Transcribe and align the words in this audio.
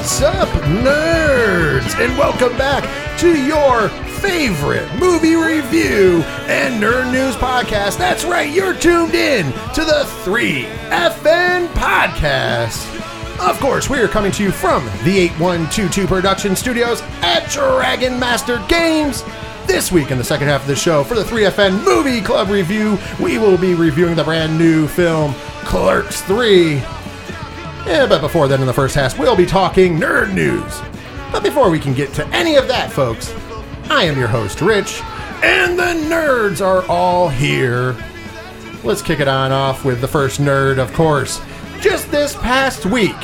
What's 0.00 0.22
up, 0.22 0.48
nerds? 0.82 1.94
And 2.00 2.16
welcome 2.16 2.56
back 2.56 3.18
to 3.18 3.38
your 3.38 3.90
favorite 4.18 4.90
movie 4.98 5.34
review 5.34 6.22
and 6.48 6.82
nerd 6.82 7.12
news 7.12 7.36
podcast. 7.36 7.98
That's 7.98 8.24
right, 8.24 8.50
you're 8.50 8.72
tuned 8.72 9.14
in 9.14 9.52
to 9.74 9.84
the 9.84 10.08
3FN 10.24 11.66
podcast. 11.74 12.80
Of 13.46 13.60
course, 13.60 13.90
we 13.90 13.98
are 13.98 14.08
coming 14.08 14.32
to 14.32 14.42
you 14.42 14.50
from 14.50 14.86
the 15.04 15.18
8122 15.18 16.06
Production 16.06 16.56
Studios 16.56 17.02
at 17.20 17.50
Dragon 17.50 18.18
Master 18.18 18.64
Games. 18.68 19.22
This 19.66 19.92
week, 19.92 20.10
in 20.10 20.16
the 20.16 20.24
second 20.24 20.48
half 20.48 20.62
of 20.62 20.66
the 20.66 20.76
show, 20.76 21.04
for 21.04 21.14
the 21.14 21.24
3FN 21.24 21.84
Movie 21.84 22.22
Club 22.22 22.48
review, 22.48 22.98
we 23.20 23.36
will 23.36 23.58
be 23.58 23.74
reviewing 23.74 24.14
the 24.16 24.24
brand 24.24 24.58
new 24.58 24.88
film 24.88 25.34
Clerks 25.66 26.22
3. 26.22 26.82
Yeah, 27.90 28.06
but 28.06 28.20
before 28.20 28.46
then, 28.46 28.60
in 28.60 28.68
the 28.68 28.72
first 28.72 28.94
half, 28.94 29.18
we'll 29.18 29.34
be 29.34 29.44
talking 29.44 29.98
nerd 29.98 30.32
news. 30.32 30.80
But 31.32 31.42
before 31.42 31.70
we 31.70 31.80
can 31.80 31.92
get 31.92 32.14
to 32.14 32.26
any 32.28 32.54
of 32.54 32.68
that, 32.68 32.92
folks, 32.92 33.34
I 33.90 34.04
am 34.04 34.16
your 34.16 34.28
host, 34.28 34.60
Rich, 34.60 35.00
and 35.42 35.76
the 35.76 36.06
nerds 36.08 36.64
are 36.64 36.86
all 36.88 37.28
here. 37.28 37.96
Let's 38.84 39.02
kick 39.02 39.18
it 39.18 39.26
on 39.26 39.50
off 39.50 39.84
with 39.84 40.00
the 40.00 40.06
first 40.06 40.40
nerd, 40.40 40.78
of 40.78 40.92
course. 40.92 41.40
Just 41.80 42.08
this 42.12 42.36
past 42.36 42.86
week, 42.86 43.16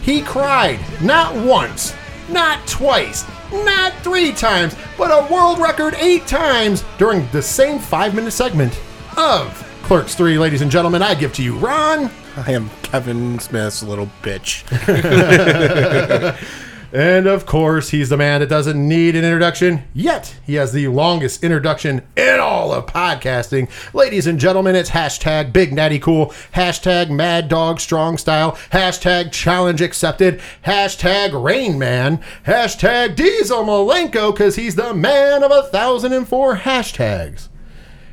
he 0.00 0.22
cried 0.22 0.80
not 1.02 1.36
once, 1.36 1.94
not 2.30 2.66
twice, 2.66 3.26
not 3.52 3.92
three 3.98 4.32
times, 4.32 4.74
but 4.96 5.10
a 5.10 5.30
world 5.30 5.58
record 5.58 5.92
eight 5.98 6.26
times 6.26 6.84
during 6.96 7.28
the 7.32 7.42
same 7.42 7.78
five 7.78 8.14
minute 8.14 8.32
segment 8.32 8.80
of 9.18 9.62
Clerks 9.82 10.14
3. 10.14 10.38
Ladies 10.38 10.62
and 10.62 10.70
gentlemen, 10.70 11.02
I 11.02 11.14
give 11.14 11.34
to 11.34 11.42
you 11.42 11.58
Ron. 11.58 12.10
I 12.38 12.52
am 12.52 12.70
Kevin 12.96 13.38
Smith's 13.38 13.82
little 13.82 14.08
bitch. 14.22 14.64
And 16.92 17.26
of 17.26 17.44
course, 17.44 17.90
he's 17.90 18.08
the 18.08 18.16
man 18.16 18.40
that 18.40 18.48
doesn't 18.48 18.88
need 18.88 19.16
an 19.16 19.24
introduction, 19.24 19.82
yet 19.92 20.38
he 20.46 20.54
has 20.54 20.72
the 20.72 20.86
longest 20.88 21.42
introduction 21.44 22.06
in 22.16 22.38
all 22.40 22.72
of 22.72 22.86
podcasting. 22.86 23.68
Ladies 23.92 24.26
and 24.26 24.38
gentlemen, 24.38 24.76
it's 24.76 24.90
hashtag 24.90 25.52
Big 25.52 25.74
Natty 25.74 25.98
Cool, 25.98 26.26
hashtag 26.54 27.10
Mad 27.10 27.48
Dog 27.48 27.80
Strong 27.80 28.16
Style, 28.18 28.52
hashtag 28.72 29.30
Challenge 29.32 29.82
Accepted, 29.82 30.40
hashtag 30.64 31.44
Rain 31.44 31.78
Man, 31.78 32.22
hashtag 32.46 33.16
Diesel 33.16 33.64
Malenko, 33.64 34.32
because 34.32 34.56
he's 34.56 34.76
the 34.76 34.94
man 34.94 35.42
of 35.42 35.50
a 35.50 35.64
thousand 35.64 36.14
and 36.14 36.26
four 36.26 36.56
hashtags. 36.56 37.48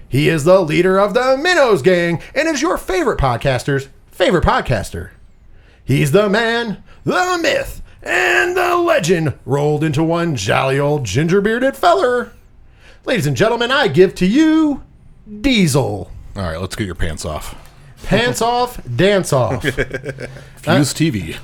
He 0.10 0.30
is 0.30 0.44
the 0.44 0.60
leader 0.60 1.00
of 1.00 1.14
the 1.14 1.38
Minnows 1.38 1.82
Gang 1.82 2.22
and 2.36 2.48
is 2.48 2.62
your 2.62 2.78
favorite 2.78 3.20
podcaster's 3.20 3.88
favorite 4.14 4.44
podcaster. 4.44 5.10
He's 5.84 6.12
the 6.12 6.30
man, 6.30 6.84
the 7.04 7.38
myth, 7.42 7.82
and 8.02 8.56
the 8.56 8.78
legend 8.78 9.38
rolled 9.46 9.84
into 9.84 10.04
one 10.04 10.36
jolly 10.36 10.80
old 10.80 11.04
ginger 11.04 11.42
bearded 11.42 11.76
feller. 11.76 12.32
Ladies 13.06 13.28
and 13.28 13.36
gentlemen, 13.36 13.72
I 13.72 13.88
give 13.90 14.16
to 14.16 14.26
you 14.26 14.84
Diesel. 15.42 16.12
All 16.36 16.42
right, 16.42 16.60
let's 16.60 16.76
get 16.76 16.86
your 16.86 16.96
pants 16.96 17.26
off. 17.26 17.60
Pants 18.06 18.42
off, 18.42 18.80
dance 18.96 19.34
off. 19.34 19.64
Fuse 19.64 20.94
TV. 20.94 21.36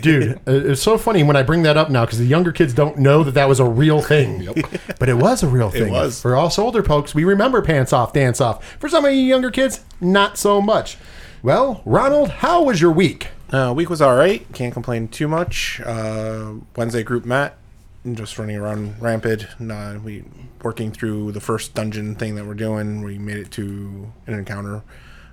Dude, 0.02 0.34
uh, 0.46 0.70
it's 0.70 0.82
so 0.82 0.98
funny 0.98 1.22
when 1.22 1.36
I 1.36 1.42
bring 1.42 1.62
that 1.62 1.76
up 1.76 1.88
now 1.90 2.04
because 2.04 2.18
the 2.18 2.26
younger 2.26 2.52
kids 2.52 2.74
don't 2.74 2.98
know 2.98 3.22
that 3.24 3.32
that 3.34 3.48
was 3.48 3.60
a 3.60 3.64
real 3.64 4.02
thing. 4.02 4.48
But 4.98 5.08
it 5.08 5.14
was 5.14 5.44
a 5.44 5.48
real 5.48 5.70
thing. 5.70 5.92
was. 5.92 6.20
For 6.20 6.36
us 6.36 6.58
older 6.58 6.82
folks, 6.82 7.14
we 7.14 7.22
remember 7.22 7.62
pants 7.62 7.92
off, 7.92 8.12
dance 8.12 8.40
off. 8.40 8.64
For 8.80 8.88
some 8.88 9.04
of 9.04 9.12
you 9.12 9.20
younger 9.20 9.50
kids, 9.52 9.84
not 10.00 10.36
so 10.36 10.60
much. 10.60 10.98
Well, 11.42 11.82
Ronald, 11.84 12.30
how 12.30 12.64
was 12.64 12.80
your 12.80 12.90
week? 12.90 13.28
Uh, 13.50 13.72
week 13.74 13.88
was 13.88 14.02
all 14.02 14.16
right. 14.16 14.44
Can't 14.52 14.72
complain 14.72 15.08
too 15.08 15.28
much. 15.28 15.80
Uh, 15.84 16.54
Wednesday 16.76 17.02
group 17.02 17.24
met, 17.24 17.56
just 18.12 18.38
running 18.38 18.56
around 18.56 19.00
rampant. 19.00 19.46
Uh, 19.60 19.98
we 20.02 20.24
working 20.62 20.90
through 20.90 21.32
the 21.32 21.40
first 21.40 21.74
dungeon 21.74 22.16
thing 22.16 22.34
that 22.34 22.44
we're 22.44 22.54
doing. 22.54 23.02
We 23.02 23.18
made 23.18 23.36
it 23.36 23.50
to 23.52 24.12
an 24.26 24.34
encounter, 24.34 24.82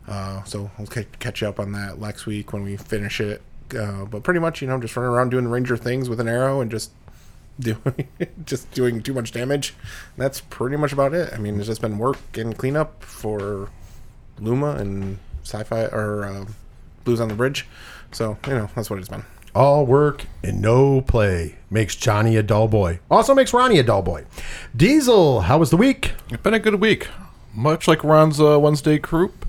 uh, 0.07 0.43
so 0.43 0.69
we'll 0.77 0.87
ca- 0.87 1.05
catch 1.19 1.41
up 1.41 1.59
on 1.59 1.71
that 1.71 1.99
next 1.99 2.25
week 2.27 2.53
when 2.53 2.63
we 2.63 2.77
finish 2.77 3.19
it. 3.19 3.41
Uh, 3.77 4.05
but 4.05 4.21
pretty 4.21 4.39
much, 4.39 4.61
you 4.61 4.67
know, 4.67 4.79
just 4.79 4.95
running 4.95 5.11
around 5.11 5.29
doing 5.29 5.47
ranger 5.47 5.75
things 5.75 6.07
with 6.07 6.19
an 6.19 6.27
arrow 6.27 6.61
and 6.61 6.69
just 6.69 6.91
doing 7.59 8.07
just 8.45 8.69
doing 8.71 9.01
too 9.01 9.13
much 9.13 9.31
damage. 9.31 9.73
That's 10.17 10.39
pretty 10.39 10.77
much 10.77 10.93
about 10.93 11.15
it. 11.15 11.33
I 11.33 11.37
mean, 11.37 11.57
it's 11.57 11.65
just 11.65 11.81
been 11.81 11.97
work 11.97 12.19
and 12.37 12.55
cleanup 12.55 13.01
for 13.01 13.69
Luma 14.39 14.75
and 14.75 15.17
sci-fi 15.45 15.85
or 15.85 16.25
uh, 16.25 16.45
Blues 17.03 17.21
on 17.21 17.29
the 17.29 17.35
Bridge. 17.35 17.65
So 18.11 18.37
you 18.47 18.53
know 18.53 18.69
that's 18.75 18.89
what 18.89 18.99
it's 18.99 19.09
been. 19.09 19.23
All 19.53 19.85
work 19.85 20.25
and 20.43 20.61
no 20.61 20.99
play 20.99 21.55
makes 21.69 21.95
Johnny 21.95 22.35
a 22.35 22.43
dull 22.43 22.67
boy. 22.67 22.99
Also 23.09 23.33
makes 23.33 23.53
Ronnie 23.53 23.79
a 23.79 23.83
dull 23.83 24.01
boy. 24.01 24.25
Diesel, 24.75 25.41
how 25.41 25.57
was 25.59 25.69
the 25.69 25.77
week? 25.77 26.11
It's 26.29 26.43
been 26.43 26.53
a 26.53 26.59
good 26.59 26.75
week. 26.81 27.07
Much 27.53 27.87
like 27.87 28.03
Ron's 28.03 28.41
uh, 28.41 28.59
Wednesday 28.59 28.99
croup, 28.99 29.45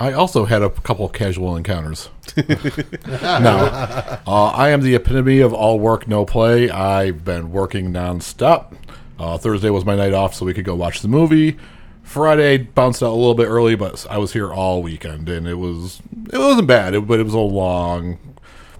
I 0.00 0.12
also 0.12 0.44
had 0.44 0.62
a 0.62 0.70
couple 0.70 1.08
casual 1.08 1.54
encounters. 1.56 2.08
now, 2.36 4.20
uh, 4.26 4.46
I 4.48 4.70
am 4.70 4.80
the 4.80 4.96
epitome 4.96 5.38
of 5.38 5.54
all 5.54 5.78
work, 5.78 6.08
no 6.08 6.24
play. 6.24 6.68
I've 6.68 7.24
been 7.24 7.52
working 7.52 7.92
nonstop. 7.92 8.76
Uh, 9.20 9.38
Thursday 9.38 9.70
was 9.70 9.84
my 9.84 9.94
night 9.94 10.12
off, 10.12 10.34
so 10.34 10.44
we 10.44 10.52
could 10.52 10.64
go 10.64 10.74
watch 10.74 11.00
the 11.00 11.06
movie. 11.06 11.56
Friday 12.04 12.58
bounced 12.58 13.02
out 13.02 13.10
a 13.10 13.16
little 13.16 13.34
bit 13.34 13.48
early, 13.48 13.74
but 13.74 14.06
I 14.08 14.18
was 14.18 14.34
here 14.34 14.52
all 14.52 14.82
weekend, 14.82 15.28
and 15.28 15.48
it 15.48 15.54
was 15.54 16.00
it 16.32 16.38
wasn't 16.38 16.68
bad, 16.68 16.94
it, 16.94 17.06
but 17.06 17.18
it 17.18 17.24
was 17.24 17.34
a 17.34 17.38
long. 17.38 18.18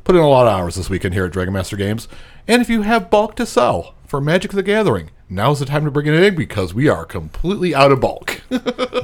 Put 0.05 0.15
in 0.15 0.21
a 0.21 0.29
lot 0.29 0.47
of 0.47 0.53
hours 0.53 0.75
this 0.75 0.91
weekend 0.91 1.15
here 1.15 1.25
at 1.25 1.33
Dragon 1.33 1.55
Master 1.55 1.77
Games. 1.77 2.07
And 2.47 2.61
if 2.61 2.69
you 2.69 2.83
have 2.83 3.11
bulk 3.11 3.35
to 3.37 3.47
sell 3.47 3.95
for 4.07 4.21
Magic 4.21 4.53
the 4.53 4.62
Gathering, 4.62 5.11
now's 5.29 5.61
the 5.61 5.67
time 5.67 5.85
to 5.85 5.91
bring 5.91 6.07
it 6.07 6.15
in 6.15 6.35
because 6.35 6.75
we 6.75 6.89
are 6.89 7.05
completely 7.05 7.75
out 7.75 7.93
of 7.93 8.01
bulk. 8.01 8.43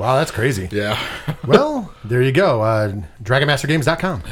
Wow, 0.00 0.16
that's 0.16 0.30
crazy. 0.30 0.66
yeah. 0.72 0.98
well, 1.46 1.92
there 2.04 2.22
you 2.22 2.32
go. 2.32 2.62
Uh, 2.62 3.02
DragonMasterGames.com. 3.22 4.22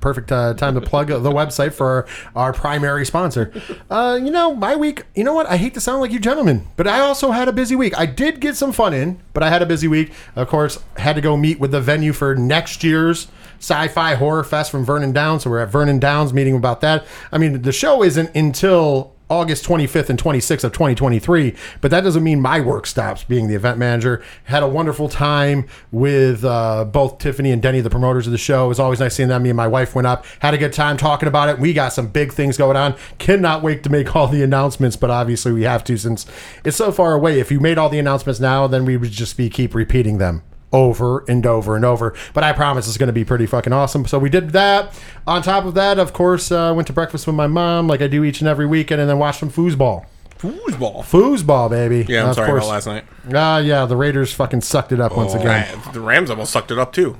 Perfect 0.00 0.30
uh, 0.30 0.54
time 0.54 0.74
to 0.74 0.80
plug 0.80 1.08
the 1.08 1.18
website 1.32 1.72
for 1.72 1.86
our, 1.86 2.06
our 2.36 2.52
primary 2.52 3.04
sponsor. 3.04 3.52
Uh, 3.90 4.16
you 4.22 4.30
know, 4.30 4.54
my 4.54 4.76
week, 4.76 5.02
you 5.16 5.24
know 5.24 5.34
what? 5.34 5.46
I 5.46 5.56
hate 5.56 5.74
to 5.74 5.80
sound 5.80 6.00
like 6.00 6.12
you 6.12 6.20
gentlemen, 6.20 6.68
but 6.76 6.86
I 6.86 7.00
also 7.00 7.32
had 7.32 7.48
a 7.48 7.52
busy 7.52 7.74
week. 7.74 7.98
I 7.98 8.06
did 8.06 8.38
get 8.38 8.54
some 8.54 8.70
fun 8.72 8.94
in, 8.94 9.20
but 9.32 9.42
I 9.42 9.48
had 9.48 9.62
a 9.62 9.66
busy 9.66 9.88
week. 9.88 10.12
Of 10.36 10.46
course, 10.46 10.78
had 10.96 11.16
to 11.16 11.22
go 11.22 11.36
meet 11.36 11.58
with 11.58 11.72
the 11.72 11.80
venue 11.80 12.12
for 12.12 12.36
next 12.36 12.84
year's 12.84 13.26
Sci 13.58 13.88
Fi 13.88 14.14
Horror 14.14 14.44
Fest 14.44 14.70
from 14.70 14.84
Vernon 14.84 15.12
Downs. 15.12 15.42
So 15.42 15.50
we're 15.50 15.60
at 15.60 15.70
Vernon 15.70 15.98
Downs 15.98 16.32
meeting 16.32 16.54
about 16.54 16.82
that. 16.82 17.04
I 17.32 17.38
mean, 17.38 17.62
the 17.62 17.72
show 17.72 18.04
isn't 18.04 18.34
until 18.36 19.15
August 19.28 19.64
25th 19.64 20.08
and 20.08 20.22
26th 20.22 20.64
of 20.64 20.72
2023. 20.72 21.54
But 21.80 21.90
that 21.90 22.02
doesn't 22.02 22.22
mean 22.22 22.40
my 22.40 22.60
work 22.60 22.86
stops 22.86 23.24
being 23.24 23.48
the 23.48 23.54
event 23.54 23.78
manager. 23.78 24.22
Had 24.44 24.62
a 24.62 24.68
wonderful 24.68 25.08
time 25.08 25.66
with 25.90 26.44
uh, 26.44 26.84
both 26.84 27.18
Tiffany 27.18 27.50
and 27.50 27.60
Denny, 27.60 27.80
the 27.80 27.90
promoters 27.90 28.26
of 28.26 28.32
the 28.32 28.38
show. 28.38 28.66
It 28.66 28.68
was 28.68 28.80
always 28.80 29.00
nice 29.00 29.14
seeing 29.14 29.28
them. 29.28 29.42
Me 29.42 29.50
and 29.50 29.56
my 29.56 29.66
wife 29.66 29.94
went 29.94 30.06
up, 30.06 30.24
had 30.40 30.54
a 30.54 30.58
good 30.58 30.72
time 30.72 30.96
talking 30.96 31.28
about 31.28 31.48
it. 31.48 31.58
We 31.58 31.72
got 31.72 31.92
some 31.92 32.08
big 32.08 32.32
things 32.32 32.56
going 32.56 32.76
on. 32.76 32.94
Cannot 33.18 33.62
wait 33.62 33.82
to 33.82 33.90
make 33.90 34.14
all 34.14 34.28
the 34.28 34.42
announcements, 34.42 34.96
but 34.96 35.10
obviously 35.10 35.52
we 35.52 35.62
have 35.62 35.82
to 35.84 35.96
since 35.96 36.26
it's 36.64 36.76
so 36.76 36.92
far 36.92 37.14
away. 37.14 37.40
If 37.40 37.50
you 37.50 37.60
made 37.60 37.78
all 37.78 37.88
the 37.88 37.98
announcements 37.98 38.40
now, 38.40 38.66
then 38.66 38.84
we 38.84 38.96
would 38.96 39.10
just 39.10 39.36
be 39.36 39.50
keep 39.50 39.74
repeating 39.74 40.18
them 40.18 40.42
over 40.72 41.24
and 41.28 41.46
over 41.46 41.76
and 41.76 41.84
over. 41.84 42.14
But 42.34 42.44
I 42.44 42.52
promise 42.52 42.86
it's 42.88 42.98
going 42.98 43.06
to 43.08 43.12
be 43.12 43.24
pretty 43.24 43.46
fucking 43.46 43.72
awesome. 43.72 44.06
So 44.06 44.18
we 44.18 44.28
did 44.28 44.50
that. 44.50 44.98
On 45.26 45.42
top 45.42 45.64
of 45.64 45.74
that, 45.74 45.98
of 45.98 46.12
course, 46.12 46.50
uh, 46.52 46.72
went 46.74 46.86
to 46.88 46.92
breakfast 46.92 47.26
with 47.26 47.36
my 47.36 47.46
mom, 47.46 47.86
like 47.88 48.00
I 48.02 48.06
do 48.08 48.24
each 48.24 48.40
and 48.40 48.48
every 48.48 48.66
weekend, 48.66 49.00
and 49.00 49.08
then 49.08 49.18
watched 49.18 49.40
some 49.40 49.50
foosball. 49.50 50.06
Foosball. 50.38 51.02
Foosball, 51.02 51.70
baby. 51.70 52.04
Yeah, 52.08 52.24
I'm 52.24 52.28
Of 52.30 52.34
sorry 52.36 52.48
course. 52.50 52.64
about 52.64 52.70
last 52.72 52.86
night. 52.86 53.04
Ah, 53.34 53.58
yeah, 53.58 53.86
the 53.86 53.96
Raiders 53.96 54.32
fucking 54.34 54.60
sucked 54.60 54.92
it 54.92 55.00
up 55.00 55.16
once 55.16 55.32
again. 55.34 55.66
Ra- 55.86 55.92
the 55.92 56.00
Rams 56.00 56.28
almost 56.28 56.52
sucked 56.52 56.70
it 56.70 56.78
up 56.78 56.92
too. 56.92 57.16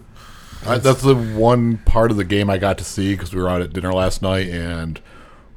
I, 0.66 0.78
that's 0.78 1.00
the 1.02 1.14
one 1.14 1.78
part 1.78 2.10
of 2.10 2.16
the 2.16 2.24
game 2.24 2.50
I 2.50 2.58
got 2.58 2.76
to 2.78 2.84
see 2.84 3.14
because 3.14 3.32
we 3.34 3.40
were 3.40 3.48
out 3.48 3.62
at 3.62 3.72
dinner 3.72 3.92
last 3.92 4.20
night, 4.20 4.48
and 4.48 5.00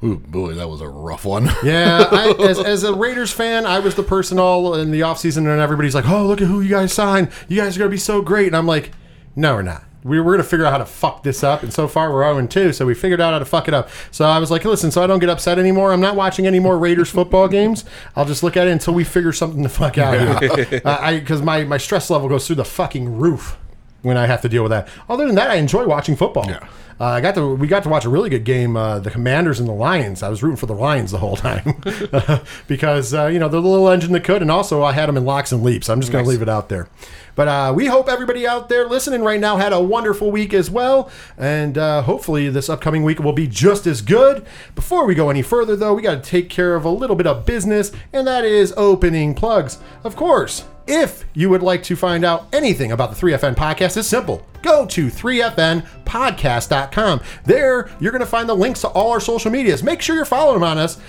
ooh, 0.02 0.16
boy, 0.16 0.54
that 0.54 0.68
was 0.68 0.80
a 0.80 0.88
rough 0.88 1.24
one. 1.24 1.48
Yeah, 1.62 2.08
I, 2.10 2.34
as, 2.40 2.58
as 2.58 2.84
a 2.84 2.94
Raiders 2.94 3.32
fan, 3.32 3.66
I 3.66 3.78
was 3.80 3.94
the 3.94 4.02
person 4.02 4.38
all 4.38 4.74
in 4.74 4.90
the 4.90 5.00
offseason, 5.00 5.38
and 5.38 5.60
everybody's 5.60 5.94
like, 5.94 6.08
oh, 6.08 6.26
look 6.26 6.40
at 6.40 6.48
who 6.48 6.60
you 6.60 6.70
guys 6.70 6.92
signed. 6.92 7.30
You 7.48 7.60
guys 7.60 7.76
are 7.76 7.80
going 7.80 7.90
to 7.90 7.94
be 7.94 7.98
so 7.98 8.22
great. 8.22 8.46
And 8.48 8.56
I'm 8.56 8.66
like, 8.66 8.92
no, 9.36 9.54
we're 9.54 9.62
not. 9.62 9.84
We 10.02 10.18
we're 10.18 10.32
going 10.32 10.38
to 10.38 10.44
figure 10.48 10.64
out 10.64 10.72
how 10.72 10.78
to 10.78 10.86
fuck 10.86 11.22
this 11.22 11.44
up. 11.44 11.62
And 11.62 11.70
so 11.70 11.86
far, 11.86 12.10
we're 12.10 12.22
0 12.32 12.46
2, 12.46 12.72
so 12.72 12.86
we 12.86 12.94
figured 12.94 13.20
out 13.20 13.34
how 13.34 13.38
to 13.38 13.44
fuck 13.44 13.68
it 13.68 13.74
up. 13.74 13.90
So 14.10 14.24
I 14.24 14.38
was 14.38 14.50
like, 14.50 14.64
listen, 14.64 14.90
so 14.90 15.02
I 15.02 15.06
don't 15.06 15.18
get 15.18 15.28
upset 15.28 15.58
anymore. 15.58 15.92
I'm 15.92 16.00
not 16.00 16.16
watching 16.16 16.46
any 16.46 16.58
more 16.58 16.78
Raiders 16.78 17.10
football 17.10 17.48
games. 17.48 17.84
I'll 18.16 18.24
just 18.24 18.42
look 18.42 18.56
at 18.56 18.66
it 18.66 18.70
until 18.70 18.94
we 18.94 19.04
figure 19.04 19.32
something 19.32 19.62
the 19.62 19.68
fuck 19.68 19.98
out 19.98 20.18
here. 20.18 20.80
uh, 20.86 21.12
Because 21.12 21.42
my, 21.42 21.64
my 21.64 21.76
stress 21.76 22.08
level 22.08 22.30
goes 22.30 22.46
through 22.46 22.56
the 22.56 22.64
fucking 22.64 23.18
roof 23.18 23.58
when 24.00 24.16
I 24.16 24.24
have 24.24 24.40
to 24.40 24.48
deal 24.48 24.62
with 24.62 24.70
that. 24.70 24.88
Other 25.10 25.26
than 25.26 25.34
that, 25.34 25.50
I 25.50 25.56
enjoy 25.56 25.84
watching 25.86 26.16
football. 26.16 26.46
Yeah. 26.48 26.66
Uh, 27.00 27.06
I 27.06 27.22
got 27.22 27.34
to 27.36 27.54
we 27.54 27.66
got 27.66 27.82
to 27.84 27.88
watch 27.88 28.04
a 28.04 28.10
really 28.10 28.28
good 28.28 28.44
game, 28.44 28.76
uh, 28.76 28.98
the 28.98 29.10
Commanders 29.10 29.58
and 29.58 29.66
the 29.66 29.72
Lions. 29.72 30.22
I 30.22 30.28
was 30.28 30.42
rooting 30.42 30.58
for 30.58 30.66
the 30.66 30.74
Lions 30.74 31.12
the 31.12 31.18
whole 31.18 31.34
time 31.34 31.80
because 32.68 33.14
uh, 33.14 33.26
you 33.28 33.38
know 33.38 33.48
they're 33.48 33.62
the 33.62 33.68
little 33.68 33.88
engine 33.88 34.12
that 34.12 34.22
could, 34.22 34.42
and 34.42 34.50
also 34.50 34.82
I 34.82 34.92
had 34.92 35.08
them 35.08 35.16
in 35.16 35.24
locks 35.24 35.50
and 35.50 35.62
leaps. 35.62 35.88
I'm 35.88 36.00
just 36.02 36.12
going 36.12 36.22
to 36.22 36.28
leave 36.28 36.42
it 36.42 36.48
out 36.48 36.68
there. 36.68 36.88
But 37.36 37.48
uh, 37.48 37.72
we 37.74 37.86
hope 37.86 38.10
everybody 38.10 38.46
out 38.46 38.68
there 38.68 38.86
listening 38.86 39.22
right 39.22 39.40
now 39.40 39.56
had 39.56 39.72
a 39.72 39.80
wonderful 39.80 40.30
week 40.30 40.52
as 40.52 40.70
well, 40.70 41.10
and 41.38 41.78
uh, 41.78 42.02
hopefully 42.02 42.50
this 42.50 42.68
upcoming 42.68 43.02
week 43.02 43.18
will 43.18 43.32
be 43.32 43.46
just 43.46 43.86
as 43.86 44.02
good. 44.02 44.44
Before 44.74 45.06
we 45.06 45.14
go 45.14 45.30
any 45.30 45.40
further, 45.40 45.76
though, 45.76 45.94
we 45.94 46.02
got 46.02 46.22
to 46.22 46.30
take 46.30 46.50
care 46.50 46.74
of 46.74 46.84
a 46.84 46.90
little 46.90 47.16
bit 47.16 47.26
of 47.26 47.46
business, 47.46 47.92
and 48.12 48.26
that 48.26 48.44
is 48.44 48.74
opening 48.76 49.34
plugs. 49.34 49.78
Of 50.04 50.16
course, 50.16 50.64
if 50.90 51.24
you 51.34 51.48
would 51.48 51.62
like 51.62 51.84
to 51.84 51.94
find 51.94 52.24
out 52.24 52.48
anything 52.52 52.90
about 52.92 53.14
the 53.14 53.16
3FN 53.16 53.54
podcast, 53.54 53.96
it's 53.96 54.08
simple. 54.08 54.44
Go 54.62 54.84
to 54.86 55.06
3fnpodcast.com. 55.06 57.20
There, 57.44 57.88
you're 57.98 58.12
going 58.12 58.20
to 58.20 58.26
find 58.26 58.46
the 58.48 58.54
links 58.54 58.80
to 58.82 58.88
all 58.88 59.10
our 59.12 59.20
social 59.20 59.50
medias. 59.50 59.82
Make 59.82 60.02
sure 60.02 60.14
you're 60.14 60.26
following 60.26 60.62
on 60.62 60.76
us, 60.76 61.00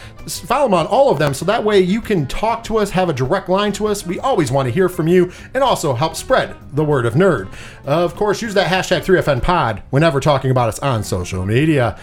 follow 0.45 0.68
them 0.68 0.75
on 0.75 0.88
all 0.88 1.12
of 1.12 1.19
them, 1.19 1.33
so 1.33 1.44
that 1.45 1.62
way 1.63 1.81
you 1.81 2.00
can 2.00 2.28
talk 2.28 2.63
to 2.66 2.78
us, 2.78 2.92
have 2.92 3.10
a 3.10 3.13
direct 3.13 3.50
line 3.50 3.74
to 3.74 3.88
us. 3.88 4.06
We 4.06 4.19
always 4.19 4.51
want 4.51 4.68
to 4.68 4.72
hear 4.72 4.88
from 4.88 5.10
you, 5.10 5.33
and 5.54 5.62
also 5.63 5.94
help 5.94 6.16
spread 6.16 6.56
the 6.74 6.86
word 6.86 7.06
of 7.06 7.16
nerd. 7.16 7.54
Of 7.84 8.16
course, 8.16 8.42
use 8.42 8.54
that 8.54 8.72
hashtag 8.72 9.04
3FNPod 9.04 9.81
whenever 9.89 10.22
talking 10.22 10.51
about 10.51 10.69
us 10.69 10.80
on 10.80 11.04
social 11.04 11.45
media. 11.45 12.00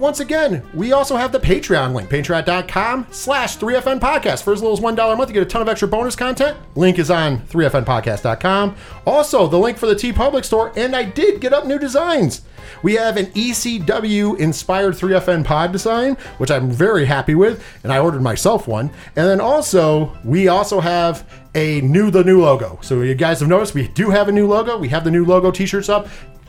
Once 0.00 0.20
again, 0.20 0.62
we 0.72 0.92
also 0.92 1.14
have 1.14 1.30
the 1.30 1.38
Patreon 1.38 1.92
link, 1.92 2.08
patreon.com 2.08 3.06
slash 3.10 3.58
3FN 3.58 4.00
podcast. 4.00 4.42
For 4.42 4.54
as 4.54 4.62
little 4.62 4.72
as 4.72 4.82
$1 4.82 5.12
a 5.12 5.14
month, 5.14 5.28
you 5.28 5.34
get 5.34 5.42
a 5.42 5.46
ton 5.46 5.60
of 5.60 5.68
extra 5.68 5.86
bonus 5.86 6.16
content. 6.16 6.56
Link 6.74 6.98
is 6.98 7.10
on 7.10 7.40
3FNpodcast.com. 7.40 8.76
Also, 9.04 9.46
the 9.46 9.58
link 9.58 9.76
for 9.76 9.84
the 9.84 9.94
TeePublic 9.94 10.46
store, 10.46 10.72
and 10.74 10.96
I 10.96 11.02
did 11.02 11.42
get 11.42 11.52
up 11.52 11.66
new 11.66 11.78
designs. 11.78 12.40
We 12.82 12.94
have 12.94 13.18
an 13.18 13.26
ECW 13.26 14.38
inspired 14.38 14.94
3FN 14.94 15.44
pod 15.44 15.70
design, 15.70 16.14
which 16.38 16.50
I'm 16.50 16.70
very 16.70 17.04
happy 17.04 17.34
with, 17.34 17.62
and 17.84 17.92
I 17.92 17.98
ordered 17.98 18.22
myself 18.22 18.66
one. 18.66 18.86
And 19.16 19.26
then 19.28 19.40
also, 19.40 20.16
we 20.24 20.48
also 20.48 20.80
have 20.80 21.28
a 21.54 21.80
new 21.80 22.10
the 22.10 22.24
new 22.24 22.42
logo. 22.42 22.78
So 22.82 23.02
you 23.02 23.14
guys 23.14 23.40
have 23.40 23.48
noticed 23.48 23.74
we 23.74 23.88
do 23.88 24.10
have 24.10 24.28
a 24.28 24.32
new 24.32 24.46
logo. 24.46 24.78
We 24.78 24.88
have 24.90 25.04
the 25.04 25.10
new 25.10 25.24
logo 25.24 25.50
t-shirts 25.50 25.88
up 25.88 26.08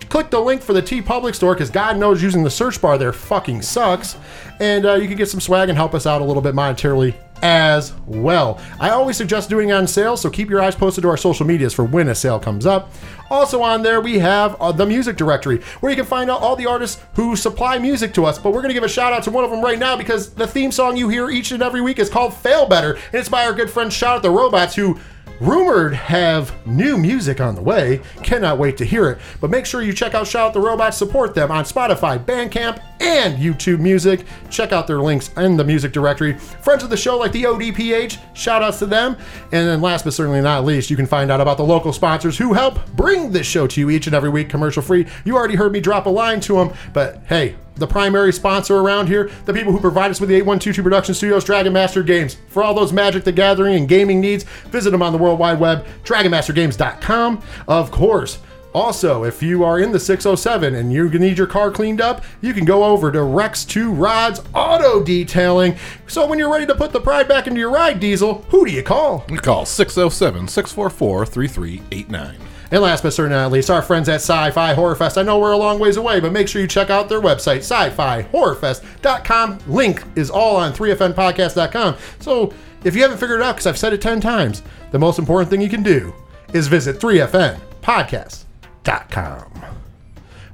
click 0.09 0.29
the 0.29 0.39
link 0.39 0.61
for 0.61 0.73
the 0.73 0.81
TeePublic 0.81 1.33
store 1.35 1.53
because 1.53 1.69
God 1.69 1.97
knows 1.97 2.21
using 2.21 2.43
the 2.43 2.49
search 2.49 2.81
bar 2.81 2.97
there 2.97 3.13
fucking 3.13 3.61
sucks. 3.61 4.17
And 4.59 4.85
uh, 4.85 4.95
you 4.95 5.07
can 5.07 5.15
get 5.15 5.29
some 5.29 5.39
swag 5.39 5.69
and 5.69 5.77
help 5.77 5.95
us 5.95 6.05
out 6.05 6.21
a 6.21 6.25
little 6.25 6.41
bit 6.41 6.53
monetarily 6.53 7.15
as 7.41 7.93
well. 8.05 8.59
I 8.79 8.89
always 8.91 9.17
suggest 9.17 9.49
doing 9.49 9.69
it 9.69 9.73
on 9.73 9.87
sale, 9.87 10.17
so 10.17 10.29
keep 10.29 10.49
your 10.49 10.61
eyes 10.61 10.75
posted 10.75 11.03
to 11.03 11.09
our 11.09 11.17
social 11.17 11.45
medias 11.45 11.73
for 11.73 11.83
when 11.83 12.09
a 12.09 12.15
sale 12.15 12.39
comes 12.39 12.65
up. 12.65 12.91
Also 13.29 13.61
on 13.61 13.81
there, 13.81 14.01
we 14.01 14.19
have 14.19 14.55
uh, 14.59 14.71
the 14.71 14.85
music 14.85 15.15
directory 15.15 15.61
where 15.79 15.89
you 15.89 15.95
can 15.95 16.05
find 16.05 16.29
out 16.29 16.41
all 16.41 16.55
the 16.55 16.65
artists 16.65 17.01
who 17.15 17.35
supply 17.35 17.77
music 17.77 18.13
to 18.13 18.25
us. 18.25 18.37
But 18.37 18.51
we're 18.51 18.61
going 18.61 18.69
to 18.69 18.73
give 18.73 18.83
a 18.83 18.89
shout 18.89 19.13
out 19.13 19.23
to 19.23 19.31
one 19.31 19.43
of 19.43 19.51
them 19.51 19.61
right 19.61 19.79
now 19.79 19.95
because 19.95 20.33
the 20.33 20.45
theme 20.45 20.71
song 20.71 20.97
you 20.97 21.07
hear 21.07 21.29
each 21.29 21.51
and 21.51 21.63
every 21.63 21.81
week 21.81 21.99
is 21.99 22.09
called 22.09 22.33
Fail 22.33 22.67
Better, 22.67 22.93
and 22.93 23.15
it's 23.15 23.29
by 23.29 23.45
our 23.45 23.53
good 23.53 23.69
friend 23.69 23.91
Shout 23.91 24.17
Out 24.17 24.23
the 24.23 24.29
Robots 24.29 24.75
who 24.75 24.99
rumored 25.41 25.93
have 25.93 26.65
new 26.67 26.97
music 26.97 27.41
on 27.41 27.55
the 27.55 27.61
way. 27.61 27.99
Cannot 28.23 28.59
wait 28.59 28.77
to 28.77 28.85
hear 28.85 29.09
it. 29.09 29.17
But 29.41 29.49
make 29.49 29.65
sure 29.65 29.81
you 29.81 29.91
check 29.91 30.13
out 30.13 30.27
Shout 30.27 30.47
Out 30.47 30.53
the 30.53 30.59
Robots, 30.59 30.97
support 30.97 31.33
them 31.33 31.51
on 31.51 31.65
Spotify, 31.65 32.23
Bandcamp, 32.23 32.81
and 33.01 33.37
YouTube 33.37 33.79
Music. 33.79 34.25
Check 34.49 34.71
out 34.71 34.85
their 34.85 34.99
links 34.99 35.31
in 35.37 35.57
the 35.57 35.63
music 35.63 35.91
directory. 35.91 36.37
Friends 36.37 36.83
of 36.83 36.89
the 36.89 36.97
show 36.97 37.17
like 37.17 37.31
the 37.31 37.43
ODPH, 37.43 38.19
shout 38.35 38.61
outs 38.61 38.79
to 38.79 38.85
them. 38.85 39.17
And 39.51 39.67
then 39.67 39.81
last 39.81 40.05
but 40.05 40.13
certainly 40.13 40.41
not 40.41 40.63
least, 40.63 40.89
you 40.89 40.95
can 40.95 41.07
find 41.07 41.31
out 41.31 41.41
about 41.41 41.57
the 41.57 41.65
local 41.65 41.91
sponsors 41.91 42.37
who 42.37 42.53
help 42.53 42.85
bring 42.95 43.31
this 43.31 43.47
show 43.47 43.65
to 43.67 43.79
you 43.79 43.89
each 43.89 44.05
and 44.05 44.15
every 44.15 44.29
week 44.29 44.47
commercial 44.47 44.83
free. 44.83 45.07
You 45.25 45.35
already 45.35 45.55
heard 45.55 45.71
me 45.71 45.79
drop 45.79 46.05
a 46.05 46.09
line 46.09 46.39
to 46.41 46.53
them, 46.53 46.73
but 46.93 47.21
hey, 47.27 47.55
the 47.75 47.87
primary 47.87 48.33
sponsor 48.33 48.77
around 48.77 49.07
here, 49.07 49.31
the 49.45 49.53
people 49.53 49.71
who 49.71 49.79
provide 49.79 50.11
us 50.11 50.19
with 50.19 50.29
the 50.29 50.35
8122 50.35 50.83
Production 50.83 51.15
Studios 51.15 51.43
Dragon 51.43 51.73
Master 51.73 52.03
Games. 52.03 52.37
For 52.49 52.63
all 52.63 52.73
those 52.73 52.93
Magic 52.93 53.23
the 53.23 53.31
Gathering 53.31 53.75
and 53.75 53.87
gaming 53.87 54.19
needs, 54.21 54.43
visit 54.43 54.91
them 54.91 55.01
on 55.01 55.11
the 55.13 55.17
World 55.17 55.39
Wide 55.39 55.59
Web, 55.59 55.85
dragonmastergames.com. 56.03 57.41
Of 57.67 57.91
course, 57.91 58.39
also, 58.73 59.25
if 59.25 59.43
you 59.43 59.63
are 59.65 59.79
in 59.79 59.91
the 59.91 59.99
607 59.99 60.75
and 60.75 60.93
you 60.93 61.09
need 61.09 61.37
your 61.37 61.47
car 61.47 61.71
cleaned 61.71 61.99
up, 61.99 62.23
you 62.39 62.53
can 62.53 62.63
go 62.63 62.85
over 62.85 63.11
to 63.11 63.21
Rex 63.21 63.65
2 63.65 63.91
Rods 63.91 64.41
Auto 64.53 65.03
Detailing. 65.03 65.75
So 66.07 66.25
when 66.25 66.39
you're 66.39 66.51
ready 66.51 66.65
to 66.67 66.75
put 66.75 66.93
the 66.93 67.01
pride 67.01 67.27
back 67.27 67.47
into 67.47 67.59
your 67.59 67.71
ride, 67.71 67.99
Diesel, 67.99 68.45
who 68.49 68.65
do 68.65 68.71
you 68.71 68.83
call? 68.83 69.25
We 69.29 69.37
call 69.37 69.65
607 69.65 70.47
644 70.47 71.25
3389. 71.25 72.50
And 72.71 72.81
last 72.81 73.03
but 73.03 73.11
certainly 73.11 73.37
not 73.37 73.51
least, 73.51 73.69
our 73.69 73.81
friends 73.81 74.07
at 74.07 74.21
Sci 74.21 74.51
Fi 74.51 74.73
Horror 74.73 74.95
Fest. 74.95 75.17
I 75.17 75.23
know 75.23 75.39
we're 75.39 75.51
a 75.51 75.57
long 75.57 75.77
ways 75.77 75.97
away, 75.97 76.21
but 76.21 76.31
make 76.31 76.47
sure 76.47 76.61
you 76.61 76.67
check 76.67 76.89
out 76.89 77.09
their 77.09 77.19
website, 77.19 77.57
sci 77.57 77.89
fi 77.89 78.23
horrorfest.com. 78.23 79.59
Link 79.67 80.03
is 80.15 80.29
all 80.29 80.55
on 80.55 80.71
3fnpodcast.com. 80.71 81.97
So 82.19 82.53
if 82.85 82.95
you 82.95 83.01
haven't 83.01 83.17
figured 83.17 83.41
it 83.41 83.43
out, 83.43 83.55
because 83.55 83.67
I've 83.67 83.77
said 83.77 83.91
it 83.93 84.01
10 84.01 84.21
times, 84.21 84.63
the 84.91 84.99
most 84.99 85.19
important 85.19 85.49
thing 85.49 85.59
you 85.61 85.69
can 85.69 85.83
do 85.83 86.13
is 86.53 86.67
visit 86.67 86.97
3fnpodcast.com. 86.99 89.65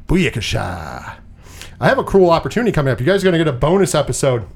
Booyakasha. 0.07 1.17
I 1.79 1.87
have 1.87 1.99
a 1.99 2.03
cruel 2.03 2.31
opportunity 2.31 2.71
coming 2.71 2.91
up. 2.91 2.99
You 2.99 3.05
guys 3.05 3.23
are 3.23 3.29
going 3.29 3.37
to 3.37 3.43
get 3.43 3.47
a 3.47 3.57
bonus 3.57 3.93
episode 3.93 4.47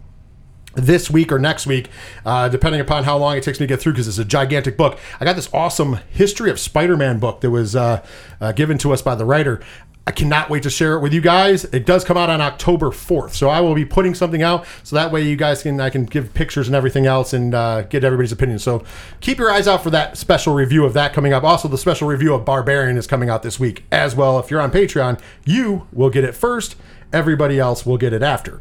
this 0.73 1.09
week 1.09 1.31
or 1.31 1.39
next 1.39 1.67
week, 1.67 1.89
uh, 2.25 2.49
depending 2.49 2.81
upon 2.81 3.03
how 3.03 3.17
long 3.17 3.37
it 3.37 3.43
takes 3.43 3.59
me 3.59 3.67
to 3.67 3.73
get 3.73 3.81
through, 3.81 3.93
because 3.93 4.07
it's 4.07 4.17
a 4.17 4.25
gigantic 4.25 4.77
book. 4.77 4.99
I 5.19 5.25
got 5.25 5.35
this 5.35 5.49
awesome 5.53 5.99
History 6.09 6.49
of 6.49 6.59
Spider 6.59 6.97
Man 6.97 7.19
book 7.19 7.41
that 7.41 7.51
was 7.51 7.75
uh, 7.75 8.05
uh, 8.39 8.51
given 8.53 8.77
to 8.79 8.93
us 8.93 9.01
by 9.01 9.15
the 9.15 9.25
writer. 9.25 9.61
I 10.07 10.11
cannot 10.11 10.49
wait 10.49 10.63
to 10.63 10.69
share 10.71 10.95
it 10.95 10.99
with 11.01 11.13
you 11.13 11.21
guys. 11.21 11.63
It 11.65 11.85
does 11.85 12.03
come 12.03 12.17
out 12.17 12.29
on 12.29 12.41
October 12.41 12.87
4th, 12.87 13.31
so 13.31 13.49
I 13.49 13.61
will 13.61 13.75
be 13.75 13.85
putting 13.85 14.15
something 14.15 14.41
out 14.41 14.65
so 14.83 14.95
that 14.95 15.11
way 15.11 15.21
you 15.21 15.35
guys 15.35 15.61
can 15.61 15.79
I 15.79 15.91
can 15.91 16.05
give 16.05 16.33
pictures 16.33 16.67
and 16.67 16.75
everything 16.75 17.05
else 17.05 17.33
and 17.33 17.53
uh, 17.53 17.83
get 17.83 18.03
everybody's 18.03 18.31
opinion. 18.31 18.57
So 18.57 18.83
keep 19.19 19.37
your 19.37 19.51
eyes 19.51 19.67
out 19.67 19.83
for 19.83 19.91
that 19.91 20.17
special 20.17 20.55
review 20.55 20.85
of 20.85 20.93
that 20.93 21.13
coming 21.13 21.33
up. 21.33 21.43
Also, 21.43 21.67
the 21.67 21.77
special 21.77 22.07
review 22.07 22.33
of 22.33 22.43
Barbarian 22.43 22.97
is 22.97 23.05
coming 23.05 23.29
out 23.29 23.43
this 23.43 23.59
week 23.59 23.83
as 23.91 24.15
well. 24.15 24.39
If 24.39 24.49
you're 24.49 24.59
on 24.59 24.71
Patreon, 24.71 25.19
you 25.45 25.87
will 25.93 26.09
get 26.09 26.23
it 26.23 26.33
first. 26.33 26.75
Everybody 27.13 27.59
else 27.59 27.85
will 27.85 27.97
get 27.97 28.11
it 28.11 28.23
after. 28.23 28.59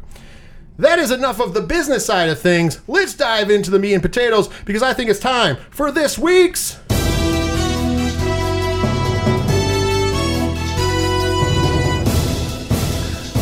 That 0.77 0.99
is 0.99 1.11
enough 1.11 1.39
of 1.39 1.53
the 1.53 1.61
business 1.61 2.05
side 2.05 2.29
of 2.29 2.39
things. 2.39 2.79
Let's 2.87 3.13
dive 3.13 3.49
into 3.49 3.69
the 3.69 3.79
meat 3.79 3.93
and 3.93 4.01
potatoes 4.01 4.49
because 4.65 4.81
I 4.81 4.93
think 4.93 5.09
it's 5.09 5.19
time 5.19 5.57
for 5.69 5.91
this 5.91 6.17
week's. 6.17 6.79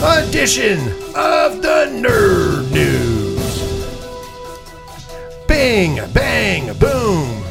Edition 0.02 0.80
of 1.16 1.62
the 1.62 1.88
Nerd 1.92 2.72
News. 2.72 3.40
Bing, 5.48 6.00
bang, 6.14 6.74
boom. 6.78 7.44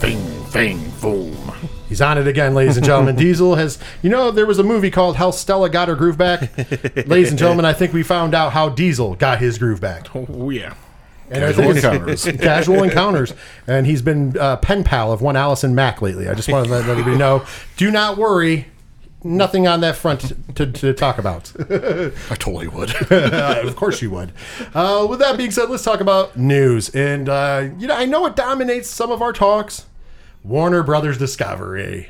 Fing, 0.00 0.44
fang, 0.46 0.90
boom. 1.00 1.35
He's 1.88 2.00
on 2.00 2.18
it 2.18 2.26
again, 2.26 2.54
ladies 2.54 2.76
and 2.76 2.84
gentlemen. 2.84 3.16
Diesel 3.16 3.54
has, 3.54 3.78
you 4.02 4.10
know, 4.10 4.30
there 4.30 4.46
was 4.46 4.58
a 4.58 4.62
movie 4.64 4.90
called 4.90 5.16
How 5.16 5.30
Stella 5.30 5.70
Got 5.70 5.88
Her 5.88 5.94
Groove 5.94 6.18
Back. 6.18 6.56
ladies 7.06 7.30
and 7.30 7.38
gentlemen, 7.38 7.64
I 7.64 7.72
think 7.72 7.92
we 7.92 8.02
found 8.02 8.34
out 8.34 8.52
how 8.52 8.68
Diesel 8.68 9.14
got 9.14 9.38
his 9.38 9.58
groove 9.58 9.80
back. 9.80 10.08
Oh 10.14 10.50
yeah. 10.50 10.74
And 11.30 11.42
Casual 11.42 11.70
encounters. 11.72 12.24
casual 12.40 12.82
encounters. 12.84 13.34
And 13.66 13.86
he's 13.86 14.02
been 14.02 14.38
uh, 14.38 14.56
pen 14.58 14.84
pal 14.84 15.12
of 15.12 15.22
one 15.22 15.36
Allison 15.36 15.74
Mack 15.74 16.00
lately. 16.00 16.28
I 16.28 16.34
just 16.34 16.48
want 16.48 16.66
to 16.66 16.70
let 16.70 16.88
everybody 16.88 17.16
know. 17.16 17.44
Do 17.76 17.90
not 17.90 18.16
worry. 18.16 18.68
Nothing 19.24 19.66
on 19.66 19.80
that 19.80 19.96
front 19.96 20.32
to, 20.54 20.70
to 20.70 20.92
talk 20.94 21.18
about. 21.18 21.52
I 21.58 22.34
totally 22.36 22.68
would. 22.68 22.94
Uh, 23.10 23.60
of 23.64 23.74
course 23.74 24.00
you 24.00 24.10
would. 24.12 24.30
Uh, 24.72 25.04
with 25.10 25.18
that 25.18 25.36
being 25.36 25.50
said, 25.50 25.68
let's 25.68 25.82
talk 25.82 25.98
about 26.00 26.36
news. 26.36 26.90
And 26.90 27.28
uh, 27.28 27.70
you 27.76 27.88
know, 27.88 27.96
I 27.96 28.04
know 28.04 28.24
it 28.26 28.36
dominates 28.36 28.88
some 28.88 29.10
of 29.10 29.20
our 29.22 29.32
talks. 29.32 29.86
Warner 30.46 30.82
Brothers 30.82 31.18
Discovery. 31.18 32.08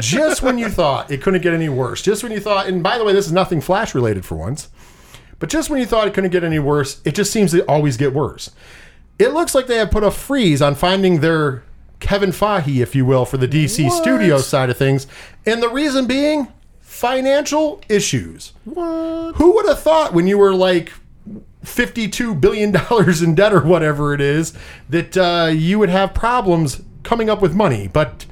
just 0.00 0.42
when 0.42 0.58
you 0.58 0.68
thought 0.68 1.10
it 1.10 1.22
couldn't 1.22 1.42
get 1.42 1.54
any 1.54 1.68
worse, 1.68 2.02
just 2.02 2.22
when 2.22 2.32
you 2.32 2.40
thought, 2.40 2.66
and 2.66 2.82
by 2.82 2.98
the 2.98 3.04
way, 3.04 3.12
this 3.12 3.26
is 3.26 3.32
nothing 3.32 3.60
Flash 3.60 3.94
related 3.94 4.24
for 4.24 4.34
once, 4.34 4.68
but 5.38 5.48
just 5.48 5.70
when 5.70 5.78
you 5.78 5.86
thought 5.86 6.08
it 6.08 6.14
couldn't 6.14 6.30
get 6.30 6.44
any 6.44 6.58
worse, 6.58 7.00
it 7.04 7.14
just 7.14 7.32
seems 7.32 7.52
to 7.52 7.64
always 7.66 7.96
get 7.96 8.12
worse. 8.12 8.50
It 9.18 9.28
looks 9.28 9.54
like 9.54 9.68
they 9.68 9.76
have 9.76 9.90
put 9.90 10.02
a 10.02 10.10
freeze 10.10 10.60
on 10.60 10.74
finding 10.74 11.20
their 11.20 11.62
Kevin 12.00 12.30
Feige, 12.30 12.82
if 12.82 12.96
you 12.96 13.06
will, 13.06 13.24
for 13.24 13.36
the 13.36 13.46
DC 13.46 13.88
studio 13.90 14.38
side 14.38 14.70
of 14.70 14.76
things. 14.76 15.06
And 15.46 15.62
the 15.62 15.68
reason 15.68 16.06
being 16.06 16.48
financial 16.80 17.80
issues. 17.88 18.52
What? 18.64 19.36
Who 19.36 19.54
would 19.54 19.66
have 19.66 19.80
thought 19.80 20.12
when 20.12 20.26
you 20.26 20.36
were 20.36 20.54
like 20.54 20.92
$52 21.64 22.40
billion 22.40 22.74
in 23.24 23.34
debt 23.36 23.52
or 23.52 23.60
whatever 23.60 24.14
it 24.14 24.20
is 24.20 24.52
that 24.90 25.16
uh, 25.16 25.50
you 25.52 25.78
would 25.78 25.90
have 25.90 26.12
problems 26.12 26.82
coming 27.02 27.28
up 27.30 27.40
with 27.40 27.54
money? 27.54 27.88
But 27.88 28.26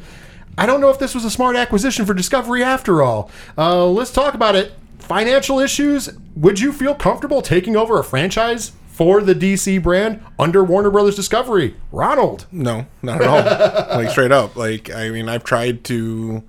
I 0.59 0.67
don't 0.67 0.81
know 0.81 0.91
if 0.91 0.99
this 0.99 1.15
was 1.15 1.25
a 1.25 1.31
smart 1.31 1.57
acquisition 1.57 2.05
for 2.05 2.15
Discovery 2.15 2.62
after 2.62 3.03
all. 3.03 3.31
Uh, 3.57 3.87
let's 3.87 4.12
talk 4.12 4.35
about 4.35 4.55
it. 4.55 4.73
Financial 4.99 5.59
issues. 5.59 6.11
Would 6.37 6.61
you 6.61 6.73
feel 6.73 6.95
comfortable 6.95 7.43
taking 7.43 7.77
over 7.77 7.99
a 7.99 8.05
franchise 8.05 8.73
for 8.87 9.23
the 9.23 9.35
DC 9.35 9.83
brand 9.83 10.23
under 10.39 10.62
Warner 10.62 10.91
Brothers 10.91 11.17
Discovery? 11.17 11.75
Ronald. 11.91 12.47
No, 12.53 12.87
not 13.03 13.23
at 13.23 13.27
all. 13.27 13.97
like 13.99 14.11
straight 14.11 14.33
up. 14.33 14.57
Like 14.57 14.91
I 14.95 15.09
mean, 15.09 15.29
I've 15.29 15.45
tried 15.45 15.85
to 15.85 16.43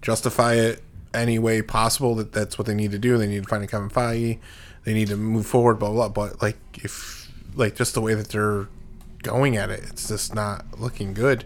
justify 0.00 0.54
it 0.54 0.82
any 1.14 1.38
way 1.38 1.62
possible 1.62 2.14
that 2.14 2.32
that's 2.32 2.58
what 2.58 2.66
they 2.66 2.74
need 2.74 2.92
to 2.92 2.98
do. 2.98 3.18
They 3.18 3.26
need 3.26 3.42
to 3.42 3.48
find 3.48 3.62
a 3.62 3.66
Kevin 3.66 3.90
Feige. 3.90 4.38
They 4.84 4.94
need 4.94 5.08
to 5.08 5.16
move 5.16 5.46
forward, 5.46 5.78
blah 5.78 5.90
blah. 5.90 6.08
blah. 6.08 6.28
But 6.28 6.42
like 6.42 6.56
if 6.74 7.30
like 7.54 7.76
just 7.76 7.94
the 7.94 8.00
way 8.00 8.14
that 8.14 8.30
they're 8.30 8.68
going 9.22 9.56
at 9.56 9.70
it, 9.70 9.80
it's 9.88 10.08
just 10.08 10.34
not 10.34 10.64
looking 10.78 11.14
good. 11.14 11.44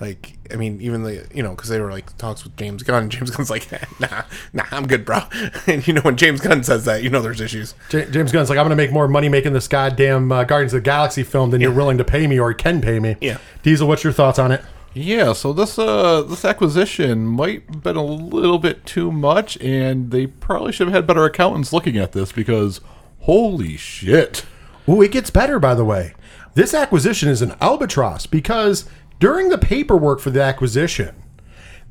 Like 0.00 0.36
I 0.52 0.56
mean, 0.56 0.80
even 0.80 1.04
the 1.04 1.28
you 1.32 1.44
know 1.44 1.50
because 1.50 1.68
they 1.68 1.80
were 1.80 1.90
like 1.90 2.16
talks 2.18 2.42
with 2.42 2.56
James 2.56 2.82
Gunn. 2.82 3.08
James 3.08 3.30
Gunn's 3.30 3.50
like, 3.50 3.70
nah, 4.00 4.22
nah, 4.52 4.64
I'm 4.72 4.88
good, 4.88 5.04
bro. 5.04 5.20
And 5.68 5.86
you 5.86 5.94
know 5.94 6.00
when 6.00 6.16
James 6.16 6.40
Gunn 6.40 6.64
says 6.64 6.84
that, 6.86 7.04
you 7.04 7.10
know 7.10 7.22
there's 7.22 7.40
issues. 7.40 7.74
J- 7.88 8.10
James 8.10 8.32
Gunn's 8.32 8.50
like, 8.50 8.58
I'm 8.58 8.64
going 8.64 8.76
to 8.76 8.82
make 8.82 8.90
more 8.90 9.06
money 9.06 9.28
making 9.28 9.52
this 9.52 9.68
goddamn 9.68 10.32
uh, 10.32 10.42
Guardians 10.42 10.74
of 10.74 10.78
the 10.78 10.84
Galaxy 10.84 11.22
film 11.22 11.50
than 11.50 11.60
you're 11.60 11.72
willing 11.72 11.98
to 11.98 12.04
pay 12.04 12.26
me 12.26 12.40
or 12.40 12.52
can 12.52 12.80
pay 12.80 12.98
me. 12.98 13.14
Yeah. 13.20 13.38
Diesel, 13.62 13.86
what's 13.86 14.02
your 14.02 14.12
thoughts 14.12 14.40
on 14.40 14.50
it? 14.50 14.62
Yeah, 14.94 15.32
so 15.34 15.52
this 15.52 15.78
uh 15.78 16.22
this 16.22 16.44
acquisition 16.44 17.24
might 17.24 17.62
have 17.68 17.82
been 17.82 17.96
a 17.96 18.04
little 18.04 18.58
bit 18.58 18.84
too 18.84 19.10
much, 19.12 19.56
and 19.58 20.10
they 20.10 20.26
probably 20.26 20.72
should 20.72 20.88
have 20.88 20.94
had 20.94 21.06
better 21.06 21.24
accountants 21.24 21.72
looking 21.72 21.96
at 21.96 22.12
this 22.12 22.32
because 22.32 22.80
holy 23.20 23.76
shit. 23.76 24.44
Ooh, 24.88 25.00
it 25.00 25.12
gets 25.12 25.30
better, 25.30 25.58
by 25.60 25.74
the 25.74 25.84
way. 25.84 26.14
This 26.54 26.74
acquisition 26.74 27.28
is 27.28 27.42
an 27.42 27.54
albatross 27.60 28.26
because 28.26 28.88
during 29.18 29.48
the 29.48 29.58
paperwork 29.58 30.20
for 30.20 30.30
the 30.30 30.42
acquisition, 30.42 31.14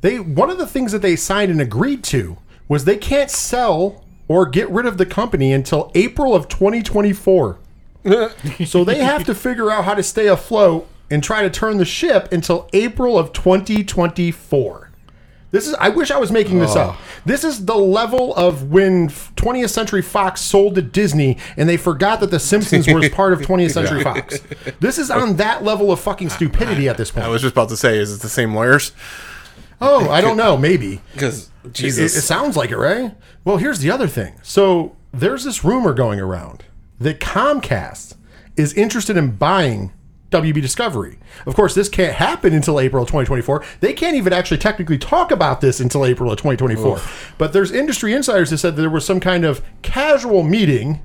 they 0.00 0.20
one 0.20 0.50
of 0.50 0.58
the 0.58 0.66
things 0.66 0.92
that 0.92 1.02
they 1.02 1.16
signed 1.16 1.50
and 1.50 1.60
agreed 1.60 2.04
to 2.04 2.38
was 2.68 2.84
they 2.84 2.96
can't 2.96 3.30
sell 3.30 4.04
or 4.28 4.46
get 4.46 4.70
rid 4.70 4.86
of 4.86 4.98
the 4.98 5.06
company 5.06 5.52
until 5.52 5.90
April 5.94 6.34
of 6.34 6.48
2024. 6.48 7.58
so 8.64 8.84
they 8.84 8.98
have 8.98 9.24
to 9.24 9.34
figure 9.34 9.70
out 9.70 9.84
how 9.84 9.94
to 9.94 10.02
stay 10.02 10.26
afloat 10.26 10.88
and 11.10 11.22
try 11.22 11.42
to 11.42 11.50
turn 11.50 11.76
the 11.76 11.84
ship 11.84 12.32
until 12.32 12.68
April 12.72 13.18
of 13.18 13.32
2024. 13.32 14.91
This 15.52 15.68
is 15.68 15.74
I 15.74 15.90
wish 15.90 16.10
I 16.10 16.18
was 16.18 16.32
making 16.32 16.58
this 16.58 16.74
up. 16.74 16.96
Oh. 16.98 17.04
This 17.24 17.44
is 17.44 17.66
the 17.66 17.76
level 17.76 18.34
of 18.34 18.70
when 18.70 19.08
20th 19.08 19.68
Century 19.68 20.02
Fox 20.02 20.40
sold 20.40 20.74
to 20.74 20.82
Disney 20.82 21.38
and 21.56 21.68
they 21.68 21.76
forgot 21.76 22.20
that 22.20 22.30
the 22.30 22.40
Simpsons 22.40 22.88
was 22.88 23.08
part 23.10 23.32
of 23.34 23.40
20th 23.42 23.72
Century 23.72 24.02
Fox. 24.02 24.40
This 24.80 24.98
is 24.98 25.10
on 25.10 25.36
that 25.36 25.62
level 25.62 25.92
of 25.92 26.00
fucking 26.00 26.30
stupidity 26.30 26.88
at 26.88 26.96
this 26.96 27.10
point. 27.10 27.26
I 27.26 27.28
was 27.28 27.42
just 27.42 27.52
about 27.52 27.68
to 27.68 27.76
say, 27.76 27.98
is 27.98 28.16
it 28.16 28.22
the 28.22 28.28
same 28.28 28.54
lawyers? 28.54 28.92
Oh, 29.80 30.08
I 30.10 30.20
don't 30.20 30.36
know, 30.36 30.56
maybe. 30.56 31.00
Because 31.12 31.50
It, 31.64 31.74
Jesus, 31.74 32.16
it 32.16 32.22
sounds 32.22 32.56
like 32.56 32.70
it, 32.70 32.78
right? 32.78 33.14
Well, 33.44 33.58
here's 33.58 33.80
the 33.80 33.90
other 33.90 34.06
thing. 34.06 34.34
So 34.42 34.96
there's 35.12 35.44
this 35.44 35.64
rumor 35.64 35.92
going 35.92 36.18
around 36.18 36.64
that 36.98 37.20
Comcast 37.20 38.14
is 38.56 38.72
interested 38.74 39.16
in 39.16 39.32
buying 39.32 39.92
WB 40.32 40.60
Discovery. 40.60 41.18
Of 41.46 41.54
course, 41.54 41.74
this 41.74 41.88
can't 41.88 42.14
happen 42.14 42.52
until 42.52 42.80
April 42.80 43.02
of 43.02 43.08
2024. 43.08 43.64
They 43.80 43.92
can't 43.92 44.16
even 44.16 44.32
actually 44.32 44.58
technically 44.58 44.98
talk 44.98 45.30
about 45.30 45.60
this 45.60 45.80
until 45.80 46.04
April 46.04 46.30
of 46.30 46.38
2024. 46.38 47.00
But 47.38 47.52
there's 47.52 47.70
industry 47.70 48.12
insiders 48.12 48.50
that 48.50 48.58
said 48.58 48.76
that 48.76 48.82
there 48.82 48.90
was 48.90 49.04
some 49.04 49.20
kind 49.20 49.44
of 49.44 49.62
casual 49.82 50.42
meeting 50.42 51.00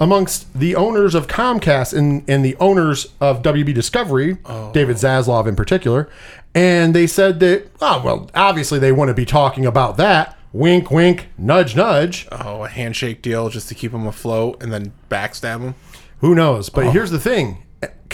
amongst 0.00 0.52
the 0.58 0.74
owners 0.74 1.14
of 1.14 1.26
Comcast 1.26 1.96
and, 1.96 2.24
and 2.28 2.44
the 2.44 2.56
owners 2.56 3.12
of 3.20 3.42
WB 3.42 3.74
Discovery, 3.74 4.38
oh. 4.44 4.72
David 4.72 4.96
Zaslav 4.96 5.46
in 5.46 5.56
particular, 5.56 6.08
and 6.54 6.94
they 6.94 7.06
said 7.06 7.40
that, 7.40 7.68
oh, 7.80 8.02
well, 8.04 8.30
obviously 8.34 8.78
they 8.78 8.92
wouldn't 8.92 9.16
be 9.16 9.24
talking 9.24 9.66
about 9.66 9.96
that. 9.96 10.36
Wink, 10.52 10.90
wink, 10.90 11.28
nudge, 11.36 11.74
nudge. 11.74 12.28
oh, 12.30 12.64
a 12.64 12.68
handshake 12.68 13.22
deal 13.22 13.48
just 13.48 13.68
to 13.68 13.74
keep 13.74 13.90
them 13.90 14.06
afloat 14.06 14.62
and 14.62 14.72
then 14.72 14.92
backstab 15.10 15.60
them. 15.60 15.74
Who 16.20 16.34
knows? 16.34 16.68
But 16.68 16.86
oh. 16.86 16.90
here's 16.90 17.10
the 17.10 17.18
thing 17.18 17.64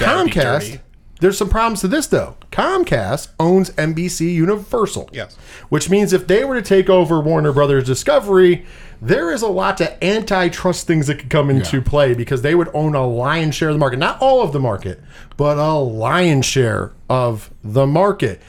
That'd 0.00 0.26
be 0.26 0.40
Comcast, 0.40 0.60
dirty. 0.60 0.80
there's 1.20 1.38
some 1.38 1.48
problems 1.48 1.80
to 1.82 1.88
this, 1.88 2.06
though. 2.08 2.36
Comcast 2.50 3.28
owns 3.38 3.70
NBC 3.70 4.34
Universal. 4.34 5.10
Yes. 5.12 5.36
Which 5.68 5.88
means 5.88 6.12
if 6.12 6.26
they 6.26 6.44
were 6.44 6.56
to 6.56 6.62
take 6.62 6.90
over 6.90 7.20
Warner 7.20 7.52
Brothers 7.52 7.84
Discovery, 7.84 8.64
there 9.00 9.30
is 9.30 9.42
a 9.42 9.48
lot 9.48 9.80
of 9.80 9.88
antitrust 10.02 10.86
things 10.86 11.06
that 11.06 11.18
could 11.18 11.30
come 11.30 11.48
into 11.50 11.80
play 11.80 12.14
because 12.14 12.42
they 12.42 12.54
would 12.54 12.68
own 12.74 12.94
a 12.94 13.06
lion's 13.06 13.54
share 13.54 13.68
of 13.68 13.74
the 13.74 13.78
market. 13.78 13.98
Not 13.98 14.20
all 14.20 14.42
of 14.42 14.52
the 14.52 14.60
market, 14.60 15.00
but 15.36 15.56
a 15.58 15.74
lion's 15.74 16.44
share 16.44 16.92
of 17.08 17.50
the 17.62 17.86
market. 17.86 18.42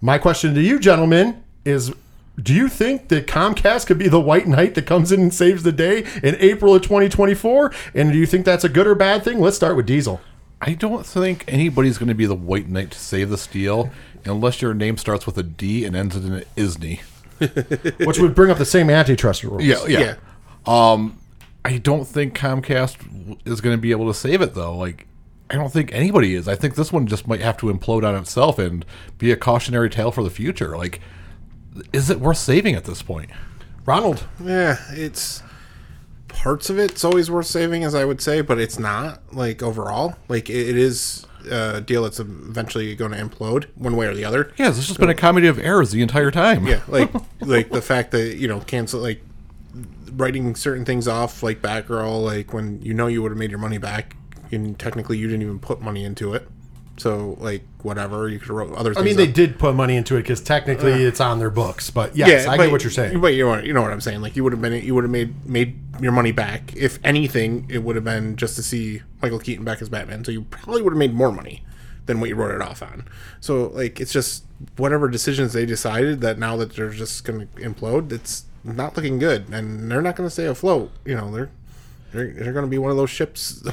My 0.00 0.16
question 0.16 0.54
to 0.54 0.60
you, 0.62 0.78
gentlemen, 0.78 1.42
is 1.64 1.92
do 2.40 2.54
you 2.54 2.68
think 2.68 3.08
that 3.08 3.26
Comcast 3.26 3.86
could 3.86 3.98
be 3.98 4.08
the 4.08 4.20
white 4.20 4.46
knight 4.46 4.76
that 4.76 4.86
comes 4.86 5.10
in 5.10 5.20
and 5.20 5.34
saves 5.34 5.64
the 5.64 5.72
day 5.72 6.04
in 6.22 6.36
April 6.36 6.74
of 6.74 6.82
2024? 6.82 7.72
And 7.94 8.12
do 8.12 8.18
you 8.18 8.26
think 8.26 8.44
that's 8.44 8.62
a 8.64 8.68
good 8.68 8.86
or 8.86 8.94
bad 8.94 9.24
thing? 9.24 9.40
Let's 9.40 9.56
start 9.56 9.76
with 9.76 9.86
Diesel. 9.86 10.20
I 10.60 10.74
don't 10.74 11.06
think 11.06 11.44
anybody's 11.46 11.98
going 11.98 12.08
to 12.08 12.14
be 12.14 12.26
the 12.26 12.34
white 12.34 12.68
knight 12.68 12.90
to 12.90 12.98
save 12.98 13.30
the 13.30 13.48
deal 13.50 13.90
unless 14.24 14.60
your 14.60 14.74
name 14.74 14.96
starts 14.96 15.26
with 15.26 15.38
a 15.38 15.42
D 15.42 15.84
and 15.84 15.94
ends 15.94 16.16
in 16.16 16.32
an 16.32 16.44
ISNY. 16.56 17.00
Which 18.04 18.18
would 18.18 18.34
bring 18.34 18.50
up 18.50 18.58
the 18.58 18.64
same 18.64 18.90
antitrust 18.90 19.44
rules. 19.44 19.62
Yeah, 19.62 19.86
yeah. 19.86 20.00
Yeah. 20.00 20.14
Um, 20.66 21.18
I 21.64 21.78
don't 21.78 22.04
think 22.04 22.36
Comcast 22.36 23.46
is 23.46 23.60
going 23.60 23.76
to 23.76 23.80
be 23.80 23.92
able 23.92 24.08
to 24.08 24.14
save 24.14 24.40
it 24.40 24.54
though. 24.54 24.76
Like, 24.76 25.06
I 25.50 25.54
don't 25.54 25.72
think 25.72 25.92
anybody 25.92 26.34
is. 26.34 26.48
I 26.48 26.56
think 26.56 26.74
this 26.74 26.92
one 26.92 27.06
just 27.06 27.28
might 27.28 27.40
have 27.40 27.56
to 27.58 27.66
implode 27.66 28.06
on 28.06 28.14
itself 28.16 28.58
and 28.58 28.84
be 29.16 29.30
a 29.30 29.36
cautionary 29.36 29.88
tale 29.88 30.10
for 30.10 30.22
the 30.22 30.30
future. 30.30 30.76
Like, 30.76 31.00
is 31.92 32.10
it 32.10 32.20
worth 32.20 32.38
saving 32.38 32.74
at 32.74 32.84
this 32.84 33.02
point? 33.02 33.30
Ronald. 33.86 34.26
Yeah, 34.42 34.76
it's 34.90 35.42
parts 36.28 36.70
of 36.70 36.78
it's 36.78 37.04
always 37.04 37.30
worth 37.30 37.46
saving, 37.46 37.84
as 37.84 37.94
I 37.94 38.04
would 38.04 38.20
say, 38.20 38.40
but 38.40 38.58
it's 38.58 38.78
not 38.78 39.20
like 39.34 39.62
overall. 39.62 40.16
Like 40.28 40.48
it, 40.48 40.68
it 40.70 40.76
is 40.76 41.26
a 41.50 41.80
deal 41.80 42.02
that's 42.02 42.20
eventually 42.20 42.94
going 42.94 43.12
to 43.12 43.18
implode 43.18 43.66
one 43.74 43.96
way 43.96 44.06
or 44.06 44.14
the 44.14 44.24
other. 44.24 44.52
Yeah, 44.56 44.68
it's 44.68 44.86
just 44.86 45.00
been 45.00 45.08
a 45.08 45.14
comedy 45.14 45.46
of 45.46 45.58
errors 45.58 45.90
the 45.90 46.02
entire 46.02 46.30
time. 46.30 46.66
Yeah, 46.66 46.82
like 46.88 47.10
like 47.40 47.70
the 47.70 47.82
fact 47.82 48.12
that 48.12 48.36
you 48.36 48.48
know 48.48 48.60
cancel 48.60 49.00
like 49.00 49.22
writing 50.12 50.54
certain 50.54 50.84
things 50.84 51.08
off, 51.08 51.42
like 51.42 51.60
Batgirl, 51.60 52.24
like 52.24 52.52
when 52.52 52.80
you 52.82 52.94
know 52.94 53.06
you 53.06 53.22
would 53.22 53.30
have 53.30 53.38
made 53.38 53.50
your 53.50 53.60
money 53.60 53.78
back, 53.78 54.16
and 54.50 54.78
technically 54.78 55.18
you 55.18 55.26
didn't 55.26 55.42
even 55.42 55.58
put 55.58 55.80
money 55.80 56.04
into 56.04 56.34
it. 56.34 56.48
So 56.98 57.36
like 57.40 57.62
whatever 57.82 58.28
you 58.28 58.38
could 58.38 58.50
wrote 58.50 58.74
other. 58.74 58.92
Things 58.92 59.02
I 59.02 59.06
mean, 59.06 59.16
they 59.16 59.28
up. 59.28 59.34
did 59.34 59.58
put 59.58 59.74
money 59.74 59.96
into 59.96 60.16
it 60.16 60.22
because 60.22 60.40
technically 60.40 61.04
it's 61.04 61.20
on 61.20 61.38
their 61.38 61.50
books. 61.50 61.90
But 61.90 62.16
yes, 62.16 62.46
I 62.46 62.56
but- 62.56 62.64
get 62.64 62.72
what 62.72 62.82
you're 62.82 62.90
saying. 62.90 63.20
But 63.20 63.34
you 63.34 63.44
know, 63.44 63.50
what- 63.50 63.64
you 63.64 63.72
know 63.72 63.82
what 63.82 63.92
I'm 63.92 64.00
saying. 64.00 64.20
Like 64.20 64.36
you 64.36 64.42
would 64.44 64.52
have 64.52 64.60
been, 64.60 64.72
you 64.84 64.94
would 64.94 65.04
have 65.04 65.10
made 65.10 65.46
made 65.46 65.78
your 66.00 66.12
money 66.12 66.32
back. 66.32 66.74
If 66.76 66.98
anything, 67.04 67.66
it 67.68 67.78
would 67.84 67.96
have 67.96 68.04
been 68.04 68.36
just 68.36 68.56
to 68.56 68.62
see 68.62 69.02
Michael 69.22 69.38
Keaton 69.38 69.64
back 69.64 69.80
as 69.80 69.88
Batman. 69.88 70.24
So 70.24 70.32
you 70.32 70.42
probably 70.42 70.82
would 70.82 70.92
have 70.92 70.98
made 70.98 71.14
more 71.14 71.30
money 71.32 71.62
than 72.06 72.20
what 72.20 72.28
you 72.28 72.34
wrote 72.34 72.54
it 72.54 72.62
off 72.62 72.82
on. 72.82 73.04
So 73.40 73.68
like 73.68 74.00
it's 74.00 74.12
just 74.12 74.44
whatever 74.76 75.08
decisions 75.08 75.52
they 75.52 75.66
decided 75.66 76.20
that 76.22 76.38
now 76.38 76.56
that 76.56 76.74
they're 76.74 76.90
just 76.90 77.24
going 77.24 77.40
to 77.46 77.46
implode, 77.62 78.10
it's 78.10 78.44
not 78.64 78.96
looking 78.96 79.18
good, 79.20 79.48
and 79.50 79.88
they're 79.90 80.02
not 80.02 80.16
going 80.16 80.26
to 80.26 80.32
stay 80.32 80.46
afloat. 80.46 80.90
You 81.04 81.14
know, 81.14 81.30
they're 81.30 81.50
they're, 82.12 82.32
they're 82.32 82.52
going 82.52 82.64
to 82.64 82.70
be 82.70 82.78
one 82.78 82.90
of 82.90 82.96
those 82.96 83.10
ships. 83.10 83.62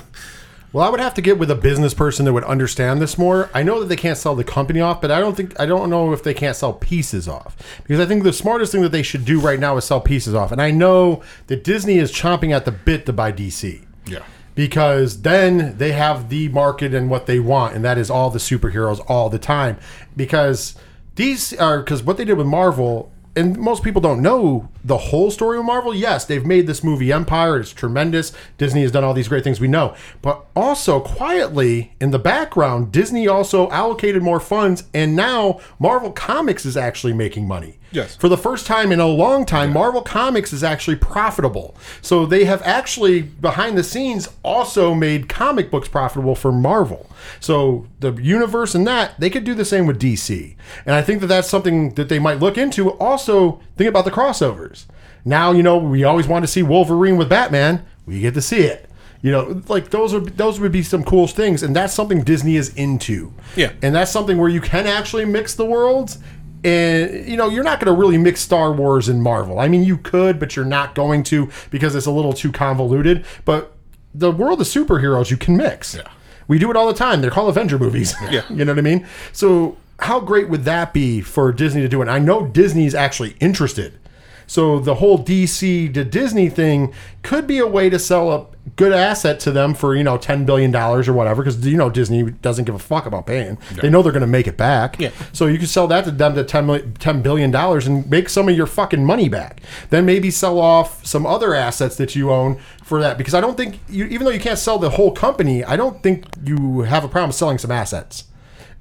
Well, 0.75 0.85
I 0.85 0.89
would 0.89 0.99
have 0.99 1.13
to 1.13 1.21
get 1.21 1.39
with 1.39 1.49
a 1.49 1.55
business 1.55 1.93
person 1.93 2.25
that 2.25 2.33
would 2.33 2.43
understand 2.43 3.01
this 3.01 3.17
more. 3.17 3.49
I 3.53 3.63
know 3.63 3.79
that 3.79 3.85
they 3.85 3.95
can't 3.95 4.17
sell 4.17 4.35
the 4.35 4.43
company 4.43 4.81
off, 4.81 4.99
but 4.99 5.09
I 5.09 5.21
don't 5.21 5.33
think 5.33 5.57
I 5.57 5.65
don't 5.65 5.89
know 5.89 6.11
if 6.11 6.21
they 6.21 6.33
can't 6.33 6.53
sell 6.53 6.73
pieces 6.73 7.29
off. 7.29 7.55
Because 7.83 8.01
I 8.01 8.05
think 8.05 8.23
the 8.23 8.33
smartest 8.33 8.73
thing 8.73 8.81
that 8.81 8.91
they 8.91 9.01
should 9.01 9.23
do 9.23 9.39
right 9.39 9.57
now 9.57 9.77
is 9.77 9.85
sell 9.85 10.01
pieces 10.01 10.33
off. 10.33 10.51
And 10.51 10.61
I 10.61 10.71
know 10.71 11.23
that 11.47 11.63
Disney 11.63 11.97
is 11.97 12.11
chomping 12.11 12.51
at 12.51 12.65
the 12.65 12.73
bit 12.73 13.05
to 13.05 13.13
buy 13.13 13.31
DC. 13.31 13.85
Yeah. 14.05 14.23
Because 14.53 15.21
then 15.21 15.77
they 15.77 15.93
have 15.93 16.27
the 16.27 16.49
market 16.49 16.93
and 16.93 17.09
what 17.09 17.25
they 17.25 17.39
want, 17.39 17.73
and 17.73 17.85
that 17.85 17.97
is 17.97 18.09
all 18.09 18.29
the 18.29 18.39
superheroes 18.39 19.01
all 19.07 19.29
the 19.29 19.39
time. 19.39 19.77
Because 20.17 20.75
these 21.15 21.53
are 21.53 21.79
because 21.79 22.03
what 22.03 22.17
they 22.17 22.25
did 22.25 22.37
with 22.37 22.47
Marvel, 22.47 23.13
and 23.35 23.57
most 23.57 23.83
people 23.83 24.01
don't 24.01 24.21
know 24.21 24.69
the 24.83 24.97
whole 24.97 25.29
story 25.31 25.57
of 25.57 25.65
Marvel. 25.65 25.93
Yes, 25.93 26.25
they've 26.25 26.45
made 26.45 26.67
this 26.67 26.83
movie 26.83 27.11
Empire, 27.11 27.59
it's 27.59 27.71
tremendous. 27.71 28.31
Disney 28.57 28.81
has 28.83 28.91
done 28.91 29.03
all 29.03 29.13
these 29.13 29.27
great 29.27 29.43
things 29.43 29.59
we 29.59 29.67
know. 29.67 29.95
But 30.21 30.45
also 30.55 30.99
quietly 30.99 31.93
in 31.99 32.11
the 32.11 32.19
background, 32.19 32.91
Disney 32.91 33.27
also 33.27 33.69
allocated 33.71 34.23
more 34.23 34.39
funds, 34.39 34.83
and 34.93 35.15
now 35.15 35.59
Marvel 35.79 36.11
Comics 36.11 36.65
is 36.65 36.77
actually 36.77 37.13
making 37.13 37.47
money. 37.47 37.79
Yes. 37.95 38.15
For 38.15 38.29
the 38.29 38.37
first 38.37 38.65
time 38.65 38.91
in 38.91 38.99
a 38.99 39.07
long 39.07 39.45
time, 39.45 39.73
Marvel 39.73 40.01
Comics 40.01 40.51
is 40.53 40.63
actually 40.63 40.97
profitable. 40.97 41.75
So 42.01 42.25
they 42.25 42.45
have 42.45 42.61
actually, 42.63 43.21
behind 43.21 43.77
the 43.77 43.83
scenes, 43.83 44.29
also 44.43 44.93
made 44.93 45.29
comic 45.29 45.71
books 45.71 45.87
profitable 45.87 46.35
for 46.35 46.51
Marvel. 46.51 47.09
So 47.39 47.87
the 47.99 48.13
universe 48.13 48.75
and 48.75 48.85
that, 48.87 49.19
they 49.19 49.29
could 49.29 49.43
do 49.43 49.53
the 49.53 49.65
same 49.65 49.87
with 49.87 49.99
DC. 49.99 50.55
And 50.85 50.95
I 50.95 51.01
think 51.01 51.21
that 51.21 51.27
that's 51.27 51.49
something 51.49 51.95
that 51.95 52.09
they 52.09 52.19
might 52.19 52.39
look 52.39 52.57
into. 52.57 52.91
Also, 52.93 53.61
think 53.77 53.89
about 53.89 54.05
the 54.05 54.11
crossovers. 54.11 54.85
Now, 55.23 55.51
you 55.51 55.63
know, 55.63 55.77
we 55.77 56.03
always 56.03 56.27
want 56.27 56.43
to 56.43 56.47
see 56.47 56.61
Wolverine 56.61 57.17
with 57.17 57.29
Batman. 57.29 57.85
We 58.05 58.19
get 58.21 58.35
to 58.35 58.41
see 58.41 58.61
it. 58.61 58.89
You 59.25 59.31
know, 59.31 59.63
like 59.69 59.89
those 59.89 60.13
would 60.13 60.37
those 60.37 60.59
would 60.59 60.71
be 60.71 60.83
some 60.83 61.03
cool 61.03 61.25
things, 61.25 61.63
and 61.63 61.75
that's 61.75 61.95
something 61.95 62.21
Disney 62.23 62.57
is 62.57 62.69
into. 62.75 63.33
Yeah. 63.55 63.71
and 63.81 63.95
that's 63.95 64.11
something 64.11 64.37
where 64.37 64.49
you 64.49 64.61
can 64.61 64.85
actually 64.85 65.25
mix 65.25 65.55
the 65.55 65.65
worlds 65.65 66.19
and 66.65 67.29
you 67.29 67.37
know 67.37 67.47
you're 67.47 67.63
not 67.63 67.79
going 67.79 67.93
to 67.93 67.97
really 67.97 68.17
mix 68.17 68.41
Star 68.41 68.71
Wars 68.71 69.07
and 69.07 69.21
Marvel. 69.21 69.59
I 69.59 69.67
mean, 69.67 69.83
you 69.83 69.97
could, 69.97 70.39
but 70.39 70.55
you're 70.55 70.65
not 70.65 70.95
going 70.95 71.23
to 71.25 71.49
because 71.69 71.95
it's 71.95 72.07
a 72.07 72.11
little 72.11 72.33
too 72.33 72.51
convoluted. 72.51 73.23
But 73.45 73.73
the 74.13 74.31
world 74.31 74.59
of 74.59 74.67
superheroes 74.67 75.29
you 75.29 75.37
can 75.37 75.55
mix. 75.55 75.95
Yeah. 75.95 76.09
We 76.47 76.59
do 76.59 76.69
it 76.69 76.75
all 76.77 76.87
the 76.87 76.93
time. 76.93 77.21
They're 77.21 77.31
called 77.31 77.49
Avenger 77.49 77.77
movies. 77.77 78.15
Yeah. 78.29 78.43
you 78.49 78.65
know 78.65 78.71
what 78.71 78.79
I 78.79 78.81
mean? 78.81 79.07
So 79.31 79.77
how 79.99 80.19
great 80.19 80.49
would 80.49 80.63
that 80.65 80.93
be 80.93 81.21
for 81.21 81.51
Disney 81.51 81.81
to 81.81 81.87
do 81.87 82.01
it? 82.01 82.07
I 82.07 82.19
know 82.19 82.47
Disney's 82.47 82.95
actually 82.95 83.35
interested 83.39 83.99
So 84.47 84.79
the 84.79 84.95
whole 84.95 85.23
DC 85.23 85.93
to 85.93 86.03
Disney 86.03 86.49
thing 86.49 86.93
could 87.23 87.47
be 87.47 87.59
a 87.59 87.67
way 87.67 87.89
to 87.89 87.99
sell 87.99 88.31
a 88.31 88.45
good 88.75 88.91
asset 88.91 89.39
to 89.39 89.51
them 89.51 89.73
for 89.73 89.95
you 89.95 90.03
know 90.03 90.17
ten 90.17 90.45
billion 90.45 90.71
dollars 90.71 91.07
or 91.07 91.13
whatever, 91.13 91.43
because 91.43 91.65
you 91.65 91.77
know 91.77 91.89
Disney 91.89 92.31
doesn't 92.31 92.65
give 92.65 92.75
a 92.75 92.79
fuck 92.79 93.05
about 93.05 93.25
paying. 93.25 93.57
They 93.81 93.89
know 93.89 94.01
they're 94.01 94.11
going 94.11 94.21
to 94.21 94.27
make 94.27 94.47
it 94.47 94.57
back. 94.57 94.99
Yeah. 94.99 95.11
So 95.33 95.47
you 95.47 95.57
can 95.57 95.67
sell 95.67 95.87
that 95.87 96.05
to 96.05 96.11
them 96.11 96.35
to 96.35 96.43
10, 96.43 96.65
million, 96.65 96.93
10 96.95 97.21
billion 97.21 97.51
dollars 97.51 97.87
and 97.87 98.09
make 98.09 98.29
some 98.29 98.49
of 98.49 98.55
your 98.55 98.67
fucking 98.67 99.05
money 99.05 99.29
back. 99.29 99.61
Then 99.89 100.05
maybe 100.05 100.31
sell 100.31 100.59
off 100.59 101.05
some 101.05 101.25
other 101.25 101.53
assets 101.53 101.95
that 101.97 102.15
you 102.15 102.31
own 102.31 102.59
for 102.83 103.01
that. 103.01 103.17
Because 103.17 103.33
I 103.33 103.41
don't 103.41 103.57
think 103.57 103.79
you, 103.89 104.05
even 104.05 104.25
though 104.25 104.31
you 104.31 104.39
can't 104.39 104.59
sell 104.59 104.77
the 104.79 104.91
whole 104.91 105.11
company, 105.11 105.63
I 105.63 105.75
don't 105.75 106.01
think 106.03 106.25
you 106.43 106.81
have 106.81 107.03
a 107.03 107.07
problem 107.07 107.31
selling 107.31 107.57
some 107.57 107.71
assets. 107.71 108.25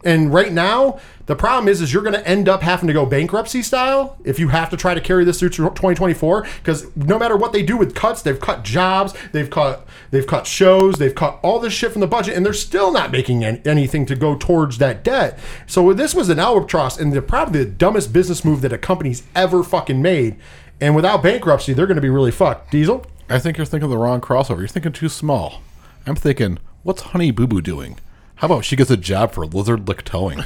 And 0.05 0.33
right 0.33 0.53
now, 0.53 1.01
the 1.27 1.35
problem 1.35 1.69
is, 1.69 1.81
is 1.81 1.93
you're 1.93 2.03
going 2.03 2.15
to 2.15 2.29
end 2.29 2.49
up 2.49 2.63
having 2.63 2.87
to 2.89 2.93
go 2.93 3.07
bankruptcy 3.07 3.63
style 3.63 4.19
if 4.25 4.39
you 4.39 4.49
have 4.49 4.69
to 4.71 4.77
try 4.77 4.93
to 4.93 5.01
carry 5.01 5.25
this 5.25 5.41
through 5.41 5.49
to 5.51 5.57
2024. 5.57 6.47
Because 6.59 6.95
no 6.95 7.19
matter 7.19 7.37
what 7.37 7.53
they 7.53 7.63
do 7.63 7.79
with 7.79 7.95
cuts, 7.95 8.21
they've 8.21 8.39
cut 8.39 8.63
jobs, 8.63 9.15
they've 9.33 9.49
cut, 9.49 9.87
they've 10.11 10.27
cut 10.27 10.47
shows, 10.47 10.97
they've 10.97 11.15
cut 11.15 11.39
all 11.43 11.59
this 11.59 11.73
shit 11.73 11.93
from 11.93 12.03
the 12.03 12.07
budget, 12.07 12.37
and 12.37 12.45
they're 12.45 12.53
still 12.53 12.93
not 12.93 13.11
making 13.11 13.43
an- 13.45 13.63
anything 13.65 14.05
to 14.07 14.15
go 14.15 14.37
towards 14.37 14.77
that 14.79 15.03
debt. 15.03 15.39
So 15.67 15.93
this 15.95 16.15
was 16.15 16.29
an 16.29 16.39
albatross, 16.39 16.99
and 16.99 17.13
the 17.13 17.23
probably 17.23 17.65
the 17.65 17.71
dumbest 17.71 18.13
business 18.13 18.45
move 18.45 18.61
that 18.61 18.73
a 18.73 18.79
company's 18.79 19.23
ever 19.35 19.63
fucking 19.63 20.03
made. 20.03 20.37
And 20.81 20.95
without 20.95 21.23
bankruptcy, 21.23 21.73
they're 21.73 21.87
going 21.87 21.97
to 21.97 22.03
be 22.03 22.11
really 22.11 22.31
fucked. 22.31 22.71
Diesel. 22.71 23.07
I 23.31 23.39
think 23.39 23.57
you're 23.57 23.65
thinking 23.65 23.89
the 23.89 23.97
wrong 23.97 24.21
crossover. 24.21 24.59
You're 24.59 24.69
thinking 24.69 24.93
too 24.93 25.09
small. 25.09 25.63
I'm 26.07 26.17
thinking, 26.17 26.59
what's 26.83 27.01
Honey 27.01 27.31
Boo 27.31 27.47
Boo 27.47 27.63
doing? 27.63 27.99
How 28.45 28.53
about 28.53 28.67
she 28.67 28.77
gets 28.77 28.91
a 28.91 28.97
job 28.99 29.33
for 29.33 29.47
lizard 29.47 29.89
lick 29.89 30.05
towing? 30.05 30.45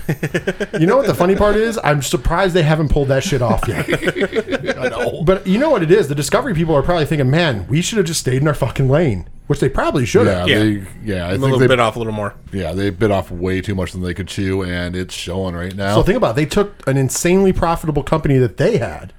You 0.79 0.87
know 0.87 0.97
what 0.99 1.09
the 1.09 1.17
funny 1.17 1.35
part 1.35 1.57
is? 1.57 1.81
I'm 1.83 2.01
surprised 2.01 2.55
they 2.55 2.63
haven't 2.63 2.91
pulled 2.93 3.09
that 3.09 3.25
shit 3.25 3.43
off 3.43 3.67
yet. 3.67 3.89
I 4.79 4.89
know. 4.89 5.25
But 5.25 5.49
you 5.49 5.59
know 5.59 5.69
what 5.71 5.83
it 5.83 5.91
is? 5.91 6.07
The 6.07 6.15
Discovery 6.15 6.55
people 6.55 6.77
are 6.77 6.83
probably 6.85 7.07
thinking, 7.07 7.29
man, 7.29 7.67
we 7.67 7.83
should 7.83 7.97
have 7.99 8.07
just 8.07 8.21
stayed 8.21 8.41
in 8.41 8.47
our 8.47 8.55
fucking 8.55 8.89
lane, 8.89 9.29
which 9.49 9.59
they 9.59 9.69
probably 9.69 10.07
should 10.07 10.27
Yeah, 10.29 10.39
have. 10.39 10.49
Yeah. 10.49 10.59
they, 10.61 10.87
yeah. 11.03 11.25
I 11.25 11.27
a 11.27 11.31
think 11.33 11.43
little 11.43 11.59
they 11.59 11.67
bit 11.67 11.81
off 11.81 11.97
a 11.97 11.99
little 11.99 12.13
more. 12.13 12.37
Yeah, 12.53 12.71
they 12.73 12.91
bit 12.91 13.11
off 13.11 13.33
way 13.33 13.61
too 13.61 13.75
much 13.75 13.91
than 13.91 14.03
they 14.03 14.15
could 14.15 14.29
chew, 14.29 14.63
and 14.63 14.95
it's 14.95 15.13
showing 15.13 15.57
right 15.57 15.75
now. 15.75 15.97
So 15.97 16.05
think 16.05 16.19
about 16.19 16.31
it. 16.31 16.37
They 16.37 16.47
took 16.47 16.87
an 16.87 16.97
insanely 16.97 17.53
profitable 17.53 18.05
company 18.05 18.39
that 18.39 18.59
they 18.59 18.79
had 18.79 19.13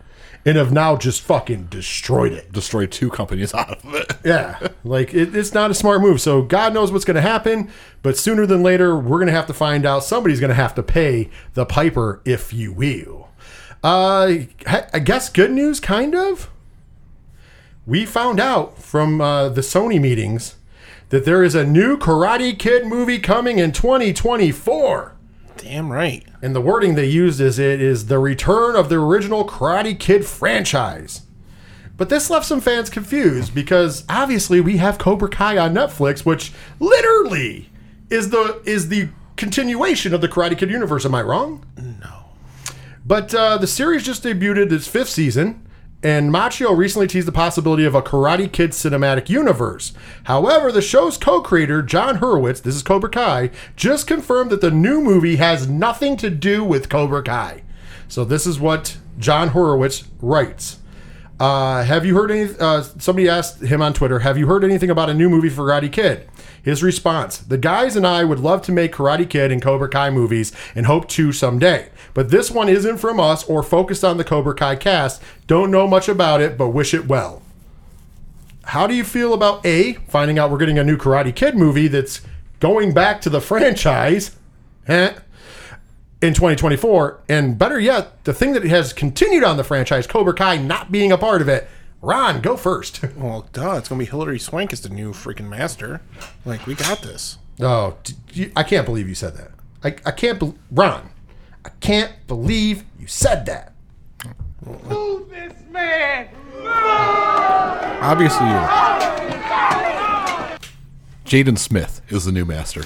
and 0.49 0.57
have 0.57 0.71
now 0.71 0.95
just 0.95 1.21
fucking 1.21 1.65
destroyed 1.65 2.33
it. 2.33 2.51
Destroyed 2.51 2.91
two 2.91 3.11
companies 3.11 3.53
out 3.53 3.85
of 3.85 3.93
it. 3.93 4.13
Yeah, 4.25 4.69
like 4.83 5.13
it, 5.13 5.35
it's 5.35 5.53
not 5.53 5.69
a 5.69 5.75
smart 5.75 6.01
move. 6.01 6.19
So 6.19 6.41
God 6.41 6.73
knows 6.73 6.91
what's 6.91 7.05
going 7.05 7.15
to 7.15 7.21
happen, 7.21 7.69
but 8.01 8.17
sooner 8.17 8.47
than 8.47 8.63
later, 8.63 8.97
we're 8.97 9.19
going 9.19 9.27
to 9.27 9.33
have 9.33 9.45
to 9.45 9.53
find 9.53 9.85
out. 9.85 10.03
Somebody's 10.03 10.39
going 10.39 10.49
to 10.49 10.55
have 10.55 10.73
to 10.73 10.81
pay 10.81 11.29
the 11.53 11.67
piper, 11.67 12.19
if 12.25 12.51
you 12.51 12.73
will. 12.73 13.29
Uh, 13.83 14.37
I 14.65 14.99
guess 14.99 15.29
good 15.29 15.51
news, 15.51 15.79
kind 15.79 16.15
of. 16.15 16.49
We 17.85 18.07
found 18.07 18.39
out 18.39 18.81
from 18.81 19.21
uh, 19.21 19.49
the 19.49 19.61
Sony 19.61 20.01
meetings 20.01 20.55
that 21.09 21.25
there 21.25 21.43
is 21.43 21.53
a 21.53 21.63
new 21.63 21.95
Karate 21.95 22.57
Kid 22.57 22.87
movie 22.87 23.19
coming 23.19 23.59
in 23.59 23.71
2024. 23.71 25.15
Damn 25.61 25.91
right. 25.91 26.25
And 26.41 26.55
the 26.55 26.61
wording 26.61 26.95
they 26.95 27.05
used 27.05 27.41
is 27.41 27.59
it 27.59 27.81
is 27.81 28.05
the 28.05 28.17
return 28.17 28.77
of 28.77 28.87
the 28.87 28.95
original 28.95 29.45
Karate 29.45 29.99
Kid 29.99 30.25
franchise. 30.25 31.23
But 31.97 32.07
this 32.07 32.29
left 32.29 32.45
some 32.45 32.61
fans 32.61 32.89
confused 32.89 33.53
because 33.53 34.05
obviously 34.07 34.61
we 34.61 34.77
have 34.77 34.97
Cobra 34.97 35.27
Kai 35.27 35.57
on 35.57 35.73
Netflix, 35.73 36.25
which 36.25 36.53
literally 36.79 37.69
is 38.09 38.29
the 38.29 38.61
is 38.65 38.87
the 38.87 39.09
continuation 39.35 40.13
of 40.13 40.21
the 40.21 40.29
Karate 40.29 40.57
Kid 40.57 40.69
universe. 40.69 41.05
Am 41.05 41.13
I 41.13 41.21
wrong? 41.21 41.65
No. 41.75 42.27
But 43.05 43.35
uh, 43.35 43.57
the 43.57 43.67
series 43.67 44.05
just 44.05 44.23
debuted 44.23 44.71
its 44.71 44.87
fifth 44.87 45.09
season, 45.09 45.67
and 46.01 46.31
Macchio 46.31 46.75
recently 46.75 47.07
teased 47.07 47.27
the 47.27 47.33
possibility 47.33 47.83
of 47.83 47.93
a 47.93 48.01
Karate 48.01 48.51
Kid 48.51 48.71
cinematic 48.71 49.29
universe. 49.29 49.93
However, 50.25 50.71
the 50.71 50.81
show's 50.81 51.17
co 51.17 51.41
creator, 51.41 51.81
Jon 51.81 52.19
Hurwitz, 52.19 52.61
this 52.61 52.75
is 52.75 52.83
Cobra 52.83 53.09
Kai, 53.09 53.51
just 53.75 54.07
confirmed 54.07 54.49
that 54.51 54.61
the 54.61 54.71
new 54.71 55.01
movie 55.01 55.35
has 55.35 55.67
nothing 55.67 56.15
to 56.17 56.29
do 56.29 56.63
with 56.63 56.89
Cobra 56.89 57.21
Kai. 57.21 57.63
So, 58.07 58.23
this 58.23 58.47
is 58.47 58.59
what 58.59 58.97
John 59.17 59.49
Horowitz 59.49 60.05
writes. 60.21 60.79
Uh, 61.39 61.83
have 61.83 62.05
you 62.05 62.15
heard 62.15 62.31
any? 62.31 62.49
Uh, 62.59 62.81
somebody 62.81 63.29
asked 63.29 63.61
him 63.61 63.81
on 63.81 63.93
Twitter, 63.93 64.19
"Have 64.19 64.37
you 64.37 64.47
heard 64.47 64.63
anything 64.63 64.89
about 64.89 65.09
a 65.09 65.13
new 65.13 65.29
movie 65.29 65.49
for 65.49 65.63
Karate 65.63 65.91
Kid?" 65.91 66.27
His 66.61 66.83
response: 66.83 67.37
"The 67.37 67.57
guys 67.57 67.95
and 67.95 68.05
I 68.05 68.25
would 68.25 68.39
love 68.39 68.61
to 68.63 68.73
make 68.73 68.93
Karate 68.93 69.29
Kid 69.29 69.49
and 69.49 69.61
Cobra 69.61 69.87
Kai 69.87 70.09
movies, 70.09 70.51
and 70.75 70.85
hope 70.85 71.07
to 71.09 71.31
someday. 71.31 71.87
But 72.13 72.29
this 72.29 72.49
one 72.51 72.69
isn't 72.69 72.97
from 72.97 73.19
us 73.19 73.43
or 73.45 73.63
focused 73.63 74.03
on 74.03 74.17
the 74.17 74.23
Cobra 74.23 74.53
Kai 74.55 74.75
cast. 74.75 75.21
Don't 75.47 75.71
know 75.71 75.87
much 75.87 76.07
about 76.09 76.41
it, 76.41 76.57
but 76.57 76.69
wish 76.69 76.93
it 76.93 77.07
well." 77.07 77.41
How 78.65 78.85
do 78.85 78.93
you 78.93 79.03
feel 79.03 79.33
about 79.33 79.65
a 79.65 79.93
finding 80.09 80.37
out 80.37 80.51
we're 80.51 80.59
getting 80.59 80.77
a 80.77 80.83
new 80.83 80.97
Karate 80.97 81.35
Kid 81.35 81.55
movie 81.57 81.87
that's 81.87 82.21
going 82.59 82.93
back 82.93 83.19
to 83.21 83.29
the 83.29 83.41
franchise? 83.51 84.35
Eh? 84.87 85.13
in 86.21 86.33
2024. 86.33 87.21
And 87.29 87.57
better 87.57 87.79
yet, 87.79 88.23
the 88.25 88.33
thing 88.33 88.53
that 88.53 88.63
has 88.65 88.93
continued 88.93 89.43
on 89.43 89.57
the 89.57 89.63
franchise, 89.63 90.05
Cobra 90.07 90.33
Kai, 90.33 90.57
not 90.57 90.91
being 90.91 91.11
a 91.11 91.17
part 91.17 91.41
of 91.41 91.47
it. 91.47 91.67
Ron, 92.01 92.41
go 92.41 92.55
first. 92.57 93.01
Well, 93.15 93.47
duh. 93.53 93.75
It's 93.77 93.89
gonna 93.89 93.99
be 93.99 94.05
Hilary 94.05 94.39
Swank 94.39 94.71
as 94.73 94.81
the 94.81 94.89
new 94.89 95.11
freaking 95.11 95.49
master. 95.49 96.01
Like 96.45 96.65
we 96.65 96.75
got 96.75 97.01
this. 97.01 97.37
oh, 97.59 97.97
I 98.55 98.63
can't 98.63 98.85
believe 98.85 99.07
you 99.09 99.15
said 99.15 99.35
that. 99.35 99.51
I, 99.83 99.95
I 100.05 100.11
can't 100.11 100.39
believe, 100.39 100.57
Ron, 100.71 101.09
I 101.65 101.69
can't 101.81 102.11
believe 102.27 102.85
you 102.99 103.07
said 103.07 103.45
that. 103.47 103.73
Move 104.87 105.29
this 105.29 105.53
man! 105.71 106.29
Obviously, 108.01 108.47
Jaden 111.25 111.57
Smith 111.57 112.01
is 112.09 112.25
the 112.25 112.31
new 112.31 112.45
master. 112.45 112.83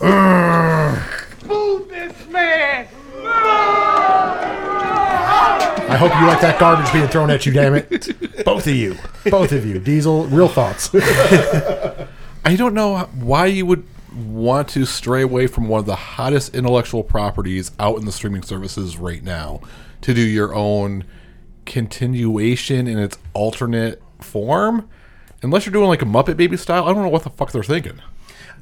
Move 0.00 1.88
this 1.88 2.26
man! 2.28 2.86
I 5.86 5.96
hope 5.96 6.12
you 6.20 6.26
like 6.26 6.40
that 6.40 6.58
garbage 6.58 6.92
being 6.92 7.08
thrown 7.08 7.30
at 7.30 7.46
you, 7.46 7.52
damn 7.52 7.74
it. 7.74 8.44
Both 8.44 8.66
of 8.66 8.74
you. 8.74 8.96
Both 9.30 9.52
of 9.52 9.64
you. 9.66 9.78
Diesel, 9.78 10.26
real 10.26 10.48
thoughts. 10.48 10.90
I 12.44 12.56
don't 12.56 12.74
know 12.74 13.08
why 13.14 13.46
you 13.46 13.66
would 13.66 13.84
want 14.14 14.68
to 14.70 14.84
stray 14.84 15.22
away 15.22 15.46
from 15.46 15.68
one 15.68 15.80
of 15.80 15.86
the 15.86 15.96
hottest 15.96 16.54
intellectual 16.54 17.02
properties 17.02 17.72
out 17.78 17.98
in 17.98 18.04
the 18.04 18.12
streaming 18.12 18.42
services 18.42 18.96
right 18.96 19.22
now 19.22 19.60
to 20.02 20.14
do 20.14 20.20
your 20.20 20.54
own 20.54 21.04
continuation 21.66 22.86
in 22.86 22.98
its 22.98 23.18
alternate 23.32 24.02
form. 24.20 24.88
Unless 25.42 25.66
you're 25.66 25.72
doing 25.72 25.88
like 25.88 26.02
a 26.02 26.06
Muppet 26.06 26.36
Baby 26.36 26.56
style, 26.56 26.84
I 26.84 26.92
don't 26.92 27.02
know 27.02 27.08
what 27.08 27.24
the 27.24 27.30
fuck 27.30 27.52
they're 27.52 27.62
thinking. 27.62 28.00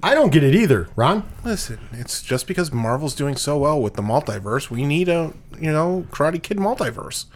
I 0.03 0.15
don't 0.15 0.33
get 0.33 0.43
it 0.43 0.55
either, 0.55 0.89
Ron. 0.97 1.23
Listen, 1.45 1.79
it's 1.93 2.23
just 2.23 2.49
because 2.49 2.73
Marvel's 2.73 3.15
doing 3.15 3.37
so 3.37 3.59
well 3.59 3.81
with 3.81 3.95
the 3.95 4.03
multiverse, 4.03 4.69
we 4.69 4.85
need 4.85 5.09
a 5.09 5.33
you 5.61 5.71
know 5.71 6.07
Karate 6.11 6.43
Kid 6.43 6.57
multiverse. 6.57 7.27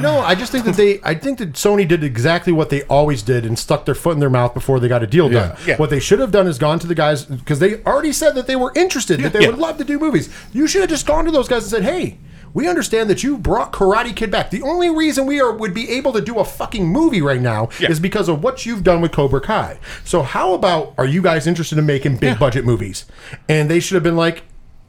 No, 0.00 0.20
I 0.20 0.34
just 0.34 0.52
think 0.52 0.64
that 0.64 0.76
they. 0.76 1.00
I 1.02 1.14
think 1.14 1.38
that 1.38 1.52
Sony 1.52 1.86
did 1.86 2.02
exactly 2.02 2.52
what 2.52 2.70
they 2.70 2.82
always 2.84 3.22
did 3.22 3.44
and 3.44 3.58
stuck 3.58 3.84
their 3.84 3.94
foot 3.94 4.12
in 4.12 4.20
their 4.20 4.30
mouth 4.30 4.54
before 4.54 4.80
they 4.80 4.88
got 4.88 5.02
a 5.02 5.06
deal 5.06 5.28
done. 5.28 5.56
Yeah. 5.66 5.76
What 5.76 5.90
they 5.90 6.00
should 6.00 6.18
have 6.18 6.30
done 6.32 6.46
is 6.46 6.58
gone 6.58 6.78
to 6.80 6.86
the 6.86 6.94
guys 6.94 7.24
because 7.24 7.58
they 7.58 7.82
already 7.84 8.12
said 8.12 8.34
that 8.34 8.46
they 8.46 8.56
were 8.56 8.72
interested, 8.74 9.20
that 9.20 9.32
they 9.32 9.40
Yeah. 9.42 9.48
would 9.48 9.58
love 9.58 9.78
to 9.78 9.84
do 9.84 9.98
movies. 9.98 10.28
You 10.52 10.66
should 10.66 10.80
have 10.80 10.90
just 10.90 11.06
gone 11.06 11.24
to 11.26 11.30
those 11.30 11.48
guys 11.48 11.62
and 11.64 11.70
said, 11.70 11.82
"Hey, 11.84 12.18
we 12.54 12.68
understand 12.68 13.08
that 13.10 13.22
you 13.22 13.36
brought 13.38 13.72
Karate 13.72 14.14
Kid 14.14 14.30
back. 14.30 14.50
The 14.50 14.62
only 14.62 14.90
reason 14.90 15.26
we 15.26 15.40
are 15.40 15.52
would 15.52 15.72
be 15.74 15.90
able 15.90 16.12
to 16.12 16.20
do 16.20 16.38
a 16.38 16.44
fucking 16.44 16.86
movie 16.86 17.22
right 17.22 17.40
now 17.40 17.68
is 17.80 17.98
because 18.00 18.28
of 18.28 18.42
what 18.42 18.64
you've 18.66 18.82
done 18.84 19.00
with 19.00 19.12
Cobra 19.12 19.40
Kai. 19.40 19.78
So 20.04 20.22
how 20.22 20.52
about 20.54 20.94
are 20.98 21.06
you 21.06 21.22
guys 21.22 21.46
interested 21.46 21.78
in 21.78 21.86
making 21.86 22.16
big 22.16 22.38
budget 22.38 22.64
movies?" 22.64 23.04
And 23.48 23.70
they 23.70 23.80
should 23.80 23.94
have 23.94 24.02
been 24.02 24.16
like, 24.16 24.42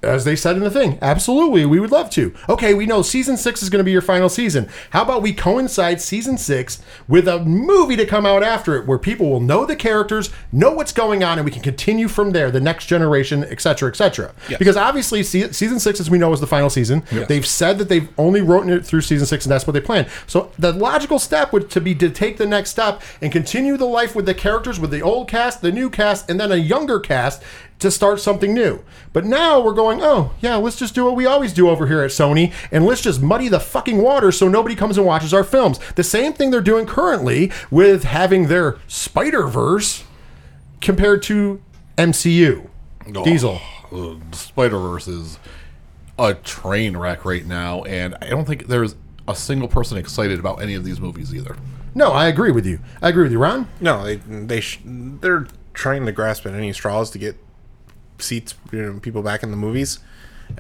as 0.03 0.25
they 0.25 0.35
said 0.35 0.55
in 0.55 0.63
the 0.63 0.69
thing, 0.71 0.99
absolutely, 1.01 1.65
we 1.65 1.79
would 1.79 1.91
love 1.91 2.09
to. 2.11 2.33
Okay, 2.49 2.73
we 2.73 2.85
know 2.85 3.01
season 3.01 3.37
six 3.37 3.63
is 3.63 3.69
going 3.69 3.79
to 3.79 3.83
be 3.83 3.91
your 3.91 4.01
final 4.01 4.29
season. 4.29 4.69
How 4.91 5.01
about 5.01 5.21
we 5.21 5.33
coincide 5.33 6.01
season 6.01 6.37
six 6.37 6.81
with 7.07 7.27
a 7.27 7.39
movie 7.43 7.95
to 7.95 8.05
come 8.05 8.25
out 8.25 8.43
after 8.43 8.75
it 8.75 8.85
where 8.85 8.97
people 8.97 9.29
will 9.29 9.39
know 9.39 9.65
the 9.65 9.75
characters, 9.75 10.29
know 10.51 10.71
what's 10.71 10.93
going 10.93 11.23
on, 11.23 11.37
and 11.37 11.45
we 11.45 11.51
can 11.51 11.61
continue 11.61 12.07
from 12.07 12.31
there, 12.31 12.51
the 12.51 12.59
next 12.59 12.87
generation, 12.87 13.43
et 13.45 13.61
cetera, 13.61 13.89
et 13.89 13.95
cetera. 13.95 14.33
Because 14.59 14.77
obviously, 14.77 15.23
season 15.23 15.79
six, 15.79 15.99
as 15.99 16.09
we 16.09 16.17
know, 16.17 16.33
is 16.33 16.39
the 16.39 16.47
final 16.47 16.69
season. 16.69 17.03
They've 17.27 17.45
said 17.45 17.77
that 17.77 17.89
they've 17.89 18.09
only 18.17 18.41
written 18.41 18.69
it 18.69 18.85
through 18.85 19.01
season 19.01 19.25
six, 19.25 19.45
and 19.45 19.51
that's 19.51 19.65
what 19.65 19.73
they 19.73 19.81
plan. 19.81 20.07
So 20.27 20.51
the 20.59 20.73
logical 20.73 21.19
step 21.19 21.53
would 21.53 21.69
to 21.71 21.81
be 21.81 21.95
to 21.95 22.09
take 22.09 22.37
the 22.37 22.45
next 22.45 22.71
step 22.71 23.01
and 23.21 23.31
continue 23.31 23.77
the 23.77 23.85
life 23.85 24.15
with 24.15 24.25
the 24.25 24.33
characters, 24.33 24.79
with 24.79 24.91
the 24.91 25.01
old 25.01 25.27
cast, 25.27 25.61
the 25.61 25.71
new 25.71 25.89
cast, 25.89 26.29
and 26.29 26.39
then 26.39 26.51
a 26.51 26.57
younger 26.57 26.99
cast 26.99 27.43
to 27.79 27.91
start 27.91 28.19
something 28.19 28.53
new. 28.53 28.83
But 29.11 29.25
now 29.25 29.59
we're 29.59 29.73
going, 29.73 29.99
oh, 30.01 30.31
yeah, 30.41 30.55
let's 30.55 30.77
just 30.77 30.95
do 30.95 31.05
what 31.05 31.15
we 31.15 31.25
always 31.25 31.53
do 31.53 31.69
over 31.69 31.87
here 31.87 32.01
at 32.01 32.11
Sony 32.11 32.53
and 32.71 32.85
let's 32.85 33.01
just 33.01 33.21
muddy 33.21 33.47
the 33.49 33.59
fucking 33.59 33.97
water 34.01 34.31
so 34.31 34.47
nobody 34.47 34.75
comes 34.75 34.97
and 34.97 35.05
watches 35.05 35.33
our 35.33 35.43
films. 35.43 35.79
The 35.95 36.03
same 36.03 36.33
thing 36.33 36.51
they're 36.51 36.61
doing 36.61 36.85
currently 36.85 37.51
with 37.69 38.03
having 38.03 38.47
their 38.47 38.77
Spider 38.87 39.47
Verse 39.47 40.03
compared 40.81 41.23
to 41.23 41.61
MCU. 41.97 42.67
Diesel. 43.11 43.59
Spider 44.31 44.77
Verse 44.79 45.07
is 45.07 45.37
a 46.17 46.33
train 46.33 46.95
wreck 46.95 47.25
right 47.25 47.45
now, 47.45 47.83
and 47.83 48.15
I 48.21 48.29
don't 48.29 48.45
think 48.45 48.67
there's 48.67 48.95
a 49.27 49.35
single 49.35 49.67
person 49.67 49.97
excited 49.97 50.39
about 50.39 50.61
any 50.61 50.73
of 50.73 50.83
these 50.83 50.99
movies 50.99 51.33
either. 51.33 51.55
No, 51.95 52.11
I 52.11 52.27
agree 52.27 52.51
with 52.51 52.65
you. 52.65 52.79
I 53.01 53.09
agree 53.09 53.23
with 53.23 53.31
you, 53.31 53.39
Ron. 53.39 53.67
No, 53.79 54.03
they 54.03 54.15
they 54.15 54.59
sh- 54.61 54.81
they're 54.85 55.47
trying 55.73 56.05
to 56.05 56.11
grasp 56.11 56.45
at 56.45 56.53
any 56.53 56.73
straws 56.73 57.11
to 57.11 57.17
get 57.19 57.35
seats, 58.23 58.55
you 58.71 58.81
know, 58.81 58.99
people 58.99 59.21
back 59.21 59.43
in 59.43 59.51
the 59.51 59.57
movies. 59.57 59.99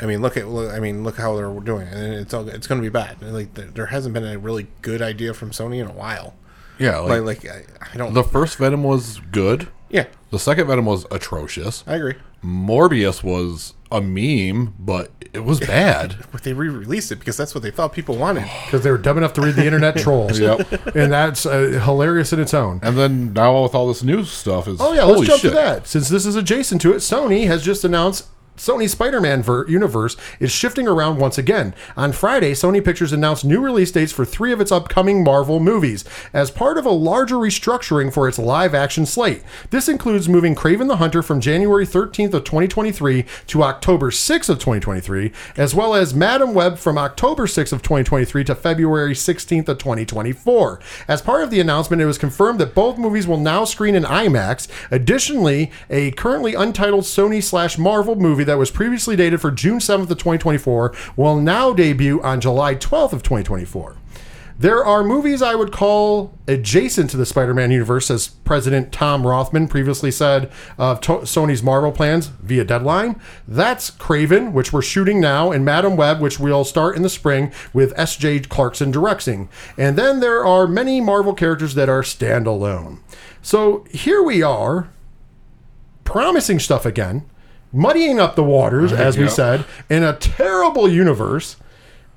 I 0.01 0.05
mean, 0.05 0.21
look 0.21 0.37
at 0.37 0.47
look, 0.47 0.73
I 0.73 0.79
mean, 0.79 1.03
look 1.03 1.17
how 1.17 1.35
they're 1.35 1.51
doing, 1.59 1.87
it. 1.87 1.93
and 1.93 2.13
it's 2.15 2.33
all, 2.33 2.47
it's 2.47 2.67
going 2.67 2.81
to 2.81 2.85
be 2.85 2.89
bad. 2.91 3.21
Like 3.21 3.53
there 3.55 3.67
there 3.67 3.85
hasn't 3.87 4.13
been 4.13 4.25
a 4.25 4.37
really 4.37 4.67
good 4.81 5.01
idea 5.01 5.33
from 5.33 5.51
Sony 5.51 5.79
in 5.81 5.87
a 5.87 5.93
while. 5.93 6.35
Yeah, 6.79 6.97
Like, 6.99 7.21
like, 7.21 7.43
like 7.43 7.67
I, 7.81 7.89
I 7.93 7.97
don't. 7.97 8.13
the 8.15 8.23
first 8.23 8.57
Venom 8.57 8.83
was 8.83 9.19
good. 9.31 9.67
yeah, 9.89 10.07
The 10.31 10.39
second 10.39 10.65
Venom 10.67 10.85
was 10.85 11.05
atrocious. 11.11 11.83
I 11.85 11.95
agree. 11.95 12.15
Morbius 12.43 13.23
was 13.23 13.73
a 13.93 14.01
meme, 14.01 14.73
but 14.79 15.11
it 15.33 15.43
was 15.45 15.59
bad. 15.59 16.15
But 16.33 16.41
they 16.43 16.53
re-released 16.53 17.11
it 17.11 17.17
because 17.19 17.37
that's 17.37 17.53
what 17.53 17.61
they 17.61 17.69
thought 17.71 17.93
people 17.93 18.17
wanted. 18.17 18.43
Because 18.65 18.83
they 18.83 18.89
were 18.91 18.97
dumb 18.97 19.17
enough 19.19 19.33
to 19.33 19.41
read 19.41 19.55
the 19.55 19.65
internet 19.65 19.95
trolls. 20.03 20.39
Yep. 20.39 20.95
And 20.95 21.11
that's 21.11 21.45
uh, 21.45 21.79
hilarious 21.85 22.33
in 22.33 22.39
its 22.39 22.53
own. 22.55 22.79
And 22.81 22.97
then 22.97 23.33
now 23.33 23.61
with 23.63 23.75
all 23.75 23.87
this 23.87 24.01
new 24.03 24.23
stuff 24.25 24.67
is 24.67 24.81
Oh 24.81 24.93
yeah, 24.93 25.01
holy 25.01 25.19
let's 25.19 25.27
jump 25.29 25.41
shit. 25.41 25.51
to 25.51 25.55
that. 25.55 25.87
Since 25.87 26.09
this 26.09 26.25
is 26.25 26.35
adjacent 26.35 26.81
to 26.81 26.91
it, 26.91 26.97
Sony 26.97 27.45
has 27.47 27.63
just 27.63 27.83
announced 27.83 28.25
Sony 28.57 28.87
Spider-Man 28.87 29.41
ver- 29.41 29.67
universe 29.67 30.15
is 30.39 30.51
shifting 30.51 30.87
around 30.87 31.17
once 31.17 31.37
again. 31.37 31.73
On 31.97 32.11
Friday, 32.11 32.53
Sony 32.53 32.83
Pictures 32.83 33.11
announced 33.11 33.43
new 33.43 33.59
release 33.59 33.91
dates 33.91 34.11
for 34.11 34.25
three 34.25 34.51
of 34.51 34.61
its 34.61 34.71
upcoming 34.71 35.23
Marvel 35.23 35.59
movies 35.59 36.05
as 36.33 36.51
part 36.51 36.77
of 36.77 36.85
a 36.85 36.91
larger 36.91 37.35
restructuring 37.35 38.13
for 38.13 38.27
its 38.27 38.37
live-action 38.37 39.05
slate. 39.05 39.43
This 39.71 39.89
includes 39.89 40.29
moving 40.29 40.53
Kraven 40.53 40.87
the 40.87 40.97
Hunter 40.97 41.23
from 41.23 41.41
January 41.41 41.85
13th 41.85 42.33
of 42.33 42.43
2023 42.43 43.25
to 43.47 43.63
October 43.63 44.11
6th 44.11 44.49
of 44.49 44.59
2023, 44.59 45.31
as 45.57 45.73
well 45.73 45.95
as 45.95 46.13
Madam 46.13 46.53
Web 46.53 46.77
from 46.77 46.97
October 46.97 47.47
6th 47.47 47.73
of 47.73 47.81
2023 47.81 48.43
to 48.43 48.55
February 48.55 49.13
16th 49.13 49.67
of 49.67 49.77
2024. 49.79 50.79
As 51.07 51.21
part 51.21 51.43
of 51.43 51.49
the 51.49 51.59
announcement, 51.59 52.01
it 52.01 52.05
was 52.05 52.17
confirmed 52.19 52.59
that 52.59 52.75
both 52.75 52.97
movies 52.99 53.27
will 53.27 53.37
now 53.37 53.65
screen 53.65 53.95
in 53.95 54.03
IMAX. 54.03 54.67
Additionally, 54.91 55.71
a 55.89 56.11
currently 56.11 56.53
untitled 56.53 57.03
Sony 57.03 57.41
slash 57.41 57.77
Marvel 57.77 58.15
movie 58.15 58.42
that 58.43 58.57
was 58.57 58.71
previously 58.71 59.15
dated 59.15 59.41
for 59.41 59.51
June 59.51 59.79
7th 59.79 60.09
of 60.09 60.17
2024 60.17 60.93
will 61.15 61.39
now 61.39 61.73
debut 61.73 62.21
on 62.21 62.41
July 62.41 62.75
12th 62.75 63.13
of 63.13 63.23
2024. 63.23 63.97
There 64.59 64.85
are 64.85 65.03
movies 65.03 65.41
I 65.41 65.55
would 65.55 65.71
call 65.71 66.31
adjacent 66.47 67.09
to 67.09 67.17
the 67.17 67.25
Spider 67.25 67.55
Man 67.55 67.71
universe, 67.71 68.11
as 68.11 68.27
President 68.27 68.91
Tom 68.91 69.25
Rothman 69.25 69.67
previously 69.67 70.11
said 70.11 70.51
of 70.77 71.01
to- 71.01 71.23
Sony's 71.23 71.63
Marvel 71.63 71.91
plans 71.91 72.27
via 72.27 72.63
Deadline. 72.63 73.19
That's 73.47 73.89
Kraven, 73.89 74.51
which 74.51 74.71
we're 74.71 74.83
shooting 74.83 75.19
now, 75.19 75.51
and 75.51 75.65
Madam 75.65 75.97
Web, 75.97 76.21
which 76.21 76.39
we'll 76.39 76.65
start 76.65 76.95
in 76.95 77.01
the 77.01 77.09
spring 77.09 77.51
with 77.73 77.97
S.J. 77.97 78.41
Clarkson 78.41 78.91
directing. 78.91 79.49
And 79.75 79.97
then 79.97 80.19
there 80.19 80.45
are 80.45 80.67
many 80.67 81.01
Marvel 81.01 81.33
characters 81.33 81.73
that 81.73 81.89
are 81.89 82.03
standalone. 82.03 82.99
So 83.41 83.85
here 83.89 84.21
we 84.21 84.43
are, 84.43 84.87
promising 86.03 86.59
stuff 86.59 86.85
again, 86.85 87.25
muddying 87.73 88.19
up 88.19 88.35
the 88.35 88.43
waters, 88.43 88.93
as 88.93 89.17
we 89.17 89.25
yeah. 89.25 89.29
said, 89.29 89.65
in 89.89 90.03
a 90.03 90.13
terrible 90.13 90.87
universe. 90.87 91.57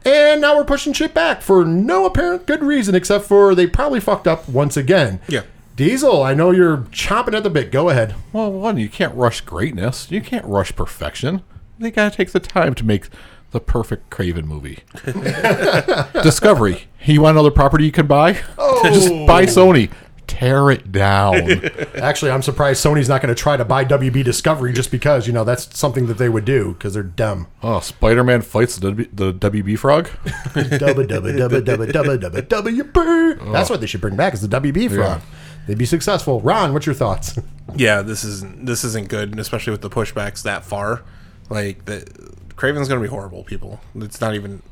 And 0.04 0.40
now 0.40 0.56
we're 0.56 0.64
pushing 0.64 0.92
shit 0.92 1.14
back 1.14 1.42
for 1.42 1.64
no 1.64 2.06
apparent 2.06 2.46
good 2.46 2.62
reason, 2.62 2.94
except 2.94 3.24
for 3.24 3.56
they 3.56 3.66
probably 3.66 3.98
fucked 3.98 4.28
up 4.28 4.48
once 4.48 4.76
again. 4.76 5.20
Yeah. 5.26 5.42
Diesel, 5.74 6.22
I 6.22 6.32
know 6.32 6.52
you're 6.52 6.78
chomping 6.90 7.36
at 7.36 7.42
the 7.42 7.50
bit. 7.50 7.72
Go 7.72 7.90
ahead. 7.90 8.14
Well, 8.32 8.52
one, 8.52 8.78
you 8.78 8.88
can't 8.88 9.14
rush 9.14 9.40
greatness. 9.40 10.10
You 10.10 10.20
can't 10.20 10.44
rush 10.46 10.74
perfection. 10.76 11.42
They 11.78 11.90
gotta 11.90 12.16
take 12.16 12.30
the 12.30 12.40
time 12.40 12.74
to 12.74 12.84
make 12.84 13.08
the 13.50 13.60
perfect 13.60 14.10
Kraven 14.10 14.44
movie. 14.44 14.78
Discovery. 16.22 16.88
You 17.04 17.22
want 17.22 17.36
another 17.36 17.50
property 17.50 17.84
you 17.84 17.92
can 17.92 18.06
buy? 18.06 18.38
Oh. 18.56 18.82
Just 18.92 19.10
buy 19.26 19.44
Sony. 19.44 19.90
Tear 20.38 20.70
it 20.70 20.92
down. 20.92 21.64
Actually, 21.96 22.30
I'm 22.30 22.42
surprised 22.42 22.84
Sony's 22.84 23.08
not 23.08 23.22
going 23.22 23.34
to 23.34 23.40
try 23.40 23.56
to 23.56 23.64
buy 23.64 23.84
WB 23.84 24.22
Discovery 24.24 24.72
just 24.72 24.90
because, 24.90 25.26
you 25.26 25.32
know, 25.32 25.44
that's 25.44 25.76
something 25.78 26.06
that 26.06 26.18
they 26.18 26.28
would 26.28 26.44
do 26.44 26.72
because 26.74 26.94
they're 26.94 27.02
dumb. 27.02 27.46
oh, 27.62 27.80
Spider 27.80 28.22
Man 28.22 28.42
fights 28.42 28.76
the, 28.76 28.90
w- 28.90 29.08
the 29.12 29.32
WB 29.32 29.78
frog? 29.78 30.08
Dubba, 30.26 31.06
dubba, 31.06 31.36
dubba, 31.36 31.62
dubba, 31.62 31.90
dubba, 31.90 32.18
dubba, 32.18 32.42
WB. 32.42 33.52
That's 33.52 33.70
what 33.70 33.80
they 33.80 33.86
should 33.86 34.00
bring 34.00 34.16
back 34.16 34.34
is 34.34 34.42
the 34.46 34.60
WB 34.60 34.94
frog. 34.94 35.20
They'd 35.66 35.78
be 35.78 35.86
successful. 35.86 36.40
Ron, 36.42 36.72
what's 36.72 36.86
your 36.86 36.94
thoughts? 36.94 37.38
Yeah, 37.74 38.02
this 38.02 38.22
isn't 38.22 38.66
this 38.66 38.84
isn't 38.84 39.08
good, 39.08 39.36
especially 39.40 39.72
with 39.72 39.80
the 39.82 39.90
pushbacks 39.90 40.42
that 40.44 40.64
far. 40.64 41.02
Like 41.50 41.84
the 41.86 42.06
Kraven's 42.54 42.86
going 42.88 43.00
to 43.00 43.02
be 43.02 43.08
horrible, 43.08 43.42
people. 43.42 43.80
It's 43.96 44.20
not 44.20 44.34
even 44.34 44.62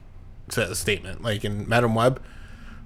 a 0.57 0.75
statement. 0.75 1.23
Like 1.23 1.45
in 1.45 1.69
Madam 1.69 1.95
Web, 1.97 2.23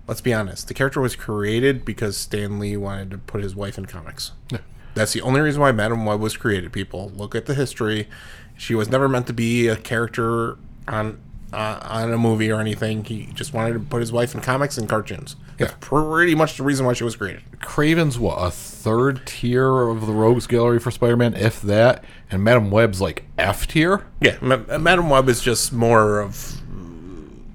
let's 0.08 0.20
be 0.20 0.34
honest, 0.34 0.66
the 0.66 0.74
character 0.74 1.00
was 1.00 1.14
created 1.14 1.84
because 1.84 2.16
Stan 2.16 2.58
Lee 2.58 2.76
wanted 2.76 3.10
to 3.12 3.18
put 3.18 3.42
his 3.42 3.54
wife 3.54 3.78
in 3.78 3.84
comics. 3.86 4.32
Yeah. 4.50 4.58
That's 4.94 5.12
the 5.12 5.20
only 5.20 5.40
reason 5.40 5.60
why 5.60 5.70
Madam 5.70 6.04
Web 6.04 6.18
was 6.18 6.36
created. 6.36 6.72
People 6.72 7.12
look 7.14 7.36
at 7.36 7.46
the 7.46 7.54
history. 7.54 8.08
She 8.56 8.74
was 8.74 8.88
never 8.88 9.08
meant 9.08 9.28
to 9.28 9.32
be 9.32 9.68
a 9.68 9.76
character 9.76 10.58
on 10.88 11.20
uh, 11.52 11.78
on 11.82 12.12
a 12.12 12.18
movie 12.18 12.50
or 12.50 12.60
anything. 12.60 13.04
He 13.04 13.26
just 13.34 13.54
wanted 13.54 13.74
to 13.74 13.80
put 13.80 14.00
his 14.00 14.10
wife 14.10 14.34
in 14.34 14.40
comics 14.40 14.76
and 14.76 14.88
cartoons. 14.88 15.36
That's 15.56 15.74
pretty 15.80 16.34
much 16.34 16.56
the 16.56 16.62
reason 16.62 16.84
why 16.84 16.92
she 16.92 17.04
was 17.04 17.16
created. 17.16 17.42
Kraven's 17.60 18.18
what, 18.18 18.36
a 18.36 18.50
third 18.50 19.26
tier 19.26 19.88
of 19.88 20.06
the 20.06 20.12
Rogues 20.12 20.46
Gallery 20.46 20.78
for 20.78 20.90
Spider 20.90 21.16
Man, 21.16 21.34
if 21.34 21.60
that? 21.62 22.04
And 22.30 22.42
Madam 22.42 22.70
Web's 22.70 23.00
like 23.00 23.24
F 23.38 23.66
tier? 23.66 24.06
Yeah, 24.20 24.36
Ma- 24.40 24.78
Madam 24.78 25.10
Web 25.10 25.28
is 25.28 25.40
just 25.40 25.72
more 25.72 26.20
of 26.20 26.60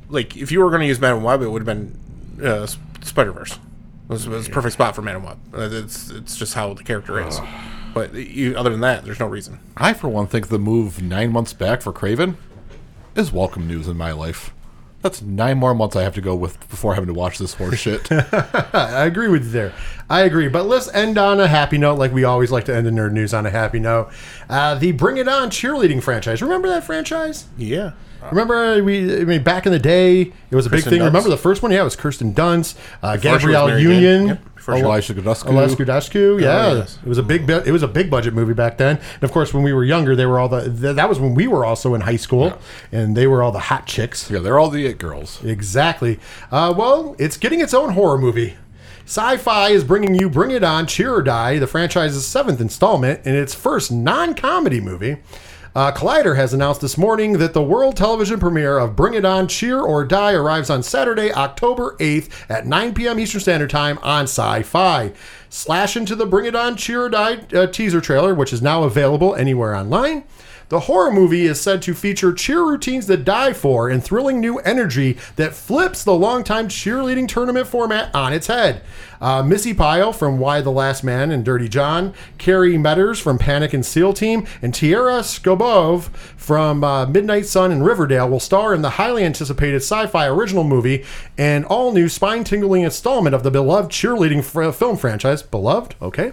like 0.09 0.37
if 0.37 0.51
you 0.51 0.59
were 0.61 0.69
going 0.69 0.81
to 0.81 0.87
use 0.87 0.99
Madam 0.99 1.23
Web, 1.23 1.41
it 1.41 1.49
would 1.49 1.61
have 1.61 1.77
been 1.77 1.97
uh, 2.41 2.65
Spider 3.01 3.31
Verse. 3.31 3.59
It 4.09 4.27
was, 4.27 4.47
a 4.47 4.51
perfect 4.51 4.73
spot 4.73 4.95
for 4.95 5.01
Madam 5.01 5.23
Web. 5.23 5.39
Uh, 5.53 5.69
It's 5.71 6.09
it's 6.09 6.35
just 6.35 6.53
how 6.53 6.73
the 6.73 6.83
character 6.83 7.25
is. 7.25 7.39
But 7.93 8.13
you, 8.13 8.55
other 8.55 8.69
than 8.69 8.81
that, 8.81 9.05
there's 9.05 9.19
no 9.19 9.27
reason. 9.27 9.59
I, 9.77 9.93
for 9.93 10.09
one, 10.09 10.27
think 10.27 10.47
the 10.47 10.59
move 10.59 11.01
nine 11.01 11.31
months 11.31 11.53
back 11.53 11.81
for 11.81 11.93
Kraven 11.93 12.35
is 13.15 13.31
welcome 13.31 13.67
news 13.67 13.87
in 13.87 13.97
my 13.97 14.11
life. 14.11 14.53
That's 15.01 15.21
nine 15.21 15.57
more 15.57 15.75
months 15.75 15.95
I 15.97 16.03
have 16.03 16.15
to 16.15 16.21
go 16.21 16.33
with 16.33 16.57
before 16.69 16.95
having 16.95 17.07
to 17.07 17.13
watch 17.13 17.37
this 17.37 17.53
horse 17.55 17.77
shit. 17.77 18.09
I 18.11 19.05
agree 19.05 19.27
with 19.27 19.43
you 19.45 19.51
there. 19.51 19.73
I 20.09 20.21
agree. 20.21 20.47
But 20.47 20.65
let's 20.65 20.87
end 20.93 21.17
on 21.17 21.39
a 21.41 21.47
happy 21.47 21.77
note, 21.77 21.99
like 21.99 22.13
we 22.13 22.23
always 22.23 22.51
like 22.51 22.63
to 22.65 22.75
end 22.75 22.87
the 22.87 22.91
nerd 22.91 23.11
news 23.11 23.33
on 23.33 23.45
a 23.45 23.49
happy 23.49 23.79
note. 23.79 24.11
Uh, 24.49 24.75
the 24.75 24.93
Bring 24.93 25.17
It 25.17 25.27
On 25.27 25.49
cheerleading 25.49 26.01
franchise. 26.01 26.41
Remember 26.41 26.69
that 26.69 26.85
franchise? 26.85 27.47
Yeah. 27.57 27.91
Remember 28.31 28.83
we? 28.83 29.21
I 29.21 29.25
mean, 29.25 29.43
back 29.43 29.65
in 29.65 29.71
the 29.71 29.79
day, 29.79 30.21
it 30.49 30.55
was 30.55 30.65
a 30.65 30.69
Kirsten 30.69 30.89
big 30.89 30.99
thing. 30.99 31.01
Dunst. 31.01 31.05
Remember 31.07 31.29
the 31.29 31.37
first 31.37 31.61
one? 31.61 31.71
Yeah, 31.71 31.81
it 31.81 31.83
was 31.85 31.95
Kirsten 31.95 32.33
Dunst, 32.33 32.75
uh, 33.01 33.15
Before 33.17 33.39
she 33.39 33.47
was 33.47 33.55
Gabrielle. 33.55 33.79
Union. 33.79 34.27
Yep, 34.27 34.55
before 34.55 34.77
she- 34.77 34.81
Elisha 34.83 35.13
Goduscu. 35.13 35.47
Alaska 35.49 35.85
Dasku, 35.85 36.41
yeah, 36.41 36.73
yes. 36.73 36.97
it 37.05 37.09
was 37.09 37.17
a 37.17 37.23
big, 37.23 37.45
bu- 37.45 37.63
it 37.65 37.71
was 37.71 37.83
a 37.83 37.87
big 37.87 38.09
budget 38.09 38.33
movie 38.33 38.53
back 38.53 38.77
then. 38.77 38.97
And 39.15 39.23
of 39.23 39.31
course, 39.31 39.53
when 39.53 39.63
we 39.63 39.73
were 39.73 39.83
younger, 39.83 40.15
they 40.15 40.25
were 40.25 40.39
all 40.39 40.49
the. 40.49 40.61
Th- 40.63 40.95
that 40.95 41.09
was 41.09 41.19
when 41.19 41.33
we 41.35 41.47
were 41.47 41.65
also 41.65 41.93
in 41.95 42.01
high 42.01 42.15
school, 42.15 42.57
and 42.91 43.15
they 43.17 43.27
were 43.27 43.43
all 43.43 43.51
the 43.51 43.59
hot 43.59 43.85
chicks. 43.87 44.29
Yeah, 44.31 44.39
they're 44.39 44.57
all 44.59 44.69
the 44.69 44.85
it 44.85 44.97
girls. 44.99 45.43
Exactly. 45.43 46.19
Uh, 46.51 46.73
well, 46.75 47.15
it's 47.19 47.37
getting 47.37 47.59
its 47.61 47.73
own 47.73 47.91
horror 47.93 48.17
movie. 48.17 48.55
Sci 49.05 49.35
Fi 49.35 49.69
is 49.71 49.83
bringing 49.83 50.15
you 50.15 50.29
Bring 50.29 50.51
It 50.51 50.63
On, 50.63 50.87
Cheer 50.87 51.13
or 51.13 51.21
Die, 51.21 51.59
the 51.59 51.67
franchise's 51.67 52.25
seventh 52.25 52.61
installment, 52.61 53.25
in 53.25 53.35
its 53.35 53.53
first 53.53 53.91
non 53.91 54.33
comedy 54.33 54.79
movie. 54.79 55.17
Uh, 55.75 55.91
Collider 55.91 56.35
has 56.35 56.53
announced 56.53 56.81
this 56.81 56.99
morning 56.99 57.39
that 57.39 57.53
the 57.53 57.63
world 57.63 57.97
television 57.97 58.39
premiere 58.39 58.77
of 58.77 58.95
Bring 58.95 59.15
It 59.15 59.25
On, 59.25 59.47
Cheer 59.47 59.79
or 59.79 60.05
Die 60.05 60.33
arrives 60.33 60.69
on 60.69 60.83
Saturday, 60.83 61.33
October 61.33 61.95
8th 61.99 62.29
at 62.47 62.67
9 62.67 62.93
p.m. 62.93 63.19
Eastern 63.19 63.41
Standard 63.41 63.71
Time 63.71 63.97
on 64.03 64.25
Sci 64.25 64.61
Fi. 64.61 65.13
Slash 65.49 65.97
into 65.97 66.15
the 66.15 66.27
Bring 66.27 66.45
It 66.45 66.55
On, 66.55 66.77
Cheer 66.77 67.05
or 67.05 67.09
Die 67.09 67.39
uh, 67.55 67.65
teaser 67.65 68.01
trailer, 68.01 68.35
which 68.35 68.53
is 68.53 68.61
now 68.61 68.83
available 68.83 69.33
anywhere 69.33 69.73
online. 69.75 70.23
The 70.73 70.79
horror 70.79 71.11
movie 71.11 71.45
is 71.45 71.61
said 71.61 71.83
to 71.83 71.93
feature 71.93 72.33
cheer 72.33 72.63
routines 72.63 73.05
that 73.05 73.23
die 73.23 73.53
for 73.53 73.89
and 73.89 74.03
thrilling 74.03 74.39
new 74.39 74.57
energy 74.57 75.19
that 75.35 75.53
flips 75.53 76.03
the 76.03 76.15
longtime 76.15 76.67
cheerleading 76.67 77.27
tournament 77.27 77.67
format 77.67 78.09
on 78.15 78.33
its 78.33 78.47
head. 78.47 78.81
Uh, 79.21 79.43
Missi 79.43 79.75
Pyle 79.75 80.11
from 80.11 80.39
Y 80.39 80.61
the 80.61 80.71
Last 80.71 81.03
Man 81.03 81.29
and 81.29 81.45
Dirty 81.45 81.69
John, 81.69 82.11
Kerri 82.39 82.75
Medders 82.79 83.21
from 83.21 83.37
Panic 83.37 83.71
and 83.71 83.85
SEAL 83.85 84.13
Team, 84.13 84.47
and 84.63 84.73
Tiera 84.73 85.19
Skovbye 85.19 86.09
from 86.35 86.83
uh, 86.83 87.05
Midnight 87.05 87.45
Sun 87.45 87.71
and 87.71 87.85
Riverdale 87.85 88.27
will 88.27 88.39
star 88.39 88.73
in 88.73 88.81
the 88.81 88.89
highly 88.89 89.23
anticipated 89.23 89.83
sci 89.83 90.07
fi 90.07 90.25
original 90.25 90.63
movie 90.63 91.05
and 91.37 91.65
all 91.65 91.91
new 91.91 92.09
spine 92.09 92.43
tingling 92.43 92.81
installment 92.81 93.35
of 93.35 93.43
the 93.43 93.51
beloved 93.51 93.91
cheerleading 93.91 94.43
fr- 94.43 94.71
film 94.71 94.97
franchise. 94.97 95.43
Beloved? 95.43 95.93
Okay. 96.01 96.31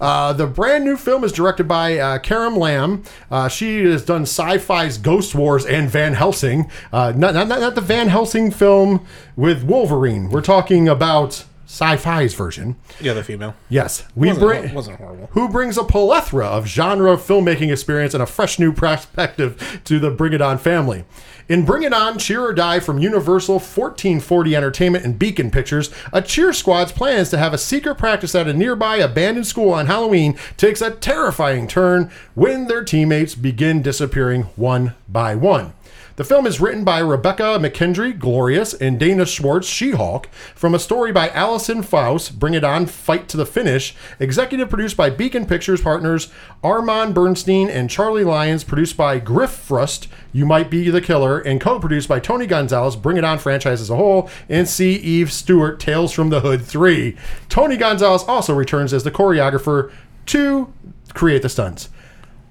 Uh, 0.00 0.32
the 0.32 0.46
brand 0.46 0.84
new 0.84 0.96
film 0.96 1.24
is 1.24 1.32
directed 1.32 1.68
by 1.68 1.98
uh, 1.98 2.18
Lam. 2.30 3.02
Uh, 3.30 3.48
she 3.48 3.84
has 3.84 4.04
done 4.04 4.22
sci-fi's 4.22 4.98
Ghost 4.98 5.34
Wars 5.34 5.66
and 5.66 5.90
Van 5.90 6.14
Helsing. 6.14 6.70
Uh, 6.92 7.12
not, 7.14 7.34
not, 7.34 7.48
not 7.48 7.74
the 7.74 7.80
Van 7.80 8.08
Helsing 8.08 8.50
film 8.50 9.06
with 9.36 9.62
Wolverine. 9.62 10.30
We're 10.30 10.40
talking 10.40 10.88
about 10.88 11.44
Sci-Fi's 11.70 12.34
version. 12.34 12.74
Yeah, 13.00 13.12
the 13.12 13.22
female. 13.22 13.54
Yes, 13.68 14.02
we 14.16 14.26
Wasn't- 14.26 14.44
bring 14.44 14.74
wasn't 14.74 14.96
horrible. 14.98 15.28
Who 15.34 15.48
brings 15.48 15.78
a 15.78 15.84
plethora 15.84 16.46
of 16.46 16.66
genre 16.66 17.16
filmmaking 17.16 17.70
experience 17.72 18.12
and 18.12 18.20
a 18.22 18.26
fresh 18.26 18.58
new 18.58 18.72
perspective 18.72 19.80
to 19.84 20.00
the 20.00 20.10
Bring 20.10 20.32
It 20.32 20.42
On 20.42 20.58
family. 20.58 21.04
In 21.48 21.64
Bring 21.64 21.84
It 21.84 21.92
On, 21.92 22.18
Cheer 22.18 22.42
or 22.42 22.52
Die 22.52 22.80
from 22.80 22.98
Universal 22.98 23.54
1440 23.60 24.56
Entertainment 24.56 25.04
and 25.04 25.16
Beacon 25.18 25.50
Pictures, 25.52 25.90
a 26.12 26.20
cheer 26.20 26.52
squad's 26.52 26.90
plans 26.92 27.30
to 27.30 27.38
have 27.38 27.54
a 27.54 27.58
secret 27.58 27.94
practice 27.96 28.34
at 28.34 28.48
a 28.48 28.52
nearby 28.52 28.96
abandoned 28.96 29.46
school 29.46 29.70
on 29.70 29.86
Halloween 29.86 30.36
takes 30.56 30.80
a 30.82 30.90
terrifying 30.90 31.68
turn 31.68 32.10
when 32.34 32.66
their 32.66 32.82
teammates 32.84 33.36
begin 33.36 33.80
disappearing 33.80 34.42
one 34.56 34.94
by 35.08 35.36
one. 35.36 35.72
The 36.20 36.24
film 36.24 36.46
is 36.46 36.60
written 36.60 36.84
by 36.84 36.98
Rebecca 36.98 37.56
McKendry, 37.58 38.18
Glorious, 38.18 38.74
and 38.74 39.00
Dana 39.00 39.24
Schwartz, 39.24 39.66
She 39.66 39.92
Hulk, 39.92 40.26
from 40.54 40.74
a 40.74 40.78
story 40.78 41.12
by 41.12 41.30
Allison 41.30 41.82
Faust, 41.82 42.38
Bring 42.38 42.52
It 42.52 42.62
On, 42.62 42.84
Fight 42.84 43.26
to 43.30 43.38
the 43.38 43.46
Finish, 43.46 43.94
executive 44.18 44.68
produced 44.68 44.98
by 44.98 45.08
Beacon 45.08 45.46
Pictures 45.46 45.80
partners 45.80 46.28
Armand 46.62 47.14
Bernstein 47.14 47.70
and 47.70 47.88
Charlie 47.88 48.22
Lyons, 48.22 48.64
produced 48.64 48.98
by 48.98 49.18
Griff 49.18 49.50
Furst, 49.50 50.08
You 50.30 50.44
Might 50.44 50.68
Be 50.68 50.90
the 50.90 51.00
Killer, 51.00 51.38
and 51.38 51.58
co 51.58 51.80
produced 51.80 52.06
by 52.10 52.20
Tony 52.20 52.46
Gonzalez, 52.46 52.96
Bring 52.96 53.16
It 53.16 53.24
On 53.24 53.38
franchise 53.38 53.80
as 53.80 53.88
a 53.88 53.96
whole, 53.96 54.28
and 54.46 54.68
C. 54.68 54.96
Eve 54.96 55.32
Stewart, 55.32 55.80
Tales 55.80 56.12
from 56.12 56.28
the 56.28 56.40
Hood 56.40 56.60
3. 56.60 57.16
Tony 57.48 57.78
Gonzalez 57.78 58.24
also 58.24 58.52
returns 58.52 58.92
as 58.92 59.04
the 59.04 59.10
choreographer 59.10 59.90
to 60.26 60.70
create 61.14 61.40
the 61.40 61.48
stunts 61.48 61.88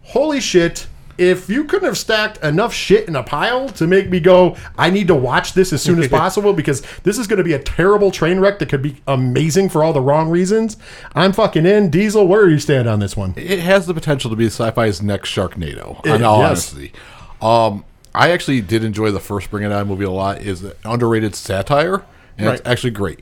holy 0.09 0.39
shit 0.39 0.87
if 1.19 1.49
you 1.49 1.65
couldn't 1.65 1.85
have 1.85 1.97
stacked 1.97 2.41
enough 2.43 2.73
shit 2.73 3.07
in 3.07 3.15
a 3.15 3.23
pile 3.23 3.67
to 3.69 3.85
make 3.85 4.09
me 4.09 4.19
go 4.19 4.55
i 4.77 4.89
need 4.89 5.07
to 5.07 5.15
watch 5.15 5.53
this 5.53 5.73
as 5.73 5.81
soon 5.81 5.99
as 5.99 6.07
possible 6.21 6.53
because 6.53 6.81
this 7.03 7.17
is 7.17 7.27
going 7.27 7.37
to 7.37 7.43
be 7.43 7.53
a 7.53 7.59
terrible 7.59 8.09
train 8.11 8.39
wreck 8.39 8.57
that 8.59 8.69
could 8.69 8.81
be 8.81 8.95
amazing 9.07 9.67
for 9.69 9.83
all 9.83 9.91
the 9.93 10.01
wrong 10.01 10.29
reasons 10.29 10.77
i'm 11.15 11.33
fucking 11.33 11.65
in 11.65 11.89
diesel 11.89 12.27
where 12.27 12.45
do 12.45 12.51
you 12.51 12.59
stand 12.59 12.87
on 12.87 12.99
this 12.99 13.17
one 13.17 13.33
It 13.35 13.59
has 13.59 13.85
the 13.85 13.93
potential 13.93 14.29
to 14.29 14.35
be 14.35 14.45
sci-fi's 14.47 15.01
next 15.01 15.29
Sharknado. 15.29 16.05
In 16.05 16.23
all 16.23 16.39
yes. 16.39 16.73
honesty, 16.73 16.93
um, 17.41 17.83
I 18.15 18.31
actually 18.31 18.61
did 18.61 18.83
enjoy 18.83 19.11
the 19.11 19.19
first 19.19 19.51
Bring 19.51 19.63
It 19.63 19.71
On 19.71 19.87
movie 19.87 20.05
a 20.05 20.11
lot. 20.11 20.41
Is 20.41 20.63
an 20.63 20.73
underrated 20.85 21.35
satire, 21.35 22.03
and 22.37 22.47
it's 22.49 22.61
Right. 22.61 22.71
actually 22.71 22.91
great. 22.91 23.19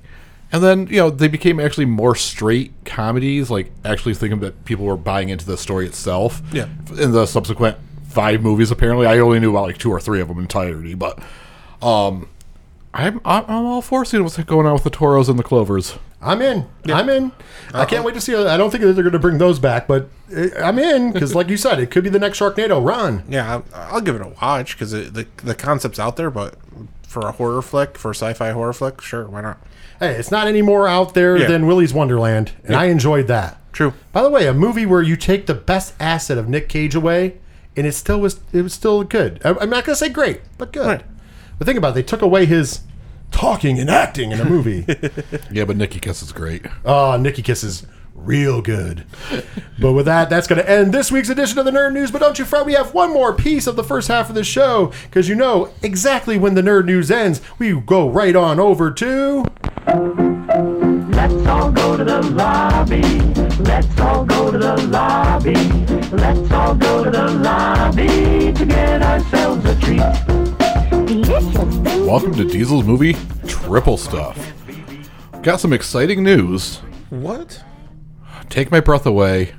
And 0.52 0.64
then 0.64 0.88
you 0.88 0.98
know 0.98 1.10
they 1.10 1.28
became 1.28 1.60
actually 1.60 1.86
more 1.86 2.16
straight 2.16 2.72
comedies, 2.86 3.50
like 3.50 3.72
actually 3.84 4.14
thinking 4.14 4.40
that 4.40 4.64
people 4.66 4.86
were 4.86 4.98
buying 4.98 5.30
into 5.30 5.46
the 5.46 5.58
story 5.58 5.86
itself. 5.86 6.42
Yeah. 6.54 6.68
In 7.00 7.12
the 7.12 7.26
subsequent 7.26 7.78
five 8.18 8.42
movies, 8.42 8.72
apparently, 8.72 9.06
I 9.06 9.20
only 9.20 9.40
knew 9.40 9.52
about 9.52 9.64
like 9.70 9.78
two 9.78 9.92
or 9.92 10.00
three 10.00 10.22
of 10.22 10.28
them 10.28 10.40
entirety, 10.40 10.96
but 10.96 11.20
um, 11.82 12.28
I'm 12.94 13.22
I'm, 13.24 13.44
I'm 13.48 13.66
all 13.66 13.82
for 13.82 14.04
seeing 14.06 14.24
what's 14.24 14.38
going 14.44 14.66
on 14.66 14.74
with 14.74 14.84
the 14.84 14.90
Toros 14.90 15.30
and 15.30 15.38
the 15.38 15.44
Clovers. 15.44 15.98
i'm 16.20 16.42
in 16.42 16.66
i'm 16.88 17.08
in 17.10 17.32
i 17.76 17.86
can't 17.86 18.04
wait 18.04 18.16
to 18.16 18.20
see 18.22 18.34
i 18.34 18.58
don't 18.58 18.72
think 18.72 18.82
that 18.84 18.94
they're 18.94 19.04
going 19.04 19.14
to 19.14 19.20
bring 19.28 19.38
those 19.38 19.60
back 19.60 19.86
but 19.88 20.10
uh, 20.36 20.48
i'm 20.64 20.80
in 20.80 21.12
because 21.14 21.36
like 21.36 21.48
you 21.48 21.56
said 21.56 21.78
it 21.80 21.92
could 21.92 22.04
be 22.04 22.10
the 22.10 22.18
next 22.18 22.40
sharknado 22.40 22.84
run 22.84 23.22
Yeah, 23.30 23.46
I'll, 23.54 23.66
I'll 23.94 24.02
give 24.02 24.16
it 24.16 24.22
a 24.24 24.30
watch 24.42 24.74
because 24.74 24.92
the 24.94 25.28
the 25.44 25.54
concept's 25.54 26.00
out 26.00 26.16
there, 26.16 26.32
but 26.32 26.56
for 27.04 27.22
a 27.28 27.32
horror 27.34 27.62
flick, 27.62 28.00
for 28.00 28.10
a 28.12 28.16
sci-fi 28.16 28.50
horror 28.50 28.74
flick, 28.74 29.00
sure, 29.00 29.26
why 29.28 29.42
not? 29.42 29.58
hey 30.00 30.14
it's 30.16 30.32
not 30.32 30.48
any 30.48 30.64
more 30.64 30.88
out 30.88 31.14
there 31.14 31.38
Yeah. 31.38 31.48
than 31.48 31.68
willy's 31.68 31.94
wonderland 31.94 32.52
and 32.66 32.76
i 32.76 32.86
enjoyed 32.86 33.28
that 33.28 33.52
True. 33.72 33.94
By 34.12 34.24
the 34.24 34.32
way, 34.32 34.48
a 34.48 34.56
movie 34.56 34.88
where 34.88 35.04
you 35.04 35.16
take 35.16 35.46
the 35.46 35.54
best 35.54 35.94
asset 36.00 36.40
of 36.40 36.50
Nick 36.50 36.68
Cage 36.68 36.96
away, 36.96 37.38
and 37.78 37.88
it 37.88 37.94
still 37.94 38.20
was 38.20 38.40
it 38.52 38.62
was 38.64 38.74
still 38.74 39.04
good. 39.04 39.40
I- 39.46 39.56
I'm 39.62 39.70
not 39.70 39.86
gonna 39.86 39.96
say 39.96 40.10
great, 40.10 40.42
but 40.58 40.74
good. 40.74 40.86
Right. 40.86 41.04
But 41.58 41.66
think 41.66 41.78
about 41.78 41.90
it, 41.92 41.96
they 41.96 42.04
took 42.04 42.22
away 42.22 42.46
his 42.46 42.82
talking 43.32 43.80
and 43.80 43.90
acting 43.90 44.32
in 44.32 44.40
a 44.42 44.46
movie. 44.46 44.86
Yeah, 45.52 45.66
but 45.66 45.78
Nikki 45.78 46.00
Kiss 46.00 46.22
is 46.22 46.32
great. 46.32 46.66
oh, 46.86 47.18
Nikki 47.18 47.42
Kiss 47.42 47.64
is 47.64 47.86
real 48.16 48.62
good. 48.62 49.06
but 49.80 49.94
with 49.94 50.06
that, 50.06 50.30
that's 50.30 50.48
gonna 50.48 50.62
end 50.64 50.94
this 50.94 51.12
week's 51.12 51.30
edition 51.30 51.58
of 51.60 51.66
the 51.66 51.72
Nerd 51.72 51.94
News. 51.94 52.12
But 52.12 52.20
don't 52.20 52.38
you 52.40 52.46
fret, 52.46 52.66
we 52.66 52.74
have 52.74 52.94
one 52.94 53.14
more 53.14 53.34
piece 53.34 53.68
of 53.68 53.76
the 53.76 53.84
first 53.84 54.08
half 54.08 54.30
of 54.30 54.36
the 54.36 54.44
show 54.44 54.92
because 55.04 55.30
you 55.30 55.36
know 55.36 55.70
exactly 55.84 56.38
when 56.38 56.56
the 56.56 56.62
Nerd 56.62 56.86
News 56.86 57.10
ends. 57.12 57.42
We 57.60 57.80
go 57.80 58.10
right 58.10 58.36
on 58.36 58.60
over 58.60 58.92
to. 58.92 59.46
Let's 61.28 61.48
all 61.48 61.72
go 61.74 61.98
to 61.98 62.06
the 62.06 62.22
lobby. 62.22 63.02
Let's 63.62 64.00
all 64.00 64.24
go 64.24 64.50
to 64.50 64.58
the 64.58 64.78
lobby. 64.88 65.56
Let's 66.16 66.52
all 66.54 66.74
go 66.74 67.04
to 67.04 67.10
the 67.10 67.28
lobby 67.28 68.54
to 68.54 68.66
get 68.66 69.02
ourselves 69.02 69.66
a 69.66 69.78
treat. 69.82 70.00
Welcome 72.08 72.34
to 72.36 72.46
Diesel's 72.46 72.86
movie 72.86 73.18
Triple 73.46 73.98
Stuff. 73.98 74.54
Got 75.42 75.60
some 75.60 75.74
exciting 75.74 76.24
news. 76.24 76.78
What? 77.10 77.62
Take 78.48 78.72
my 78.72 78.80
breath 78.80 79.06
away. 79.06 79.54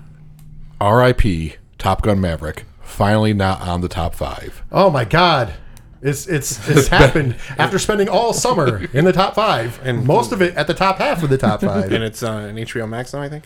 R.I.P. 0.81 1.57
Top 1.77 2.01
Gun 2.01 2.19
Maverick. 2.19 2.65
Finally 2.81 3.35
not 3.35 3.61
on 3.61 3.83
the 3.83 3.89
top 3.89 4.15
five. 4.15 4.63
Oh 4.73 4.89
my 4.89 5.05
God. 5.05 5.53
It's 6.03 6.27
it's 6.27 6.69
it's 6.71 6.89
happened 6.89 7.37
after 7.59 7.79
spending 7.79 8.09
all 8.09 8.33
summer 8.33 8.85
in 8.93 9.05
the 9.05 9.13
top 9.13 9.35
five, 9.35 9.79
and 9.81 9.99
And- 9.99 10.07
most 10.07 10.33
of 10.33 10.41
it 10.43 10.55
at 10.57 10.67
the 10.67 10.75
top 10.75 10.99
half 10.99 11.23
of 11.23 11.31
the 11.31 11.39
top 11.39 11.61
five. 11.61 11.91
And 11.93 12.05
it's 12.05 12.23
uh, 12.23 12.31
an 12.51 12.57
HBO 12.57 12.89
Max 12.89 13.13
now, 13.13 13.23
I 13.23 13.29
think. 13.29 13.45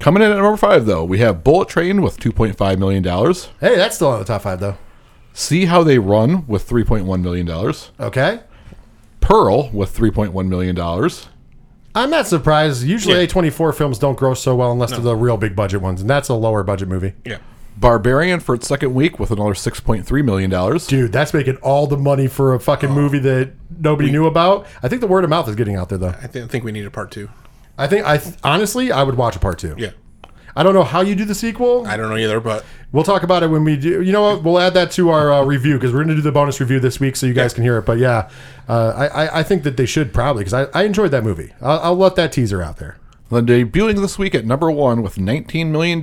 Coming 0.00 0.22
in 0.22 0.30
at 0.32 0.36
number 0.36 0.56
five, 0.56 0.86
though, 0.86 1.04
we 1.04 1.18
have 1.18 1.44
Bullet 1.44 1.68
Train 1.68 2.02
with 2.02 2.18
$2.5 2.18 2.78
million. 2.78 3.04
hey, 3.60 3.76
that's 3.76 3.94
still 3.94 4.08
on 4.08 4.18
the 4.18 4.24
top 4.24 4.42
five 4.42 4.58
though. 4.60 4.76
See 5.32 5.66
How 5.66 5.82
They 5.84 5.98
Run 5.98 6.46
with 6.48 6.68
$3.1 6.68 7.20
million. 7.22 7.48
Okay, 8.00 8.40
Pearl 9.20 9.70
with 9.70 9.96
$3.1 9.96 10.48
million. 10.48 10.78
I'm 11.96 12.10
not 12.10 12.26
surprised. 12.26 12.82
Usually, 12.84 13.20
Yeah. 13.20 13.26
A24 13.26 13.74
films 13.74 13.98
don't 13.98 14.18
grow 14.18 14.34
so 14.34 14.54
well 14.56 14.72
unless 14.72 14.90
they're 14.90 15.00
the 15.00 15.14
real 15.16 15.36
big 15.36 15.54
budget 15.54 15.80
ones, 15.80 16.00
and 16.00 16.10
that's 16.10 16.28
a 16.28 16.34
lower 16.34 16.62
budget 16.64 16.88
movie. 16.88 17.14
Yeah. 17.24 17.38
Barbarian 17.76 18.40
for 18.40 18.54
its 18.54 18.66
second 18.66 18.94
week 18.94 19.18
with 19.18 19.30
another 19.30 19.54
$6.3 19.54 20.24
million. 20.24 20.78
Dude, 20.86 21.12
that's 21.12 21.34
making 21.34 21.56
all 21.56 21.86
the 21.86 21.96
money 21.96 22.28
for 22.28 22.54
a 22.54 22.60
fucking 22.60 22.90
movie 22.90 23.18
that 23.20 23.52
nobody 23.78 24.10
knew 24.10 24.26
about. 24.26 24.66
I 24.82 24.88
think 24.88 25.00
the 25.00 25.06
word 25.06 25.24
of 25.24 25.30
mouth 25.30 25.48
is 25.48 25.56
getting 25.56 25.76
out 25.76 25.88
there 25.88 25.98
though. 25.98 26.14
I 26.22 26.26
th- 26.26 26.48
think 26.50 26.64
we 26.64 26.72
need 26.72 26.86
a 26.86 26.90
part 26.90 27.10
two. 27.10 27.28
I 27.76 27.86
think 27.86 28.06
I 28.06 28.18
th- 28.18 28.36
honestly 28.44 28.92
I 28.92 29.02
would 29.02 29.16
watch 29.16 29.36
a 29.36 29.40
part 29.40 29.58
two. 29.58 29.74
Yeah. 29.76 29.90
I 30.56 30.62
don't 30.62 30.74
know 30.74 30.84
how 30.84 31.00
you 31.00 31.16
do 31.16 31.24
the 31.24 31.34
sequel. 31.34 31.84
I 31.84 31.96
don't 31.96 32.08
know 32.08 32.16
either, 32.16 32.38
but 32.38 32.64
We'll 32.94 33.02
talk 33.02 33.24
about 33.24 33.42
it 33.42 33.48
when 33.48 33.64
we 33.64 33.76
do. 33.76 34.02
You 34.02 34.12
know 34.12 34.22
what? 34.22 34.44
We'll 34.44 34.60
add 34.60 34.74
that 34.74 34.92
to 34.92 35.10
our 35.10 35.32
uh, 35.32 35.44
review 35.44 35.74
because 35.74 35.92
we're 35.92 36.04
going 36.04 36.10
to 36.10 36.14
do 36.14 36.20
the 36.20 36.30
bonus 36.30 36.60
review 36.60 36.78
this 36.78 37.00
week, 37.00 37.16
so 37.16 37.26
you 37.26 37.34
guys 37.34 37.52
can 37.52 37.64
hear 37.64 37.76
it. 37.76 37.84
But 37.84 37.98
yeah, 37.98 38.30
uh, 38.68 38.92
I, 38.94 39.06
I 39.24 39.38
I 39.40 39.42
think 39.42 39.64
that 39.64 39.76
they 39.76 39.84
should 39.84 40.14
probably 40.14 40.44
because 40.44 40.54
I, 40.54 40.80
I 40.80 40.84
enjoyed 40.84 41.10
that 41.10 41.24
movie. 41.24 41.52
I'll, 41.60 41.80
I'll 41.80 41.96
let 41.96 42.14
that 42.14 42.30
teaser 42.30 42.62
out 42.62 42.76
there. 42.76 42.98
Then 43.32 43.46
debuting 43.46 44.00
this 44.00 44.16
week 44.16 44.32
at 44.32 44.44
number 44.44 44.70
one 44.70 45.02
with 45.02 45.16
$19 45.16 45.70
million, 45.70 46.00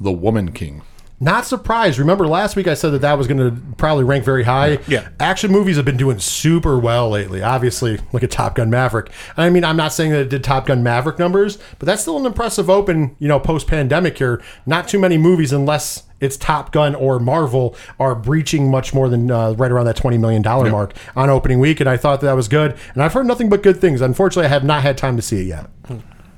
The 0.00 0.12
Woman 0.12 0.52
King. 0.52 0.82
Not 1.18 1.46
surprised. 1.46 1.98
Remember 1.98 2.26
last 2.26 2.56
week 2.56 2.66
I 2.66 2.74
said 2.74 2.90
that 2.90 3.00
that 3.00 3.16
was 3.16 3.26
going 3.26 3.38
to 3.38 3.58
probably 3.76 4.04
rank 4.04 4.22
very 4.22 4.42
high. 4.44 4.78
Yeah. 4.86 5.08
Action 5.18 5.50
movies 5.50 5.76
have 5.76 5.86
been 5.86 5.96
doing 5.96 6.18
super 6.18 6.78
well 6.78 7.08
lately. 7.08 7.42
Obviously, 7.42 7.98
look 8.12 8.22
at 8.22 8.30
Top 8.30 8.54
Gun 8.54 8.68
Maverick. 8.68 9.10
I 9.34 9.48
mean, 9.48 9.64
I'm 9.64 9.78
not 9.78 9.94
saying 9.94 10.10
that 10.10 10.20
it 10.20 10.28
did 10.28 10.44
Top 10.44 10.66
Gun 10.66 10.82
Maverick 10.82 11.18
numbers, 11.18 11.56
but 11.78 11.86
that's 11.86 12.02
still 12.02 12.18
an 12.18 12.26
impressive 12.26 12.68
open, 12.68 13.16
you 13.18 13.28
know, 13.28 13.40
post 13.40 13.66
pandemic 13.66 14.18
here. 14.18 14.42
Not 14.66 14.88
too 14.88 14.98
many 14.98 15.16
movies, 15.16 15.52
unless 15.52 16.02
it's 16.20 16.36
Top 16.36 16.70
Gun 16.70 16.94
or 16.94 17.18
Marvel, 17.18 17.74
are 17.98 18.14
breaching 18.14 18.70
much 18.70 18.92
more 18.92 19.08
than 19.08 19.30
uh, 19.30 19.52
right 19.52 19.70
around 19.70 19.86
that 19.86 19.96
$20 19.96 20.20
million 20.20 20.42
mark 20.42 20.92
on 21.14 21.30
opening 21.30 21.60
week. 21.60 21.80
And 21.80 21.88
I 21.88 21.96
thought 21.96 22.20
that 22.20 22.34
was 22.34 22.48
good. 22.48 22.76
And 22.92 23.02
I've 23.02 23.14
heard 23.14 23.26
nothing 23.26 23.48
but 23.48 23.62
good 23.62 23.80
things. 23.80 24.02
Unfortunately, 24.02 24.46
I 24.46 24.50
have 24.50 24.64
not 24.64 24.82
had 24.82 24.98
time 24.98 25.16
to 25.16 25.22
see 25.22 25.40
it 25.40 25.46
yet. 25.46 25.70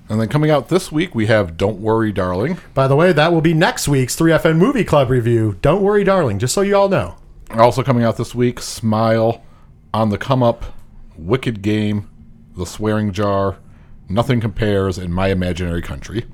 And 0.08 0.20
then 0.20 0.28
coming 0.28 0.50
out 0.50 0.68
this 0.68 0.90
week, 0.90 1.14
we 1.14 1.26
have 1.26 1.56
Don't 1.58 1.80
Worry, 1.80 2.12
Darling. 2.12 2.58
By 2.72 2.88
the 2.88 2.96
way, 2.96 3.12
that 3.12 3.32
will 3.32 3.42
be 3.42 3.52
next 3.52 3.88
week's 3.88 4.16
3FN 4.16 4.56
Movie 4.56 4.84
Club 4.84 5.10
review. 5.10 5.58
Don't 5.60 5.82
worry, 5.82 6.02
darling, 6.02 6.38
just 6.38 6.54
so 6.54 6.62
you 6.62 6.76
all 6.76 6.88
know. 6.88 7.16
Also 7.50 7.82
coming 7.82 8.04
out 8.04 8.16
this 8.16 8.34
week, 8.34 8.60
Smile, 8.60 9.42
On 9.92 10.08
the 10.08 10.16
Come 10.18 10.42
Up, 10.42 10.64
Wicked 11.16 11.60
Game, 11.60 12.08
The 12.56 12.64
Swearing 12.64 13.12
Jar, 13.12 13.58
Nothing 14.08 14.40
Compares, 14.40 14.96
and 14.96 15.12
My 15.14 15.28
Imaginary 15.28 15.82
Country. 15.82 16.24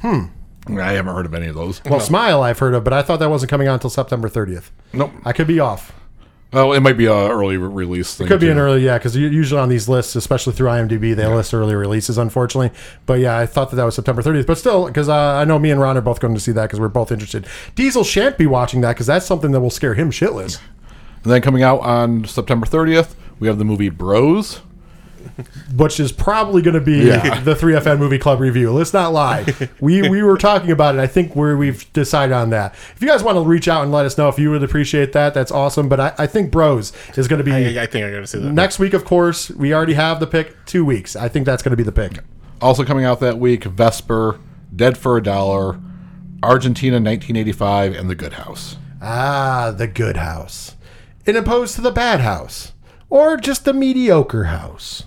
Hmm. 0.00 0.26
I 0.66 0.92
haven't 0.92 1.14
heard 1.14 1.26
of 1.26 1.34
any 1.34 1.46
of 1.46 1.54
those. 1.54 1.84
Well, 1.84 2.00
Smile 2.00 2.42
I've 2.42 2.58
heard 2.58 2.72
of, 2.74 2.84
but 2.84 2.94
I 2.94 3.02
thought 3.02 3.18
that 3.18 3.28
wasn't 3.28 3.50
coming 3.50 3.68
out 3.68 3.74
until 3.74 3.90
September 3.90 4.30
30th. 4.30 4.70
Nope. 4.94 5.12
I 5.26 5.34
could 5.34 5.46
be 5.46 5.60
off. 5.60 5.92
Well, 6.54 6.72
it 6.72 6.80
might 6.80 6.96
be 6.96 7.06
a 7.06 7.12
early 7.12 7.56
re- 7.56 7.68
release 7.68 8.14
thing. 8.14 8.26
It 8.26 8.28
could 8.28 8.40
be 8.40 8.46
too. 8.46 8.52
an 8.52 8.58
early, 8.58 8.84
yeah, 8.84 8.96
because 8.96 9.16
usually 9.16 9.60
on 9.60 9.68
these 9.68 9.88
lists, 9.88 10.14
especially 10.14 10.52
through 10.52 10.68
IMDb, 10.68 11.14
they 11.14 11.26
list 11.26 11.52
early 11.52 11.74
releases, 11.74 12.16
unfortunately. 12.16 12.70
But 13.06 13.18
yeah, 13.20 13.36
I 13.36 13.46
thought 13.46 13.70
that 13.70 13.76
that 13.76 13.84
was 13.84 13.96
September 13.96 14.22
30th. 14.22 14.46
But 14.46 14.58
still, 14.58 14.86
because 14.86 15.08
uh, 15.08 15.34
I 15.34 15.44
know 15.44 15.58
me 15.58 15.70
and 15.70 15.80
Ron 15.80 15.96
are 15.96 16.00
both 16.00 16.20
going 16.20 16.34
to 16.34 16.40
see 16.40 16.52
that 16.52 16.62
because 16.62 16.78
we're 16.78 16.88
both 16.88 17.10
interested. 17.10 17.46
Diesel 17.74 18.04
shan't 18.04 18.38
be 18.38 18.46
watching 18.46 18.82
that 18.82 18.92
because 18.92 19.06
that's 19.06 19.26
something 19.26 19.50
that 19.50 19.60
will 19.60 19.70
scare 19.70 19.94
him 19.94 20.10
shitless. 20.10 20.60
And 21.24 21.32
then 21.32 21.42
coming 21.42 21.62
out 21.62 21.80
on 21.80 22.24
September 22.24 22.66
30th, 22.66 23.14
we 23.40 23.48
have 23.48 23.58
the 23.58 23.64
movie 23.64 23.88
Bros. 23.88 24.60
which 25.76 25.98
is 26.00 26.12
probably 26.12 26.62
going 26.62 26.74
to 26.74 26.80
be 26.80 27.06
Yeah. 27.06 27.40
the 27.40 27.54
3FN 27.54 27.98
Movie 27.98 28.18
Club 28.18 28.40
review. 28.40 28.72
Let's 28.72 28.92
not 28.92 29.12
lie. 29.12 29.44
We 29.80 30.08
we 30.08 30.22
were 30.22 30.38
talking 30.38 30.70
about 30.70 30.94
it. 30.94 31.00
I 31.00 31.06
think 31.06 31.34
we're, 31.36 31.56
we've 31.56 31.90
decided 31.92 32.32
on 32.32 32.50
that. 32.50 32.74
If 32.94 33.02
you 33.02 33.08
guys 33.08 33.22
want 33.22 33.36
to 33.36 33.42
reach 33.42 33.68
out 33.68 33.82
and 33.82 33.92
let 33.92 34.06
us 34.06 34.16
know 34.16 34.28
if 34.28 34.38
you 34.38 34.50
would 34.50 34.62
appreciate 34.62 35.12
that, 35.12 35.34
that's 35.34 35.50
awesome. 35.50 35.88
But 35.88 36.00
I, 36.00 36.14
I 36.18 36.26
think 36.26 36.50
Bros 36.50 36.92
is 37.16 37.28
going 37.28 37.38
to 37.38 37.44
be 37.44 37.52
I, 37.52 37.82
I 37.82 37.86
think 37.86 38.04
I'm 38.04 38.10
going 38.10 38.22
to 38.22 38.26
see 38.26 38.38
that. 38.38 38.52
next 38.52 38.78
week. 38.78 38.94
Of 38.94 39.04
course, 39.04 39.50
we 39.50 39.74
already 39.74 39.94
have 39.94 40.20
the 40.20 40.26
pick. 40.26 40.64
Two 40.66 40.84
weeks. 40.84 41.16
I 41.16 41.28
think 41.28 41.44
that's 41.46 41.62
going 41.62 41.70
to 41.70 41.76
be 41.76 41.82
the 41.82 41.92
pick. 41.92 42.20
Also 42.62 42.84
coming 42.84 43.04
out 43.04 43.20
that 43.20 43.38
week, 43.38 43.64
Vesper, 43.64 44.38
Dead 44.74 44.96
for 44.96 45.16
a 45.18 45.22
Dollar, 45.22 45.78
Argentina 46.42 46.96
1985, 46.96 47.94
and 47.94 48.08
The 48.08 48.14
Good 48.14 48.34
House. 48.34 48.76
Ah, 49.02 49.72
the 49.76 49.86
good 49.86 50.16
house, 50.16 50.76
in 51.26 51.36
opposed 51.36 51.74
to 51.74 51.82
the 51.82 51.90
bad 51.90 52.20
house, 52.20 52.72
or 53.10 53.36
just 53.36 53.66
the 53.66 53.74
mediocre 53.74 54.44
house. 54.44 55.04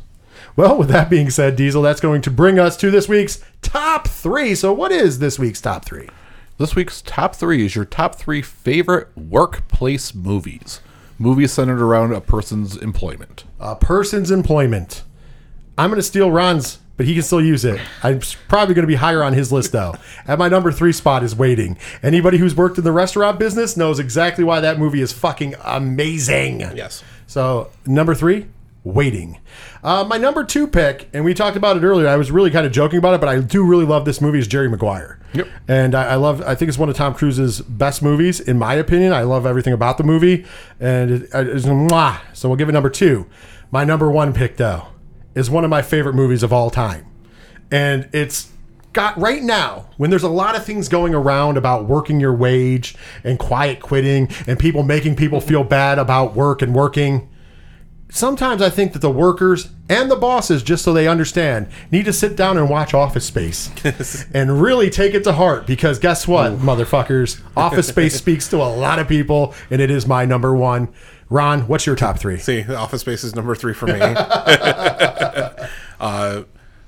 Well, 0.57 0.75
with 0.75 0.89
that 0.89 1.07
being 1.07 1.29
said, 1.29 1.55
Diesel, 1.55 1.83
that's 1.83 2.01
going 2.01 2.23
to 2.23 2.31
bring 2.31 2.57
us 2.57 2.75
to 2.77 2.89
this 2.89 3.07
week's 3.07 3.43
top 3.61 4.07
three. 4.07 4.55
So, 4.55 4.73
what 4.73 4.91
is 4.91 5.19
this 5.19 5.37
week's 5.37 5.61
top 5.61 5.85
three? 5.85 6.09
This 6.57 6.75
week's 6.75 7.03
top 7.03 7.35
three 7.35 7.63
is 7.63 7.75
your 7.75 7.85
top 7.85 8.15
three 8.15 8.41
favorite 8.41 9.15
workplace 9.15 10.15
movies. 10.15 10.81
Movies 11.19 11.51
centered 11.51 11.79
around 11.79 12.11
a 12.11 12.21
person's 12.21 12.75
employment. 12.75 13.43
A 13.59 13.75
person's 13.75 14.31
employment. 14.31 15.03
I'm 15.77 15.91
going 15.91 15.99
to 15.99 16.03
steal 16.03 16.31
Ron's, 16.31 16.79
but 16.95 17.05
he 17.05 17.13
can 17.13 17.21
still 17.21 17.39
use 17.39 17.63
it. 17.63 17.79
I'm 18.01 18.19
probably 18.47 18.73
going 18.73 18.81
to 18.81 18.87
be 18.87 18.95
higher 18.95 19.21
on 19.21 19.33
his 19.33 19.51
list, 19.51 19.73
though. 19.73 19.93
At 20.27 20.39
my 20.39 20.49
number 20.49 20.71
three 20.71 20.91
spot 20.91 21.23
is 21.23 21.35
Waiting. 21.35 21.77
Anybody 22.01 22.39
who's 22.39 22.55
worked 22.55 22.79
in 22.79 22.83
the 22.83 22.91
restaurant 22.91 23.37
business 23.37 23.77
knows 23.77 23.99
exactly 23.99 24.43
why 24.43 24.59
that 24.61 24.79
movie 24.79 25.01
is 25.01 25.13
fucking 25.13 25.53
amazing. 25.63 26.61
Yes. 26.61 27.03
So, 27.27 27.69
number 27.85 28.15
three, 28.15 28.47
Waiting. 28.87 29.37
Uh, 29.83 30.05
my 30.05 30.17
number 30.17 30.45
two 30.45 30.65
pick, 30.65 31.09
and 31.13 31.25
we 31.25 31.33
talked 31.33 31.57
about 31.57 31.75
it 31.75 31.83
earlier. 31.83 32.07
I 32.07 32.15
was 32.15 32.31
really 32.31 32.49
kind 32.49 32.65
of 32.65 32.71
joking 32.71 32.97
about 32.97 33.15
it, 33.15 33.19
but 33.19 33.27
I 33.27 33.41
do 33.41 33.65
really 33.65 33.85
love 33.85 34.05
this 34.05 34.21
movie. 34.21 34.39
Is 34.39 34.47
Jerry 34.47 34.69
Maguire. 34.69 35.19
Yep. 35.33 35.47
And 35.67 35.93
I, 35.93 36.11
I 36.11 36.15
love. 36.15 36.41
I 36.41 36.55
think 36.55 36.69
it's 36.69 36.77
one 36.77 36.87
of 36.87 36.95
Tom 36.95 37.13
Cruise's 37.13 37.59
best 37.59 38.01
movies, 38.01 38.39
in 38.39 38.57
my 38.57 38.75
opinion. 38.75 39.11
I 39.11 39.23
love 39.23 39.45
everything 39.45 39.73
about 39.73 39.97
the 39.97 40.05
movie, 40.05 40.45
and 40.79 41.11
it, 41.11 41.29
it's 41.33 41.65
mwah. 41.65 42.21
So 42.33 42.47
we'll 42.47 42.55
give 42.55 42.69
it 42.69 42.71
number 42.71 42.89
two. 42.89 43.27
My 43.71 43.83
number 43.83 44.09
one 44.09 44.31
pick, 44.31 44.55
though, 44.55 44.87
is 45.35 45.49
one 45.49 45.65
of 45.65 45.69
my 45.69 45.81
favorite 45.81 46.13
movies 46.13 46.41
of 46.41 46.53
all 46.53 46.69
time, 46.69 47.05
and 47.69 48.07
it's 48.13 48.51
got 48.93 49.17
right 49.19 49.43
now 49.43 49.89
when 49.97 50.09
there's 50.09 50.23
a 50.23 50.29
lot 50.29 50.55
of 50.55 50.65
things 50.65 50.87
going 50.87 51.13
around 51.13 51.57
about 51.57 51.85
working 51.85 52.21
your 52.21 52.33
wage 52.33 52.95
and 53.25 53.37
quiet 53.37 53.81
quitting 53.81 54.29
and 54.47 54.57
people 54.57 54.81
making 54.81 55.15
people 55.15 55.41
feel 55.41 55.63
bad 55.63 55.99
about 55.99 56.35
work 56.35 56.61
and 56.61 56.73
working 56.73 57.29
sometimes 58.09 58.61
I 58.61 58.69
think 58.69 58.93
that 58.93 58.99
the 58.99 59.11
workers 59.11 59.69
and 59.89 60.09
the 60.09 60.15
bosses, 60.15 60.63
just 60.63 60.83
so 60.83 60.93
they 60.93 61.07
understand, 61.07 61.67
need 61.91 62.05
to 62.05 62.13
sit 62.13 62.35
down 62.35 62.57
and 62.57 62.69
watch 62.69 62.93
Office 62.93 63.25
Space 63.25 63.69
and 64.33 64.61
really 64.61 64.89
take 64.89 65.13
it 65.13 65.23
to 65.25 65.33
heart 65.33 65.67
because 65.67 65.99
guess 65.99 66.27
what, 66.27 66.53
motherfuckers? 66.53 67.41
Office 67.55 67.87
Space 67.87 68.15
speaks 68.19 68.47
to 68.49 68.57
a 68.57 68.69
lot 68.69 68.99
of 68.99 69.07
people, 69.07 69.53
and 69.69 69.81
it 69.81 69.89
is 69.91 70.07
my 70.07 70.25
number 70.25 70.55
one. 70.55 70.89
Ron, 71.29 71.61
what's 71.67 71.85
your 71.85 71.95
top 71.95 72.19
three? 72.19 72.37
See, 72.37 72.63
Office 72.73 73.01
Space 73.01 73.23
is 73.23 73.35
number 73.35 73.53
three 73.55 73.73
for 73.73 73.87
me. 73.87 73.99
uh, 75.99 76.43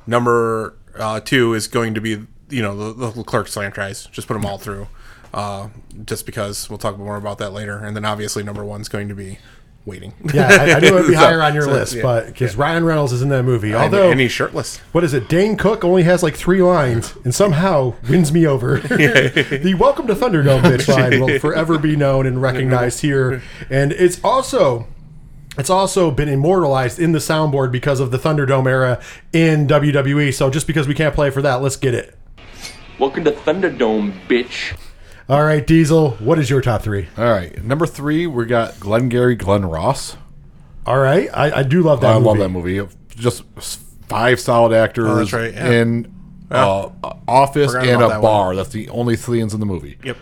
number 0.07 0.75
uh, 0.97 1.19
two 1.19 1.53
is 1.53 1.67
going 1.67 1.93
to 1.93 2.01
be, 2.01 2.25
you 2.49 2.61
know, 2.61 2.93
the, 2.93 3.11
the 3.11 3.23
Clerks 3.23 3.53
franchise. 3.53 4.07
Just 4.11 4.27
put 4.27 4.35
them 4.35 4.45
all 4.45 4.57
through. 4.57 4.87
Uh, 5.33 5.69
just 6.05 6.25
because 6.25 6.69
we'll 6.69 6.79
talk 6.79 6.97
more 6.97 7.17
about 7.17 7.37
that 7.37 7.51
later. 7.51 7.77
And 7.77 7.95
then 7.95 8.05
obviously 8.05 8.41
number 8.41 8.65
one 8.65 8.81
is 8.81 8.89
going 8.89 9.09
to 9.09 9.15
be 9.15 9.37
Waiting. 9.85 10.13
Yeah, 10.33 10.47
I, 10.49 10.73
I 10.73 10.79
knew 10.79 10.87
it 10.89 10.93
would 10.93 11.07
be 11.07 11.13
So- 11.13 11.19
higher 11.19 11.41
on 11.41 11.53
your 11.53 11.63
so, 11.63 11.71
list, 11.71 11.95
yeah. 11.95 12.01
but 12.03 12.27
because 12.27 12.55
Ryan 12.55 12.83
Reynolds 12.83 13.11
is 13.11 13.21
in 13.21 13.29
that 13.29 13.43
movie. 13.43 13.69
And, 13.69 13.77
Although, 13.77 14.11
and 14.11 14.19
he's 14.19 14.31
shirtless. 14.31 14.77
what 14.91 15.03
is 15.03 15.13
it? 15.13 15.27
Dane 15.29 15.55
Cook 15.57 15.83
only 15.83 16.03
has 16.03 16.21
like 16.21 16.35
three 16.35 16.61
lines 16.61 17.15
and 17.23 17.33
somehow 17.33 17.95
wins 18.09 18.31
me 18.31 18.45
over. 18.45 18.77
the 18.79 19.75
Welcome 19.79 20.05
to 20.07 20.15
Thunderdome 20.15 20.61
bitch 20.61 20.87
line 20.87 21.21
will 21.21 21.39
forever 21.39 21.77
be 21.79 21.95
known 21.95 22.27
and 22.27 22.41
recognized 22.41 23.01
here. 23.01 23.41
And 23.69 23.91
it's 23.93 24.23
also 24.23 24.85
it's 25.57 25.69
also 25.69 26.11
been 26.11 26.29
immortalized 26.29 26.99
in 26.99 27.11
the 27.11 27.19
soundboard 27.19 27.71
because 27.71 27.99
of 27.99 28.11
the 28.11 28.17
Thunderdome 28.17 28.67
era 28.67 29.01
in 29.33 29.67
WWE. 29.67 30.33
So 30.33 30.49
just 30.49 30.67
because 30.67 30.87
we 30.87 30.93
can't 30.93 31.15
play 31.15 31.29
for 31.31 31.41
that, 31.41 31.55
let's 31.61 31.75
get 31.77 31.93
it. 31.93 32.15
Welcome 32.99 33.23
to 33.23 33.31
Thunderdome, 33.31 34.13
bitch. 34.27 34.77
All 35.29 35.43
right, 35.43 35.65
Diesel, 35.65 36.11
what 36.17 36.39
is 36.39 36.49
your 36.49 36.59
top 36.61 36.81
three? 36.81 37.07
All 37.15 37.23
right, 37.31 37.63
number 37.63 37.85
three, 37.85 38.25
we 38.25 38.45
got 38.45 38.79
Glengarry 38.79 39.35
Glen 39.35 39.63
Ross. 39.63 40.17
All 40.87 40.97
right, 40.97 41.29
I, 41.31 41.59
I 41.59 41.63
do 41.63 41.83
love 41.83 42.01
that 42.01 42.09
I 42.11 42.13
movie. 42.15 42.25
love 42.25 42.37
that 42.39 42.49
movie. 42.49 42.87
Just 43.15 43.43
five 44.07 44.39
solid 44.39 44.73
actors 44.75 45.05
Oh, 45.07 45.15
that's 45.17 45.31
right, 45.33 45.53
yeah. 45.53 45.69
in 45.69 46.11
uh, 46.49 46.89
office 47.27 47.73
Forgot 47.73 47.87
and 47.87 48.01
a 48.01 48.07
that 48.07 48.21
bar. 48.21 48.55
That's 48.55 48.69
the 48.69 48.89
only 48.89 49.15
scenes 49.15 49.53
in 49.53 49.59
the 49.59 49.67
movie. 49.67 49.99
Yep. 50.03 50.17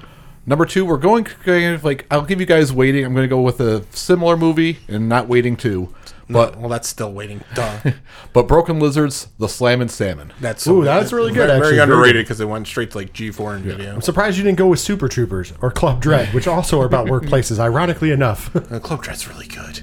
Number 0.50 0.66
two, 0.66 0.86
we're 0.86 0.98
going 0.98 1.26
kind 1.26 1.76
of 1.76 1.84
like 1.84 2.06
I'll 2.10 2.24
give 2.26 2.40
you 2.40 2.46
guys 2.46 2.72
waiting. 2.72 3.04
I'm 3.04 3.14
going 3.14 3.26
to 3.26 3.30
go 3.30 3.42
with 3.42 3.60
a 3.60 3.86
similar 3.92 4.38
movie 4.38 4.80
and 4.88 5.10
not 5.10 5.28
waiting 5.28 5.58
two, 5.58 5.94
but 6.30 6.58
Well, 6.58 6.70
that's 6.70 6.88
still 6.88 7.12
Waiting. 7.12 7.44
Duh. 7.54 7.80
but 8.34 8.48
Broken 8.48 8.80
Lizard's, 8.80 9.28
The 9.40 9.50
Slammin' 9.50 9.90
Salmon. 9.90 10.32
That's 10.40 10.66
Ooh, 10.66 10.86
that's 10.86 11.12
really 11.12 11.34
good, 11.34 11.48
Very, 11.48 11.60
very 11.60 11.72
Very 11.72 11.80
underrated 11.80 12.26
because 12.26 12.40
it 12.40 12.48
went 12.48 12.66
straight 12.66 12.92
to 12.92 12.98
like 12.98 13.14
G4 13.14 13.58
and 13.58 13.66
video. 13.66 13.94
I'm 13.96 14.02
surprised 14.02 14.38
you 14.38 14.44
didn't 14.46 14.58
go 14.58 14.68
with 14.68 14.80
Super 14.80 15.10
Troopers 15.10 15.52
or 15.62 15.70
Club 15.70 16.02
Dread, 16.02 16.30
which 16.34 16.48
also 16.48 16.80
are 16.82 16.86
about 16.86 17.08
workplaces, 17.08 17.60
ironically 17.60 18.12
enough. 18.12 18.50
Uh, 18.68 18.80
Club 18.80 19.02
Dread's 19.02 19.30
really 19.30 19.48
good. 19.48 19.82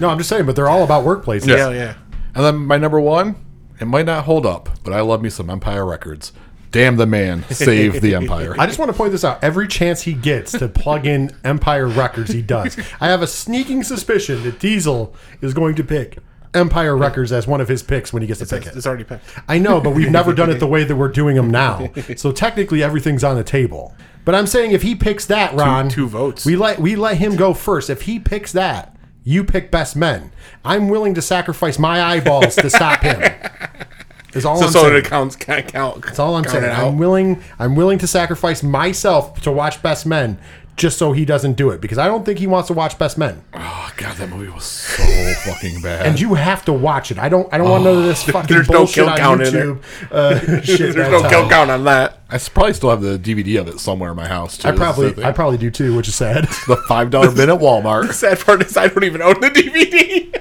no, 0.00 0.08
I'm 0.08 0.16
just 0.16 0.30
saying, 0.30 0.46
but 0.46 0.56
they're 0.56 0.68
all 0.68 0.84
about 0.84 1.04
workplaces. 1.04 1.48
Yeah, 1.48 1.68
yeah. 1.68 1.96
And 2.34 2.44
then 2.44 2.56
my 2.56 2.78
number 2.78 2.98
one, 2.98 3.36
it 3.78 3.84
might 3.84 4.06
not 4.06 4.24
hold 4.24 4.46
up, 4.46 4.70
but 4.84 4.94
I 4.94 5.02
love 5.02 5.20
me 5.20 5.28
some 5.28 5.50
Empire 5.50 5.84
Records. 5.84 6.32
Damn 6.72 6.96
the 6.96 7.06
man, 7.06 7.44
save 7.50 8.00
the 8.00 8.14
Empire. 8.14 8.56
I 8.58 8.66
just 8.66 8.78
want 8.78 8.90
to 8.90 8.96
point 8.96 9.12
this 9.12 9.24
out. 9.24 9.44
Every 9.44 9.68
chance 9.68 10.02
he 10.02 10.14
gets 10.14 10.52
to 10.52 10.68
plug 10.68 11.06
in 11.06 11.30
Empire 11.44 11.86
Records, 11.86 12.32
he 12.32 12.40
does. 12.40 12.78
I 12.98 13.08
have 13.08 13.20
a 13.20 13.26
sneaking 13.26 13.82
suspicion 13.82 14.42
that 14.44 14.58
Diesel 14.58 15.14
is 15.42 15.52
going 15.52 15.74
to 15.74 15.84
pick 15.84 16.18
Empire 16.54 16.96
Records 16.96 17.30
as 17.30 17.46
one 17.46 17.60
of 17.60 17.68
his 17.68 17.82
picks 17.82 18.10
when 18.12 18.22
he 18.22 18.26
gets 18.26 18.40
to 18.40 18.46
pick 18.46 18.66
it. 18.66 18.74
it's 18.74 18.86
already 18.86 19.04
picked. 19.04 19.22
I 19.48 19.58
know, 19.58 19.82
but 19.82 19.90
we've 19.90 20.10
never 20.10 20.32
done 20.32 20.48
it 20.48 20.60
the 20.60 20.66
way 20.74 20.84
that 20.84 20.96
we're 20.96 21.08
doing 21.12 21.36
them 21.36 21.50
now. 21.50 21.90
So 22.16 22.32
technically, 22.32 22.82
everything's 22.82 23.22
on 23.22 23.36
the 23.36 23.44
table. 23.44 23.94
But 24.24 24.34
I'm 24.34 24.46
saying 24.46 24.72
if 24.72 24.80
he 24.82 24.94
picks 24.94 25.26
that, 25.26 25.54
Ron, 25.54 25.90
two 25.90 26.08
votes. 26.08 26.46
We 26.46 26.56
let 26.56 26.78
we 26.78 26.96
let 26.96 27.18
him 27.18 27.36
go 27.36 27.52
first. 27.52 27.90
If 27.90 28.02
he 28.02 28.18
picks 28.18 28.52
that, 28.52 28.96
you 29.24 29.44
pick 29.44 29.70
best 29.70 29.94
men. 29.94 30.32
I'm 30.64 30.88
willing 30.88 31.14
to 31.14 31.22
sacrifice 31.22 31.78
my 31.78 32.02
eyeballs 32.02 32.56
to 32.56 32.70
stop 32.70 33.02
him. 33.02 33.20
Is 34.34 34.44
all 34.46 34.56
So, 34.56 34.66
I'm 34.66 34.72
so 34.72 34.82
saying. 34.84 34.96
it 34.96 35.04
counts. 35.04 35.36
Count, 35.36 35.68
count, 35.68 36.02
That's 36.04 36.18
all 36.18 36.36
I'm 36.36 36.44
saying. 36.44 36.64
I'm 36.64 36.98
willing. 36.98 37.42
I'm 37.58 37.76
willing 37.76 37.98
to 37.98 38.06
sacrifice 38.06 38.62
myself 38.62 39.40
to 39.42 39.52
watch 39.52 39.82
Best 39.82 40.06
Men, 40.06 40.38
just 40.76 40.96
so 40.96 41.12
he 41.12 41.24
doesn't 41.26 41.52
do 41.54 41.68
it 41.70 41.80
because 41.82 41.98
I 41.98 42.06
don't 42.06 42.24
think 42.24 42.38
he 42.38 42.46
wants 42.46 42.68
to 42.68 42.72
watch 42.72 42.98
Best 42.98 43.18
Men. 43.18 43.42
oh 43.52 43.92
god, 43.98 44.16
that 44.16 44.30
movie 44.30 44.50
was 44.50 44.64
so 44.64 45.02
fucking 45.44 45.82
bad. 45.82 46.06
And 46.06 46.18
you 46.18 46.32
have 46.34 46.64
to 46.64 46.72
watch 46.72 47.10
it. 47.10 47.18
I 47.18 47.28
don't. 47.28 47.46
I 47.52 47.58
don't 47.58 47.68
want 47.68 47.84
none 47.84 47.98
of 47.98 48.04
this 48.04 48.22
fucking 48.28 48.54
there's 48.54 48.70
no 48.70 48.78
bullshit 48.78 48.94
kill 48.94 49.08
on 49.10 49.18
count 49.18 49.42
in 49.42 49.52
YouTube. 49.52 49.82
Uh, 50.10 50.60
shit, 50.62 50.78
There's 50.94 50.96
no 50.96 51.22
how- 51.22 51.28
kill 51.28 51.48
count 51.50 51.70
on 51.70 51.84
that. 51.84 52.18
I 52.30 52.38
probably 52.38 52.72
still 52.72 52.88
have 52.88 53.02
the 53.02 53.18
DVD 53.18 53.60
of 53.60 53.68
it 53.68 53.78
somewhere 53.80 54.12
in 54.12 54.16
my 54.16 54.26
house. 54.26 54.56
Too. 54.56 54.68
I 54.68 54.72
probably. 54.72 55.22
I 55.22 55.32
probably 55.32 55.58
do 55.58 55.70
too, 55.70 55.94
which 55.94 56.08
is 56.08 56.14
sad. 56.14 56.44
the 56.66 56.82
five 56.88 57.10
dollar 57.10 57.30
bin 57.30 57.50
at 57.50 57.58
Walmart. 57.58 58.10
Sad 58.14 58.40
part 58.40 58.62
is 58.62 58.74
I 58.78 58.88
don't 58.88 59.04
even 59.04 59.20
own 59.20 59.38
the 59.42 59.50
DVD. 59.50 60.32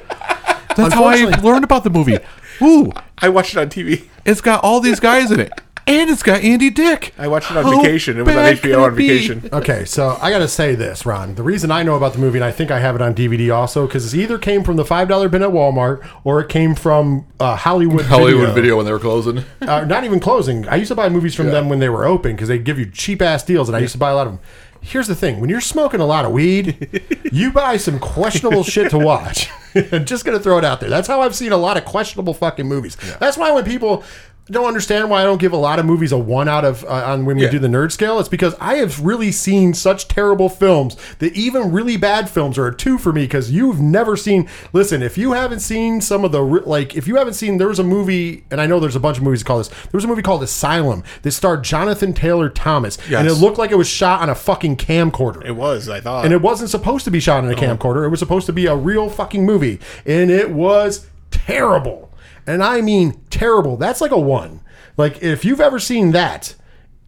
That's 0.77 0.93
how 0.93 1.03
I 1.03 1.25
learned 1.41 1.65
about 1.65 1.83
the 1.83 1.89
movie. 1.89 2.17
Ooh, 2.61 2.91
I 3.19 3.29
watched 3.29 3.53
it 3.55 3.59
on 3.59 3.69
TV. 3.69 4.07
it's 4.25 4.41
got 4.41 4.63
all 4.63 4.79
these 4.79 4.99
guys 4.99 5.31
in 5.31 5.39
it, 5.39 5.51
and 5.87 6.09
it's 6.09 6.23
got 6.23 6.41
Andy 6.41 6.69
Dick. 6.69 7.13
I 7.17 7.27
watched 7.27 7.49
it 7.51 7.57
on 7.57 7.63
How 7.63 7.81
vacation. 7.81 8.17
It 8.17 8.23
was 8.25 8.35
on 8.35 8.43
bad 8.43 8.57
HBO 8.57 8.83
on 8.83 8.93
it 8.93 8.95
be? 8.95 9.07
vacation. 9.07 9.49
Okay, 9.51 9.85
so 9.85 10.17
I 10.21 10.29
got 10.31 10.39
to 10.39 10.47
say 10.47 10.75
this, 10.75 11.05
Ron. 11.05 11.35
The 11.35 11.43
reason 11.43 11.71
I 11.71 11.83
know 11.83 11.95
about 11.95 12.13
the 12.13 12.19
movie, 12.19 12.37
and 12.37 12.45
I 12.45 12.51
think 12.51 12.71
I 12.71 12.79
have 12.79 12.95
it 12.95 13.01
on 13.01 13.13
DVD 13.15 13.53
also, 13.55 13.85
because 13.87 14.13
it 14.13 14.19
either 14.19 14.37
came 14.37 14.63
from 14.63 14.75
the 14.77 14.85
five 14.85 15.07
dollar 15.07 15.27
bin 15.29 15.41
at 15.43 15.49
Walmart 15.49 16.05
or 16.23 16.39
it 16.41 16.49
came 16.49 16.75
from 16.75 17.25
uh, 17.39 17.55
Hollywood. 17.55 18.05
Hollywood 18.05 18.41
Video. 18.49 18.53
video 18.53 18.77
when 18.77 18.85
they 18.85 18.91
were 18.91 18.99
closing. 18.99 19.43
uh, 19.61 19.85
not 19.85 20.03
even 20.03 20.19
closing. 20.19 20.67
I 20.67 20.75
used 20.75 20.89
to 20.89 20.95
buy 20.95 21.09
movies 21.09 21.35
from 21.35 21.47
them 21.47 21.69
when 21.69 21.79
they 21.79 21.89
were 21.89 22.05
open 22.05 22.33
because 22.35 22.47
they 22.47 22.59
give 22.59 22.77
you 22.79 22.85
cheap 22.85 23.21
ass 23.21 23.43
deals, 23.43 23.69
and 23.69 23.75
I 23.75 23.79
used 23.79 23.93
to 23.93 23.99
buy 23.99 24.11
a 24.11 24.15
lot 24.15 24.27
of 24.27 24.33
them. 24.33 24.41
Here's 24.81 25.07
the 25.07 25.15
thing: 25.15 25.39
when 25.39 25.49
you're 25.49 25.61
smoking 25.61 25.99
a 25.99 26.05
lot 26.05 26.25
of 26.25 26.31
weed, 26.31 27.01
you 27.31 27.51
buy 27.51 27.77
some 27.77 27.99
questionable 27.99 28.63
shit 28.63 28.89
to 28.91 28.97
watch. 28.97 29.49
I'm 29.91 30.05
just 30.05 30.25
gonna 30.25 30.39
throw 30.39 30.57
it 30.57 30.65
out 30.65 30.79
there. 30.79 30.89
That's 30.89 31.07
how 31.07 31.21
I've 31.21 31.35
seen 31.35 31.51
a 31.51 31.57
lot 31.57 31.77
of 31.77 31.85
questionable 31.85 32.33
fucking 32.33 32.67
movies. 32.67 32.97
That's 33.19 33.37
why 33.37 33.51
when 33.51 33.63
people 33.63 34.03
don't 34.51 34.67
understand 34.67 35.09
why 35.09 35.21
I 35.21 35.23
don't 35.23 35.39
give 35.39 35.53
a 35.53 35.57
lot 35.57 35.79
of 35.79 35.85
movies 35.85 36.11
a 36.11 36.17
one 36.17 36.47
out 36.47 36.63
of 36.65 36.83
uh, 36.85 36.89
on 36.89 37.25
when 37.25 37.37
we 37.37 37.43
Yeah. 37.43 37.49
do 37.51 37.59
the 37.59 37.67
nerd 37.67 37.91
scale, 37.91 38.19
it's 38.19 38.29
because 38.29 38.53
I 38.59 38.75
have 38.75 38.99
really 39.03 39.31
seen 39.31 39.73
such 39.73 40.07
terrible 40.07 40.49
films 40.49 40.95
that 41.19 41.33
even 41.33 41.71
really 41.71 41.97
bad 41.97 42.29
films 42.29 42.57
are 42.57 42.67
a 42.67 42.75
two 42.75 42.97
for 42.97 43.11
me 43.13 43.23
because 43.23 43.51
you've 43.51 43.79
never 43.79 44.15
seen. 44.17 44.47
Listen, 44.73 45.01
if 45.01 45.17
you 45.17 45.31
haven't 45.31 45.61
seen 45.61 46.01
some 46.01 46.23
of 46.25 46.31
the 46.31 46.41
like, 46.41 46.95
if 46.95 47.07
you 47.07 47.15
haven't 47.15 47.33
seen, 47.33 47.57
there 47.57 47.67
was 47.69 47.79
a 47.79 47.83
movie, 47.83 48.43
and 48.51 48.59
I 48.61 48.67
know 48.67 48.79
there's 48.79 48.95
a 48.95 48.99
bunch 48.99 49.17
of 49.17 49.23
movies 49.23 49.43
called 49.43 49.61
this. 49.61 49.69
There 49.69 49.89
was 49.93 50.03
a 50.03 50.07
movie 50.07 50.21
called 50.21 50.43
Asylum 50.43 51.03
that 51.21 51.31
starred 51.31 51.63
Jonathan 51.63 52.13
Taylor 52.13 52.49
Thomas, 52.49 52.97
and 53.11 53.27
it 53.27 53.33
looked 53.35 53.57
like 53.57 53.71
it 53.71 53.77
was 53.77 53.87
shot 53.87 54.21
on 54.21 54.29
a 54.29 54.35
fucking 54.35 54.77
camcorder. 54.77 55.45
It 55.45 55.55
was. 55.55 55.89
I 55.89 56.01
thought. 56.01 56.25
and 56.25 56.33
it 56.33 56.41
wasn't 56.41 56.69
supposed 56.69 57.05
to 57.05 57.11
be 57.11 57.19
shot 57.19 57.43
on 57.43 57.49
a 57.51 57.55
camcorder. 57.55 58.05
It 58.05 58.09
was 58.09 58.19
supposed 58.19 58.45
to 58.47 58.53
be 58.53 58.65
a 58.65 58.75
real 58.75 59.09
fucking 59.09 59.45
movie, 59.45 59.79
and 60.05 60.29
it 60.29 60.51
was 60.51 61.07
terrible. 61.31 62.10
And 62.51 62.61
I 62.61 62.81
mean 62.81 63.17
terrible. 63.29 63.77
That's 63.77 64.01
like 64.01 64.11
a 64.11 64.19
one. 64.19 64.59
Like 64.97 65.23
if 65.23 65.45
you've 65.45 65.61
ever 65.61 65.79
seen 65.79 66.11
that, 66.11 66.53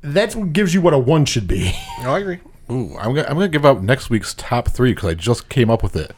what 0.01 0.53
gives 0.53 0.73
you 0.73 0.79
what 0.81 0.93
a 0.93 0.97
one 0.97 1.25
should 1.25 1.49
be. 1.49 1.73
No, 2.01 2.11
I 2.15 2.19
agree. 2.19 2.39
Ooh, 2.71 2.97
I'm 2.97 3.13
gonna, 3.13 3.27
I'm 3.27 3.33
gonna 3.35 3.49
give 3.49 3.65
out 3.65 3.83
next 3.83 4.09
week's 4.09 4.33
top 4.33 4.69
three 4.69 4.93
because 4.93 5.09
I 5.09 5.13
just 5.15 5.49
came 5.49 5.69
up 5.69 5.83
with 5.83 5.97
it. 5.97 6.13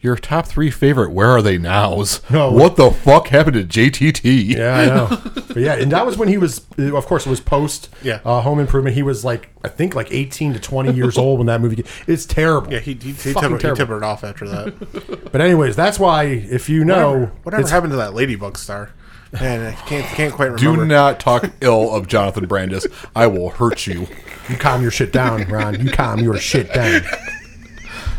Your 0.00 0.16
top 0.16 0.46
three 0.46 0.70
favorite 0.70 1.10
Where 1.10 1.30
Are 1.30 1.42
They 1.42 1.58
Nows? 1.58 2.20
No. 2.30 2.52
What 2.52 2.76
the 2.76 2.90
fuck 2.90 3.28
happened 3.28 3.54
to 3.56 3.64
JTT? 3.90 4.56
Yeah, 4.56 4.76
I 4.76 4.86
know. 4.86 5.42
but 5.48 5.56
yeah, 5.56 5.74
and 5.74 5.90
that 5.92 6.04
was 6.04 6.16
when 6.18 6.28
he 6.28 6.38
was, 6.38 6.66
of 6.78 7.06
course, 7.06 7.26
it 7.26 7.30
was 7.30 7.40
post 7.40 7.88
Yeah. 8.02 8.20
uh, 8.24 8.40
Home 8.42 8.58
Improvement. 8.60 8.94
He 8.96 9.02
was 9.02 9.24
like, 9.24 9.48
I 9.64 9.68
think, 9.68 9.94
like 9.94 10.12
18 10.12 10.52
to 10.54 10.60
20 10.60 10.92
years 10.92 11.16
old 11.16 11.38
when 11.38 11.46
that 11.46 11.60
movie. 11.60 11.76
Came. 11.76 11.92
It's 12.06 12.26
terrible. 12.26 12.72
Yeah, 12.72 12.80
he 12.80 12.92
he, 12.94 13.08
he, 13.08 13.12
Fucking 13.12 13.40
tempered, 13.40 13.52
he 13.58 13.62
terrible. 13.62 13.76
tempered 13.78 13.96
it 14.02 14.04
off 14.04 14.22
after 14.24 14.48
that. 14.48 15.30
But 15.32 15.40
anyways, 15.40 15.76
that's 15.76 15.98
why 15.98 16.24
if 16.24 16.68
you 16.68 16.84
know, 16.84 17.10
Whatever, 17.12 17.32
whatever 17.42 17.60
it's- 17.62 17.70
happened 17.70 17.90
to 17.92 17.96
that 17.96 18.14
Ladybug 18.14 18.56
star? 18.56 18.90
Man, 19.32 19.66
I 19.66 19.72
can't 19.72 20.06
can't 20.06 20.32
quite 20.32 20.50
remember. 20.52 20.76
Do 20.78 20.86
not 20.86 21.18
talk 21.20 21.50
ill 21.60 21.92
of 21.94 22.06
Jonathan 22.06 22.46
Brandis. 22.46 22.86
I 23.14 23.26
will 23.26 23.50
hurt 23.50 23.86
you. 23.86 24.06
you 24.48 24.56
calm 24.56 24.80
your 24.82 24.90
shit 24.92 25.12
down, 25.12 25.46
Ron. 25.48 25.80
You 25.84 25.90
calm 25.90 26.20
your 26.20 26.38
shit 26.38 26.72
down. 26.72 27.02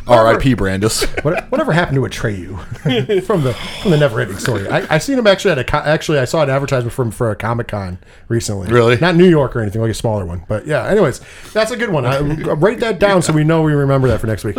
R.I.P. 0.08 0.54
Brandis. 0.56 1.06
What, 1.24 1.52
whatever 1.52 1.72
happened 1.74 1.96
to 1.96 2.02
Atreyu 2.02 3.24
from 3.24 3.44
the 3.44 3.54
from 3.54 3.92
the 3.92 3.98
Never 3.98 4.22
Ending 4.22 4.38
Story? 4.38 4.68
I, 4.70 4.96
I 4.96 4.98
seen 5.00 5.18
him 5.18 5.28
actually 5.28 5.52
at 5.52 5.60
a 5.60 5.64
co- 5.64 5.80
actually 5.80 6.20
I 6.20 6.26
saw 6.26 6.44
an 6.44 6.50
advertisement 6.50 6.94
from 6.94 7.12
for 7.12 7.32
a 7.32 7.36
Comic 7.36 7.68
Con 7.70 7.98
recently. 8.28 8.72
Really? 8.72 8.98
Not 8.98 9.16
New 9.16 9.28
York 9.28 9.56
or 9.56 9.62
anything, 9.62 9.82
like 9.82 9.92
a 9.92 9.96
smaller 9.96 10.26
one. 10.26 10.44
But 10.48 10.68
yeah. 10.68 10.86
Anyways, 10.88 11.22
that's 11.54 11.72
a 11.72 11.78
good 11.78 11.90
one. 11.90 12.06
I, 12.06 12.20
write 12.22 12.80
that 12.80 13.00
down 13.00 13.22
so 13.22 13.34
we 13.34 13.44
know 13.44 13.62
we 13.64 13.74
remember 13.74 14.08
that 14.08 14.22
for 14.22 14.28
next 14.28 14.44
week. 14.44 14.58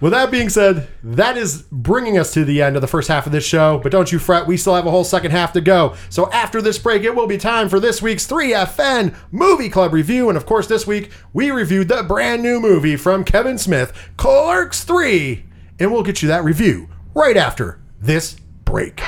With 0.00 0.12
that 0.12 0.30
being 0.30 0.48
said, 0.48 0.88
that 1.02 1.36
is 1.36 1.62
bringing 1.70 2.18
us 2.18 2.32
to 2.34 2.44
the 2.44 2.62
end 2.62 2.76
of 2.76 2.82
the 2.82 2.88
first 2.88 3.08
half 3.08 3.26
of 3.26 3.32
this 3.32 3.44
show. 3.44 3.78
But 3.82 3.92
don't 3.92 4.10
you 4.10 4.18
fret, 4.18 4.46
we 4.46 4.56
still 4.56 4.74
have 4.74 4.86
a 4.86 4.90
whole 4.90 5.04
second 5.04 5.30
half 5.30 5.52
to 5.52 5.60
go. 5.60 5.94
So 6.10 6.30
after 6.30 6.60
this 6.60 6.78
break, 6.78 7.02
it 7.02 7.14
will 7.14 7.26
be 7.26 7.38
time 7.38 7.68
for 7.68 7.80
this 7.80 8.02
week's 8.02 8.26
3FN 8.26 9.14
Movie 9.30 9.70
Club 9.70 9.92
review. 9.92 10.28
And 10.28 10.36
of 10.36 10.46
course, 10.46 10.66
this 10.66 10.86
week 10.86 11.10
we 11.32 11.50
reviewed 11.50 11.88
the 11.88 12.02
brand 12.02 12.42
new 12.42 12.60
movie 12.60 12.96
from 12.96 13.24
Kevin 13.24 13.58
Smith, 13.58 13.92
Clerks 14.16 14.84
3. 14.84 15.44
And 15.78 15.92
we'll 15.92 16.02
get 16.02 16.22
you 16.22 16.28
that 16.28 16.44
review 16.44 16.88
right 17.14 17.36
after 17.36 17.80
this 18.00 18.36
break. 18.64 19.00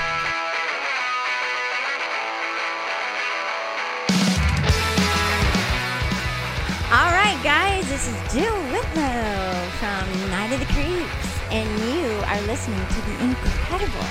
This 7.97 8.09
is 8.09 8.35
Jill 8.35 8.55
Whitlow 8.73 9.71
from 9.79 10.31
Night 10.31 10.53
of 10.53 10.61
the 10.61 10.67
Creeps, 10.67 11.41
and 11.51 11.67
you 11.81 12.11
are 12.27 12.43
listening 12.43 12.87
to 12.89 13.01
the 13.01 13.25
incredible, 13.25 14.07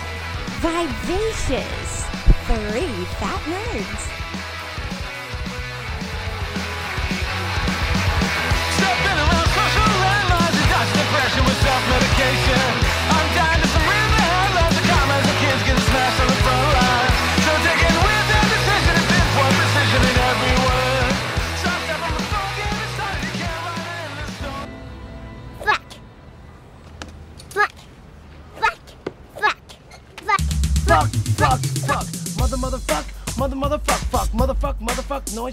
vivacious 0.57 2.03
Three 2.47 3.05
Fat 3.19 3.41
Nerds. 3.45 4.14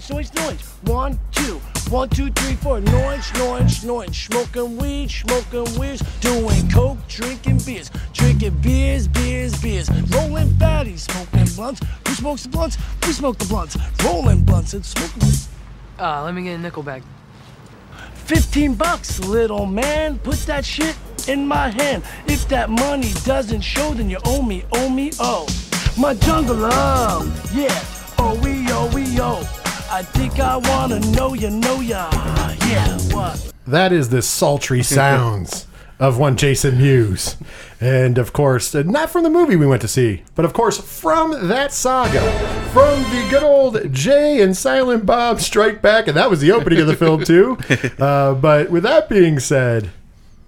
Noise, 0.09 0.33
noise, 0.33 0.45
noise. 0.45 0.61
One, 0.83 1.19
two, 1.31 1.59
one, 1.89 2.09
two, 2.09 2.29
three, 2.31 2.55
four. 2.55 2.79
Noise, 2.81 3.33
noise, 3.35 3.83
noise. 3.83 4.15
Smoking 4.15 4.77
weed, 4.77 5.09
smoking 5.09 5.79
weed. 5.79 6.01
Doing 6.19 6.69
coke, 6.69 6.97
drinking 7.07 7.59
beers. 7.59 7.91
Drinking 8.13 8.57
beers, 8.61 9.07
beers, 9.07 9.61
beers. 9.61 9.89
Rolling 10.11 10.49
fatties, 10.49 10.99
smoking 10.99 11.45
blunts. 11.55 11.81
Who 12.07 12.13
smokes 12.15 12.43
the 12.43 12.49
blunts? 12.49 12.77
We 13.05 13.13
smoke 13.13 13.37
the 13.37 13.45
blunts. 13.45 13.77
Rolling 14.03 14.41
blunts 14.41 14.73
and 14.73 14.85
smoking. 14.85 15.29
Uh, 15.99 16.23
let 16.23 16.33
me 16.33 16.43
get 16.43 16.55
a 16.55 16.57
nickel 16.57 16.83
bag. 16.83 17.03
15 18.15 18.75
bucks, 18.75 19.19
little 19.19 19.65
man. 19.65 20.17
Put 20.19 20.37
that 20.47 20.65
shit 20.65 20.97
in 21.27 21.47
my 21.47 21.69
hand. 21.69 22.03
If 22.27 22.47
that 22.49 22.69
money 22.69 23.11
doesn't 23.25 23.61
show, 23.61 23.93
then 23.93 24.09
you 24.09 24.17
owe 24.25 24.41
me, 24.41 24.63
owe 24.73 24.89
me, 24.89 25.11
oh. 25.19 25.47
My 25.97 26.15
jungle 26.15 26.55
love, 26.55 27.55
yeah. 27.55 27.83
Oh, 28.17 28.39
we, 28.41 28.65
oh, 28.69 28.89
we, 28.93 29.05
oh. 29.19 29.62
I 29.93 30.01
think 30.01 30.39
I 30.39 30.57
wanna 30.57 30.99
know 31.11 31.35
you, 31.35 31.51
know 31.51 31.79
ya. 31.79 32.09
Yeah, 32.65 32.97
what? 33.13 33.53
That 33.67 33.93
is 33.93 34.09
the 34.09 34.23
sultry 34.23 34.81
sounds 34.99 35.67
of 35.99 36.17
one 36.17 36.35
Jason 36.35 36.79
Mewes. 36.79 37.37
And 37.79 38.17
of 38.17 38.33
course, 38.33 38.73
uh, 38.73 38.81
not 38.81 39.11
from 39.11 39.21
the 39.21 39.29
movie 39.29 39.55
we 39.55 39.67
went 39.67 39.83
to 39.83 39.87
see, 39.87 40.23
but 40.33 40.45
of 40.45 40.53
course 40.53 40.79
from 40.79 41.47
that 41.47 41.71
saga, 41.71 42.21
from 42.69 43.03
the 43.03 43.27
good 43.29 43.43
old 43.43 43.93
Jay 43.93 44.41
and 44.41 44.57
Silent 44.57 45.05
Bob 45.05 45.39
Strike 45.39 45.83
Back, 45.83 46.07
and 46.07 46.17
that 46.17 46.31
was 46.31 46.41
the 46.41 46.51
opening 46.51 46.79
of 46.79 46.87
the 46.87 46.95
film 46.95 47.23
too. 47.23 47.59
Uh, 48.03 48.33
but 48.33 48.71
with 48.71 48.81
that 48.81 49.07
being 49.09 49.37
said, 49.37 49.91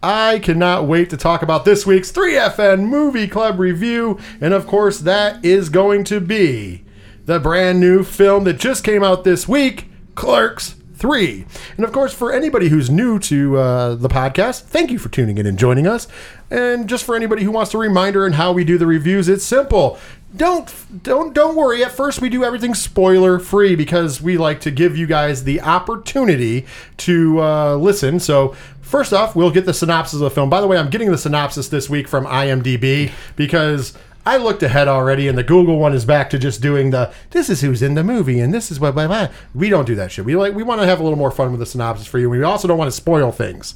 I 0.01 0.39
cannot 0.39 0.87
wait 0.87 1.11
to 1.11 1.17
talk 1.17 1.43
about 1.43 1.65
this 1.65 1.85
week's 1.85 2.11
3FN 2.11 2.87
Movie 2.87 3.27
Club 3.27 3.59
review, 3.59 4.17
and 4.41 4.55
of 4.55 4.65
course, 4.65 5.01
that 5.01 5.45
is 5.45 5.69
going 5.69 6.03
to 6.05 6.19
be 6.19 6.84
the 7.25 7.39
brand 7.39 7.79
new 7.79 8.03
film 8.03 8.43
that 8.43 8.59
just 8.59 8.83
came 8.83 9.03
out 9.03 9.23
this 9.23 9.47
week, 9.47 9.85
Clerks 10.15 10.75
3. 10.95 11.45
And 11.77 11.85
of 11.85 11.91
course, 11.91 12.13
for 12.13 12.31
anybody 12.31 12.69
who's 12.69 12.89
new 12.89 13.19
to 13.19 13.57
uh, 13.57 13.95
the 13.95 14.07
podcast, 14.07 14.61
thank 14.61 14.91
you 14.91 14.99
for 14.99 15.09
tuning 15.09 15.37
in 15.37 15.45
and 15.45 15.57
joining 15.57 15.87
us. 15.87 16.07
And 16.49 16.87
just 16.87 17.03
for 17.03 17.15
anybody 17.15 17.43
who 17.43 17.51
wants 17.51 17.73
a 17.73 17.77
reminder 17.77 18.25
on 18.25 18.33
how 18.33 18.51
we 18.53 18.63
do 18.63 18.77
the 18.77 18.87
reviews, 18.87 19.27
it's 19.27 19.43
simple. 19.43 19.99
Don't 20.35 20.73
don't 21.03 21.33
don't 21.33 21.55
worry. 21.55 21.83
At 21.83 21.91
first, 21.91 22.21
we 22.21 22.29
do 22.29 22.43
everything 22.43 22.73
spoiler 22.73 23.39
free 23.39 23.75
because 23.75 24.21
we 24.21 24.37
like 24.37 24.59
to 24.61 24.71
give 24.71 24.97
you 24.97 25.07
guys 25.07 25.45
the 25.45 25.61
opportunity 25.61 26.65
to 26.97 27.41
uh, 27.41 27.75
listen. 27.75 28.19
So 28.19 28.49
first 28.81 29.13
off, 29.13 29.35
we'll 29.35 29.51
get 29.51 29.65
the 29.65 29.73
synopsis 29.73 30.15
of 30.15 30.19
the 30.21 30.29
film. 30.29 30.49
By 30.49 30.59
the 30.59 30.67
way, 30.67 30.77
I'm 30.77 30.89
getting 30.89 31.09
the 31.09 31.17
synopsis 31.17 31.69
this 31.69 31.89
week 31.89 32.07
from 32.07 32.25
IMDb 32.25 33.11
because 33.37 33.93
I 34.25 34.37
looked 34.37 34.63
ahead 34.63 34.87
already, 34.87 35.27
and 35.27 35.37
the 35.37 35.43
Google 35.43 35.77
one 35.77 35.93
is 35.93 36.03
back 36.03 36.29
to 36.31 36.39
just 36.39 36.61
doing 36.61 36.89
the 36.89 37.13
this 37.29 37.49
is 37.49 37.61
who's 37.61 37.81
in 37.81 37.93
the 37.93 38.03
movie 38.03 38.39
and 38.39 38.53
this 38.53 38.71
is 38.71 38.79
what 38.79 38.95
blah, 38.95 39.07
blah. 39.07 39.27
we 39.53 39.69
don't 39.69 39.85
do 39.85 39.95
that 39.95 40.11
shit. 40.11 40.25
We 40.25 40.35
like 40.35 40.55
we 40.55 40.63
want 40.63 40.81
to 40.81 40.87
have 40.87 40.99
a 40.99 41.03
little 41.03 41.19
more 41.19 41.31
fun 41.31 41.51
with 41.51 41.59
the 41.59 41.65
synopsis 41.65 42.07
for 42.07 42.17
you. 42.17 42.29
We 42.29 42.41
also 42.43 42.67
don't 42.67 42.77
want 42.77 42.87
to 42.87 42.95
spoil 42.95 43.31
things, 43.31 43.75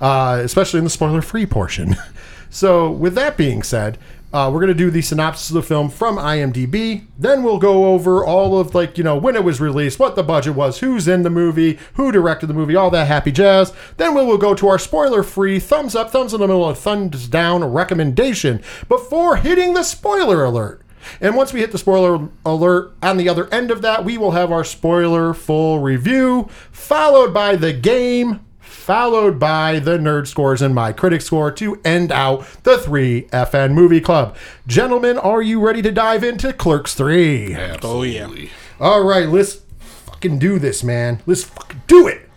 uh, 0.00 0.40
especially 0.42 0.78
in 0.78 0.84
the 0.84 0.90
spoiler 0.90 1.20
free 1.22 1.46
portion. 1.46 1.96
so 2.50 2.90
with 2.90 3.14
that 3.14 3.36
being 3.36 3.62
said. 3.62 3.98
Uh, 4.32 4.48
we're 4.52 4.60
going 4.60 4.68
to 4.68 4.74
do 4.74 4.90
the 4.90 5.02
synopsis 5.02 5.50
of 5.50 5.54
the 5.54 5.62
film 5.62 5.90
from 5.90 6.16
IMDb. 6.16 7.06
Then 7.18 7.42
we'll 7.42 7.58
go 7.58 7.86
over 7.86 8.24
all 8.24 8.58
of, 8.58 8.74
like, 8.74 8.96
you 8.96 9.02
know, 9.02 9.16
when 9.16 9.34
it 9.34 9.42
was 9.42 9.60
released, 9.60 9.98
what 9.98 10.14
the 10.14 10.22
budget 10.22 10.54
was, 10.54 10.78
who's 10.78 11.08
in 11.08 11.22
the 11.22 11.30
movie, 11.30 11.78
who 11.94 12.12
directed 12.12 12.46
the 12.46 12.54
movie, 12.54 12.76
all 12.76 12.90
that 12.90 13.08
happy 13.08 13.32
jazz. 13.32 13.72
Then 13.96 14.14
we 14.14 14.24
will 14.24 14.38
go 14.38 14.54
to 14.54 14.68
our 14.68 14.78
spoiler 14.78 15.24
free 15.24 15.58
thumbs 15.58 15.96
up, 15.96 16.10
thumbs 16.10 16.32
in 16.32 16.40
the 16.40 16.46
middle, 16.46 16.68
and 16.68 16.78
thumbs 16.78 17.26
down 17.26 17.64
recommendation 17.64 18.62
before 18.88 19.36
hitting 19.36 19.74
the 19.74 19.82
spoiler 19.82 20.44
alert. 20.44 20.82
And 21.20 21.34
once 21.34 21.52
we 21.52 21.60
hit 21.60 21.72
the 21.72 21.78
spoiler 21.78 22.28
alert 22.44 22.92
on 23.02 23.16
the 23.16 23.28
other 23.28 23.52
end 23.52 23.70
of 23.70 23.82
that, 23.82 24.04
we 24.04 24.18
will 24.18 24.32
have 24.32 24.52
our 24.52 24.64
spoiler 24.64 25.34
full 25.34 25.80
review, 25.80 26.48
followed 26.70 27.34
by 27.34 27.56
the 27.56 27.72
game, 27.72 28.40
followed 28.70 29.38
by 29.38 29.78
the 29.78 29.98
nerd 29.98 30.26
scores 30.26 30.62
and 30.62 30.74
my 30.74 30.92
critic 30.92 31.20
score 31.20 31.50
to 31.52 31.80
end 31.84 32.12
out 32.12 32.46
the 32.62 32.76
3FN 32.76 33.72
movie 33.72 34.00
club. 34.00 34.36
Gentlemen, 34.66 35.18
are 35.18 35.42
you 35.42 35.60
ready 35.60 35.82
to 35.82 35.90
dive 35.90 36.24
into 36.24 36.52
Clerks 36.52 36.94
3? 36.94 37.54
Oh 37.82 38.02
yeah. 38.02 38.30
All 38.78 39.04
right, 39.04 39.28
let's 39.28 39.60
fucking 40.06 40.38
do 40.38 40.58
this, 40.58 40.84
man. 40.84 41.20
Let's 41.26 41.44
fucking 41.44 41.82
do 41.86 42.06
it. 42.06 42.28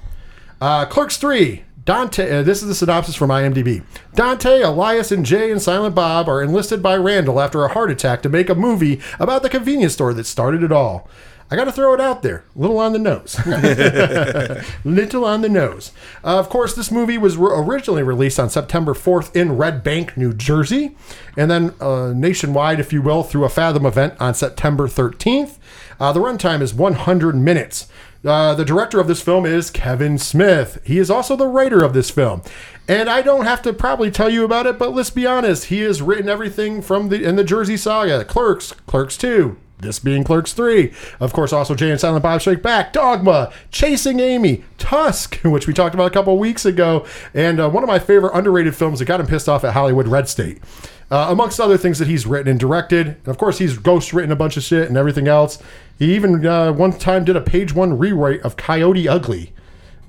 Uh, 0.60 0.86
Clerks 0.86 1.18
3. 1.18 1.64
Dante, 1.86 2.40
uh, 2.40 2.44
this 2.44 2.62
is 2.62 2.70
the 2.70 2.76
synopsis 2.76 3.16
from 3.16 3.30
IMDb. 3.30 3.84
Dante, 4.16 4.62
Elias, 4.62 5.12
and 5.12 5.26
Jay 5.26 5.52
and 5.52 5.62
Silent 5.62 5.94
Bob 5.94 6.30
are 6.30 6.42
enlisted 6.42 6.82
by 6.82 6.96
Randall 6.96 7.42
after 7.42 7.66
a 7.66 7.74
heart 7.74 7.92
attack 7.92 8.22
to 8.24 8.30
make 8.30 8.50
a 8.50 8.56
movie 8.56 9.02
about 9.20 9.44
the 9.44 9.50
convenience 9.50 9.94
store 9.94 10.14
that 10.14 10.24
started 10.26 10.64
it 10.64 10.72
all. 10.72 11.10
I 11.54 11.56
got 11.56 11.66
to 11.66 11.72
throw 11.72 11.93
it 11.93 12.01
out 12.01 12.24
there, 12.24 12.45
a 12.56 12.60
little 12.60 12.80
on 12.80 12.93
the 12.93 12.97
nose. 12.97 13.38
little 14.84 15.24
on 15.24 15.41
the 15.41 15.49
nose. 15.49 15.91
Uh, 16.24 16.39
of 16.39 16.49
course, 16.49 16.74
this 16.74 16.89
movie 16.89 17.20
was 17.20 17.38
re- 17.38 17.51
originally 17.54 18.01
released 18.01 18.39
on 18.39 18.49
September 18.49 18.95
4th 18.95 19.36
in 19.36 19.56
Red 19.56 19.84
Bank, 19.84 20.18
New 20.18 20.34
Jersey, 20.34 20.97
and 21.38 21.51
then 21.51 21.76
uh, 21.80 22.12
nationwide, 22.12 22.80
if 22.80 22.91
you 22.91 23.04
will, 23.04 23.22
through 23.22 23.43
a 23.43 23.49
Fathom 23.49 23.86
event 23.86 24.16
on 24.20 24.34
September 24.34 24.88
13th. 24.88 25.60
Uh, 25.99 26.12
the 26.12 26.20
runtime 26.20 26.60
is 26.60 26.74
100 26.74 27.36
minutes. 27.36 27.88
Uh, 28.26 28.56
the 28.56 28.66
director 28.66 28.99
of 28.99 29.08
this 29.08 29.22
film 29.22 29.45
is 29.45 29.70
Kevin 29.70 30.18
Smith. 30.18 30.82
He 30.84 30.97
is 30.97 31.12
also 31.12 31.36
the 31.36 31.45
writer 31.45 31.84
of 31.84 31.93
this 31.93 32.10
film. 32.10 32.41
And 32.88 33.08
I 33.08 33.22
don't 33.22 33.45
have 33.45 33.62
to 33.62 33.74
probably 33.74 34.10
tell 34.10 34.32
you 34.32 34.43
about 34.43 34.66
it, 34.66 34.80
but 34.80 34.95
let's 34.95 35.12
be 35.12 35.28
honest. 35.28 35.66
He 35.66 35.82
has 35.82 36.01
written 36.01 36.28
everything 36.28 36.82
from 36.82 37.10
the 37.10 37.24
in 37.24 37.36
the 37.36 37.43
Jersey 37.43 37.78
Saga, 37.78 38.26
Clerks, 38.26 38.72
Clerks 38.88 39.18
2, 39.18 39.56
this 39.84 40.00
being 40.00 40.24
Clerks 40.24 40.54
3. 40.54 40.92
Of 41.20 41.34
course, 41.34 41.54
also 41.54 41.76
Jay 41.76 41.92
and 41.92 42.00
Silent 42.00 42.24
Bob 42.24 42.42
Strike 42.42 42.62
Back, 42.62 42.94
Dogma, 42.94 43.52
Chasing 43.72 44.20
Amy, 44.20 44.64
Tusk, 44.78 45.36
which 45.44 45.68
we 45.68 45.74
talked 45.74 45.94
about 45.94 46.08
a 46.08 46.14
couple 46.14 46.38
weeks 46.38 46.66
ago, 46.66 47.06
and 47.34 47.60
uh, 47.60 47.70
one 47.70 47.84
of 47.84 47.88
my 47.88 48.00
favorite 48.00 48.34
underrated 48.34 48.76
films 48.76 49.00
that 49.00 49.06
got 49.06 49.20
him 49.20 49.28
pissed 49.28 49.48
off 49.48 49.64
at 49.64 49.74
Hollywood, 49.74 50.08
Red 50.08 50.28
State. 50.28 50.60
Uh, 51.12 51.28
amongst 51.30 51.60
other 51.60 51.78
things 51.78 52.00
that 52.00 52.08
he's 52.08 52.26
written 52.26 52.50
and 52.50 52.60
directed. 52.60 53.08
And 53.08 53.28
of 53.28 53.38
course, 53.38 53.60
he's 53.60 53.78
ghost 53.78 54.14
written 54.14 54.32
a 54.32 54.36
bunch 54.36 54.58
of 54.58 54.64
shit 54.64 54.88
and 54.88 54.98
everything 54.98 55.28
else. 55.28 55.62
He 56.00 56.16
even 56.16 56.44
uh, 56.44 56.74
one 56.74 56.94
time 56.94 57.24
did 57.24 57.36
a 57.36 57.42
page 57.42 57.72
one 57.72 58.00
rewrite 58.00 58.42
of 58.42 58.58
Coyote 58.58 59.08
Ugly 59.08 59.54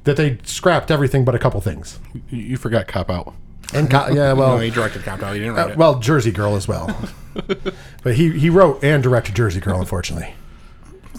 that 0.04 0.16
they 0.16 0.38
scrapped 0.44 0.90
everything 0.90 1.24
but 1.24 1.34
a 1.34 1.38
couple 1.38 1.60
things. 1.60 1.98
You, 2.30 2.38
you 2.38 2.56
forgot 2.56 2.86
Cop 2.86 3.10
Out. 3.10 3.34
And 3.72 3.90
co- 3.90 4.08
yeah, 4.08 4.32
well, 4.34 4.56
no, 4.56 4.58
he 4.58 4.70
directed 4.70 5.02
Cop 5.02 5.22
Out. 5.22 5.34
He 5.34 5.40
didn't 5.40 5.54
write 5.54 5.66
uh, 5.66 5.72
it. 5.72 5.76
well, 5.78 5.98
Jersey 5.98 6.32
Girl 6.32 6.56
as 6.56 6.68
well. 6.68 6.94
but 8.02 8.14
he 8.14 8.38
he 8.38 8.50
wrote 8.50 8.82
and 8.84 9.02
directed 9.02 9.34
Jersey 9.34 9.60
Girl, 9.60 9.80
unfortunately. 9.80 10.34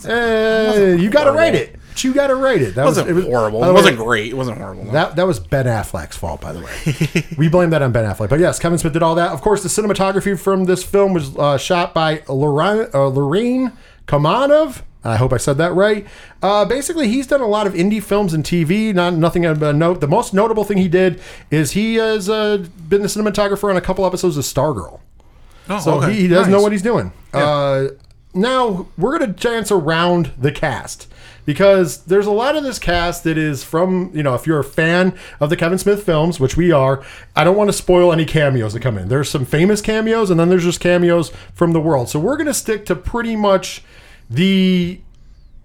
You 0.03 1.09
got 1.09 1.25
to 1.25 1.31
write 1.31 1.55
it. 1.55 1.79
But 1.95 2.03
You 2.03 2.13
got 2.13 2.27
to 2.27 2.35
write 2.35 2.61
it. 2.61 2.75
That 2.75 2.81
it 2.81 2.85
wasn't 2.85 3.07
was, 3.07 3.15
was 3.15 3.25
horrible. 3.25 3.63
It 3.63 3.71
wasn't 3.71 3.97
great. 3.97 4.31
It 4.31 4.35
wasn't 4.35 4.57
horrible. 4.57 4.83
no. 4.85 4.91
That 4.91 5.15
that 5.15 5.25
was 5.25 5.39
Ben 5.39 5.65
Affleck's 5.65 6.17
fault, 6.17 6.41
by 6.41 6.51
the 6.51 6.59
way. 6.59 7.25
we 7.37 7.47
blame 7.47 7.69
that 7.69 7.81
on 7.81 7.91
Ben 7.93 8.03
Affleck. 8.03 8.29
But 8.29 8.39
yes, 8.41 8.59
Kevin 8.59 8.77
Smith 8.77 8.93
did 8.93 9.01
all 9.01 9.15
that. 9.15 9.31
Of 9.31 9.41
course, 9.41 9.63
the 9.63 9.69
cinematography 9.69 10.37
from 10.37 10.65
this 10.65 10.83
film 10.83 11.13
was 11.13 11.35
uh, 11.37 11.57
shot 11.57 11.93
by 11.93 12.21
Lorraine, 12.27 12.87
uh, 12.93 13.07
Lorraine 13.07 13.71
Kamanov. 14.07 14.81
I 15.06 15.18
hope 15.18 15.32
I 15.34 15.38
said 15.38 15.58
that 15.60 15.74
right. 15.74 16.06
Uh, 16.41 16.66
basically, 16.66 17.08
he's 17.08 17.28
done 17.28 17.41
a 17.41 17.47
lot 17.47 17.68
of 17.68 17.74
indie 17.74 18.01
films 18.01 18.34
and 18.34 18.43
TV. 18.43 18.93
Not 18.93 19.14
nothing 19.14 19.45
of 19.45 19.62
a 19.62 19.72
note. 19.72 20.01
The 20.01 20.08
most 20.08 20.34
notable 20.34 20.64
thing 20.64 20.78
he 20.78 20.88
did 20.88 21.22
is 21.51 21.72
he 21.72 21.95
has 21.95 22.30
uh, 22.30 22.66
been 22.89 23.01
the 23.01 23.08
cinematographer 23.08 23.70
on 23.70 23.78
a 23.78 23.82
couple 23.82 24.06
episodes 24.06 24.36
of 24.38 24.43
Stargirl. 24.43 24.99
Oh, 25.70 25.80
So 25.80 25.93
okay. 26.01 26.14
he, 26.14 26.22
he 26.22 26.28
does 26.28 26.47
Nice. 26.47 26.51
know 26.51 26.62
what 26.62 26.72
he's 26.72 26.82
doing. 26.82 27.12
Uh, 27.34 27.88
now 28.34 28.88
we're 28.97 29.18
gonna 29.18 29.32
dance 29.32 29.72
around 29.72 30.32
the 30.38 30.51
cast 30.51 31.08
because 31.45 32.03
there's 32.06 32.26
a 32.26 32.32
lot 32.32 32.56
of 32.56 32.64
this 32.64 32.80
cast 32.80 33.24
that 33.24 33.38
is 33.38 33.64
from 33.64 34.12
you 34.14 34.22
know 34.24 34.36
if 34.36 34.45
you're 34.45 34.60
a 34.60 34.64
fan 34.64 35.18
of 35.39 35.49
the 35.49 35.56
Kevin 35.56 35.78
Smith 35.78 36.03
films, 36.03 36.39
which 36.39 36.58
we 36.58 36.72
are. 36.72 37.03
I 37.36 37.43
don't 37.43 37.56
want 37.56 37.70
to 37.70 37.74
spoil 37.74 38.12
any 38.12 38.26
cameos 38.26 38.74
that 38.74 38.82
come 38.82 38.97
in. 38.97 39.08
There's 39.08 39.30
some 39.30 39.45
famous 39.45 39.82
cameos, 39.82 40.30
and 40.30 40.39
then 40.39 40.49
there's 40.49 40.64
just 40.66 40.80
cameos 40.82 41.32
from 41.53 41.72
the 41.74 41.80
world. 41.80 42.10
So 42.10 42.20
we're 42.20 42.38
gonna 42.38 42.53
stick 42.53 42.86
to 42.88 42.95
pretty 42.95 43.36
much 43.36 43.84
the 44.30 44.99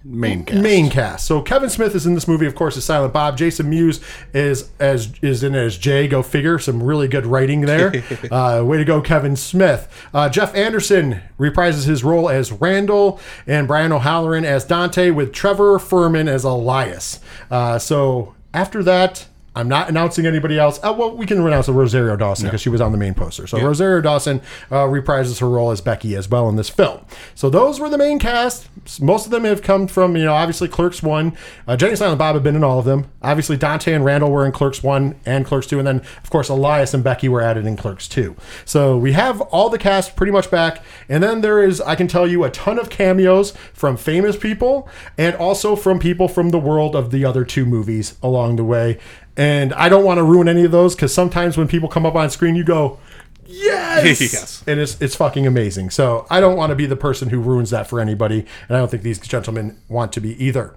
Main 0.02 0.44
cast. 0.44 0.62
main 0.62 0.88
cast. 0.88 1.26
So 1.26 1.42
Kevin 1.42 1.68
Smith 1.68 1.94
is 1.94 2.06
in 2.06 2.14
this 2.14 2.26
movie, 2.26 2.46
of 2.46 2.54
course, 2.54 2.74
as 2.78 2.84
Silent 2.86 3.12
Bob. 3.12 3.36
Jason 3.36 3.68
Mewes 3.68 4.00
is 4.32 4.70
as 4.78 5.12
is 5.20 5.42
in 5.42 5.54
as 5.54 5.76
Jay. 5.76 6.08
Go 6.08 6.22
figure. 6.22 6.58
Some 6.58 6.82
really 6.82 7.06
good 7.06 7.26
writing 7.26 7.62
there. 7.62 7.92
uh, 8.30 8.62
way 8.64 8.78
to 8.78 8.84
go, 8.86 9.02
Kevin 9.02 9.36
Smith. 9.36 9.88
Uh, 10.14 10.30
Jeff 10.30 10.54
Anderson 10.54 11.20
reprises 11.38 11.84
his 11.84 12.02
role 12.02 12.30
as 12.30 12.50
Randall, 12.50 13.20
and 13.46 13.68
Brian 13.68 13.92
O'Halloran 13.92 14.46
as 14.46 14.64
Dante, 14.64 15.10
with 15.10 15.34
Trevor 15.34 15.78
Fehrman 15.78 16.28
as 16.28 16.44
Elias. 16.44 17.20
Uh, 17.50 17.78
so 17.78 18.34
after 18.54 18.82
that. 18.82 19.26
I'm 19.54 19.68
not 19.68 19.88
announcing 19.88 20.26
anybody 20.26 20.58
else. 20.58 20.78
Uh, 20.82 20.94
well, 20.96 21.16
we 21.16 21.26
can 21.26 21.44
announce 21.44 21.68
Rosario 21.68 22.14
Dawson 22.16 22.46
because 22.46 22.60
she 22.60 22.68
was 22.68 22.80
on 22.80 22.92
the 22.92 22.98
main 22.98 23.14
poster. 23.14 23.48
So 23.48 23.60
Rosario 23.60 24.00
Dawson 24.00 24.40
uh, 24.70 24.84
reprises 24.84 25.40
her 25.40 25.48
role 25.48 25.72
as 25.72 25.80
Becky 25.80 26.14
as 26.14 26.28
well 26.28 26.48
in 26.48 26.54
this 26.54 26.68
film. 26.68 27.04
So 27.34 27.50
those 27.50 27.80
were 27.80 27.88
the 27.88 27.98
main 27.98 28.20
cast. 28.20 28.68
Most 29.00 29.24
of 29.24 29.32
them 29.32 29.42
have 29.42 29.60
come 29.60 29.88
from, 29.88 30.16
you 30.16 30.24
know, 30.24 30.34
obviously 30.34 30.68
Clerks 30.68 31.02
1. 31.02 31.36
Uh, 31.66 31.76
Jay 31.76 31.88
and 31.88 31.98
Silent 31.98 32.18
Bob 32.18 32.34
have 32.34 32.44
been 32.44 32.54
in 32.54 32.62
all 32.62 32.78
of 32.78 32.84
them. 32.84 33.10
Obviously, 33.22 33.56
Dante 33.56 33.92
and 33.92 34.04
Randall 34.04 34.30
were 34.30 34.46
in 34.46 34.52
Clerks 34.52 34.84
1 34.84 35.16
and 35.26 35.44
Clerks 35.44 35.66
2. 35.66 35.78
And 35.78 35.86
then, 35.86 36.02
of 36.22 36.30
course, 36.30 36.48
Elias 36.48 36.94
and 36.94 37.02
Becky 37.02 37.28
were 37.28 37.40
added 37.40 37.66
in 37.66 37.76
Clerks 37.76 38.06
2. 38.06 38.36
So 38.64 38.96
we 38.96 39.12
have 39.12 39.40
all 39.40 39.68
the 39.68 39.78
cast 39.78 40.14
pretty 40.14 40.32
much 40.32 40.48
back. 40.48 40.82
And 41.08 41.22
then 41.24 41.40
there 41.40 41.60
is, 41.62 41.80
I 41.80 41.96
can 41.96 42.06
tell 42.06 42.26
you, 42.26 42.44
a 42.44 42.50
ton 42.50 42.78
of 42.78 42.88
cameos 42.88 43.52
from 43.72 43.96
famous 43.96 44.36
people 44.36 44.88
and 45.18 45.34
also 45.34 45.74
from 45.74 45.98
people 45.98 46.28
from 46.28 46.50
the 46.50 46.58
world 46.58 46.94
of 46.94 47.10
the 47.10 47.24
other 47.24 47.44
two 47.44 47.66
movies 47.66 48.16
along 48.22 48.54
the 48.56 48.64
way. 48.64 48.98
And 49.36 49.72
I 49.74 49.88
don't 49.88 50.04
want 50.04 50.18
to 50.18 50.22
ruin 50.24 50.48
any 50.48 50.64
of 50.64 50.72
those 50.72 50.94
because 50.94 51.14
sometimes 51.14 51.56
when 51.56 51.68
people 51.68 51.88
come 51.88 52.04
up 52.04 52.14
on 52.14 52.28
screen, 52.30 52.56
you 52.56 52.64
go, 52.64 52.98
yes, 53.46 54.20
Yes. 54.32 54.64
and 54.66 54.80
it's 54.80 55.00
it's 55.00 55.16
fucking 55.16 55.46
amazing. 55.46 55.90
So 55.90 56.26
I 56.30 56.40
don't 56.40 56.56
want 56.56 56.70
to 56.70 56.76
be 56.76 56.86
the 56.86 56.96
person 56.96 57.30
who 57.30 57.40
ruins 57.40 57.70
that 57.70 57.86
for 57.88 58.00
anybody, 58.00 58.40
and 58.68 58.76
I 58.76 58.80
don't 58.80 58.90
think 58.90 59.02
these 59.02 59.18
gentlemen 59.18 59.78
want 59.88 60.12
to 60.14 60.20
be 60.20 60.42
either. 60.44 60.74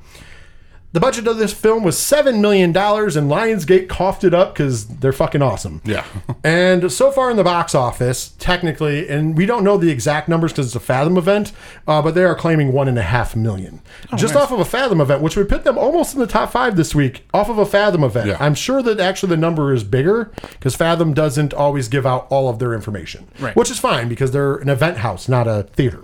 The 0.93 0.99
budget 0.99 1.25
of 1.27 1.37
this 1.37 1.51
film 1.51 1.83
was 1.83 1.97
seven 1.97 2.39
million 2.39 2.71
dollars, 2.71 3.15
and 3.15 3.29
Lionsgate 3.29 3.89
coughed 3.89 4.23
it 4.23 4.33
up 4.33 4.53
because 4.53 4.85
they're 4.87 5.11
fucking 5.11 5.41
awesome. 5.41 5.81
Yeah. 5.83 6.05
And 6.45 6.91
so 6.91 7.09
far 7.09 7.31
in 7.31 7.37
the 7.37 7.43
box 7.43 7.73
office, 7.73 8.33
technically, 8.37 9.07
and 9.07 9.37
we 9.37 9.45
don't 9.45 9.63
know 9.63 9.77
the 9.77 9.89
exact 9.89 10.27
numbers 10.27 10.51
because 10.51 10.65
it's 10.67 10.75
a 10.75 10.79
Fathom 10.81 11.15
event, 11.17 11.53
uh, 11.87 12.01
but 12.01 12.15
they 12.15 12.23
are 12.25 12.35
claiming 12.35 12.73
one 12.73 12.89
and 12.89 12.99
a 12.99 13.01
half 13.01 13.33
million, 13.33 13.81
just 14.17 14.35
off 14.35 14.51
of 14.51 14.59
a 14.59 14.65
Fathom 14.65 14.99
event, 14.99 15.21
which 15.21 15.37
would 15.37 15.47
put 15.47 15.63
them 15.63 15.77
almost 15.77 16.13
in 16.15 16.19
the 16.19 16.27
top 16.27 16.51
five 16.51 16.75
this 16.75 16.93
week, 16.93 17.25
off 17.33 17.47
of 17.49 17.57
a 17.59 17.65
Fathom 17.65 18.03
event. 18.03 18.27
Yeah. 18.27 18.37
I'm 18.41 18.55
sure 18.55 18.81
that 18.83 18.99
actually 18.99 19.29
the 19.29 19.37
number 19.37 19.73
is 19.73 19.85
bigger 19.85 20.31
because 20.51 20.75
Fathom 20.75 21.13
doesn't 21.13 21.53
always 21.53 21.87
give 21.87 22.05
out 22.05 22.27
all 22.29 22.49
of 22.49 22.59
their 22.59 22.73
information, 22.73 23.25
Right. 23.39 23.55
which 23.55 23.71
is 23.71 23.79
fine 23.79 24.09
because 24.09 24.31
they're 24.31 24.55
an 24.57 24.67
event 24.67 24.97
house, 24.97 25.29
not 25.29 25.47
a 25.47 25.63
theater. 25.73 26.03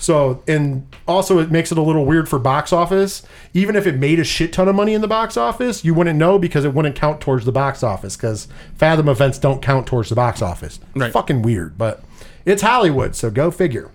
So, 0.00 0.44
and 0.46 0.86
also 1.08 1.40
it 1.40 1.50
makes 1.50 1.72
it 1.72 1.78
a 1.78 1.82
little 1.82 2.06
weird 2.06 2.28
for 2.28 2.38
box 2.38 2.72
office. 2.72 3.22
Even 3.52 3.74
if 3.74 3.84
it 3.86 3.96
made 3.96 4.20
a 4.20 4.24
shit 4.24 4.52
ton 4.52 4.68
of 4.68 4.76
money 4.76 4.94
in 4.94 5.00
the 5.00 5.08
box 5.08 5.36
office, 5.36 5.84
you 5.84 5.92
wouldn't 5.92 6.16
know 6.18 6.38
because 6.38 6.64
it 6.64 6.72
wouldn't 6.72 6.94
count 6.94 7.20
towards 7.20 7.44
the 7.44 7.50
box 7.52 7.82
office 7.82 8.16
because 8.16 8.46
Fathom 8.76 9.08
events 9.08 9.38
don't 9.38 9.60
count 9.60 9.86
towards 9.88 10.08
the 10.08 10.14
box 10.14 10.40
office. 10.40 10.78
It's 10.94 11.00
Right. 11.00 11.12
fucking 11.12 11.42
weird, 11.42 11.76
but 11.76 12.02
it's 12.44 12.62
Hollywood, 12.62 13.16
so 13.16 13.28
go 13.28 13.50
figure. 13.50 13.90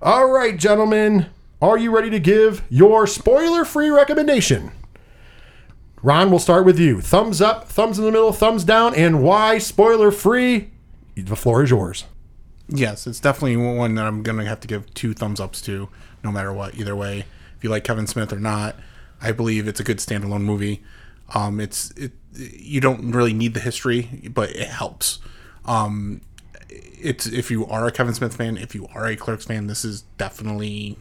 All 0.00 0.30
right, 0.30 0.56
gentlemen, 0.56 1.26
are 1.60 1.76
you 1.76 1.94
ready 1.94 2.08
to 2.10 2.18
give 2.18 2.62
your 2.70 3.06
spoiler 3.06 3.66
free 3.66 3.90
recommendation? 3.90 4.70
Ron, 6.02 6.30
we'll 6.30 6.38
start 6.38 6.64
with 6.66 6.78
you. 6.78 7.00
Thumbs 7.00 7.40
up, 7.40 7.68
thumbs 7.68 7.98
in 7.98 8.04
the 8.04 8.10
middle, 8.12 8.32
thumbs 8.32 8.64
down, 8.64 8.94
and 8.94 9.22
why 9.22 9.58
spoiler 9.58 10.10
free? 10.10 10.70
The 11.16 11.36
floor 11.36 11.62
is 11.62 11.70
yours. 11.70 12.04
Yes, 12.68 13.06
it's 13.06 13.20
definitely 13.20 13.56
one 13.56 13.94
that 13.96 14.06
I'm 14.06 14.22
gonna 14.22 14.44
have 14.44 14.60
to 14.60 14.68
give 14.68 14.92
two 14.94 15.12
thumbs 15.12 15.40
ups 15.40 15.60
to, 15.62 15.88
no 16.22 16.32
matter 16.32 16.52
what. 16.52 16.74
Either 16.74 16.96
way, 16.96 17.26
if 17.56 17.62
you 17.62 17.70
like 17.70 17.84
Kevin 17.84 18.06
Smith 18.06 18.32
or 18.32 18.40
not, 18.40 18.76
I 19.20 19.32
believe 19.32 19.68
it's 19.68 19.80
a 19.80 19.84
good 19.84 19.98
standalone 19.98 20.42
movie. 20.42 20.82
Um, 21.34 21.60
it's 21.60 21.90
it 21.92 22.12
you 22.36 22.80
don't 22.80 23.12
really 23.12 23.32
need 23.32 23.54
the 23.54 23.60
history, 23.60 24.30
but 24.32 24.50
it 24.50 24.68
helps. 24.68 25.18
Um, 25.64 26.20
it's 26.68 27.26
if 27.26 27.50
you 27.50 27.66
are 27.66 27.86
a 27.86 27.92
Kevin 27.92 28.14
Smith 28.14 28.36
fan, 28.36 28.56
if 28.56 28.74
you 28.74 28.88
are 28.94 29.06
a 29.06 29.16
Clerks 29.16 29.44
fan, 29.44 29.66
this 29.66 29.84
is 29.84 30.02
definitely 30.18 30.98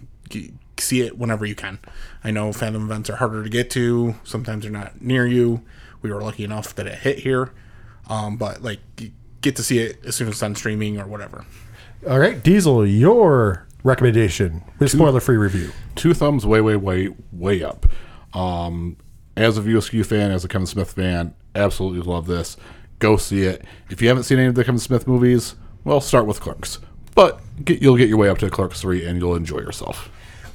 see 0.78 1.02
it 1.02 1.18
whenever 1.18 1.46
you 1.46 1.56
can. 1.56 1.80
I 2.24 2.32
know 2.32 2.52
Fathom 2.52 2.86
events 2.86 3.10
are 3.10 3.18
harder 3.18 3.44
to 3.44 3.50
get 3.50 3.70
to. 3.72 4.16
Sometimes 4.24 4.64
they're 4.64 4.72
not 4.72 5.02
near 5.02 5.26
you. 5.26 5.62
We 6.02 6.12
were 6.12 6.22
lucky 6.22 6.44
enough 6.44 6.76
that 6.76 6.88
it 6.88 7.00
hit 7.00 7.20
here, 7.20 7.52
um, 8.10 8.38
but 8.38 8.62
like 8.62 8.80
get 9.44 9.56
to 9.58 9.64
see 9.64 9.78
it 9.80 10.04
as 10.06 10.16
soon 10.16 10.28
as 10.28 10.36
it's 10.36 10.44
on 10.44 10.56
streaming 10.56 11.00
or 11.00 11.06
whatever. 11.06 11.46
All 12.10 12.20
right, 12.20 12.42
Diesel, 12.42 12.88
your 12.88 13.68
recommendation 13.84 14.64
with 14.80 14.92
spoiler 14.92 15.20
free 15.20 15.38
review. 15.38 15.72
two 15.96 16.14
thumbs 16.14 16.46
way, 16.46 16.62
way, 16.62 16.76
way, 16.76 17.10
way 17.32 17.64
up. 17.64 17.86
Um, 18.34 18.98
as 19.38 19.58
a 19.58 19.62
View 19.62 19.78
Askew 19.78 20.04
fan, 20.04 20.32
as 20.32 20.44
a 20.44 20.48
Kevin 20.48 20.66
Smith 20.66 20.94
fan, 20.94 21.36
absolutely 21.56 22.02
love 22.02 22.26
this. 22.26 22.58
Go 23.00 23.18
see 23.18 23.44
it. 23.44 23.64
If 23.90 24.02
you 24.02 24.08
haven't 24.08 24.24
seen 24.24 24.40
any 24.40 24.48
of 24.48 24.56
the 24.56 24.64
Kevin 24.64 24.80
Smith 24.80 25.08
movies, 25.08 25.56
well, 25.84 26.02
start 26.02 26.26
with 26.26 26.40
Clerks. 26.40 26.80
But 27.16 27.40
get, 27.64 27.82
you'll 27.82 27.98
get 27.98 28.10
your 28.10 28.18
way 28.18 28.30
up 28.30 28.38
to 28.40 28.50
Clerks 28.50 28.82
3 28.82 29.06
and 29.06 29.20
you'll 29.20 29.36
enjoy 29.36 29.60
yourself. 29.60 30.10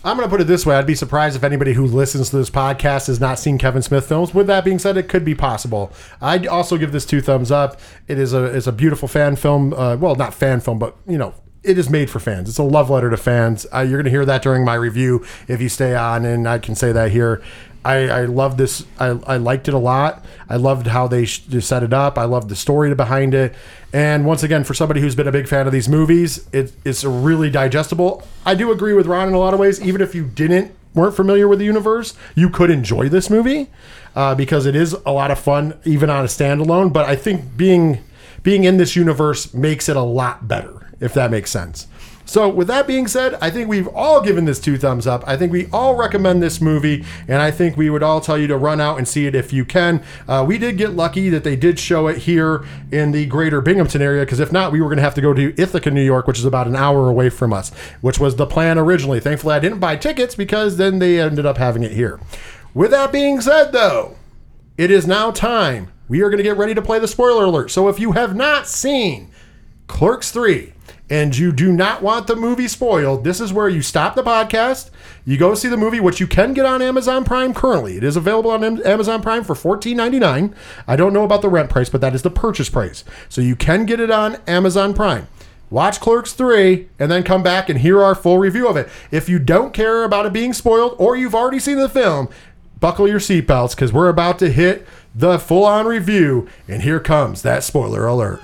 I'm 0.04 0.16
going 0.16 0.28
to 0.28 0.30
put 0.30 0.40
it 0.40 0.46
this 0.46 0.64
way. 0.64 0.76
I'd 0.76 0.86
be 0.86 0.94
surprised 0.94 1.34
if 1.34 1.42
anybody 1.42 1.72
who 1.72 1.84
listens 1.84 2.30
to 2.30 2.36
this 2.36 2.50
podcast 2.50 3.08
has 3.08 3.18
not 3.18 3.38
seen 3.38 3.58
Kevin 3.58 3.82
Smith 3.82 4.06
films. 4.08 4.32
With 4.32 4.46
that 4.46 4.64
being 4.64 4.78
said, 4.78 4.96
it 4.96 5.08
could 5.08 5.24
be 5.24 5.34
possible. 5.34 5.92
I'd 6.20 6.46
also 6.46 6.78
give 6.78 6.92
this 6.92 7.04
two 7.04 7.20
thumbs 7.20 7.50
up. 7.50 7.80
It 8.06 8.18
is 8.18 8.32
a 8.32 8.44
it's 8.44 8.68
a 8.68 8.72
beautiful 8.72 9.08
fan 9.08 9.34
film. 9.34 9.74
Uh, 9.74 9.96
well, 9.96 10.14
not 10.14 10.34
fan 10.34 10.60
film, 10.60 10.78
but 10.78 10.96
you 11.06 11.18
know, 11.18 11.34
it 11.64 11.78
is 11.78 11.90
made 11.90 12.10
for 12.10 12.20
fans. 12.20 12.48
It's 12.48 12.58
a 12.58 12.62
love 12.62 12.90
letter 12.90 13.10
to 13.10 13.16
fans. 13.16 13.66
Uh, 13.74 13.80
you're 13.80 13.98
going 13.98 14.04
to 14.04 14.10
hear 14.10 14.24
that 14.24 14.42
during 14.42 14.64
my 14.64 14.74
review 14.74 15.26
if 15.48 15.60
you 15.60 15.68
stay 15.68 15.96
on, 15.96 16.24
and 16.24 16.48
I 16.48 16.58
can 16.58 16.76
say 16.76 16.92
that 16.92 17.10
here. 17.10 17.42
I, 17.84 18.08
I 18.08 18.24
love 18.24 18.56
this. 18.56 18.84
I, 18.98 19.06
I 19.26 19.36
liked 19.36 19.68
it 19.68 19.74
a 19.74 19.78
lot. 19.78 20.24
I 20.48 20.56
loved 20.56 20.88
how 20.88 21.08
they 21.08 21.26
set 21.26 21.82
it 21.82 21.92
up. 21.92 22.18
I 22.18 22.24
loved 22.24 22.48
the 22.48 22.56
story 22.56 22.94
behind 22.94 23.34
it. 23.34 23.54
And 23.92 24.26
once 24.26 24.42
again, 24.42 24.64
for 24.64 24.74
somebody 24.74 25.00
who's 25.00 25.14
been 25.14 25.28
a 25.28 25.32
big 25.32 25.48
fan 25.48 25.66
of 25.66 25.72
these 25.72 25.88
movies, 25.88 26.46
it, 26.52 26.72
it's 26.84 27.04
really 27.04 27.50
digestible. 27.50 28.22
I 28.44 28.54
do 28.54 28.70
agree 28.72 28.92
with 28.92 29.06
Ron 29.06 29.28
in 29.28 29.34
a 29.34 29.38
lot 29.38 29.54
of 29.54 29.60
ways. 29.60 29.80
Even 29.80 30.00
if 30.00 30.14
you 30.14 30.24
didn't 30.24 30.74
weren't 30.94 31.14
familiar 31.14 31.46
with 31.46 31.58
the 31.58 31.64
universe, 31.64 32.14
you 32.34 32.50
could 32.50 32.70
enjoy 32.70 33.08
this 33.08 33.30
movie 33.30 33.68
uh, 34.16 34.34
because 34.34 34.66
it 34.66 34.74
is 34.74 34.94
a 35.06 35.12
lot 35.12 35.30
of 35.30 35.38
fun, 35.38 35.78
even 35.84 36.10
on 36.10 36.24
a 36.24 36.28
standalone. 36.28 36.92
But 36.92 37.08
I 37.08 37.16
think 37.16 37.56
being 37.56 38.02
being 38.42 38.64
in 38.64 38.76
this 38.76 38.96
universe 38.96 39.52
makes 39.54 39.88
it 39.88 39.96
a 39.96 40.02
lot 40.02 40.46
better, 40.48 40.90
if 41.00 41.12
that 41.14 41.30
makes 41.30 41.50
sense. 41.50 41.86
So, 42.28 42.46
with 42.46 42.68
that 42.68 42.86
being 42.86 43.06
said, 43.06 43.38
I 43.40 43.48
think 43.48 43.70
we've 43.70 43.88
all 43.88 44.20
given 44.20 44.44
this 44.44 44.60
two 44.60 44.76
thumbs 44.76 45.06
up. 45.06 45.24
I 45.26 45.34
think 45.34 45.50
we 45.50 45.66
all 45.72 45.96
recommend 45.96 46.42
this 46.42 46.60
movie, 46.60 47.02
and 47.26 47.40
I 47.40 47.50
think 47.50 47.74
we 47.74 47.88
would 47.88 48.02
all 48.02 48.20
tell 48.20 48.36
you 48.36 48.46
to 48.48 48.56
run 48.58 48.82
out 48.82 48.98
and 48.98 49.08
see 49.08 49.26
it 49.26 49.34
if 49.34 49.50
you 49.50 49.64
can. 49.64 50.04
Uh, 50.28 50.44
we 50.46 50.58
did 50.58 50.76
get 50.76 50.90
lucky 50.90 51.30
that 51.30 51.42
they 51.42 51.56
did 51.56 51.78
show 51.78 52.06
it 52.06 52.18
here 52.18 52.66
in 52.92 53.12
the 53.12 53.24
greater 53.24 53.62
Binghamton 53.62 54.02
area, 54.02 54.26
because 54.26 54.40
if 54.40 54.52
not, 54.52 54.72
we 54.72 54.82
were 54.82 54.88
going 54.88 54.98
to 54.98 55.02
have 55.02 55.14
to 55.14 55.22
go 55.22 55.32
to 55.32 55.58
Ithaca, 55.58 55.90
New 55.90 56.04
York, 56.04 56.26
which 56.26 56.38
is 56.38 56.44
about 56.44 56.66
an 56.66 56.76
hour 56.76 57.08
away 57.08 57.30
from 57.30 57.54
us, 57.54 57.70
which 58.02 58.18
was 58.20 58.36
the 58.36 58.46
plan 58.46 58.76
originally. 58.76 59.20
Thankfully, 59.20 59.54
I 59.54 59.60
didn't 59.60 59.80
buy 59.80 59.96
tickets 59.96 60.34
because 60.34 60.76
then 60.76 60.98
they 60.98 61.18
ended 61.18 61.46
up 61.46 61.56
having 61.56 61.82
it 61.82 61.92
here. 61.92 62.20
With 62.74 62.90
that 62.90 63.10
being 63.10 63.40
said, 63.40 63.72
though, 63.72 64.18
it 64.76 64.90
is 64.90 65.06
now 65.06 65.30
time. 65.30 65.90
We 66.08 66.20
are 66.20 66.28
going 66.28 66.36
to 66.36 66.44
get 66.44 66.58
ready 66.58 66.74
to 66.74 66.82
play 66.82 66.98
the 66.98 67.08
spoiler 67.08 67.46
alert. 67.46 67.70
So 67.70 67.88
if 67.88 67.98
you 67.98 68.12
have 68.12 68.36
not 68.36 68.68
seen 68.68 69.30
Clerks 69.86 70.30
3 70.30 70.74
and 71.10 71.36
you 71.36 71.52
do 71.52 71.72
not 71.72 72.02
want 72.02 72.26
the 72.26 72.36
movie 72.36 72.68
spoiled, 72.68 73.24
this 73.24 73.40
is 73.40 73.52
where 73.52 73.68
you 73.68 73.82
stop 73.82 74.14
the 74.14 74.22
podcast. 74.22 74.90
You 75.24 75.36
go 75.36 75.54
see 75.54 75.68
the 75.68 75.76
movie, 75.76 76.00
which 76.00 76.20
you 76.20 76.26
can 76.26 76.54
get 76.54 76.66
on 76.66 76.82
Amazon 76.82 77.24
Prime 77.24 77.54
currently. 77.54 77.96
It 77.96 78.04
is 78.04 78.16
available 78.16 78.50
on 78.50 78.64
Amazon 78.82 79.22
Prime 79.22 79.44
for 79.44 79.54
$14.99. 79.54 80.54
I 80.86 80.96
don't 80.96 81.12
know 81.12 81.24
about 81.24 81.42
the 81.42 81.48
rent 81.48 81.70
price, 81.70 81.88
but 81.88 82.00
that 82.00 82.14
is 82.14 82.22
the 82.22 82.30
purchase 82.30 82.68
price. 82.68 83.04
So 83.28 83.40
you 83.40 83.56
can 83.56 83.86
get 83.86 84.00
it 84.00 84.10
on 84.10 84.36
Amazon 84.46 84.94
Prime. 84.94 85.28
Watch 85.70 86.00
Clerks 86.00 86.32
3 86.32 86.88
and 86.98 87.10
then 87.10 87.22
come 87.22 87.42
back 87.42 87.68
and 87.68 87.80
hear 87.80 88.02
our 88.02 88.14
full 88.14 88.38
review 88.38 88.68
of 88.68 88.76
it. 88.76 88.88
If 89.10 89.28
you 89.28 89.38
don't 89.38 89.74
care 89.74 90.02
about 90.02 90.24
it 90.24 90.32
being 90.32 90.54
spoiled 90.54 90.96
or 90.98 91.16
you've 91.16 91.34
already 91.34 91.58
seen 91.58 91.78
the 91.78 91.90
film, 91.90 92.28
buckle 92.80 93.06
your 93.06 93.20
seatbelts 93.20 93.74
because 93.74 93.92
we're 93.92 94.08
about 94.08 94.38
to 94.38 94.50
hit 94.50 94.86
the 95.14 95.38
full 95.38 95.64
on 95.64 95.86
review. 95.86 96.48
And 96.66 96.82
here 96.82 97.00
comes 97.00 97.42
that 97.42 97.64
spoiler 97.64 98.06
alert. 98.06 98.40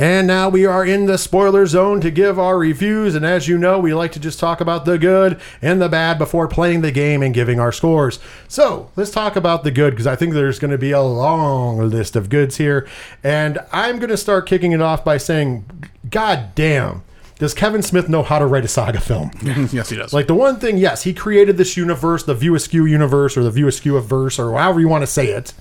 And 0.00 0.26
now 0.26 0.48
we 0.48 0.64
are 0.64 0.82
in 0.82 1.04
the 1.04 1.18
spoiler 1.18 1.66
zone 1.66 2.00
to 2.00 2.10
give 2.10 2.38
our 2.38 2.56
reviews. 2.56 3.14
And 3.14 3.22
as 3.22 3.48
you 3.48 3.58
know, 3.58 3.78
we 3.78 3.92
like 3.92 4.12
to 4.12 4.18
just 4.18 4.40
talk 4.40 4.62
about 4.62 4.86
the 4.86 4.96
good 4.96 5.38
and 5.60 5.78
the 5.78 5.90
bad 5.90 6.16
before 6.16 6.48
playing 6.48 6.80
the 6.80 6.90
game 6.90 7.22
and 7.22 7.34
giving 7.34 7.60
our 7.60 7.70
scores. 7.70 8.18
So 8.48 8.90
let's 8.96 9.10
talk 9.10 9.36
about 9.36 9.62
the 9.62 9.70
good 9.70 9.90
because 9.90 10.06
I 10.06 10.16
think 10.16 10.32
there's 10.32 10.58
going 10.58 10.70
to 10.70 10.78
be 10.78 10.92
a 10.92 11.02
long 11.02 11.90
list 11.90 12.16
of 12.16 12.30
goods 12.30 12.56
here. 12.56 12.88
And 13.22 13.58
I'm 13.72 13.98
going 13.98 14.08
to 14.08 14.16
start 14.16 14.46
kicking 14.46 14.72
it 14.72 14.80
off 14.80 15.04
by 15.04 15.18
saying, 15.18 15.66
God 16.08 16.54
damn. 16.54 17.02
Does 17.38 17.52
Kevin 17.52 17.82
Smith 17.82 18.08
know 18.08 18.22
how 18.22 18.38
to 18.38 18.46
write 18.46 18.64
a 18.64 18.68
saga 18.68 19.02
film? 19.02 19.32
yes, 19.70 19.90
he 19.90 19.96
does. 19.96 20.14
Like 20.14 20.28
the 20.28 20.34
one 20.34 20.58
thing, 20.58 20.78
yes, 20.78 21.02
he 21.02 21.12
created 21.12 21.58
this 21.58 21.76
universe, 21.76 22.22
the 22.22 22.34
View 22.34 22.54
Askew 22.54 22.86
universe, 22.86 23.36
or 23.36 23.42
the 23.42 23.50
View 23.50 23.68
Askew 23.68 24.00
verse, 24.00 24.38
or 24.38 24.56
however 24.56 24.80
you 24.80 24.88
want 24.88 25.02
to 25.02 25.06
say 25.06 25.26
it. 25.26 25.52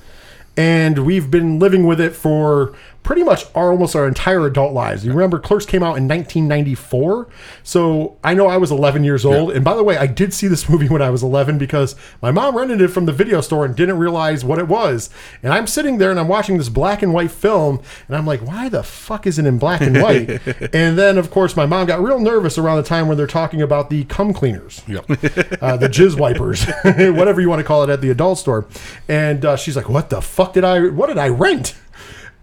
And 0.59 1.05
we've 1.05 1.31
been 1.31 1.57
living 1.57 1.85
with 1.85 2.01
it 2.01 2.13
for 2.13 2.75
pretty 3.03 3.23
much 3.23 3.45
our, 3.55 3.71
almost 3.71 3.95
our 3.95 4.07
entire 4.07 4.45
adult 4.45 4.73
lives. 4.73 5.05
You 5.05 5.11
remember 5.11 5.39
Clerks 5.39 5.65
came 5.65 5.81
out 5.81 5.97
in 5.97 6.07
1994. 6.07 7.27
So 7.63 8.17
I 8.23 8.33
know 8.33 8.47
I 8.47 8.57
was 8.57 8.71
11 8.71 9.03
years 9.03 9.25
old. 9.25 9.51
And 9.51 9.63
by 9.65 9.75
the 9.75 9.83
way, 9.83 9.97
I 9.97 10.07
did 10.07 10.33
see 10.33 10.47
this 10.47 10.69
movie 10.69 10.87
when 10.87 11.01
I 11.01 11.09
was 11.09 11.23
11 11.23 11.57
because 11.57 11.95
my 12.21 12.31
mom 12.31 12.55
rented 12.55 12.81
it 12.81 12.89
from 12.89 13.05
the 13.05 13.13
video 13.13 13.41
store 13.41 13.65
and 13.65 13.75
didn't 13.75 13.97
realize 13.97 14.45
what 14.45 14.59
it 14.59 14.67
was. 14.67 15.09
And 15.41 15.53
I'm 15.53 15.67
sitting 15.67 15.97
there 15.97 16.11
and 16.11 16.19
I'm 16.19 16.27
watching 16.27 16.57
this 16.57 16.69
black 16.69 17.01
and 17.01 17.13
white 17.13 17.31
film. 17.31 17.81
And 18.07 18.15
I'm 18.15 18.25
like, 18.25 18.41
why 18.41 18.69
the 18.69 18.83
fuck 18.83 19.25
is 19.25 19.39
it 19.39 19.45
in 19.45 19.57
black 19.57 19.81
and 19.81 20.01
white? 20.01 20.29
and 20.73 20.97
then, 20.97 21.17
of 21.17 21.31
course, 21.31 21.55
my 21.55 21.65
mom 21.65 21.87
got 21.87 22.01
real 22.01 22.19
nervous 22.19 22.57
around 22.57 22.77
the 22.77 22.83
time 22.83 23.07
when 23.07 23.17
they're 23.17 23.27
talking 23.27 23.61
about 23.61 23.89
the 23.89 24.03
cum 24.05 24.33
cleaners 24.33 24.81
Yep. 24.87 25.09
uh, 25.61 25.77
the 25.77 25.89
jizz 25.89 26.17
wipers, 26.19 26.65
whatever 26.83 27.41
you 27.41 27.49
want 27.49 27.59
to 27.59 27.63
call 27.63 27.83
it 27.83 27.89
at 27.89 28.01
the 28.01 28.09
adult 28.09 28.39
store. 28.39 28.65
And 29.07 29.45
uh, 29.45 29.55
she's 29.55 29.75
like, 29.75 29.89
"What 29.89 30.09
the 30.09 30.21
fuck 30.21 30.53
did 30.53 30.63
I? 30.63 30.87
What 30.87 31.07
did 31.07 31.17
I 31.17 31.27
rent?" 31.27 31.75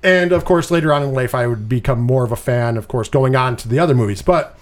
And 0.02 0.32
of 0.32 0.44
course, 0.44 0.70
later 0.70 0.92
on 0.92 1.02
in 1.02 1.12
life, 1.12 1.34
I 1.34 1.46
would 1.46 1.68
become 1.68 2.00
more 2.00 2.24
of 2.24 2.32
a 2.32 2.36
fan. 2.36 2.76
Of 2.76 2.88
course, 2.88 3.08
going 3.08 3.34
on 3.34 3.56
to 3.56 3.68
the 3.68 3.78
other 3.78 3.94
movies, 3.94 4.22
but 4.22 4.58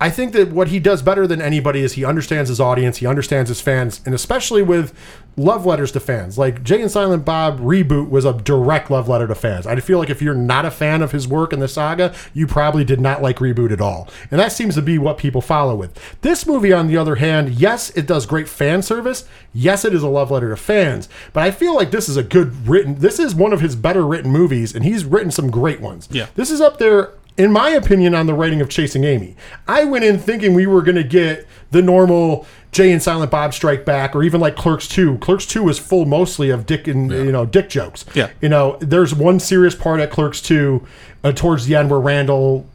I 0.00 0.10
think 0.10 0.32
that 0.32 0.50
what 0.50 0.68
he 0.68 0.80
does 0.80 1.02
better 1.02 1.26
than 1.26 1.40
anybody 1.40 1.80
is 1.80 1.92
he 1.92 2.04
understands 2.04 2.48
his 2.48 2.60
audience, 2.60 2.98
he 2.98 3.06
understands 3.06 3.48
his 3.48 3.60
fans, 3.60 4.00
and 4.04 4.14
especially 4.14 4.62
with 4.62 4.92
love 5.36 5.66
letters 5.66 5.92
to 5.92 6.00
fans. 6.00 6.38
Like 6.38 6.62
Jay 6.62 6.80
and 6.80 6.90
Silent 6.90 7.24
Bob 7.24 7.60
reboot 7.60 8.08
was 8.08 8.24
a 8.24 8.32
direct 8.32 8.90
love 8.90 9.08
letter 9.08 9.26
to 9.26 9.34
fans. 9.34 9.66
I 9.66 9.78
feel 9.80 9.98
like 9.98 10.10
if 10.10 10.22
you're 10.22 10.34
not 10.34 10.64
a 10.64 10.70
fan 10.70 11.02
of 11.02 11.12
his 11.12 11.26
work 11.26 11.52
in 11.52 11.60
the 11.60 11.68
saga, 11.68 12.14
you 12.32 12.46
probably 12.46 12.84
did 12.84 13.00
not 13.00 13.22
like 13.22 13.38
reboot 13.38 13.72
at 13.72 13.80
all. 13.80 14.08
And 14.30 14.40
that 14.40 14.52
seems 14.52 14.74
to 14.76 14.82
be 14.82 14.98
what 14.98 15.18
people 15.18 15.40
follow 15.40 15.74
with. 15.74 15.98
This 16.20 16.46
movie, 16.46 16.72
on 16.72 16.86
the 16.86 16.96
other 16.96 17.16
hand, 17.16 17.50
yes, 17.50 17.90
it 17.90 18.06
does 18.06 18.26
great 18.26 18.48
fan 18.48 18.82
service. 18.82 19.26
Yes, 19.52 19.84
it 19.84 19.94
is 19.94 20.02
a 20.02 20.08
love 20.08 20.30
letter 20.30 20.50
to 20.50 20.56
fans. 20.56 21.08
But 21.32 21.42
I 21.42 21.50
feel 21.50 21.74
like 21.74 21.90
this 21.90 22.08
is 22.08 22.16
a 22.16 22.22
good 22.22 22.68
written. 22.68 22.96
This 22.96 23.18
is 23.18 23.34
one 23.34 23.52
of 23.52 23.60
his 23.60 23.76
better 23.76 24.06
written 24.06 24.30
movies, 24.30 24.74
and 24.74 24.84
he's 24.84 25.04
written 25.04 25.30
some 25.30 25.50
great 25.50 25.80
ones. 25.80 26.08
Yeah. 26.10 26.26
This 26.34 26.50
is 26.50 26.60
up 26.60 26.78
there 26.78 27.12
in 27.36 27.52
my 27.52 27.70
opinion, 27.70 28.14
on 28.14 28.26
the 28.26 28.34
writing 28.34 28.60
of 28.60 28.68
Chasing 28.68 29.04
Amy. 29.04 29.36
I 29.66 29.84
went 29.84 30.04
in 30.04 30.18
thinking 30.18 30.54
we 30.54 30.66
were 30.66 30.82
going 30.82 30.96
to 30.96 31.04
get 31.04 31.46
the 31.70 31.82
normal 31.82 32.46
Jay 32.70 32.92
and 32.92 33.02
Silent 33.02 33.30
Bob 33.30 33.54
Strike 33.54 33.84
Back, 33.84 34.14
or 34.14 34.22
even 34.22 34.40
like 34.40 34.56
Clerks 34.56 34.88
Two. 34.88 35.18
Clerks 35.18 35.46
Two 35.46 35.68
is 35.68 35.78
full 35.78 36.04
mostly 36.04 36.50
of 36.50 36.66
dick 36.66 36.86
and 36.86 37.10
you 37.10 37.32
know 37.32 37.44
dick 37.46 37.68
jokes. 37.68 38.04
Yeah. 38.14 38.30
you 38.40 38.48
know, 38.48 38.76
there's 38.80 39.14
one 39.14 39.40
serious 39.40 39.74
part 39.74 40.00
at 40.00 40.10
Clerks 40.10 40.40
Two 40.40 40.86
uh, 41.22 41.32
towards 41.32 41.66
the 41.66 41.74
end 41.74 41.90
where 41.90 42.00
Randall 42.00 42.66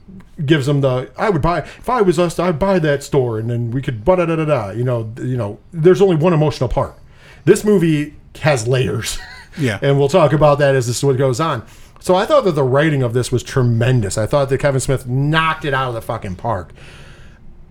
gives 0.46 0.68
him 0.68 0.82
the 0.82 1.12
I 1.18 1.30
would 1.30 1.42
buy 1.42 1.60
if 1.60 1.90
I 1.90 2.02
was 2.02 2.18
us 2.18 2.40
I'd 2.40 2.58
buy 2.58 2.80
that 2.80 3.04
store 3.04 3.40
and 3.40 3.50
then 3.50 3.72
we 3.72 3.82
could 3.82 4.06
da 4.06 4.16
da 4.16 4.26
da 4.26 4.46
da 4.46 4.70
you 4.70 4.86
know 4.86 5.12
you 5.18 5.36
know 5.36 5.60
there's 5.74 6.02
only 6.02 6.16
one 6.16 6.34
emotional 6.34 6.70
part. 6.70 6.98
This 7.46 7.64
movie 7.64 8.16
has 8.42 8.68
layers. 8.68 9.20
Yeah. 9.58 9.80
and 9.82 10.00
we'll 10.00 10.08
talk 10.10 10.34
about 10.34 10.60
that 10.60 10.76
as 10.76 10.88
this 10.88 11.04
what 11.04 11.18
goes 11.18 11.40
on. 11.40 11.66
So 12.00 12.16
I 12.16 12.26
thought 12.26 12.46
that 12.46 12.54
the 12.54 12.64
writing 12.64 13.04
of 13.04 13.14
this 13.14 13.32
was 13.32 13.44
tremendous. 13.44 14.18
I 14.18 14.26
thought 14.26 14.50
that 14.50 14.58
Kevin 14.60 14.80
Smith 14.80 15.06
knocked 15.08 15.66
it 15.66 15.74
out 15.74 15.90
of 15.90 15.94
the 15.94 16.02
fucking 16.02 16.36
park. 16.36 16.72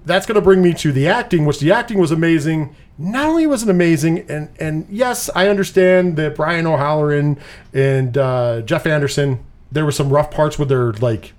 That's 0.05 0.27
going 0.27 0.37
to 0.37 0.43
bring 0.43 0.63
me 0.63 0.75
to 0.75 0.93
the 0.93 1.09
acting, 1.09 1.45
which 1.45 1.61
the 1.61 1.73
acting 1.73 1.99
was 1.99 2.11
amazing. 2.11 2.75
Not 2.99 3.27
only 3.27 3.47
was 3.47 3.63
it 3.63 3.69
amazing, 3.69 4.31
and 4.31 4.49
and 4.59 4.87
yes, 4.91 5.31
I 5.35 5.49
understand 5.49 6.17
that 6.17 6.35
Brian 6.35 6.67
O'Halloran 6.67 7.39
and 7.73 8.17
uh, 8.17 8.63
Jeff 8.63 8.87
Anderson. 8.87 9.45
There 9.71 9.85
were 9.85 9.93
some 9.93 10.09
rough 10.09 10.31
parts 10.31 10.59
with 10.59 10.71
their 10.71 10.93
like 10.95 11.35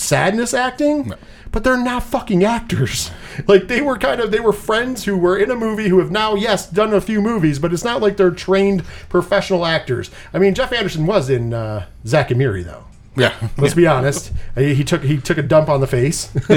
sadness 0.00 0.54
acting, 0.54 1.12
but 1.50 1.64
they're 1.64 1.76
not 1.76 2.02
fucking 2.02 2.44
actors. 2.44 3.10
Like 3.46 3.68
they 3.68 3.80
were 3.80 3.96
kind 3.96 4.20
of 4.20 4.32
they 4.32 4.40
were 4.40 4.52
friends 4.52 5.04
who 5.04 5.16
were 5.16 5.38
in 5.38 5.48
a 5.48 5.54
movie 5.54 5.88
who 5.88 6.00
have 6.00 6.10
now 6.10 6.34
yes 6.34 6.68
done 6.68 6.92
a 6.92 7.00
few 7.00 7.20
movies, 7.22 7.60
but 7.60 7.72
it's 7.72 7.84
not 7.84 8.02
like 8.02 8.16
they're 8.16 8.32
trained 8.32 8.84
professional 9.08 9.64
actors. 9.64 10.10
I 10.34 10.40
mean, 10.40 10.56
Jeff 10.56 10.72
Anderson 10.72 11.06
was 11.06 11.30
in 11.30 11.54
uh, 11.54 11.86
Zack 12.04 12.32
and 12.32 12.38
Miri 12.40 12.64
though. 12.64 12.82
Yeah. 13.14 13.32
Let's 13.56 13.74
be 13.74 13.86
honest. 13.86 14.32
He 14.56 14.74
he 14.74 14.82
took 14.82 15.04
he 15.04 15.18
took 15.18 15.38
a 15.38 15.42
dump 15.42 15.68
on 15.68 15.80
the 15.80 15.86
face. 15.86 16.32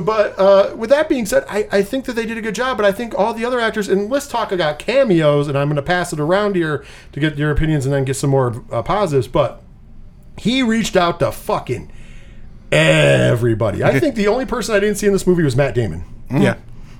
but 0.00 0.38
uh, 0.38 0.74
with 0.76 0.90
that 0.90 1.08
being 1.08 1.24
said, 1.24 1.44
I, 1.48 1.66
I 1.72 1.82
think 1.82 2.04
that 2.04 2.14
they 2.14 2.26
did 2.26 2.36
a 2.36 2.42
good 2.42 2.54
job. 2.54 2.76
But 2.76 2.86
I 2.86 2.92
think 2.92 3.18
all 3.18 3.32
the 3.32 3.46
other 3.46 3.60
actors, 3.60 3.88
and 3.88 4.10
let's 4.10 4.26
talk 4.26 4.52
about 4.52 4.78
cameos, 4.78 5.48
and 5.48 5.56
I'm 5.56 5.68
going 5.68 5.76
to 5.76 5.82
pass 5.82 6.12
it 6.12 6.20
around 6.20 6.56
here 6.56 6.84
to 7.12 7.20
get 7.20 7.38
your 7.38 7.50
opinions 7.50 7.86
and 7.86 7.94
then 7.94 8.04
get 8.04 8.16
some 8.16 8.30
more 8.30 8.62
uh, 8.70 8.82
positives. 8.82 9.28
But 9.28 9.62
he 10.38 10.62
reached 10.62 10.96
out 10.96 11.20
to 11.20 11.32
fucking 11.32 11.90
everybody. 12.72 13.82
I 13.82 13.98
think 13.98 14.14
the 14.14 14.28
only 14.28 14.46
person 14.46 14.74
I 14.74 14.80
didn't 14.80 14.96
see 14.96 15.06
in 15.06 15.12
this 15.12 15.26
movie 15.26 15.42
was 15.42 15.56
Matt 15.56 15.74
Damon. 15.74 16.04
Mm-hmm. 16.28 16.42
Yeah. 16.42 16.56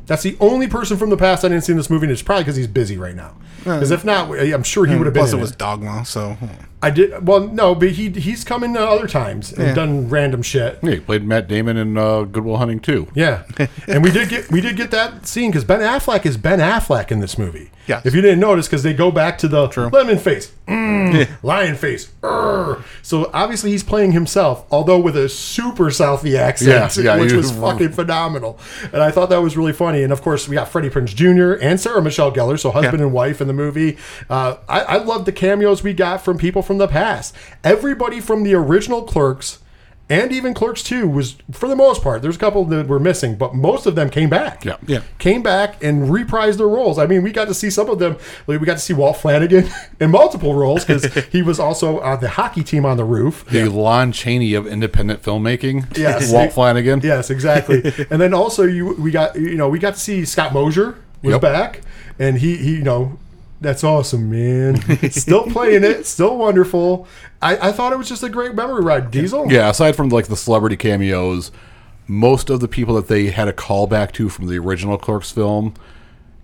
That's 0.06 0.22
the 0.24 0.36
only 0.40 0.66
person 0.66 0.96
from 0.96 1.10
the 1.10 1.16
past 1.16 1.44
I 1.44 1.48
didn't 1.48 1.62
see 1.62 1.72
in 1.72 1.76
this 1.76 1.88
movie, 1.88 2.06
and 2.06 2.12
it's 2.12 2.22
probably 2.22 2.42
because 2.42 2.56
he's 2.56 2.66
busy 2.66 2.98
right 2.98 3.14
now. 3.14 3.36
Uh, 3.60 3.76
because 3.76 3.92
if 3.92 4.04
not, 4.04 4.28
I'm 4.30 4.64
sure 4.64 4.84
he 4.84 4.96
would 4.96 5.06
have 5.06 5.14
been. 5.14 5.20
Plus, 5.20 5.32
in 5.32 5.38
it 5.38 5.42
was. 5.42 5.52
Dogma, 5.52 6.04
so 6.04 6.32
hmm. 6.32 6.46
I 6.82 6.90
did 6.90 7.26
well, 7.26 7.40
no, 7.40 7.74
but 7.74 7.90
he 7.90 8.08
he's 8.10 8.42
come 8.44 8.64
in 8.64 8.76
uh, 8.76 8.80
other 8.80 9.06
times 9.06 9.52
and 9.52 9.68
Yeah. 9.68 9.74
done 9.74 10.08
random 10.08 10.42
shit. 10.42 10.78
Yeah, 10.82 10.92
he 10.92 11.00
played 11.00 11.24
Matt 11.24 11.46
Damon 11.46 11.76
in 11.76 11.98
uh, 11.98 12.22
Good 12.22 12.44
Will 12.44 12.56
Hunting 12.56 12.80
too. 12.80 13.08
Yeah, 13.14 13.42
and 13.86 14.02
we 14.02 14.10
did 14.10 14.28
get 14.30 14.50
we 14.50 14.60
did 14.60 14.76
get 14.76 14.90
that 14.92 15.26
scene 15.26 15.50
because 15.50 15.64
Ben 15.64 15.80
Affleck 15.80 16.24
is 16.24 16.36
Ben 16.36 16.58
Affleck 16.58 17.10
in 17.10 17.20
this 17.20 17.36
movie. 17.36 17.70
Yes. 17.86 18.06
if 18.06 18.14
you 18.14 18.20
didn't 18.20 18.38
notice, 18.38 18.68
because 18.68 18.84
they 18.84 18.94
go 18.94 19.10
back 19.10 19.36
to 19.38 19.48
the 19.48 19.66
lemon 19.92 20.16
face, 20.18 20.52
mm, 20.68 21.28
lion 21.42 21.74
face. 21.74 22.12
Urgh. 22.22 22.84
So 23.02 23.28
obviously 23.34 23.72
he's 23.72 23.82
playing 23.82 24.12
himself, 24.12 24.64
although 24.70 24.98
with 25.00 25.16
a 25.16 25.28
super 25.28 25.86
Southie 25.86 26.36
accent, 26.38 26.96
Yeah, 26.96 27.02
yeah, 27.16 27.20
which 27.20 27.32
was 27.32 27.50
was- 27.52 27.60
fucking 27.60 27.88
phenomenal. 27.90 28.60
And 28.92 29.02
I 29.02 29.10
thought 29.10 29.28
that 29.30 29.42
was 29.42 29.56
really 29.56 29.72
funny. 29.72 30.04
And 30.04 30.12
of 30.12 30.22
course, 30.22 30.46
we 30.46 30.54
got 30.54 30.68
Freddie 30.68 30.88
Prinze 30.90 31.16
Jr. 31.16 31.60
and 31.60 31.80
Sarah 31.80 32.00
Michelle 32.00 32.30
Gellar, 32.30 32.60
so 32.60 32.70
husband 32.70 32.98
Yeah. 33.00 33.06
and 33.06 33.12
wife 33.12 33.40
in 33.40 33.48
the 33.48 33.54
movie. 33.54 33.98
Uh, 34.28 34.56
I, 34.68 34.80
I 34.82 34.96
love 34.98 35.24
the 35.24 35.32
cameos 35.32 35.82
we 35.82 35.92
got 35.92 36.22
from 36.24 36.38
people 36.38 36.62
from 36.70 36.78
the 36.78 36.86
past. 36.86 37.34
Everybody 37.64 38.20
from 38.20 38.44
the 38.44 38.54
original 38.54 39.02
Clerks 39.02 39.58
and 40.08 40.30
even 40.30 40.54
Clerks 40.54 40.84
2 40.84 41.08
was, 41.08 41.34
for 41.50 41.68
the 41.68 41.74
most 41.74 42.00
part, 42.00 42.22
there's 42.22 42.36
a 42.36 42.38
couple 42.38 42.64
that 42.66 42.86
were 42.86 43.00
missing, 43.00 43.34
but 43.34 43.56
most 43.56 43.86
of 43.86 43.96
them 43.96 44.08
came 44.08 44.30
back. 44.30 44.64
Yeah. 44.64 44.76
Yeah. 44.86 45.00
Came 45.18 45.42
back 45.42 45.82
and 45.82 46.08
reprised 46.08 46.58
their 46.58 46.68
roles. 46.68 46.96
I 46.96 47.06
mean, 47.06 47.24
we 47.24 47.32
got 47.32 47.48
to 47.48 47.54
see 47.54 47.70
some 47.70 47.90
of 47.90 47.98
them. 47.98 48.18
Like, 48.46 48.60
we 48.60 48.66
got 48.66 48.74
to 48.74 48.78
see 48.78 48.92
Walt 48.92 49.16
Flanagan 49.16 49.68
in 50.00 50.12
multiple 50.12 50.54
roles 50.54 50.84
because 50.84 51.12
he 51.32 51.42
was 51.42 51.58
also 51.58 51.98
on 51.98 52.20
the 52.20 52.28
hockey 52.28 52.62
team 52.62 52.86
on 52.86 52.96
the 52.96 53.04
roof. 53.04 53.44
The 53.46 53.68
Lon 53.68 54.12
Chaney 54.12 54.54
of 54.54 54.64
independent 54.68 55.24
filmmaking. 55.24 55.98
Yes. 55.98 56.32
Walt 56.32 56.52
Flanagan. 56.52 57.00
Yes, 57.02 57.30
exactly. 57.30 57.82
and 58.10 58.20
then 58.20 58.32
also 58.32 58.62
you 58.62 58.94
we 58.94 59.10
got 59.10 59.34
you 59.34 59.56
know 59.56 59.68
we 59.68 59.80
got 59.80 59.94
to 59.94 60.00
see 60.00 60.24
Scott 60.24 60.52
Mosier 60.52 60.98
was 61.20 61.32
Yep. 61.32 61.40
back, 61.40 61.80
and 62.20 62.38
he 62.38 62.56
he 62.58 62.76
you 62.76 62.82
know. 62.82 63.18
That's 63.61 63.84
awesome, 63.84 64.30
man. 64.30 64.80
still 65.11 65.44
playing 65.44 65.84
it, 65.84 66.06
still 66.06 66.38
wonderful. 66.38 67.06
I, 67.42 67.68
I 67.68 67.72
thought 67.72 67.92
it 67.92 67.96
was 67.96 68.08
just 68.08 68.22
a 68.22 68.28
great 68.28 68.54
memory 68.54 68.82
ride. 68.82 69.11
Diesel, 69.11 69.52
Yeah, 69.52 69.68
aside 69.68 69.96
from 69.96 70.08
like 70.08 70.28
the 70.28 70.36
celebrity 70.36 70.76
cameos, 70.76 71.52
most 72.06 72.50
of 72.50 72.61
the 72.61 72.68
people 72.68 72.94
that 72.94 73.08
they 73.08 73.26
had 73.26 73.48
a 73.48 73.52
callback 73.52 74.12
to 74.12 74.28
from 74.28 74.46
the 74.46 74.58
original 74.58 74.96
Clerks 74.96 75.30
film 75.30 75.74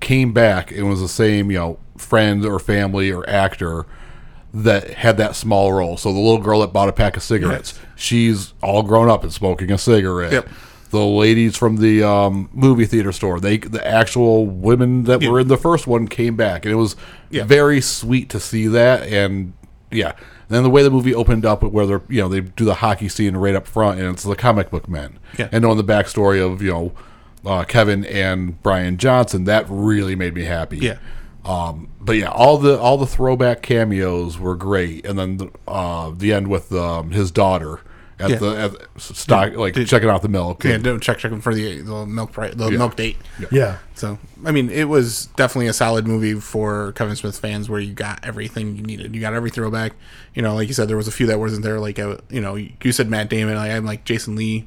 came 0.00 0.32
back 0.32 0.70
and 0.70 0.88
was 0.88 1.00
the 1.00 1.08
same, 1.08 1.50
you 1.50 1.58
know, 1.58 1.78
friend 1.96 2.44
or 2.44 2.58
family 2.58 3.10
or 3.10 3.28
actor 3.28 3.86
that 4.52 4.90
had 4.90 5.16
that 5.16 5.34
small 5.36 5.72
role. 5.72 5.96
So 5.96 6.12
the 6.12 6.18
little 6.18 6.40
girl 6.40 6.60
that 6.60 6.72
bought 6.72 6.88
a 6.88 6.92
pack 6.92 7.16
of 7.16 7.22
cigarettes, 7.22 7.78
she's 7.94 8.54
all 8.62 8.82
grown 8.82 9.08
up 9.08 9.22
and 9.22 9.32
smoking 9.32 9.70
a 9.70 9.78
cigarette. 9.78 10.32
Yep. 10.32 10.48
The 10.90 11.04
ladies 11.04 11.56
from 11.56 11.76
the 11.78 12.02
um, 12.04 12.48
movie 12.52 12.86
theater 12.86 13.12
store, 13.12 13.40
they 13.40 13.58
the 13.58 13.84
actual 13.86 14.46
women 14.46 15.04
that 15.04 15.22
were 15.24 15.40
in 15.40 15.48
the 15.48 15.56
first 15.56 15.86
one 15.86 16.06
came 16.08 16.36
back, 16.36 16.64
and 16.64 16.72
it 16.72 16.76
was 16.76 16.94
Yeah. 17.30 17.44
very 17.44 17.80
sweet 17.80 18.28
to 18.30 18.40
see 18.40 18.66
that. 18.68 19.02
And 19.08 19.52
yeah, 19.90 20.12
then 20.48 20.62
the 20.62 20.70
way 20.70 20.82
the 20.82 20.90
movie 20.90 21.14
opened 21.14 21.44
up, 21.44 21.62
where 21.62 21.86
they're 21.86 22.02
you 22.08 22.20
know 22.20 22.28
they 22.28 22.40
do 22.40 22.64
the 22.64 22.74
hockey 22.74 23.08
scene 23.08 23.36
right 23.36 23.54
up 23.54 23.66
front, 23.66 23.98
and 23.98 24.08
it's 24.12 24.22
the 24.22 24.36
comic 24.36 24.70
book 24.70 24.88
men, 24.88 25.18
Yeah. 25.38 25.48
and 25.50 25.62
knowing 25.62 25.76
the 25.76 25.84
backstory 25.84 26.40
of 26.44 26.62
you 26.62 26.70
know 26.70 26.92
uh, 27.44 27.64
Kevin 27.64 28.04
and 28.04 28.60
Bryan 28.62 28.96
Johnson, 28.96 29.44
that 29.44 29.66
really 29.68 30.14
made 30.16 30.34
me 30.34 30.44
happy. 30.44 30.78
Yeah. 30.78 30.98
Um, 31.44 31.88
but 32.00 32.14
yeah, 32.16 32.30
all 32.30 32.58
the 32.58 32.78
all 32.78 32.96
the 32.96 33.06
throwback 33.06 33.62
cameos 33.62 34.38
were 34.38 34.54
great, 34.56 35.04
and 35.06 35.18
then 35.18 35.36
the, 35.36 35.50
uh, 35.68 36.10
the 36.16 36.32
end 36.32 36.48
with 36.48 36.72
um, 36.72 37.10
his 37.12 37.30
daughter 37.30 37.80
at 38.18 38.30
Yeah. 38.30 38.36
the 38.36 38.58
at 38.58 39.00
stock, 39.00 39.54
like 39.56 39.74
Did- 39.74 39.88
checking 39.88 40.08
out 40.08 40.22
the 40.22 40.28
milk. 40.28 40.64
Yeah, 40.64 40.78
don't 40.78 41.02
check 41.02 41.18
checking 41.18 41.40
for 41.40 41.54
the 41.54 41.80
the 41.82 42.06
milk 42.06 42.32
price, 42.32 42.54
the 42.54 42.70
milk 42.70 42.96
date. 42.96 43.16
yeah. 43.50 43.78
So 43.94 44.18
I 44.44 44.52
mean, 44.52 44.70
it 44.70 44.88
was 44.88 45.26
definitely 45.36 45.66
a 45.68 45.72
solid 45.72 46.06
movie 46.06 46.34
for 46.34 46.92
Kevin 46.92 47.16
Smith 47.16 47.38
fans, 47.38 47.68
where 47.68 47.80
you 47.80 47.92
got 47.94 48.24
everything 48.24 48.76
you 48.76 48.82
needed. 48.82 49.14
You 49.14 49.20
got 49.20 49.34
every 49.34 49.50
throwback. 49.50 49.92
You 50.34 50.42
know, 50.42 50.54
like 50.54 50.68
you 50.68 50.74
said, 50.74 50.88
there 50.88 50.96
was 50.96 51.08
a 51.08 51.12
few 51.12 51.26
that 51.26 51.38
wasn't 51.38 51.62
there. 51.62 51.78
Like 51.80 51.98
uh, 51.98 52.16
you 52.30 52.40
know, 52.40 52.54
you 52.56 52.92
said 52.92 53.08
Matt 53.10 53.28
Damon. 53.30 53.56
I, 53.56 53.76
I'm 53.76 53.84
like 53.84 54.04
Jason 54.04 54.34
Lee. 54.36 54.66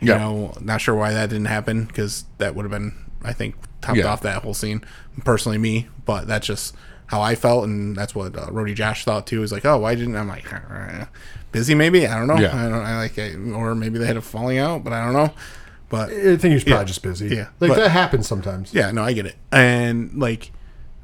You 0.00 0.08
Yeah. 0.08 0.18
know, 0.18 0.54
not 0.60 0.80
sure 0.80 0.94
why 0.94 1.12
that 1.12 1.28
didn't 1.30 1.44
happen 1.46 1.84
because 1.84 2.24
that 2.38 2.54
would 2.56 2.64
have 2.64 2.72
been, 2.72 2.92
I 3.22 3.32
think, 3.32 3.54
topped 3.80 3.98
Yeah. 3.98 4.06
off 4.06 4.20
that 4.22 4.42
whole 4.42 4.52
scene. 4.54 4.82
Personally, 5.24 5.58
me, 5.58 5.88
but 6.04 6.26
that's 6.26 6.46
just 6.46 6.74
how 7.06 7.20
I 7.20 7.34
felt, 7.36 7.64
and 7.64 7.94
that's 7.94 8.14
what 8.14 8.36
uh, 8.36 8.48
Rody 8.50 8.74
Josh 8.74 9.04
thought 9.04 9.26
too. 9.28 9.42
Is 9.44 9.52
like, 9.52 9.64
oh, 9.64 9.78
why 9.78 9.94
didn't 9.94 10.16
I'm 10.16 10.26
like 10.28 10.52
"Uh, 10.52 11.04
busy? 11.52 11.74
Maybe 11.74 12.06
I 12.06 12.18
don't 12.18 12.26
know. 12.26 12.38
Yeah. 12.38 12.56
I 12.56 12.68
don't. 12.68 12.82
I 12.82 12.96
like, 12.96 13.16
it. 13.18 13.36
or 13.36 13.74
maybe 13.74 13.98
they 13.98 14.06
had 14.06 14.16
a 14.16 14.20
falling 14.22 14.58
out, 14.58 14.82
but 14.84 14.92
I 14.92 15.04
don't 15.04 15.12
know. 15.14 15.32
But 15.88 16.10
I 16.10 16.36
think 16.38 16.54
he's 16.54 16.64
probably 16.64 16.80
Yeah. 16.80 16.84
just 16.84 17.02
busy. 17.02 17.28
Yeah, 17.36 17.48
like 17.60 17.68
but- 17.70 17.76
that 17.76 17.90
happens 17.90 18.26
sometimes. 18.26 18.72
yeah, 18.72 18.90
no, 18.90 19.02
I 19.04 19.12
get 19.12 19.26
it. 19.26 19.36
And 19.52 20.14
like 20.18 20.50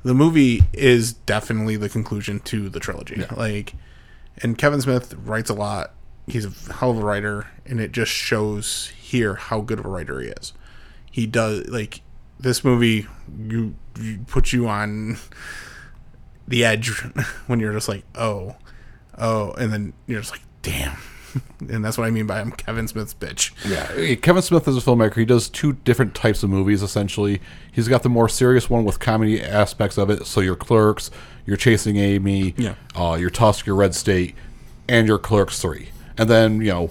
the 0.02 0.14
movie 0.14 0.62
is 0.72 1.12
definitely 1.12 1.76
the 1.76 1.88
conclusion 1.90 2.40
to 2.40 2.68
the 2.70 2.80
trilogy. 2.80 3.22
Like 3.36 3.74
and 4.38 4.56
Kevin 4.56 4.80
Smith 4.80 5.14
writes 5.24 5.50
a 5.50 5.54
lot. 5.54 5.92
He's 6.26 6.44
a 6.46 6.72
hell 6.74 6.90
of 6.92 6.98
a 6.98 7.04
writer 7.04 7.48
and 7.66 7.80
it 7.80 7.92
just 7.92 8.10
shows 8.12 8.92
here 8.98 9.34
how 9.34 9.60
good 9.60 9.78
of 9.78 9.84
a 9.84 9.88
writer 9.88 10.20
he 10.20 10.28
is. 10.28 10.52
He 11.10 11.26
does 11.26 11.66
like 11.68 12.00
this 12.40 12.62
movie 12.64 13.06
you, 13.38 13.74
you 14.00 14.20
put 14.26 14.52
you 14.52 14.68
on 14.68 15.18
the 16.48 16.64
edge 16.64 16.90
when 17.46 17.60
you're 17.60 17.72
just 17.72 17.88
like, 17.88 18.04
"Oh. 18.14 18.56
Oh." 19.18 19.52
And 19.52 19.72
then 19.72 19.92
you're 20.06 20.20
just 20.20 20.32
like, 20.32 20.42
"Damn." 20.62 20.96
And 21.68 21.84
that's 21.84 21.98
what 21.98 22.06
I 22.06 22.10
mean 22.10 22.26
by 22.26 22.40
I'm 22.40 22.50
Kevin 22.52 22.88
Smith's 22.88 23.12
bitch. 23.12 23.52
Yeah, 23.68 24.14
Kevin 24.14 24.40
Smith 24.42 24.66
is 24.66 24.78
a 24.78 24.80
filmmaker. 24.80 25.16
He 25.16 25.24
does 25.26 25.50
two 25.50 25.74
different 25.74 26.14
types 26.14 26.42
of 26.42 26.48
movies 26.48 26.82
essentially. 26.82 27.40
He's 27.70 27.86
got 27.86 28.02
the 28.02 28.08
more 28.08 28.28
serious 28.30 28.70
one 28.70 28.84
with 28.84 28.98
comedy 28.98 29.42
aspects 29.42 29.98
of 29.98 30.08
it. 30.08 30.24
So 30.26 30.40
your 30.40 30.56
Clerks, 30.56 31.10
your 31.44 31.56
Chasing 31.58 31.96
Amy, 31.96 32.54
Yeah. 32.56 32.76
uh, 32.96 33.16
your 33.20 33.28
Tusk, 33.28 33.66
your 33.66 33.76
Red 33.76 33.94
State, 33.94 34.34
and 34.88 35.06
your 35.06 35.18
Clerks 35.18 35.60
three. 35.60 35.90
And 36.16 36.30
then 36.30 36.60
you 36.62 36.68
know, 36.72 36.90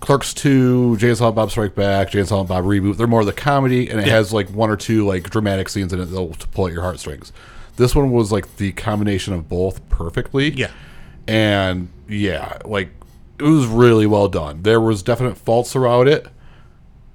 Clerks 0.00 0.32
two, 0.32 0.96
Jay 0.96 1.10
and 1.10 1.18
Bob 1.34 1.50
Strike 1.50 1.74
Back, 1.74 2.10
Jay 2.12 2.20
and 2.20 2.28
Bob 2.28 2.64
reboot. 2.64 2.96
They're 2.96 3.06
more 3.06 3.24
the 3.24 3.32
comedy, 3.32 3.90
and 3.90 4.00
it 4.00 4.06
Yeah. 4.06 4.14
has 4.14 4.32
like 4.32 4.48
one 4.48 4.70
or 4.70 4.76
two 4.76 5.06
like 5.06 5.28
dramatic 5.28 5.68
scenes 5.68 5.92
in 5.92 6.00
it 6.00 6.06
that'll 6.06 6.34
pull 6.52 6.68
at 6.68 6.72
your 6.72 6.82
heartstrings. 6.82 7.32
This 7.76 7.94
one 7.94 8.10
was 8.10 8.32
like 8.32 8.56
the 8.56 8.72
combination 8.72 9.34
of 9.34 9.48
both 9.48 9.86
perfectly. 9.90 10.50
Yeah. 10.50 10.70
And 11.28 11.88
yeah, 12.08 12.58
like 12.64 12.88
it 13.38 13.44
was 13.44 13.66
really 13.66 14.06
well 14.06 14.28
done. 14.28 14.62
There 14.62 14.80
was 14.80 15.02
definite 15.02 15.36
faults 15.36 15.72
throughout 15.72 16.08
it, 16.08 16.26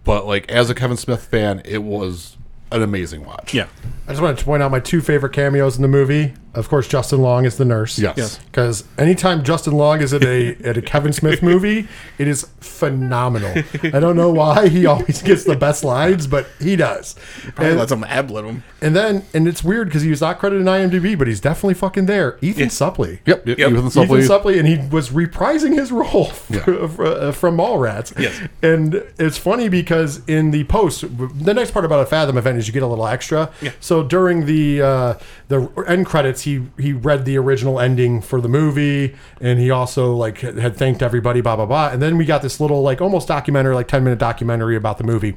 but 0.06 0.26
like 0.26 0.50
as 0.50 0.70
a 0.70 0.76
Kevin 0.76 0.96
Smith 0.96 1.26
fan, 1.26 1.62
it 1.66 1.84
was 1.84 2.38
an 2.72 2.82
amazing 2.82 3.26
watch. 3.26 3.54
Yeah. 3.54 3.68
I 4.08 4.12
just 4.12 4.22
wanted 4.22 4.38
to 4.40 4.46
point 4.46 4.62
out 4.62 4.70
my 4.72 4.80
two 4.82 5.00
favorite 5.02 5.32
cameos 5.34 5.76
in 5.78 5.82
the 5.82 5.88
movie. 5.88 6.34
Of 6.54 6.70
course, 6.70 6.88
Justin 6.88 7.20
Long 7.22 7.46
is 7.46 7.58
the 7.58 7.66
nurse. 7.66 7.98
Yes. 7.98 8.14
Yes. 8.16 8.38
Because 8.38 8.84
anytime 9.00 9.44
Justin 9.44 9.74
Long 9.74 10.02
is 10.02 10.14
at 10.14 10.24
a 10.24 10.56
at 10.64 10.78
a 10.78 10.82
Kevin 10.84 11.12
Smith 11.12 11.42
movie, 11.42 11.88
it 12.20 12.28
is 12.28 12.48
phenomenal. 12.60 13.64
I 13.86 14.00
don't 14.00 14.16
know 14.16 14.30
why 14.30 14.68
he 14.68 14.86
always 14.86 15.22
gets 15.24 15.46
the 15.46 15.56
best 15.56 15.84
lines, 15.84 16.28
but 16.28 16.46
he 16.60 16.76
does. 16.76 17.16
Probably 17.56 17.70
And, 17.72 17.80
let 17.80 17.90
some 17.90 18.04
ad 18.04 18.30
lib 18.30 18.46
him. 18.46 18.64
and 18.82 18.96
then 18.96 19.24
and 19.34 19.48
it's 19.48 19.64
weird 19.64 19.88
because 19.88 20.04
he 20.04 20.10
was 20.12 20.22
not 20.22 20.38
credited 20.38 20.62
in 20.62 20.68
IMDb, 20.68 21.18
but 21.18 21.28
he's 21.28 21.40
definitely 21.40 21.74
fucking 21.76 22.06
there. 22.06 22.38
Ethan 22.42 22.68
Suplee. 22.68 23.20
Yep. 23.26 23.48
yep. 23.48 23.58
Yep. 23.58 23.72
Ethan 23.72 23.88
Ethan 23.88 24.04
Suplee. 24.08 24.28
Suplee, 24.28 24.60
and 24.60 24.68
he 24.68 24.78
was 24.90 25.10
reprising 25.10 25.74
his 25.76 25.92
role 25.92 26.28
f- 26.52 27.00
uh, 27.00 27.32
from 27.32 27.58
Mallrats. 27.58 28.18
Yes. 28.20 28.40
And 28.62 28.96
it's 29.18 29.38
funny 29.40 29.70
because 29.70 30.22
in 30.28 30.52
the 30.52 30.66
post, 30.66 31.04
the 31.44 31.54
next 31.54 31.72
part 31.72 31.84
about 31.86 32.02
a 32.02 32.06
Fathom 32.06 32.38
event 32.38 32.60
is 32.60 32.68
you 32.68 32.74
get 32.74 32.84
a 32.84 32.88
little 32.88 33.08
extra. 33.08 33.50
Yeah. 33.62 33.72
So 33.80 33.93
during 34.02 34.46
the 34.46 34.82
uh, 34.82 35.14
the 35.50 35.70
end 35.86 36.06
credits, 36.06 36.42
he 36.42 36.64
he 36.80 36.94
read 36.94 37.26
the 37.26 37.38
original 37.38 37.80
ending 37.80 38.22
for 38.22 38.42
the 38.42 38.48
movie, 38.48 39.16
and 39.40 39.60
he 39.60 39.70
also 39.70 40.16
like 40.16 40.40
had 40.40 40.76
thanked 40.76 41.04
everybody, 41.04 41.42
blah 41.42 41.56
blah 41.56 41.68
blah. 41.68 41.90
And 41.90 42.02
then 42.02 42.18
we 42.18 42.26
got 42.26 42.42
this 42.42 42.60
little 42.60 42.82
like 42.82 43.02
almost 43.02 43.28
documentary, 43.28 43.76
like 43.76 43.88
ten 43.88 44.04
minute 44.04 44.20
documentary 44.20 44.76
about 44.76 44.98
the 44.98 45.04
movie. 45.04 45.36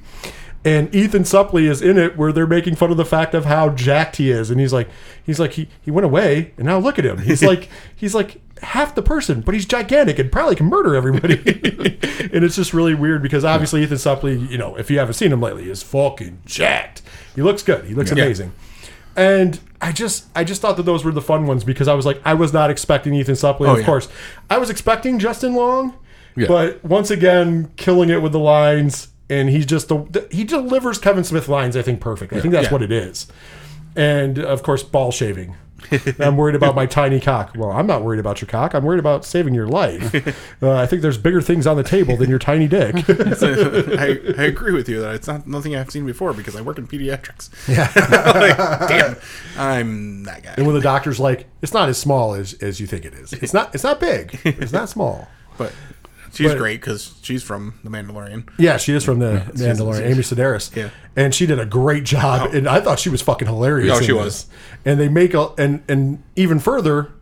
And 0.67 0.93
Ethan 0.93 1.23
Suplee 1.23 1.71
is 1.71 1.81
in 1.81 1.97
it 1.97 2.17
where 2.17 2.33
they're 2.33 2.45
making 2.45 2.75
fun 2.75 2.91
of 2.91 2.97
the 2.97 3.05
fact 3.05 3.35
of 3.35 3.45
how 3.45 3.69
jacked 3.69 4.17
he 4.17 4.33
is. 4.33 4.51
And 4.51 4.59
he's 4.59 4.73
like, 4.73 4.89
he's 5.23 5.39
like, 5.39 5.53
he, 5.53 5.69
he 5.81 5.93
went 5.93 6.05
away 6.05 6.55
and 6.57 6.67
now 6.67 6.79
look 6.79 6.99
at 6.99 7.07
him. 7.07 7.19
He's 7.19 7.41
like, 7.45 7.69
he's 7.95 8.17
like 8.17 8.41
half 8.63 8.97
the 8.97 9.03
person, 9.03 9.43
but 9.43 9.55
he's 9.55 9.65
gigantic 9.65 10.19
and 10.19 10.33
probably 10.33 10.57
can 10.57 10.67
murder 10.67 10.97
everybody. 10.97 11.35
and 12.33 12.43
it's 12.43 12.57
just 12.57 12.75
really 12.75 12.95
weird 12.95 13.23
because 13.23 13.45
obviously 13.45 13.85
Ethan 13.85 13.99
Suplee, 13.99 14.51
you 14.51 14.59
know, 14.59 14.77
if 14.77 14.91
you 14.91 14.99
haven't 14.99 15.15
seen 15.15 15.33
him 15.33 15.41
lately, 15.41 15.71
is 15.71 15.85
fucking 15.85 16.43
jacked. 16.45 17.01
He 17.37 17.43
looks 17.43 17.63
good. 17.63 17.85
He 17.85 17.95
looks 17.95 18.11
amazing. 18.11 18.53
And 19.15 19.61
I 19.81 19.93
just 19.93 20.27
I 20.35 20.43
just 20.45 20.61
thought 20.61 20.77
that 20.77 20.83
those 20.83 21.05
were 21.05 21.13
the 21.13 21.23
fun 21.23 21.47
ones 21.47 21.63
because 21.65 21.87
I 21.89 21.95
was 21.95 22.05
like 22.05 22.21
I 22.25 22.35
was 22.35 22.53
not 22.53 22.71
expecting 22.71 23.15
Ethan 23.15 23.35
Suplee. 23.35 23.69
Oh, 23.69 23.73
of 23.75 23.79
yeah. 23.81 23.87
course, 23.87 24.09
I 24.51 24.59
was 24.59 24.69
expecting 24.71 25.19
Justin 25.19 25.55
Long, 25.55 25.95
Yeah. 26.35 26.49
but 26.49 26.85
once 26.85 27.11
again, 27.11 27.71
killing 27.77 28.11
it 28.11 28.21
with 28.21 28.33
the 28.33 28.39
lines, 28.39 29.09
and 29.31 29.49
he's 29.49 29.65
just 29.67 29.89
the, 29.89 30.27
he 30.31 30.45
delivers 30.45 30.99
Kevin 30.99 31.25
Smith 31.25 31.49
lines. 31.49 31.77
I 31.77 31.83
think 31.83 32.01
perfect. 32.01 32.33
I 32.33 32.41
think 32.41 32.53
that's 32.53 32.67
Yeah. 32.67 32.73
what 32.73 32.83
it 32.83 32.93
is. 32.93 33.27
And 33.95 34.39
of 34.39 34.63
course, 34.63 34.83
ball 34.83 35.11
shaving. 35.13 35.55
I'm 36.19 36.37
worried 36.37 36.55
about 36.55 36.75
my 36.75 36.87
tiny 36.87 37.21
cock. 37.21 37.53
Well, 37.57 37.71
I'm 37.71 37.87
not 37.87 38.03
worried 38.03 38.21
about 38.21 38.41
your 38.41 38.49
cock. 38.49 38.75
I'm 38.75 38.85
worried 38.85 38.99
about 39.01 39.25
saving 39.25 39.55
your 39.55 39.69
life. 39.69 40.15
Uh, 40.63 40.75
I 40.75 40.87
think 40.87 41.03
there's 41.03 41.19
bigger 41.19 41.43
things 41.43 41.67
on 41.67 41.77
the 41.77 41.83
table 41.83 42.17
than 42.17 42.31
your 42.31 42.39
tiny 42.39 42.67
dick. 42.67 42.95
I, 43.09 44.19
I 44.39 44.45
agree 44.45 44.73
with 44.73 44.89
you 44.89 45.01
that 45.01 45.15
it's 45.15 45.27
not 45.27 45.47
nothing 45.47 45.77
I've 45.77 45.91
seen 45.91 46.07
before 46.07 46.33
because 46.33 46.57
I 46.57 46.63
work 46.63 46.79
in 46.79 46.87
pediatrics. 46.87 47.51
Yeah, 47.69 47.91
like, 48.39 48.89
damn, 48.89 49.17
I'm 49.59 50.25
that 50.25 50.43
guy. 50.43 50.55
and 50.57 50.67
when 50.67 50.75
the 50.75 50.81
doctor's 50.81 51.21
like, 51.21 51.47
"It's 51.63 51.75
not 51.75 51.89
as 51.89 51.99
small 51.99 52.35
as, 52.35 52.55
as 52.55 52.81
you 52.81 52.87
think 52.87 53.05
it 53.05 53.13
is. 53.13 53.33
It's 53.35 53.53
not. 53.53 53.75
It's 53.75 53.85
not 53.85 54.01
big. 54.01 54.41
It's 54.45 54.73
not 54.73 54.89
small." 54.89 55.29
But 55.59 55.73
she's 56.37 56.49
But- 56.49 56.59
great 56.59 56.81
because 56.81 57.15
she's 57.23 57.43
from 57.43 57.75
The 57.83 57.91
Mandalorian. 57.91 58.49
Yeah, 58.59 58.77
she 58.77 58.93
is 58.93 59.03
from 59.05 59.19
the 59.19 59.43
Mandalorian, 59.55 60.03
Amy 60.03 60.23
Sedaris. 60.23 60.75
Yeah. 60.77 60.91
and 61.17 61.35
she 61.35 61.47
did 61.47 61.59
a 61.59 61.67
great 61.67 62.05
job, 62.05 62.51
oh. 62.53 62.57
and 62.57 62.69
I 62.69 62.81
thought 62.81 62.99
she 62.99 63.09
was 63.09 63.23
fucking 63.23 63.49
hilarious. 63.49 63.93
Oh, 63.95 63.99
in 63.99 64.03
she 64.05 64.13
this. 64.13 64.23
was. 64.25 64.47
And 64.85 65.01
they 65.01 65.09
make 65.09 65.35
a 65.35 65.49
and 65.59 65.83
and 65.89 66.23
even 66.37 66.59
further, 66.59 67.13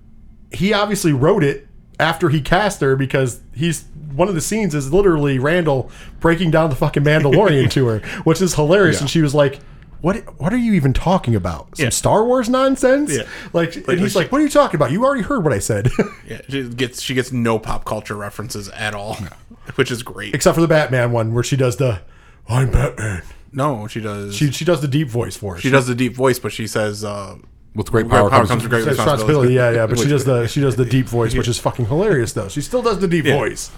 he 0.52 0.72
obviously 0.72 1.12
wrote 1.12 1.42
it 1.44 1.66
after 1.98 2.28
he 2.28 2.40
cast 2.40 2.80
her 2.80 2.96
because 2.96 3.40
he's 3.54 3.84
one 4.14 4.28
of 4.28 4.34
the 4.34 4.40
scenes 4.40 4.74
is 4.74 4.92
literally 4.92 5.38
Randall 5.38 5.90
breaking 6.20 6.50
down 6.50 6.70
the 6.70 6.76
fucking 6.76 7.02
Mandalorian 7.04 7.70
to 7.72 7.86
her, 7.86 7.98
which 8.24 8.40
is 8.42 8.54
hilarious. 8.54 9.00
And 9.00 9.08
she 9.08 9.22
was 9.22 9.34
like. 9.34 9.60
What, 10.04 10.38
what 10.38 10.52
are 10.52 10.58
you 10.58 10.74
even 10.74 10.92
talking 10.92 11.34
about? 11.34 11.78
Some 11.78 11.84
Yeah. 11.84 11.88
Star 11.90 12.26
Wars 12.26 12.50
nonsense? 12.50 13.10
Yeah. 13.10 13.22
Like, 13.54 13.74
and 13.88 13.98
he's 13.98 14.12
she- 14.12 14.18
like, 14.18 14.30
"What 14.30 14.42
are 14.42 14.44
you 14.44 14.50
talking 14.50 14.76
about? 14.76 14.90
You 14.92 15.02
already 15.02 15.22
heard 15.22 15.42
what 15.44 15.52
I 15.54 15.58
said." 15.60 15.90
Yeah, 16.28 16.40
she 16.48 16.68
gets 16.68 17.00
she 17.00 17.14
gets 17.14 17.32
no 17.32 17.58
pop 17.58 17.84
culture 17.86 18.14
references 18.14 18.68
at 18.70 18.94
all, 18.94 19.16
which 19.76 19.90
is 19.90 20.02
great. 20.02 20.34
Except 20.34 20.54
for 20.54 20.60
the 20.60 20.68
Batman 20.68 21.10
one, 21.12 21.32
where 21.32 21.42
she 21.42 21.56
does 21.56 21.76
the 21.76 22.02
"I'm 22.48 22.70
Batman." 22.70 23.22
No, 23.50 23.86
she 23.86 24.00
does. 24.00 24.34
She 24.36 24.46
She, 24.46 24.52
she 24.52 24.64
does 24.66 24.80
the 24.82 24.88
deep 24.88 25.08
voice 25.08 25.36
for 25.36 25.56
it. 25.56 25.60
She 25.60 25.70
does 25.70 25.86
the 25.86 25.94
deep 25.94 26.14
voice, 26.14 26.38
but 26.38 26.52
she 26.52 26.66
says, 26.66 27.02
uh, 27.04 27.36
With 27.74 27.90
great 27.90 28.08
"Great 28.08 28.10
power, 28.18 28.28
power, 28.28 28.40
comes, 28.40 28.48
comes 28.50 28.62
with 28.64 28.70
great 28.70 28.84
responsibility. 28.84 29.22
responsibility." 29.48 29.54
Yeah, 29.54 29.70
yeah. 29.70 29.86
But 29.86 29.98
she 30.00 30.08
does 30.08 30.24
the 30.26 30.46
she 30.48 30.60
does 30.60 30.76
the 30.76 30.84
deep 30.84 31.06
voice, 31.18 31.34
which 31.34 31.48
is 31.48 31.58
fucking 31.58 31.86
hilarious 31.86 32.32
though. 32.34 32.48
She 32.48 32.60
still 32.60 32.82
does 32.82 32.98
the 32.98 33.08
deep 33.08 33.24
Yeah. 33.24 33.36
voice, 33.38 33.70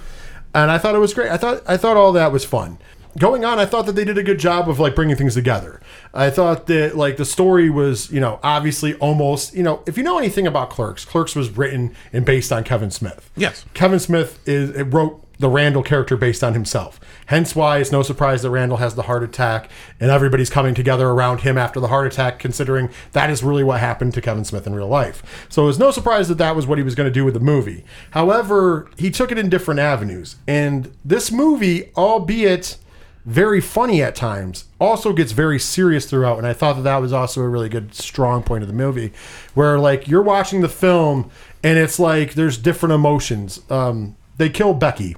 and 0.55 0.71
I 0.73 0.79
thought 0.79 0.95
it 0.97 0.99
was 0.99 1.15
great. 1.15 1.31
I 1.31 1.37
thought 1.37 1.63
I 1.69 1.77
thought 1.77 1.97
all 1.97 2.13
that 2.13 2.33
was 2.33 2.45
fun. 2.45 2.79
Going 3.17 3.45
on, 3.45 3.59
I 3.59 3.67
thought 3.67 3.87
that 3.87 3.93
they 3.93 4.05
did 4.05 4.19
a 4.19 4.23
good 4.23 4.39
job 4.39 4.69
of 4.69 4.79
like 4.79 4.95
bringing 4.95 5.17
things 5.17 5.35
together. 5.35 5.81
I 6.15 6.31
thought 6.31 6.67
that 6.67 6.97
like 6.97 7.17
the 7.17 7.25
story 7.25 7.71
was, 7.71 8.11
you 8.11 8.21
know, 8.21 8.39
obviously 8.43 8.95
almost, 8.95 9.55
you 9.55 9.63
know, 9.63 9.83
if 9.87 9.97
you 9.97 10.03
know 10.03 10.19
anything 10.19 10.47
about 10.47 10.71
Clerks, 10.71 11.05
Clerks 11.05 11.35
was 11.35 11.51
written 11.51 11.95
and 12.13 12.25
based 12.25 12.53
on 12.53 12.65
Kevin 12.65 12.91
Smith. 12.91 13.31
Yes. 13.37 13.65
Kevin 13.75 13.99
Smith 13.99 14.41
is 14.47 14.71
it 14.71 14.85
wrote 14.85 15.23
the 15.39 15.49
Randall 15.49 15.83
character 15.83 16.17
based 16.17 16.43
on 16.43 16.55
himself. 16.55 16.99
Hence 17.27 17.55
why 17.55 17.79
it's 17.79 17.93
no 17.93 18.03
surprise 18.03 18.43
that 18.43 18.51
Randall 18.51 18.79
has 18.79 18.95
the 18.95 19.03
heart 19.03 19.23
attack 19.23 19.71
and 20.01 20.11
everybody's 20.11 20.51
coming 20.51 20.75
together 20.75 21.09
around 21.09 21.41
him 21.41 21.59
after 21.59 21.81
the 21.81 21.89
heart 21.89 22.07
attack, 22.07 22.39
considering 22.39 22.89
that 23.13 23.31
is 23.31 23.43
really 23.43 23.65
what 23.65 23.81
happened 23.81 24.15
to 24.15 24.23
Kevin 24.23 24.45
Smith 24.45 24.67
in 24.67 24.75
real 24.75 24.89
life. 24.89 25.47
So 25.49 25.65
it 25.65 25.67
was 25.67 25.79
no 25.79 25.91
surprise 25.91 26.29
that 26.29 26.39
that 26.39 26.57
was 26.57 26.67
what 26.67 26.79
he 26.79 26.85
was 26.85 26.95
going 26.95 27.09
to 27.09 27.13
do 27.13 27.25
with 27.25 27.35
the 27.35 27.41
movie. 27.41 27.85
However, 28.13 28.89
he 28.97 29.11
took 29.11 29.31
it 29.31 29.39
in 29.39 29.49
different 29.49 29.81
avenues. 29.81 30.37
And 30.47 30.93
this 31.05 31.31
movie, 31.31 31.93
albeit 31.97 32.79
very 33.27 33.61
funny 33.61 34.03
at 34.03 34.15
times, 34.15 34.67
also 34.81 35.13
gets 35.13 35.33
very 35.33 35.59
serious 35.59 36.09
throughout. 36.09 36.39
And 36.39 36.47
I 36.47 36.53
thought 36.53 36.77
that 36.77 36.83
that 36.83 36.99
was 36.99 37.13
also 37.13 37.43
a 37.43 37.49
really 37.49 37.69
good, 37.69 37.93
strong 37.93 38.43
point 38.43 38.63
of 38.63 38.69
the 38.69 38.75
movie, 38.75 39.13
where 39.55 39.79
like 39.79 40.09
you're 40.09 40.23
watching 40.23 40.61
the 40.61 40.69
film 40.69 41.31
and 41.63 41.77
it's 41.79 41.99
like 41.99 42.35
there's 42.35 42.57
different 42.57 42.95
emotions. 42.95 43.61
Um, 43.69 44.17
they 44.37 44.49
kill 44.49 44.73
Becky. 44.75 45.17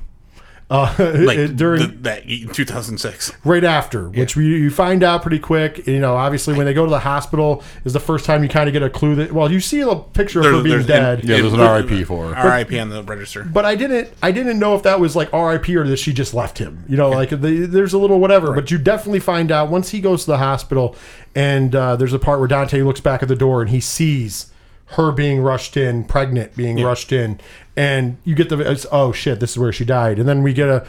Uh, 0.70 0.94
Like 1.18 1.56
during 1.56 1.80
the, 1.80 1.86
that 2.02 2.28
2006. 2.52 3.32
right 3.44 3.64
after, 3.64 4.10
which 4.10 4.36
we, 4.36 4.46
you 4.46 4.70
find 4.70 5.02
out 5.02 5.22
pretty 5.22 5.38
quick. 5.38 5.86
You 5.86 5.98
know, 5.98 6.14
obviously 6.14 6.54
when 6.54 6.66
they 6.66 6.74
go 6.74 6.84
to 6.84 6.90
the 6.90 6.98
hospital 6.98 7.62
is 7.84 7.94
the 7.94 8.00
first 8.00 8.26
time 8.26 8.42
you 8.42 8.48
kind 8.48 8.68
of 8.68 8.74
get 8.74 8.82
a 8.82 8.90
clue 8.90 9.14
that 9.16 9.32
well, 9.32 9.50
you 9.50 9.60
see 9.60 9.80
a 9.80 9.94
picture 9.96 10.40
of 10.40 10.46
her 10.46 10.62
being 10.62 10.82
dead. 10.84 11.24
Yeah, 11.24 11.40
there's 11.40 11.54
an 11.54 11.60
RIP 11.60 12.06
for 12.06 12.34
her. 12.34 12.58
RIP 12.58 12.72
on 12.80 12.90
the 12.90 13.02
register. 13.02 13.44
But 13.44 13.64
I 13.64 13.74
didn't. 13.76 14.10
I 14.22 14.30
didn't 14.30 14.58
know 14.58 14.74
if 14.74 14.82
that 14.82 15.00
was 15.00 15.16
like 15.16 15.32
R.I.P. 15.32 15.74
or 15.76 15.86
that 15.86 15.98
she 15.98 16.12
just 16.12 16.34
left 16.34 16.58
him. 16.58 16.84
You 16.88 16.96
know, 16.96 17.10
like 17.10 17.30
the, 17.30 17.66
there's 17.66 17.94
a 17.94 17.98
little 17.98 18.20
whatever. 18.20 18.52
But 18.52 18.70
you 18.70 18.78
definitely 18.78 19.20
find 19.20 19.50
out 19.50 19.70
once 19.70 19.90
he 19.90 20.00
goes 20.00 20.24
to 20.24 20.32
the 20.32 20.38
hospital, 20.38 20.96
and 21.34 21.74
uh, 21.74 21.96
there's 21.96 22.12
a 22.12 22.18
part 22.18 22.40
where 22.40 22.48
Dante 22.48 22.82
looks 22.82 23.00
back 23.00 23.22
at 23.22 23.28
the 23.28 23.36
door 23.36 23.62
and 23.62 23.70
he 23.70 23.80
sees 23.80 24.52
her 24.90 25.12
being 25.12 25.40
rushed 25.40 25.76
in, 25.76 26.04
pregnant, 26.04 26.56
being 26.56 26.82
rushed 26.82 27.12
in, 27.12 27.40
and 27.76 28.16
you 28.24 28.34
get 28.34 28.48
the 28.48 28.58
it's, 28.58 28.86
oh 28.90 29.12
shit, 29.12 29.40
this 29.40 29.52
is 29.52 29.58
where 29.58 29.72
she 29.72 29.84
died. 29.84 30.18
And 30.18 30.28
then 30.28 30.42
we 30.42 30.52
get 30.52 30.68
a 30.68 30.86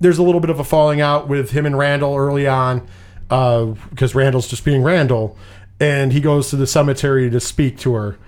there's 0.00 0.18
a 0.18 0.22
little 0.22 0.40
bit 0.40 0.50
of 0.50 0.58
a 0.58 0.64
falling 0.64 1.00
out 1.00 1.28
with 1.28 1.50
him 1.50 1.64
and 1.66 1.78
Randall 1.78 2.16
early 2.16 2.46
on 2.46 2.86
uh, 3.30 3.66
because 3.90 4.14
Randall's 4.14 4.48
just 4.48 4.64
being 4.64 4.82
Randall, 4.82 5.36
and 5.78 6.12
he 6.12 6.20
goes 6.20 6.50
to 6.50 6.56
the 6.56 6.66
cemetery 6.66 7.30
to 7.30 7.40
speak 7.40 7.78
to 7.78 7.94
her 7.94 8.18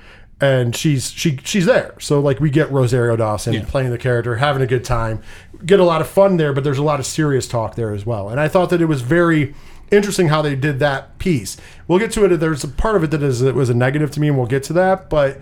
and 0.40 0.74
she's 0.74 1.10
she 1.10 1.38
she's 1.44 1.66
there. 1.66 1.94
So 2.00 2.20
like 2.20 2.40
we 2.40 2.50
get 2.50 2.70
Rosario 2.70 3.16
Dawson 3.16 3.64
playing 3.66 3.90
the 3.90 3.98
character, 3.98 4.36
having 4.36 4.62
a 4.62 4.66
good 4.66 4.84
time, 4.84 5.22
get 5.64 5.80
a 5.80 5.84
lot 5.84 6.00
of 6.00 6.08
fun 6.08 6.36
there, 6.36 6.52
but 6.52 6.64
there's 6.64 6.78
a 6.78 6.82
lot 6.82 7.00
of 7.00 7.06
serious 7.06 7.48
talk 7.48 7.76
there 7.76 7.92
as 7.92 8.04
well. 8.04 8.28
And 8.28 8.40
I 8.40 8.48
thought 8.48 8.70
that 8.70 8.82
it 8.82 8.86
was 8.86 9.00
very 9.00 9.54
interesting 9.90 10.28
how 10.28 10.42
they 10.42 10.54
did 10.54 10.78
that 10.80 11.18
piece. 11.18 11.56
We'll 11.86 11.98
get 11.98 12.12
to 12.12 12.24
it. 12.24 12.36
There's 12.36 12.64
a 12.64 12.68
part 12.68 12.96
of 12.96 13.04
it 13.04 13.10
that 13.10 13.22
is 13.22 13.42
it 13.42 13.54
was 13.54 13.70
a 13.70 13.74
negative 13.74 14.10
to 14.12 14.20
me, 14.20 14.28
and 14.28 14.36
we'll 14.36 14.46
get 14.46 14.62
to 14.64 14.72
that. 14.74 15.10
But 15.10 15.40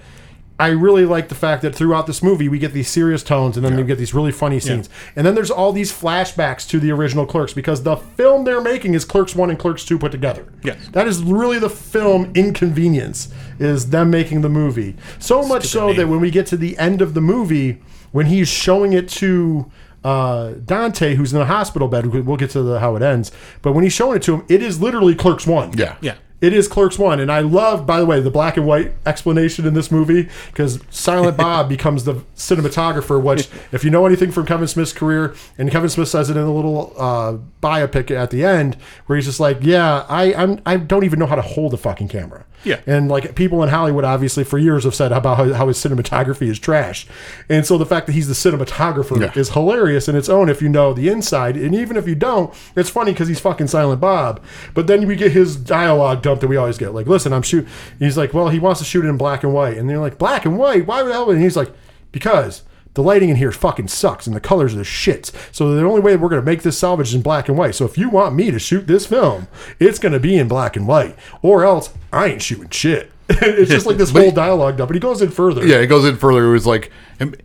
I 0.58 0.68
really 0.68 1.04
like 1.04 1.28
the 1.28 1.34
fact 1.34 1.62
that 1.62 1.74
throughout 1.74 2.06
this 2.06 2.22
movie 2.22 2.48
we 2.48 2.58
get 2.58 2.72
these 2.72 2.88
serious 2.88 3.22
tones, 3.22 3.56
and 3.56 3.66
then 3.66 3.76
we 3.76 3.82
get 3.82 3.98
these 3.98 4.14
really 4.14 4.30
funny 4.30 4.60
scenes, 4.60 4.88
and 5.16 5.26
then 5.26 5.34
there's 5.34 5.50
all 5.50 5.72
these 5.72 5.92
flashbacks 5.92 6.68
to 6.68 6.78
the 6.78 6.92
original 6.92 7.26
Clerks 7.26 7.52
because 7.52 7.82
the 7.82 7.96
film 7.96 8.44
they're 8.44 8.60
making 8.60 8.94
is 8.94 9.04
Clerks 9.04 9.34
One 9.34 9.50
and 9.50 9.58
Clerks 9.58 9.84
Two 9.84 9.98
put 9.98 10.12
together. 10.12 10.46
Yes. 10.62 10.76
That 10.92 11.08
is 11.08 11.22
really 11.22 11.58
the 11.58 11.70
film 11.70 12.30
inconvenience 12.34 13.32
is 13.58 13.90
them 13.90 14.10
making 14.10 14.42
the 14.42 14.48
movie. 14.48 14.94
So 15.18 15.42
much 15.42 15.64
so 15.66 15.92
that 15.94 16.06
when 16.06 16.20
we 16.20 16.30
get 16.30 16.46
to 16.48 16.56
the 16.56 16.78
end 16.78 17.02
of 17.02 17.14
the 17.14 17.20
movie, 17.20 17.82
when 18.12 18.26
he's 18.26 18.48
showing 18.48 18.92
it 18.92 19.08
to 19.08 19.70
uh, 20.04 20.52
Dante, 20.64 21.14
who's 21.14 21.32
in 21.32 21.38
the 21.38 21.44
hospital 21.46 21.88
bed, 21.88 22.06
we- 22.06 22.20
we'll 22.20 22.36
get 22.36 22.50
to 22.50 22.62
the, 22.62 22.80
how 22.80 22.96
it 22.96 23.02
ends. 23.02 23.30
But 23.62 23.72
when 23.72 23.84
he's 23.84 23.92
showing 23.92 24.16
it 24.16 24.22
to 24.22 24.34
him, 24.34 24.44
it 24.48 24.62
is 24.62 24.80
literally 24.80 25.14
Clerks 25.14 25.46
One. 25.46 25.76
Yeah. 25.76 25.96
Yeah. 26.00 26.14
It 26.40 26.52
is 26.52 26.66
Clerks 26.66 26.98
One, 26.98 27.20
and 27.20 27.30
I 27.30 27.38
love, 27.38 27.86
by 27.86 28.00
the 28.00 28.04
way, 28.06 28.18
the 28.20 28.28
black 28.28 28.56
and 28.56 28.66
white 28.66 28.94
explanation 29.06 29.64
in 29.64 29.74
this 29.74 29.92
movie 29.92 30.28
because 30.48 30.80
Silent 30.90 31.36
Bob 31.46 31.68
becomes 31.68 32.02
the 32.02 32.14
cinematographer. 32.34 33.22
Which, 33.22 33.48
if 33.72 33.84
you 33.84 33.90
know 33.90 34.06
anything 34.06 34.32
from 34.32 34.46
Kevin 34.46 34.66
Smith's 34.66 34.92
career, 34.92 35.36
and 35.56 35.70
Kevin 35.70 35.88
Smith 35.88 36.08
says 36.08 36.30
it 36.30 36.36
in 36.36 36.42
a 36.42 36.52
little 36.52 36.94
uh, 36.98 37.36
biopic 37.62 38.10
at 38.10 38.30
the 38.30 38.44
end, 38.44 38.74
where 39.06 39.14
he's 39.16 39.26
just 39.26 39.38
like, 39.38 39.58
"Yeah, 39.60 40.04
I 40.08 40.34
I'm, 40.34 40.60
I 40.66 40.78
don't 40.78 41.04
even 41.04 41.20
know 41.20 41.26
how 41.26 41.36
to 41.36 41.42
hold 41.42 41.74
a 41.74 41.76
fucking 41.76 42.08
camera." 42.08 42.44
Yeah. 42.64 42.80
and 42.86 43.08
like 43.08 43.34
people 43.34 43.62
in 43.62 43.68
Hollywood, 43.68 44.04
obviously, 44.04 44.44
for 44.44 44.58
years 44.58 44.84
have 44.84 44.94
said 44.94 45.12
about 45.12 45.36
how, 45.36 45.52
how 45.52 45.68
his 45.68 45.78
cinematography 45.78 46.48
is 46.48 46.58
trash, 46.58 47.06
and 47.48 47.66
so 47.66 47.76
the 47.78 47.86
fact 47.86 48.06
that 48.06 48.12
he's 48.12 48.28
the 48.28 48.34
cinematographer 48.34 49.20
Yeah. 49.20 49.32
is 49.34 49.50
hilarious 49.50 50.08
in 50.08 50.16
its 50.16 50.28
own 50.28 50.48
if 50.48 50.62
you 50.62 50.68
know 50.68 50.92
the 50.92 51.08
inside, 51.08 51.56
and 51.56 51.74
even 51.74 51.96
if 51.96 52.06
you 52.08 52.14
don't, 52.14 52.52
it's 52.76 52.90
funny 52.90 53.12
because 53.12 53.28
he's 53.28 53.40
fucking 53.40 53.66
Silent 53.68 54.00
Bob. 54.00 54.40
But 54.74 54.86
then 54.86 55.06
we 55.06 55.16
get 55.16 55.32
his 55.32 55.56
dialogue 55.56 56.22
dump 56.22 56.40
that 56.40 56.48
we 56.48 56.56
always 56.56 56.78
get, 56.78 56.94
like, 56.94 57.06
"Listen, 57.06 57.32
I'm 57.32 57.42
shoot." 57.42 57.66
He's 57.98 58.16
like, 58.16 58.32
"Well, 58.34 58.48
he 58.48 58.58
wants 58.58 58.80
to 58.80 58.86
shoot 58.86 59.04
it 59.04 59.08
in 59.08 59.16
black 59.16 59.42
and 59.44 59.52
white," 59.52 59.76
and 59.76 59.88
they're 59.88 59.98
like, 59.98 60.18
"Black 60.18 60.44
and 60.44 60.56
white? 60.58 60.86
Why 60.86 61.02
the 61.02 61.12
hell?" 61.12 61.30
And 61.30 61.42
he's 61.42 61.56
like, 61.56 61.70
"Because." 62.12 62.62
The 62.94 63.02
lighting 63.02 63.30
in 63.30 63.36
here 63.36 63.52
fucking 63.52 63.88
sucks, 63.88 64.26
and 64.26 64.36
the 64.36 64.40
colors 64.40 64.74
are 64.74 64.78
the 64.78 64.82
shits. 64.82 65.32
So 65.54 65.74
the 65.74 65.82
only 65.84 66.00
way 66.02 66.16
we're 66.16 66.28
gonna 66.28 66.42
make 66.42 66.62
this 66.62 66.76
salvage 66.78 67.08
is 67.08 67.14
in 67.14 67.22
black 67.22 67.48
and 67.48 67.56
white. 67.56 67.74
So 67.74 67.84
if 67.86 67.96
you 67.96 68.10
want 68.10 68.34
me 68.34 68.50
to 68.50 68.58
shoot 68.58 68.86
this 68.86 69.06
film, 69.06 69.48
it's 69.78 69.98
gonna 69.98 70.20
be 70.20 70.36
in 70.36 70.46
black 70.48 70.76
and 70.76 70.86
white, 70.86 71.16
or 71.40 71.64
else 71.64 71.90
I 72.12 72.26
ain't 72.26 72.42
shooting 72.42 72.68
shit. 72.70 73.10
it's 73.30 73.70
just 73.70 73.86
like 73.86 73.96
this 73.96 74.10
whole 74.16 74.30
dialogue 74.30 74.76
dump, 74.76 74.88
but 74.88 74.94
he 74.94 75.00
goes 75.00 75.22
in 75.22 75.30
further. 75.30 75.66
Yeah, 75.66 75.78
it 75.78 75.86
goes 75.86 76.04
in 76.04 76.16
further. 76.16 76.44
It 76.46 76.52
was 76.52 76.66
like 76.66 76.90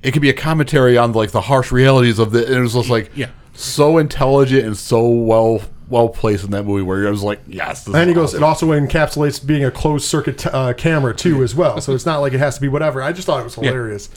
it 0.04 0.12
could 0.12 0.22
be 0.22 0.30
a 0.30 0.34
commentary 0.34 0.98
on 0.98 1.14
like 1.14 1.32
the 1.32 1.41
harsh 1.41 1.72
realities 1.72 2.20
of 2.20 2.32
the. 2.32 2.45
And 2.45 2.56
it 2.56 2.60
was 2.62 2.74
just 2.74 2.89
like 2.89 3.10
Yeah. 3.16 3.30
so 3.54 3.98
intelligent 4.00 4.66
and 4.66 4.76
so 4.78 5.08
well 5.08 5.62
well 5.89 6.10
placed 6.10 6.43
in 6.43 6.52
that 6.52 6.64
movie 6.64 6.82
where 6.84 7.08
I 7.08 7.10
was 7.10 7.24
like, 7.24 7.39
yes. 7.48 7.86
This 7.86 7.95
And 7.95 8.04
is 8.04 8.08
he 8.10 8.14
goes, 8.14 8.34
it 8.34 8.43
also 8.43 8.68
encapsulates 8.72 9.45
being 9.45 9.64
a 9.64 9.72
closed 9.72 10.04
circuit 10.04 10.45
uh, 10.48 10.74
camera 10.74 11.16
too, 11.16 11.41
as 11.43 11.56
well. 11.56 11.80
So 11.80 11.93
it's 11.95 12.06
not 12.06 12.18
like 12.20 12.34
it 12.34 12.39
has 12.39 12.56
to 12.56 12.62
be 12.62 12.68
whatever. 12.68 13.02
I 13.02 13.14
just 13.14 13.26
thought 13.28 13.39
it 13.39 13.45
was 13.45 13.56
hilarious, 13.56 14.10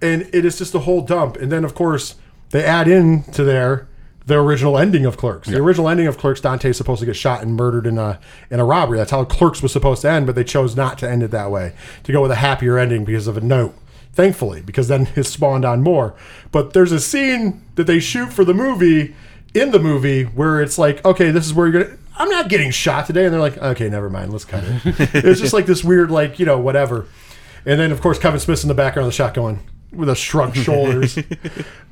and 0.00 0.28
it 0.32 0.44
is 0.44 0.58
just 0.58 0.74
a 0.74 0.80
whole 0.80 1.02
dump. 1.02 1.36
And 1.36 1.50
then 1.50 1.64
of 1.64 1.74
course 1.74 2.16
they 2.50 2.64
add 2.64 2.88
in 2.88 3.24
to 3.32 3.44
there 3.44 3.88
the 4.28 4.38
original 4.38 4.76
ending 4.76 5.06
of 5.06 5.16
Clerks. 5.16 5.48
The 5.48 5.56
original 5.56 5.88
ending 5.88 6.06
of 6.06 6.18
Clerks, 6.18 6.40
Dante's 6.42 6.76
supposed 6.76 7.00
to 7.00 7.06
get 7.06 7.16
shot 7.16 7.42
and 7.42 7.56
murdered 7.56 7.86
in 7.86 7.96
a 7.96 8.20
in 8.50 8.60
a 8.60 8.64
robbery. 8.64 8.98
That's 8.98 9.10
how 9.10 9.24
Clerks 9.24 9.62
was 9.62 9.72
supposed 9.72 10.02
to 10.02 10.10
end, 10.10 10.26
but 10.26 10.34
they 10.34 10.44
chose 10.44 10.76
not 10.76 10.98
to 10.98 11.10
end 11.10 11.22
it 11.22 11.30
that 11.30 11.50
way 11.50 11.72
to 12.04 12.12
go 12.12 12.20
with 12.20 12.30
a 12.30 12.36
happier 12.36 12.78
ending 12.78 13.04
because 13.04 13.26
of 13.26 13.36
a 13.36 13.40
note. 13.40 13.74
Thankfully, 14.12 14.60
because 14.60 14.88
then 14.88 15.08
it 15.16 15.24
spawned 15.24 15.64
on 15.64 15.82
more. 15.82 16.14
But 16.52 16.74
there's 16.74 16.92
a 16.92 17.00
scene 17.00 17.64
that 17.76 17.86
they 17.86 18.00
shoot 18.00 18.32
for 18.32 18.44
the 18.44 18.54
movie 18.54 19.14
in 19.54 19.70
the 19.70 19.78
movie 19.78 20.24
where 20.24 20.60
it's 20.60 20.76
like, 20.76 21.02
okay, 21.04 21.30
this 21.30 21.46
is 21.46 21.54
where 21.54 21.66
you're 21.68 21.84
gonna. 21.84 21.98
I'm 22.18 22.28
not 22.28 22.48
getting 22.48 22.70
shot 22.70 23.06
today, 23.06 23.24
and 23.24 23.32
they're 23.32 23.40
like, 23.40 23.56
okay, 23.56 23.88
never 23.88 24.10
mind, 24.10 24.32
let's 24.32 24.44
cut 24.44 24.64
it. 24.64 24.82
it's 25.14 25.40
just 25.40 25.54
like 25.54 25.66
this 25.66 25.82
weird, 25.82 26.10
like 26.10 26.38
you 26.38 26.44
know, 26.44 26.58
whatever. 26.58 27.06
And 27.64 27.80
then 27.80 27.92
of 27.92 28.02
course 28.02 28.18
Kevin 28.18 28.40
Smith's 28.40 28.62
in 28.62 28.68
the 28.68 28.74
background 28.74 29.06
of 29.06 29.12
the 29.12 29.16
shot 29.16 29.32
going 29.32 29.60
with 29.92 30.08
a 30.08 30.14
shrugged 30.14 30.56
shoulders. 30.64 31.18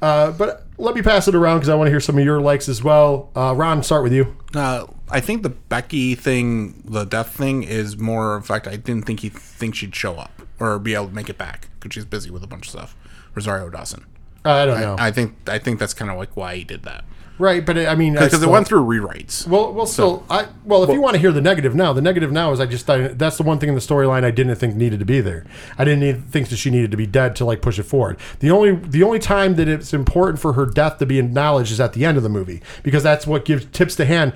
uh, 0.02 0.32
but 0.32 0.66
let 0.78 0.94
me 0.94 1.02
pass 1.02 1.28
it 1.28 1.34
around 1.34 1.58
because 1.58 1.68
I 1.68 1.74
want 1.74 1.86
to 1.86 1.90
hear 1.90 2.00
some 2.00 2.18
of 2.18 2.24
your 2.24 2.40
likes 2.40 2.68
as 2.68 2.82
well. 2.82 3.30
Uh, 3.34 3.54
Ron, 3.56 3.82
start 3.82 4.02
with 4.02 4.12
you. 4.12 4.36
Uh, 4.54 4.86
I 5.10 5.20
think 5.20 5.42
the 5.42 5.50
Becky 5.50 6.14
thing, 6.14 6.82
the 6.84 7.04
death 7.04 7.30
thing, 7.34 7.62
is 7.62 7.96
more. 7.96 8.36
In 8.36 8.42
fact, 8.42 8.66
I 8.66 8.76
didn't 8.76 9.06
think 9.06 9.20
he 9.20 9.28
think 9.28 9.74
she'd 9.74 9.94
show 9.94 10.16
up 10.16 10.42
or 10.58 10.78
be 10.78 10.94
able 10.94 11.08
to 11.08 11.14
make 11.14 11.28
it 11.28 11.38
back 11.38 11.68
because 11.78 11.94
she's 11.94 12.04
busy 12.04 12.30
with 12.30 12.42
a 12.42 12.46
bunch 12.46 12.66
of 12.66 12.70
stuff. 12.72 12.96
Rosario 13.34 13.68
Dawson. 13.70 14.04
I 14.44 14.64
don't 14.64 14.80
know. 14.80 14.96
I 14.98 15.10
think 15.10 15.48
I 15.48 15.58
think 15.58 15.78
that's 15.80 15.92
kind 15.94 16.10
of 16.10 16.16
like 16.16 16.36
why 16.36 16.56
he 16.56 16.64
did 16.64 16.84
that 16.84 17.04
right, 17.38 17.64
but 17.64 17.78
I 17.78 17.94
mean, 17.94 18.14
because 18.14 18.42
it 18.42 18.48
went 18.48 18.66
through 18.66 18.84
rewrites. 18.84 19.46
Well, 19.46 19.72
well, 19.72 19.86
still, 19.86 20.24
I 20.30 20.48
well, 20.64 20.82
if 20.84 20.90
you 20.90 21.00
want 21.00 21.14
to 21.14 21.20
hear 21.20 21.32
the 21.32 21.40
negative 21.40 21.74
now, 21.74 21.92
the 21.92 22.00
negative 22.00 22.32
now 22.32 22.52
is 22.52 22.60
I 22.60 22.66
just 22.66 22.88
I, 22.88 23.08
that's 23.08 23.36
the 23.36 23.42
one 23.42 23.58
thing 23.58 23.68
in 23.68 23.74
the 23.74 23.80
storyline 23.80 24.24
I 24.24 24.30
didn't 24.30 24.56
think 24.56 24.74
needed 24.74 24.98
to 25.00 25.04
be 25.04 25.20
there. 25.20 25.44
I 25.78 25.84
didn't 25.84 26.00
need, 26.00 26.30
think 26.30 26.48
that 26.48 26.56
she 26.56 26.70
needed 26.70 26.90
to 26.90 26.96
be 26.96 27.06
dead 27.06 27.36
to 27.36 27.44
like 27.44 27.62
push 27.62 27.78
it 27.78 27.84
forward. 27.84 28.18
The 28.40 28.50
only 28.50 28.74
the 28.74 29.02
only 29.02 29.18
time 29.18 29.56
that 29.56 29.68
it's 29.68 29.92
important 29.92 30.40
for 30.40 30.54
her 30.54 30.66
death 30.66 30.98
to 30.98 31.06
be 31.06 31.18
acknowledged 31.18 31.72
is 31.72 31.80
at 31.80 31.92
the 31.92 32.04
end 32.04 32.16
of 32.16 32.22
the 32.22 32.28
movie 32.28 32.62
because 32.82 33.02
that's 33.02 33.26
what 33.26 33.44
gives 33.44 33.66
tips 33.66 33.96
to 33.96 34.04
hand. 34.04 34.32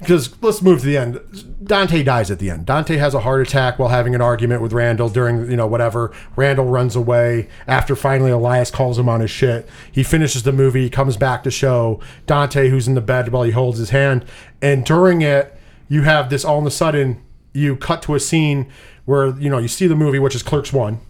Because 0.00 0.42
let's 0.42 0.62
move 0.62 0.80
to 0.80 0.86
the 0.86 0.96
end. 0.96 1.20
Dante 1.62 2.02
dies 2.02 2.30
at 2.30 2.38
the 2.38 2.50
end. 2.50 2.66
Dante 2.66 2.96
has 2.96 3.14
a 3.14 3.20
heart 3.20 3.46
attack 3.46 3.78
while 3.78 3.90
having 3.90 4.14
an 4.14 4.20
argument 4.20 4.62
with 4.62 4.72
Randall 4.72 5.10
during, 5.10 5.50
you 5.50 5.56
know, 5.56 5.66
whatever. 5.66 6.12
Randall 6.36 6.64
runs 6.64 6.96
away 6.96 7.48
after 7.66 7.94
finally 7.94 8.30
Elias 8.30 8.70
calls 8.70 8.98
him 8.98 9.08
on 9.08 9.20
his 9.20 9.30
shit. 9.30 9.68
He 9.92 10.02
finishes 10.02 10.42
the 10.42 10.52
movie, 10.52 10.88
comes 10.88 11.16
back 11.16 11.42
to 11.44 11.50
show 11.50 12.00
Dante 12.26 12.70
who's 12.70 12.88
in 12.88 12.94
the 12.94 13.00
bed 13.00 13.28
while 13.28 13.42
he 13.42 13.50
holds 13.50 13.78
his 13.78 13.90
hand. 13.90 14.24
And 14.62 14.84
during 14.84 15.20
it, 15.20 15.56
you 15.88 16.02
have 16.02 16.30
this 16.30 16.44
all 16.44 16.58
of 16.58 16.66
a 16.66 16.70
sudden, 16.70 17.22
you 17.52 17.76
cut 17.76 18.02
to 18.02 18.14
a 18.14 18.20
scene 18.20 18.70
where, 19.04 19.36
you 19.38 19.50
know, 19.50 19.58
you 19.58 19.68
see 19.68 19.86
the 19.86 19.96
movie, 19.96 20.18
which 20.18 20.34
is 20.34 20.42
Clerks 20.42 20.72
1, 20.72 21.00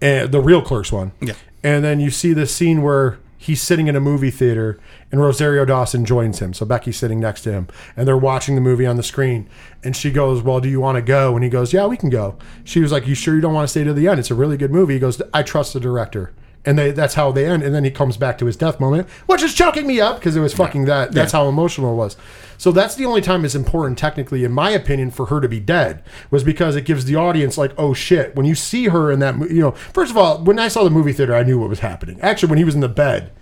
and 0.00 0.32
the 0.32 0.40
real 0.40 0.62
Clerks 0.62 0.92
1. 0.92 1.12
Yeah. 1.20 1.34
And 1.62 1.84
then 1.84 2.00
you 2.00 2.10
see 2.10 2.32
this 2.32 2.54
scene 2.54 2.82
where 2.82 3.18
he's 3.44 3.60
sitting 3.60 3.88
in 3.88 3.94
a 3.96 4.00
movie 4.00 4.30
theater 4.30 4.78
and 5.12 5.20
Rosario 5.20 5.64
Dawson 5.64 6.04
joins 6.04 6.38
him. 6.38 6.54
So 6.54 6.64
Becky's 6.64 6.96
sitting 6.96 7.20
next 7.20 7.42
to 7.42 7.52
him 7.52 7.68
and 7.96 8.08
they're 8.08 8.16
watching 8.16 8.54
the 8.54 8.60
movie 8.60 8.86
on 8.86 8.96
the 8.96 9.02
screen. 9.02 9.48
And 9.82 9.94
she 9.94 10.10
goes, 10.10 10.42
Well, 10.42 10.60
do 10.60 10.68
you 10.68 10.80
want 10.80 10.96
to 10.96 11.02
go? 11.02 11.34
And 11.34 11.44
he 11.44 11.50
goes, 11.50 11.72
Yeah, 11.72 11.86
we 11.86 11.96
can 11.96 12.10
go. 12.10 12.36
She 12.64 12.80
was 12.80 12.90
like, 12.90 13.06
You 13.06 13.14
sure 13.14 13.34
you 13.34 13.40
don't 13.42 13.52
want 13.54 13.64
to 13.64 13.70
stay 13.70 13.84
to 13.84 13.92
the 13.92 14.08
end? 14.08 14.18
It's 14.18 14.30
a 14.30 14.34
really 14.34 14.56
good 14.56 14.70
movie. 14.72 14.94
He 14.94 15.00
goes, 15.00 15.20
I 15.32 15.42
trust 15.42 15.74
the 15.74 15.80
director. 15.80 16.32
and 16.64 16.78
they, 16.78 16.90
that's 16.92 17.14
how 17.14 17.30
they 17.32 17.44
end. 17.46 17.62
And 17.62 17.74
then 17.74 17.84
he 17.84 17.90
comes 17.90 18.16
back 18.16 18.38
to 18.38 18.46
his 18.46 18.56
death 18.56 18.80
moment, 18.80 19.08
which 19.26 19.42
is 19.42 19.52
choking 19.54 19.86
me 19.86 20.00
up 20.00 20.16
because 20.18 20.34
it 20.36 20.40
was 20.40 20.54
fucking 20.54 20.86
that. 20.86 21.12
That's 21.12 21.32
how 21.32 21.46
emotional 21.48 21.92
it 21.92 21.96
was. 21.96 22.16
So 22.58 22.72
that's 22.72 22.94
the 22.94 23.04
only 23.04 23.20
time 23.20 23.44
it's 23.44 23.54
important, 23.54 23.98
technically, 23.98 24.44
in 24.44 24.52
my 24.52 24.70
opinion, 24.70 25.10
for 25.10 25.26
her 25.26 25.40
to 25.40 25.48
be 25.48 25.60
dead 25.60 26.02
was 26.30 26.44
because 26.44 26.76
it 26.76 26.84
gives 26.84 27.04
the 27.04 27.16
audience 27.16 27.58
like, 27.58 27.72
oh 27.78 27.94
shit, 27.94 28.34
when 28.36 28.46
you 28.46 28.54
see 28.54 28.88
her 28.88 29.10
in 29.10 29.18
that, 29.20 29.38
you 29.50 29.60
know, 29.60 29.72
first 29.72 30.10
of 30.10 30.16
all, 30.16 30.42
when 30.42 30.58
I 30.58 30.68
saw 30.68 30.84
the 30.84 30.90
movie 30.90 31.12
theater, 31.12 31.34
I 31.34 31.42
knew 31.42 31.58
what 31.58 31.68
was 31.68 31.80
happening. 31.80 32.20
Actually, 32.20 32.50
when 32.50 32.58
he 32.58 32.64
was 32.64 32.74
in 32.74 32.80
the 32.80 32.88
bed, 32.88 33.32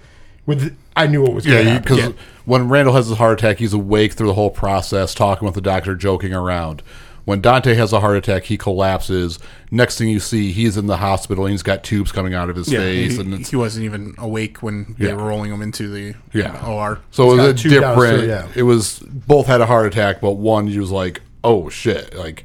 with 0.47 0.77
I 0.97 1.07
knew 1.07 1.23
what 1.23 1.35
was 1.35 1.47
going 1.47 1.67
Yeah, 1.67 1.79
because 1.79 2.15
when 2.45 2.69
Randall 2.69 2.95
has 2.95 3.09
his 3.09 3.19
heart 3.19 3.39
attack, 3.39 3.59
he's 3.59 3.73
awake 3.73 4.15
through 4.15 4.27
the 4.27 4.35
whole 4.35 4.51
process, 4.51 5.15
talking 5.15 5.47
with 5.47 5.55
the 5.55 5.61
doctor, 5.61 5.95
joking 5.95 6.35
around. 6.35 6.83
When 7.25 7.41
Dante 7.41 7.75
has 7.75 7.93
a 7.93 8.01
heart 8.01 8.17
attack, 8.17 8.45
he 8.45 8.59
collapses. 8.59 9.39
Next 9.71 9.97
thing 9.97 10.09
you 10.09 10.19
see, 10.19 10.51
he's 10.51 10.77
in 10.77 10.87
the 10.89 10.97
hospital 10.97 11.45
and 11.45 11.53
he's 11.53 11.63
got 11.63 11.85
tubes 11.85 12.11
coming 12.11 12.35
out 12.35 12.51
of 12.51 12.57
his 12.57 12.71
Yeah, 12.71 12.81
face, 12.81 13.15
he, 13.15 13.21
and 13.21 13.47
he 13.47 13.55
wasn't 13.57 13.85
even 13.85 14.15
awake 14.19 14.61
when 14.63 14.97
they 14.99 15.07
Yeah. 15.09 15.15
were 15.15 15.25
rolling 15.29 15.53
him 15.53 15.63
into 15.63 15.89
the 15.89 16.15
yeah. 16.33 16.67
OR. 16.67 16.99
So 17.13 17.31
it 17.31 17.37
was 17.37 17.47
a 17.47 17.55
tubed 17.55 17.77
out, 17.85 17.97
so 17.97 18.03
different. 18.03 18.29
yeah. 18.29 18.49
It 18.57 18.65
was 18.65 18.99
both 19.01 19.47
had 19.47 19.61
a 19.61 19.67
heart 19.67 19.87
attack, 19.87 20.21
but 20.21 20.33
one 20.33 20.67
he 20.67 20.81
was 20.81 20.91
like, 20.91 21.21
"Oh 21.45 21.69
shit!" 21.69 22.17
Like, 22.17 22.45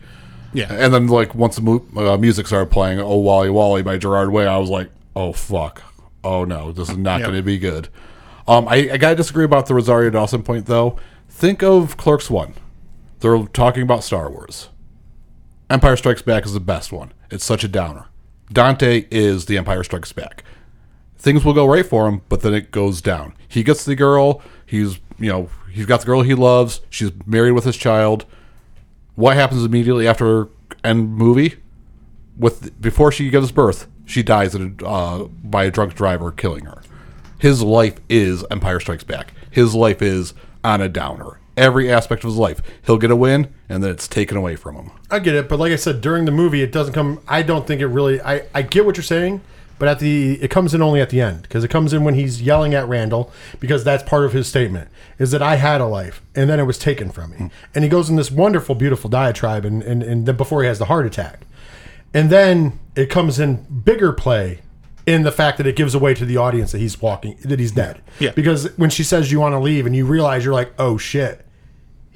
Yeah. 0.53 0.71
And 0.71 0.93
then 0.93 1.07
like 1.07 1.33
once 1.33 1.55
the 1.55 1.61
mu- 1.63 1.81
uh, 1.95 2.17
music 2.17 2.45
started 2.47 2.69
playing, 2.69 2.99
"Oh 2.99 3.17
Wally 3.17 3.49
Wally" 3.49 3.81
by 3.81 3.97
Gerard 3.97 4.31
Way, 4.31 4.45
I 4.47 4.57
was 4.57 4.69
like, 4.69 4.89
"Oh 5.15 5.33
fuck! 5.33 5.81
Oh 6.23 6.45
no, 6.45 6.71
this 6.71 6.89
is 6.89 6.97
not 6.97 7.19
Yep. 7.21 7.27
going 7.29 7.37
to 7.39 7.43
be 7.43 7.57
good." 7.57 7.89
Um, 8.47 8.67
I, 8.67 8.91
I 8.93 8.97
gotta 8.97 9.15
disagree 9.15 9.43
about 9.43 9.65
the 9.65 9.73
Rosario 9.73 10.09
Dawson 10.11 10.43
point 10.43 10.67
though. 10.67 10.97
Think 11.29 11.63
of 11.63 11.97
Clerks 11.97 12.29
One. 12.29 12.53
They're 13.19 13.45
talking 13.47 13.83
about 13.83 14.03
Star 14.03 14.29
Wars. 14.29 14.69
Empire 15.69 15.97
Strikes 15.97 16.21
Back 16.21 16.45
is 16.45 16.53
the 16.53 16.59
best 16.59 16.91
one. 16.91 17.13
It's 17.31 17.43
such 17.43 17.63
a 17.63 17.67
downer. 17.67 18.05
Dante 18.51 19.05
is 19.11 19.45
the 19.45 19.57
Empire 19.57 19.83
Strikes 19.83 20.13
Back. 20.13 20.43
Things 21.17 21.43
will 21.43 21.53
go 21.53 21.65
right 21.65 21.85
for 21.85 22.07
him, 22.07 22.21
but 22.29 22.41
then 22.41 22.53
it 22.53 22.71
goes 22.71 23.01
down. 23.01 23.33
He 23.47 23.63
gets 23.63 23.83
the 23.83 23.95
girl. 23.95 24.41
He's 24.65 24.99
you 25.19 25.29
know 25.29 25.49
he's 25.71 25.85
got 25.87 26.01
the 26.01 26.05
girl 26.05 26.21
he 26.21 26.35
loves. 26.35 26.81
She's 26.89 27.11
married 27.25 27.53
with 27.53 27.65
his 27.65 27.75
child. 27.75 28.25
What 29.15 29.35
happens 29.35 29.65
immediately 29.65 30.07
after 30.07 30.47
end 30.83 31.15
movie? 31.15 31.55
With 32.37 32.79
before 32.79 33.11
she 33.11 33.31
gives 33.31 33.51
birth, 33.51 33.87
she 34.05 34.21
dies 34.21 34.53
a, 34.53 34.71
uh, 34.85 35.23
by 35.25 35.65
a 35.65 35.71
drunk 35.71 35.95
driver 35.95 36.31
killing 36.31 36.65
her. 36.65 36.83
His 37.39 37.63
life 37.63 37.99
is 38.09 38.45
Empire 38.51 38.79
Strikes 38.79 39.03
Back. 39.03 39.33
His 39.49 39.73
life 39.73 40.03
is 40.03 40.35
on 40.63 40.81
a 40.81 40.87
downer. 40.87 41.39
Every 41.57 41.91
aspect 41.91 42.23
of 42.23 42.29
his 42.29 42.37
life, 42.37 42.61
he'll 42.85 42.99
get 42.99 43.11
a 43.11 43.15
win, 43.15 43.53
and 43.67 43.83
then 43.83 43.89
it's 43.89 44.07
taken 44.07 44.37
away 44.37 44.55
from 44.55 44.75
him. 44.75 44.91
I 45.09 45.19
get 45.19 45.35
it, 45.35 45.49
but 45.49 45.59
like 45.59 45.71
I 45.71 45.75
said, 45.75 46.01
during 46.01 46.25
the 46.25 46.31
movie, 46.31 46.61
it 46.61 46.71
doesn't 46.71 46.93
come. 46.93 47.19
I 47.27 47.41
don't 47.41 47.65
think 47.65 47.81
it 47.81 47.87
really. 47.87 48.21
I 48.21 48.43
I 48.53 48.61
get 48.61 48.85
what 48.85 48.95
you're 48.95 49.03
saying, 49.03 49.41
but 49.79 49.87
at 49.87 49.99
the 49.99 50.33
it 50.41 50.49
comes 50.49 50.73
in 50.73 50.81
only 50.81 51.01
at 51.01 51.09
the 51.09 51.19
end 51.19 51.41
because 51.41 51.63
it 51.63 51.69
comes 51.69 51.93
in 51.93 52.03
when 52.03 52.13
he's 52.13 52.41
yelling 52.41 52.73
at 52.73 52.87
Randall 52.87 53.31
because 53.59 53.83
that's 53.83 54.03
part 54.03 54.23
of 54.23 54.33
his 54.33 54.47
statement 54.47 54.89
is 55.19 55.31
that 55.31 55.41
I 55.41 55.55
had 55.55 55.81
a 55.81 55.87
life 55.87 56.21
and 56.35 56.49
then 56.49 56.59
it 56.59 56.63
was 56.63 56.77
taken 56.77 57.11
from 57.11 57.31
me, 57.31 57.37
hmm. 57.37 57.47
and 57.73 57.83
he 57.83 57.89
goes 57.89 58.09
in 58.09 58.15
this 58.15 58.31
wonderful, 58.31 58.75
beautiful 58.75 59.09
diatribe, 59.09 59.65
and 59.65 59.81
and 59.81 60.03
and 60.03 60.25
then 60.25 60.37
before 60.37 60.61
he 60.61 60.67
has 60.67 60.79
the 60.79 60.85
heart 60.85 61.05
attack, 61.05 61.41
and 62.13 62.29
then 62.29 62.79
it 62.95 63.09
comes 63.09 63.39
in 63.39 63.55
bigger 63.83 64.13
play 64.13 64.61
in 65.07 65.23
the 65.23 65.31
fact 65.31 65.57
that 65.57 65.65
it 65.65 65.75
gives 65.75 65.95
away 65.95 66.13
to 66.13 66.25
the 66.25 66.37
audience 66.37 66.73
that 66.73 66.79
he's 66.79 67.01
walking 67.01 67.37
that 67.43 67.59
he's 67.59 67.71
dead. 67.71 68.01
Yeah. 68.19 68.31
Because 68.31 68.77
when 68.77 68.89
she 68.89 69.03
says 69.03 69.31
you 69.31 69.39
want 69.39 69.53
to 69.53 69.59
leave 69.59 69.85
and 69.85 69.95
you 69.95 70.05
realize 70.05 70.43
you're 70.43 70.53
like, 70.53 70.73
oh 70.77 70.97
shit, 70.97 71.46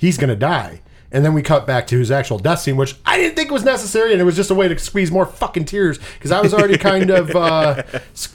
he's 0.01 0.17
gonna 0.17 0.35
die. 0.35 0.81
And 1.13 1.23
then 1.25 1.33
we 1.33 1.41
cut 1.41 1.67
back 1.67 1.87
to 1.87 1.99
his 1.99 2.09
actual 2.09 2.39
death 2.39 2.59
scene, 2.61 2.75
which 2.77 2.95
I 3.05 3.17
didn't 3.17 3.35
think 3.35 3.51
was 3.51 3.63
necessary, 3.63 4.13
and 4.13 4.21
it 4.21 4.23
was 4.23 4.35
just 4.35 4.49
a 4.49 4.55
way 4.55 4.67
to 4.67 4.79
squeeze 4.79 5.11
more 5.11 5.25
fucking 5.25 5.65
tears 5.65 5.97
because 6.15 6.31
I 6.31 6.41
was 6.41 6.53
already 6.53 6.77
kind 6.77 7.09
of, 7.09 7.35
uh, 7.35 7.83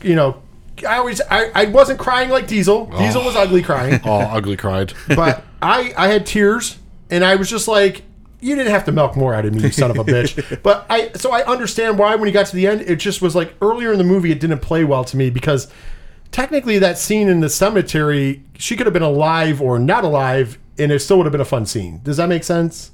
you 0.03 0.15
know, 0.15 0.43
I 0.87 0.99
always 0.99 1.21
I, 1.31 1.51
I 1.55 1.65
wasn't 1.67 1.99
crying 1.99 2.29
like 2.31 2.47
Diesel. 2.47 2.87
Diesel 2.99 3.25
was 3.25 3.35
ugly 3.35 3.63
crying, 3.63 3.99
Oh, 4.05 4.21
ugly 4.21 4.57
cried. 4.57 4.93
but 5.09 5.43
I 5.63 5.93
I 5.97 6.09
had 6.09 6.25
tears, 6.27 6.79
and 7.11 7.25
I 7.25 7.37
was 7.37 7.49
just 7.49 7.67
like, 7.67 8.03
you 8.41 8.55
didn't 8.55 8.73
have 8.73 8.85
to 8.85 8.93
milk 8.93 9.17
more 9.17 9.33
out 9.35 9.47
of 9.47 9.55
me, 9.55 9.63
you 9.63 9.71
son 9.73 9.91
of 9.91 9.97
a 9.97 10.05
bitch. 10.05 10.61
But 10.63 10.85
I 10.91 11.13
so 11.15 11.33
I 11.33 11.45
understand 11.47 11.99
why 11.99 12.15
when 12.17 12.27
he 12.29 12.33
got 12.33 12.45
to 12.49 12.55
the 12.57 12.67
end, 12.67 12.83
it 12.83 12.97
just 12.97 13.23
was 13.23 13.35
like 13.35 13.55
earlier 13.63 13.91
in 13.91 13.97
the 13.97 14.05
movie, 14.05 14.31
it 14.31 14.39
didn't 14.39 14.59
play 14.61 14.85
well 14.85 15.03
to 15.07 15.17
me 15.17 15.31
because 15.31 15.67
technically 16.31 16.79
that 16.79 16.99
scene 16.99 17.29
in 17.29 17.41
the 17.41 17.49
cemetery, 17.49 18.43
she 18.59 18.77
could 18.77 18.87
have 18.87 18.93
been 18.93 19.03
alive 19.03 19.63
or 19.63 19.79
not 19.79 20.05
alive, 20.05 20.59
and 20.79 20.93
it 20.93 21.01
still 21.01 21.19
would 21.19 21.27
have 21.27 21.33
been 21.33 21.41
a 21.41 21.45
fun 21.45 21.67
scene. 21.67 22.01
Does 22.03 22.17
that 22.17 22.29
make 22.29 22.45
sense? 22.45 22.91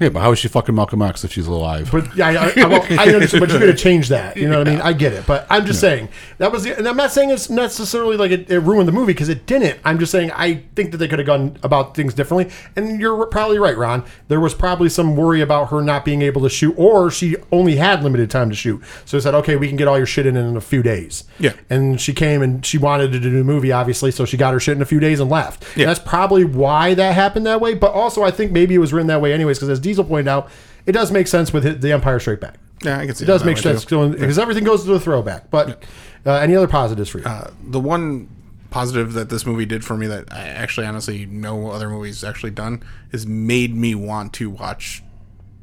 Yeah, 0.00 0.08
but 0.08 0.20
how 0.20 0.32
is 0.32 0.38
she 0.38 0.48
fucking 0.48 0.74
Malcolm 0.74 1.02
X 1.02 1.24
if 1.24 1.32
she's 1.32 1.46
alive? 1.46 1.90
But 1.92 2.16
yeah, 2.16 2.28
I, 2.28 2.32
I, 2.32 2.52
I, 2.56 2.66
well, 2.66 2.86
I 2.90 3.14
understand, 3.14 3.40
but 3.40 3.50
you're 3.50 3.60
going 3.60 3.72
to 3.72 3.78
change 3.78 4.08
that. 4.08 4.36
You 4.36 4.48
know 4.48 4.58
what 4.58 4.68
I 4.68 4.72
mean? 4.72 4.80
I 4.80 4.92
get 4.92 5.12
it, 5.12 5.26
but 5.26 5.46
I'm 5.48 5.66
just 5.66 5.80
saying 5.80 6.08
that 6.38 6.50
was 6.50 6.64
the, 6.64 6.76
and 6.76 6.88
I'm 6.88 6.96
not 6.96 7.12
saying 7.12 7.30
it's 7.30 7.48
necessarily 7.48 8.16
like 8.16 8.30
it, 8.30 8.50
it 8.50 8.58
ruined 8.58 8.88
the 8.88 8.92
movie 8.92 9.12
because 9.12 9.28
it 9.28 9.46
didn't. 9.46 9.78
I'm 9.84 9.98
just 9.98 10.10
saying 10.10 10.32
I 10.32 10.64
think 10.74 10.90
that 10.90 10.98
they 10.98 11.06
could 11.06 11.18
have 11.20 11.26
gone 11.26 11.58
about 11.62 11.94
things 11.94 12.12
differently. 12.14 12.52
And 12.74 13.00
you're 13.00 13.26
probably 13.26 13.58
right, 13.58 13.76
Ron. 13.76 14.04
There 14.28 14.40
was 14.40 14.54
probably 14.54 14.88
some 14.88 15.14
worry 15.14 15.40
about 15.40 15.70
her 15.70 15.80
not 15.80 16.04
being 16.04 16.22
able 16.22 16.42
to 16.42 16.48
shoot, 16.48 16.74
or 16.76 17.10
she 17.10 17.36
only 17.52 17.76
had 17.76 18.02
limited 18.02 18.30
time 18.30 18.50
to 18.50 18.56
shoot. 18.56 18.82
So 19.04 19.16
they 19.16 19.22
said, 19.22 19.34
okay, 19.34 19.56
we 19.56 19.68
can 19.68 19.76
get 19.76 19.86
all 19.86 19.96
your 19.96 20.06
shit 20.06 20.26
in 20.26 20.36
in 20.36 20.56
a 20.56 20.60
few 20.60 20.82
days. 20.82 21.24
Yeah. 21.38 21.52
And 21.70 22.00
she 22.00 22.12
came 22.12 22.42
and 22.42 22.66
she 22.66 22.78
wanted 22.78 23.12
to 23.12 23.20
do 23.20 23.30
the 23.30 23.44
movie, 23.44 23.70
obviously, 23.70 24.10
so 24.10 24.24
she 24.24 24.36
got 24.36 24.52
her 24.52 24.60
shit 24.60 24.76
in 24.76 24.82
a 24.82 24.86
few 24.86 24.98
days 24.98 25.20
and 25.20 25.30
left. 25.30 25.64
Yeah. 25.76 25.84
And 25.84 25.90
that's 25.90 26.00
probably 26.00 26.44
why 26.44 26.94
that 26.94 27.14
happened 27.14 27.46
that 27.46 27.60
way. 27.60 27.74
But 27.74 27.92
also, 27.92 28.24
I 28.24 28.32
think 28.32 28.50
maybe 28.50 28.74
it 28.74 28.78
was 28.78 28.92
written 28.92 29.06
that 29.06 29.20
way 29.20 29.32
anyways, 29.32 29.58
because 29.58 29.83
Diesel 29.84 30.04
pointed 30.04 30.28
out, 30.28 30.50
it 30.86 30.92
does 30.92 31.12
make 31.12 31.26
sense 31.28 31.52
with 31.52 31.80
the 31.80 31.92
Empire 31.92 32.18
Strikes 32.18 32.40
Back. 32.40 32.56
Yeah, 32.82 32.98
I 32.98 33.06
can 33.06 33.14
see 33.14 33.24
It 33.24 33.28
does 33.28 33.44
make 33.44 33.56
sense 33.56 33.84
because 33.84 34.38
everything 34.38 34.64
goes 34.64 34.84
to 34.84 34.90
the 34.90 35.00
throwback. 35.00 35.50
But 35.50 35.84
uh, 36.26 36.32
any 36.34 36.56
other 36.56 36.68
positives 36.68 37.08
for 37.08 37.18
you? 37.18 37.24
Uh, 37.24 37.50
the 37.62 37.80
one 37.80 38.28
positive 38.70 39.12
that 39.12 39.30
this 39.30 39.46
movie 39.46 39.64
did 39.64 39.84
for 39.84 39.96
me 39.96 40.08
that 40.08 40.32
I 40.32 40.40
actually 40.48 40.84
honestly 40.86 41.26
no 41.26 41.70
other 41.70 41.88
movies 41.88 42.24
actually 42.24 42.50
done 42.50 42.82
is 43.12 43.24
made 43.24 43.74
me 43.74 43.94
want 43.94 44.32
to 44.34 44.50
watch 44.50 45.02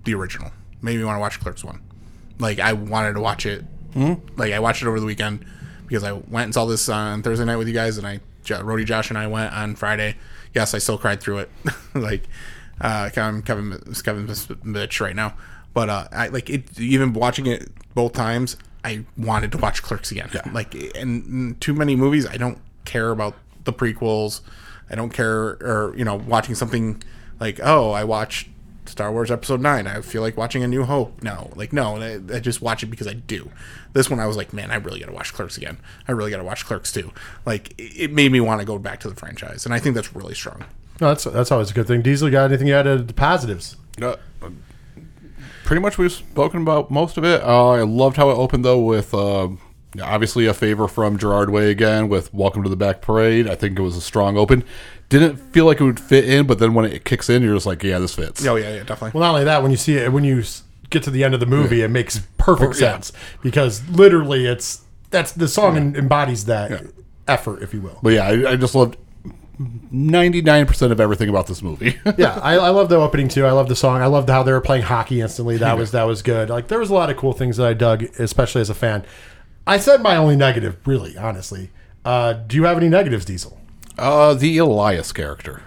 the 0.06 0.16
original. 0.16 0.52
Made 0.82 0.98
me 0.98 1.04
want 1.04 1.18
to 1.18 1.20
watch 1.20 1.40
Clerks 1.40 1.64
one. 1.64 1.82
Like 2.40 2.60
I 2.60 2.74
wanted 2.74 3.14
to 3.14 3.20
watch 3.22 3.46
it. 3.46 3.66
Like 4.38 4.54
I 4.54 4.60
watched 4.60 4.82
it 4.82 4.88
over 4.88 5.00
the 5.00 5.06
weekend 5.06 5.46
because 5.86 6.04
I 6.04 6.14
went 6.14 6.46
and 6.46 6.54
saw 6.54 6.66
this 6.66 6.88
on 6.88 7.22
Thursday 7.22 7.44
night 7.44 7.58
with 7.58 7.68
you 7.68 7.74
guys, 7.74 7.98
and 7.98 8.08
I 8.08 8.22
Rody 8.62 8.86
Josh 8.86 9.10
and 9.10 9.18
I 9.18 9.28
went 9.28 9.54
on 9.54 9.76
Friday. 9.76 10.16
Yes, 10.56 10.74
I 10.74 10.78
still 10.80 10.98
cried 10.98 11.22
through 11.22 11.40
it. 11.40 11.50
like 11.94 12.24
uh, 12.82 13.10
Kevin 13.14 13.42
Kevin 13.44 13.72
Kevin's 14.04 14.48
bitch 14.48 15.00
right 15.00 15.16
now, 15.16 15.36
but 15.74 15.90
uh, 15.90 16.08
I 16.12 16.28
like 16.28 16.50
it. 16.50 16.80
Even 16.80 17.14
watching 17.14 17.46
it 17.48 17.70
both 17.94 18.14
times, 18.14 18.58
I 18.84 19.06
wanted 19.18 19.52
to 19.54 19.58
watch 19.58 19.84
Clerks 19.84 20.12
again. 20.12 20.30
Like, 20.52 20.76
and 20.96 21.60
too 21.62 21.74
many 21.74 21.96
movies, 21.96 22.28
I 22.28 22.38
don't 22.38 22.58
care 22.86 23.12
about 23.12 23.36
the 23.64 23.74
prequels. 23.74 24.42
I 24.90 24.96
don't 24.96 25.12
care, 25.12 25.58
or 25.62 25.94
you 25.96 26.04
know, 26.04 26.16
watching 26.16 26.56
something 26.56 27.02
like, 27.40 27.60
oh, 27.64 27.92
I 27.92 28.04
watched 28.04 28.50
Star 28.86 29.12
Wars 29.12 29.32
Episode 29.32 29.62
Nine. 29.62 29.88
I 29.88 30.02
feel 30.02 30.22
like 30.22 30.36
watching 30.36 30.64
A 30.64 30.68
New 30.68 30.84
Hope. 30.84 31.22
No, 31.24 31.52
like 31.56 31.72
no, 31.72 31.98
I, 31.98 32.20
I 32.34 32.40
just 32.40 32.62
watch 32.62 32.84
it 32.84 32.88
because 32.88 33.08
I 33.08 33.14
do. 33.14 33.52
This 33.94 34.10
one, 34.10 34.20
I 34.20 34.26
was 34.26 34.38
like, 34.38 34.54
man, 34.54 34.72
I 34.72 34.76
really 34.76 35.00
got 35.00 35.08
to 35.08 35.14
watch 35.14 35.34
Clerks 35.34 35.58
again. 35.58 35.78
I 36.08 36.14
really 36.14 36.32
got 36.32 36.38
to 36.38 36.44
watch 36.44 36.66
Clerks 36.66 36.92
too. 36.92 37.12
Like, 37.46 37.74
it 37.78 38.12
made 38.12 38.32
me 38.32 38.40
want 38.42 38.60
to 38.60 38.66
go 38.66 38.78
back 38.80 39.00
to 39.02 39.10
the 39.10 39.16
franchise, 39.16 39.66
and 39.66 39.74
I 39.74 39.80
think 39.80 39.96
that's 39.96 40.16
really 40.16 40.34
strong. 40.34 40.66
No, 41.02 41.08
that's 41.08 41.24
that's 41.26 41.52
always 41.52 41.72
a 41.72 41.74
good 41.74 41.88
thing. 41.88 42.02
Diesel, 42.04 42.30
got 42.30 42.46
anything 42.46 42.68
you 42.68 42.76
added 42.76 42.98
to 43.00 43.04
the 43.04 43.14
positives? 43.14 43.76
Uh, 44.02 44.16
pretty 45.66 45.82
much 45.82 45.98
we've 45.98 46.12
spoken 46.12 46.62
about 46.62 46.92
most 46.92 47.18
of 47.18 47.24
it. 47.26 47.42
Uh, 47.42 47.70
I 47.72 47.82
loved 47.82 48.18
how 48.18 48.30
it 48.30 48.36
opened 48.36 48.64
though 48.64 48.80
with 48.80 49.14
uh, 49.14 49.50
obviously 50.02 50.46
a 50.46 50.54
favor 50.54 50.88
from 50.88 51.18
Gerard 51.18 51.50
Way 51.50 51.72
again 51.72 52.08
with 52.08 52.34
"Welcome 52.34 52.62
to 52.64 52.70
the 52.70 52.76
Black 52.76 53.02
Parade." 53.02 53.48
I 53.50 53.56
think 53.56 53.80
it 53.80 53.82
was 53.82 53.98
a 53.98 54.02
strong 54.02 54.38
open. 54.38 54.64
Didn't 55.10 55.38
feel 55.38 55.66
like 55.66 55.82
it 55.82 55.84
would 55.84 56.00
fit 56.00 56.30
in, 56.30 56.46
but 56.48 56.60
then 56.60 56.74
when 56.74 56.86
it 56.86 57.04
kicks 57.04 57.30
in, 57.30 57.42
you're 57.42 57.56
just 57.56 57.66
like, 57.66 57.84
"Yeah, 57.84 58.00
this 58.00 58.14
fits." 58.16 58.46
Oh 58.46 58.56
yeah, 58.56 58.76
yeah, 58.76 58.84
definitely. 58.84 59.20
Well, 59.20 59.28
not 59.28 59.34
only 59.34 59.46
that, 59.46 59.62
when 59.64 59.72
you 59.72 59.78
see 59.78 59.96
it, 59.98 60.14
when 60.14 60.24
you 60.24 60.44
get 60.92 61.04
to 61.04 61.10
the 61.12 61.24
end 61.24 61.34
of 61.34 61.40
the 61.40 61.46
movie, 61.48 61.82
it 61.82 61.90
makes 61.90 62.20
perfect 62.38 62.76
Yeah. 62.76 62.92
sense 62.92 63.12
because 63.42 63.88
literally, 63.90 64.46
it's 64.46 64.82
that's 65.10 65.32
the 65.32 65.48
song 65.48 65.78
en- 65.78 65.96
embodies 65.96 66.46
that 66.46 66.86
effort, 67.28 67.64
if 67.64 67.74
you 67.74 67.82
will. 67.82 67.98
But 68.04 68.14
yeah, 68.14 68.26
I, 68.28 68.52
I 68.52 68.56
just 68.56 68.76
loved 68.76 68.98
ninety 69.92 70.42
nine 70.42 70.66
percent 70.66 70.92
of 70.92 71.00
everything 71.00 71.30
about 71.30 71.48
this 71.48 71.62
movie. 71.62 71.98
yeah, 72.18 72.40
I, 72.42 72.56
I 72.56 72.70
love 72.70 72.90
the 72.90 72.96
opening 72.96 73.28
too. 73.28 73.46
I 73.46 73.52
love 73.52 73.70
the 73.70 73.76
song. 73.76 74.02
I 74.02 74.08
loved 74.08 74.30
how 74.30 74.44
they 74.44 74.52
were 74.52 74.62
playing 74.62 74.84
hockey 74.84 75.22
instantly. 75.22 75.58
That 75.58 75.78
was 75.78 75.92
that 75.92 76.04
was 76.04 76.22
good. 76.22 76.50
Like 76.50 76.68
there 76.68 76.80
was 76.80 76.90
a 76.90 76.94
lot 76.94 77.10
of 77.10 77.18
cool 77.18 77.34
things 77.34 77.58
that 77.58 77.68
I 77.68 77.74
dug, 77.74 78.04
especially 78.20 78.62
as 78.62 78.70
a 78.70 78.76
fan. 78.76 79.06
I 79.66 79.78
said 79.78 80.02
my 80.02 80.16
only 80.16 80.36
negative, 80.36 80.78
really, 80.86 81.18
honestly. 81.18 81.70
Uh, 82.04 82.34
do 82.34 82.56
you 82.56 82.64
have 82.64 82.78
any 82.78 82.90
negatives, 82.90 83.26
Diesel? 83.26 83.60
Uh, 83.98 84.34
the 84.34 84.58
Elias 84.58 85.12
character. 85.12 85.62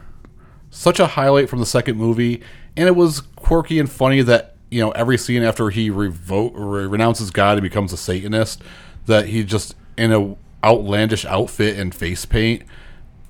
Such 0.70 0.98
a 0.98 1.06
highlight 1.06 1.48
from 1.48 1.60
the 1.60 1.66
second 1.66 1.96
movie, 1.96 2.42
and 2.76 2.88
it 2.88 2.96
was 2.96 3.20
quirky 3.36 3.78
and 3.78 3.90
funny 3.90 4.22
that, 4.22 4.56
you 4.70 4.80
know, 4.80 4.90
every 4.92 5.16
scene 5.16 5.44
after 5.44 5.70
he 5.70 5.90
revo- 5.90 6.90
renounces 6.90 7.30
God 7.30 7.58
and 7.58 7.62
becomes 7.62 7.92
a 7.92 7.96
Satanist, 7.96 8.60
that 9.06 9.26
he 9.26 9.44
just 9.44 9.76
in 9.96 10.12
a 10.12 10.36
outlandish 10.64 11.24
outfit 11.26 11.78
and 11.78 11.94
face 11.94 12.24
paint, 12.24 12.62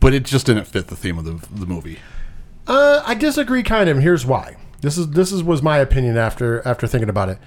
but 0.04 0.12
it 0.12 0.22
just 0.22 0.44
didn't 0.44 0.66
fit 0.66 0.88
the 0.88 0.96
theme 0.96 1.16
of 1.16 1.24
the, 1.24 1.48
the 1.50 1.64
movie. 1.64 1.98
Uh, 2.66 3.02
I 3.06 3.14
disagree, 3.14 3.62
kind 3.62 3.88
of. 3.88 3.96
And 3.96 4.02
here's 4.02 4.26
why. 4.26 4.58
This 4.82 4.98
is 4.98 5.08
this 5.08 5.32
is 5.32 5.42
was 5.42 5.62
my 5.62 5.78
opinion 5.78 6.18
after 6.18 6.60
after 6.68 6.86
thinking 6.86 7.08
about 7.08 7.30
it. 7.30 7.38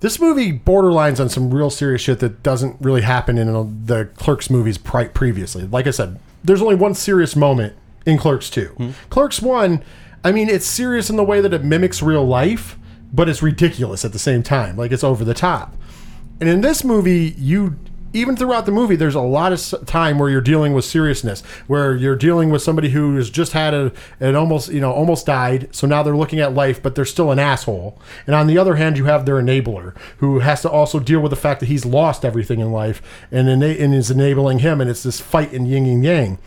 this 0.00 0.20
movie 0.20 0.52
borderlines 0.58 1.18
on 1.20 1.30
some 1.30 1.54
real 1.54 1.70
serious 1.70 2.02
shit 2.02 2.18
that 2.18 2.42
doesn't 2.42 2.76
really 2.82 3.00
happen 3.00 3.38
in 3.38 3.86
the 3.86 4.10
Clerks 4.16 4.50
movies 4.50 4.76
pri- 4.76 5.08
previously. 5.08 5.66
Like 5.66 5.86
I 5.86 5.90
said, 5.90 6.20
there's 6.44 6.60
only 6.60 6.74
one 6.74 6.92
serious 6.94 7.34
moment 7.34 7.74
in 8.04 8.18
Clerks 8.18 8.50
2. 8.50 8.92
Clerks 9.08 9.40
1, 9.40 9.82
I 10.22 10.32
mean, 10.32 10.50
it's 10.50 10.66
serious 10.66 11.08
in 11.08 11.16
the 11.16 11.24
way 11.24 11.40
that 11.40 11.54
it 11.54 11.64
mimics 11.64 12.02
real 12.02 12.26
life, 12.26 12.76
but 13.10 13.26
it's 13.26 13.42
ridiculous 13.42 14.04
at 14.04 14.12
the 14.12 14.18
same 14.18 14.42
time. 14.42 14.76
Like 14.76 14.92
it's 14.92 15.04
over 15.04 15.24
the 15.24 15.32
top. 15.32 15.74
And 16.40 16.48
in 16.50 16.60
this 16.60 16.84
movie, 16.84 17.34
you 17.38 17.78
even 18.12 18.36
throughout 18.36 18.66
the 18.66 18.72
movie, 18.72 18.96
there's 18.96 19.14
a 19.14 19.20
lot 19.20 19.52
of 19.52 19.86
time 19.86 20.18
where 20.18 20.28
you're 20.28 20.40
dealing 20.40 20.72
with 20.72 20.84
seriousness, 20.84 21.40
where 21.66 21.94
you're 21.94 22.16
dealing 22.16 22.50
with 22.50 22.62
somebody 22.62 22.90
who 22.90 23.16
has 23.16 23.30
just 23.30 23.52
had 23.52 23.74
a 23.74 23.92
an 24.20 24.36
almost 24.36 24.70
you 24.70 24.80
know 24.80 24.92
almost 24.92 25.26
died, 25.26 25.68
so 25.72 25.86
now 25.86 26.02
they're 26.02 26.16
looking 26.16 26.40
at 26.40 26.54
life, 26.54 26.82
but 26.82 26.94
they're 26.94 27.04
still 27.04 27.30
an 27.30 27.38
asshole. 27.38 28.00
And 28.26 28.34
on 28.34 28.46
the 28.46 28.58
other 28.58 28.76
hand, 28.76 28.98
you 28.98 29.04
have 29.06 29.26
their 29.26 29.36
enabler 29.36 29.96
who 30.18 30.40
has 30.40 30.62
to 30.62 30.70
also 30.70 30.98
deal 30.98 31.20
with 31.20 31.30
the 31.30 31.36
fact 31.36 31.60
that 31.60 31.66
he's 31.66 31.84
lost 31.84 32.24
everything 32.24 32.60
in 32.60 32.72
life, 32.72 33.02
and 33.30 33.48
and 33.48 33.94
is 33.94 34.10
enabling 34.10 34.60
him, 34.60 34.80
and 34.80 34.90
it's 34.90 35.02
this 35.02 35.20
fight 35.20 35.52
in 35.52 35.66
yin 35.66 35.86
and 35.86 36.04
yang. 36.04 36.38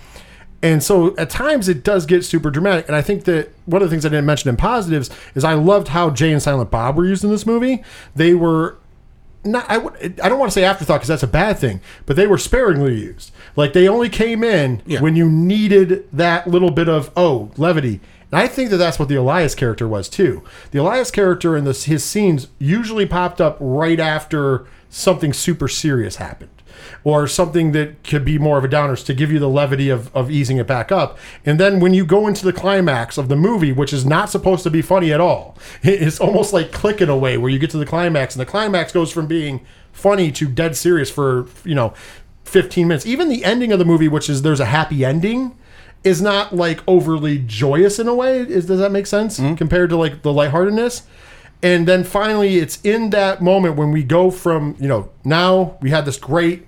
And 0.65 0.81
so 0.81 1.15
at 1.17 1.29
times 1.29 1.69
it 1.69 1.83
does 1.83 2.07
get 2.07 2.25
super 2.25 2.49
dramatic. 2.49 2.87
And 2.87 2.95
I 2.95 3.01
think 3.03 3.25
that 3.25 3.51
one 3.65 3.83
of 3.83 3.87
the 3.87 3.93
things 3.93 4.03
I 4.03 4.09
didn't 4.09 4.25
mention 4.25 4.49
in 4.49 4.57
positives 4.57 5.11
is 5.35 5.43
I 5.43 5.53
loved 5.53 5.89
how 5.89 6.09
Jay 6.09 6.31
and 6.31 6.41
Silent 6.41 6.71
Bob 6.71 6.97
were 6.97 7.05
used 7.05 7.23
in 7.23 7.29
this 7.29 7.45
movie. 7.45 7.83
They 8.15 8.33
were 8.33 8.77
not 9.45 9.65
I, 9.69 9.77
would, 9.77 10.19
I 10.19 10.27
don't 10.29 10.39
want 10.39 10.51
to 10.51 10.53
say 10.53 10.63
afterthought 10.63 10.95
because 10.97 11.07
that's 11.07 11.23
a 11.23 11.27
bad 11.27 11.57
thing, 11.59 11.79
but 12.05 12.15
they 12.15 12.27
were 12.27 12.37
sparingly 12.37 12.95
used. 12.99 13.31
Like 13.55 13.73
they 13.73 13.87
only 13.87 14.09
came 14.09 14.43
in 14.43 14.81
Yeah. 14.85 15.01
when 15.01 15.15
you 15.15 15.29
needed 15.29 16.07
that 16.11 16.47
little 16.47 16.71
bit 16.71 16.89
of 16.89 17.11
oh 17.15 17.51
levity. 17.57 17.99
And 18.31 18.41
I 18.41 18.47
think 18.47 18.71
that 18.71 18.77
that's 18.77 18.97
what 18.99 19.07
the 19.07 19.15
Elias 19.15 19.55
character 19.55 19.87
was 19.87 20.09
too. 20.09 20.43
The 20.71 20.79
Elias 20.79 21.11
character 21.11 21.55
and 21.55 21.65
his 21.67 22.03
scenes 22.03 22.47
usually 22.59 23.05
popped 23.05 23.39
up 23.39 23.57
right 23.59 23.99
after 23.99 24.65
something 24.89 25.31
super 25.31 25.67
serious 25.67 26.15
happened. 26.17 26.49
Or 27.03 27.27
something 27.27 27.71
that 27.73 28.03
could 28.03 28.25
be 28.25 28.37
more 28.37 28.57
of 28.57 28.63
a 28.63 28.67
downer 28.67 28.95
to 28.95 29.13
give 29.13 29.31
you 29.31 29.39
the 29.39 29.49
levity 29.49 29.89
of, 29.89 30.15
of 30.15 30.31
easing 30.31 30.57
it 30.57 30.67
back 30.67 30.91
up. 30.91 31.17
And 31.45 31.59
then 31.59 31.79
when 31.79 31.93
you 31.93 32.05
go 32.05 32.27
into 32.27 32.45
the 32.45 32.53
climax 32.53 33.17
of 33.17 33.27
the 33.27 33.35
movie, 33.35 33.71
which 33.71 33.93
is 33.93 34.05
not 34.05 34.29
supposed 34.29 34.63
to 34.63 34.69
be 34.69 34.81
funny 34.81 35.11
at 35.11 35.21
all, 35.21 35.57
it's 35.83 36.19
almost 36.19 36.53
like 36.53 36.71
click 36.71 37.01
in 37.01 37.09
a 37.09 37.17
way 37.17 37.37
where 37.37 37.49
you 37.49 37.59
get 37.59 37.69
to 37.71 37.77
the 37.77 37.85
climax 37.85 38.35
and 38.35 38.41
the 38.41 38.49
climax 38.49 38.91
goes 38.91 39.11
from 39.11 39.27
being 39.27 39.65
funny 39.91 40.31
to 40.31 40.47
dead 40.47 40.75
serious 40.75 41.09
for, 41.09 41.47
you 41.63 41.75
know, 41.75 41.93
15 42.43 42.87
minutes. 42.87 43.05
Even 43.05 43.29
the 43.29 43.43
ending 43.43 43.71
of 43.71 43.79
the 43.79 43.85
movie, 43.85 44.07
which 44.07 44.29
is 44.29 44.41
there's 44.41 44.59
a 44.59 44.65
happy 44.65 45.03
ending, 45.03 45.57
is 46.03 46.21
not 46.21 46.55
like 46.55 46.81
overly 46.87 47.39
joyous 47.39 47.99
in 47.99 48.07
a 48.07 48.13
way. 48.13 48.39
Is 48.39 48.67
does 48.67 48.79
that 48.79 48.91
make 48.91 49.07
sense 49.07 49.39
mm-hmm. 49.39 49.55
compared 49.55 49.89
to 49.89 49.97
like 49.97 50.21
the 50.21 50.31
lightheartedness? 50.31 51.01
And 51.65 51.87
then 51.87 52.03
finally, 52.03 52.57
it's 52.57 52.79
in 52.83 53.09
that 53.09 53.41
moment 53.41 53.75
when 53.75 53.91
we 53.91 54.03
go 54.03 54.29
from 54.29 54.75
you 54.79 54.87
know 54.87 55.09
now 55.23 55.79
we 55.81 55.89
had 55.89 56.05
this 56.05 56.19
great 56.19 56.67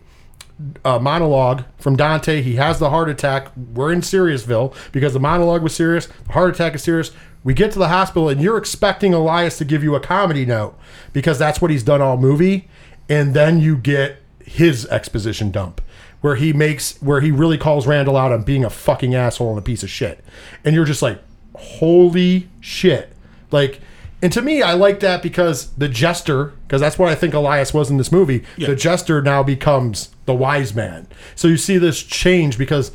uh, 0.83 0.97
monologue 0.97 1.65
from 1.77 1.95
Dante. 1.95 2.41
He 2.41 2.55
has 2.55 2.79
the 2.79 2.89
heart 2.89 3.07
attack. 3.07 3.55
We're 3.55 3.93
in 3.93 4.01
Seriousville 4.01 4.73
because 4.91 5.13
the 5.13 5.19
monologue 5.19 5.61
was 5.61 5.75
serious. 5.75 6.07
The 6.07 6.33
heart 6.33 6.55
attack 6.55 6.73
is 6.73 6.81
serious. 6.81 7.11
We 7.43 7.53
get 7.53 7.71
to 7.73 7.79
the 7.79 7.89
hospital, 7.89 8.27
and 8.27 8.41
you're 8.41 8.57
expecting 8.57 9.13
Elias 9.13 9.59
to 9.59 9.65
give 9.65 9.83
you 9.83 9.93
a 9.93 9.99
comedy 9.99 10.47
note 10.47 10.75
because 11.13 11.37
that's 11.37 11.61
what 11.61 11.69
he's 11.69 11.83
done 11.83 12.01
all 12.01 12.17
movie. 12.17 12.67
And 13.07 13.35
then 13.35 13.59
you 13.59 13.77
get 13.77 14.17
his 14.43 14.87
exposition 14.87 15.51
dump 15.51 15.79
where 16.21 16.37
he 16.37 16.53
makes 16.53 16.99
where 17.03 17.21
he 17.21 17.29
really 17.29 17.59
calls 17.59 17.85
Randall 17.85 18.17
out 18.17 18.31
on 18.31 18.41
being 18.41 18.65
a 18.65 18.71
fucking 18.71 19.13
asshole 19.13 19.51
and 19.51 19.59
a 19.59 19.61
piece 19.61 19.83
of 19.83 19.91
shit. 19.91 20.25
And 20.65 20.73
you're 20.73 20.85
just 20.85 21.03
like, 21.03 21.21
holy 21.53 22.49
shit. 22.61 23.13
Like 23.51 23.79
and 24.21 24.33
to 24.33 24.41
me, 24.41 24.61
I 24.61 24.73
like 24.73 24.99
that 25.01 25.21
because 25.21 25.71
the 25.73 25.87
jester, 25.87 26.53
because 26.65 26.81
that's 26.81 26.97
what 26.97 27.09
I 27.09 27.15
think 27.15 27.33
Elias 27.33 27.73
was 27.73 27.91
in 27.91 27.97
this 27.97 28.11
movie. 28.11 28.43
The 28.69 28.75
jester 28.75 29.21
now 29.21 29.43
becomes 29.43 30.09
the 30.25 30.33
wise 30.33 30.73
man. 30.73 31.07
So 31.35 31.47
you 31.47 31.57
see 31.57 31.77
this 31.77 32.01
change 32.01 32.57
because 32.57 32.91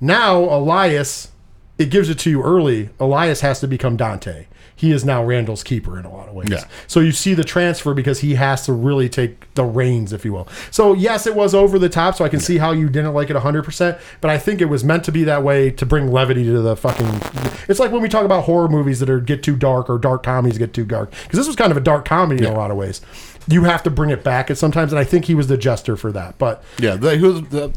now 0.00 0.38
Elias, 0.40 1.32
it 1.78 1.90
gives 1.90 2.10
it 2.10 2.18
to 2.20 2.30
you 2.30 2.42
early. 2.42 2.90
Elias 3.00 3.40
has 3.40 3.60
to 3.60 3.66
become 3.68 3.96
Dante. 3.96 4.46
He 4.78 4.92
is 4.92 5.06
now 5.06 5.24
Randall's 5.24 5.64
keeper 5.64 5.98
in 5.98 6.04
a 6.04 6.12
lot 6.12 6.28
of 6.28 6.34
ways. 6.34 6.50
Yeah. 6.50 6.64
So 6.86 7.00
you 7.00 7.10
see 7.10 7.32
the 7.32 7.44
transfer 7.44 7.94
because 7.94 8.20
he 8.20 8.34
has 8.34 8.66
to 8.66 8.74
really 8.74 9.08
take 9.08 9.52
the 9.54 9.64
reins, 9.64 10.12
if 10.12 10.22
you 10.22 10.34
will. 10.34 10.46
So 10.70 10.92
yes, 10.92 11.26
it 11.26 11.34
was 11.34 11.54
over 11.54 11.78
the 11.78 11.88
top. 11.88 12.14
So 12.14 12.26
I 12.26 12.28
can 12.28 12.40
see 12.40 12.58
how 12.58 12.72
you 12.72 12.90
didn't 12.90 13.14
like 13.14 13.30
it 13.30 13.36
100%. 13.36 13.98
But 14.20 14.30
I 14.30 14.38
think 14.38 14.60
it 14.60 14.66
was 14.66 14.84
meant 14.84 15.02
to 15.04 15.12
be 15.12 15.24
that 15.24 15.42
way 15.42 15.70
to 15.70 15.86
bring 15.86 16.12
levity 16.12 16.44
to 16.44 16.60
the 16.60 16.76
fucking. 16.76 17.08
It's 17.68 17.80
like 17.80 17.90
when 17.90 18.02
we 18.02 18.08
talk 18.10 18.26
about 18.26 18.44
horror 18.44 18.68
movies 18.68 19.00
that 19.00 19.08
are 19.08 19.18
get 19.18 19.42
too 19.42 19.56
dark 19.56 19.88
or 19.88 19.96
dark 19.98 20.22
comedies 20.22 20.58
get 20.58 20.74
too 20.74 20.84
dark. 20.84 21.10
Because 21.10 21.38
this 21.38 21.46
was 21.46 21.56
kind 21.56 21.70
of 21.70 21.78
a 21.78 21.82
dark 21.82 22.04
comedy 22.04 22.44
in 22.44 22.52
a 22.52 22.54
lot 22.56 22.70
of 22.70 22.76
ways. 22.76 23.00
You 23.48 23.64
have 23.64 23.82
to 23.84 23.90
bring 23.90 24.10
it 24.10 24.22
back 24.22 24.50
at 24.50 24.58
sometimes, 24.58 24.92
and 24.92 24.98
I 24.98 25.04
think 25.04 25.24
he 25.24 25.34
was 25.34 25.46
the 25.46 25.56
jester 25.56 25.96
for 25.96 26.12
that. 26.12 26.36
But 26.36 26.62
Yeah, 26.78 26.96
the, 26.96 27.16
was 27.18 27.48
the, 27.48 27.72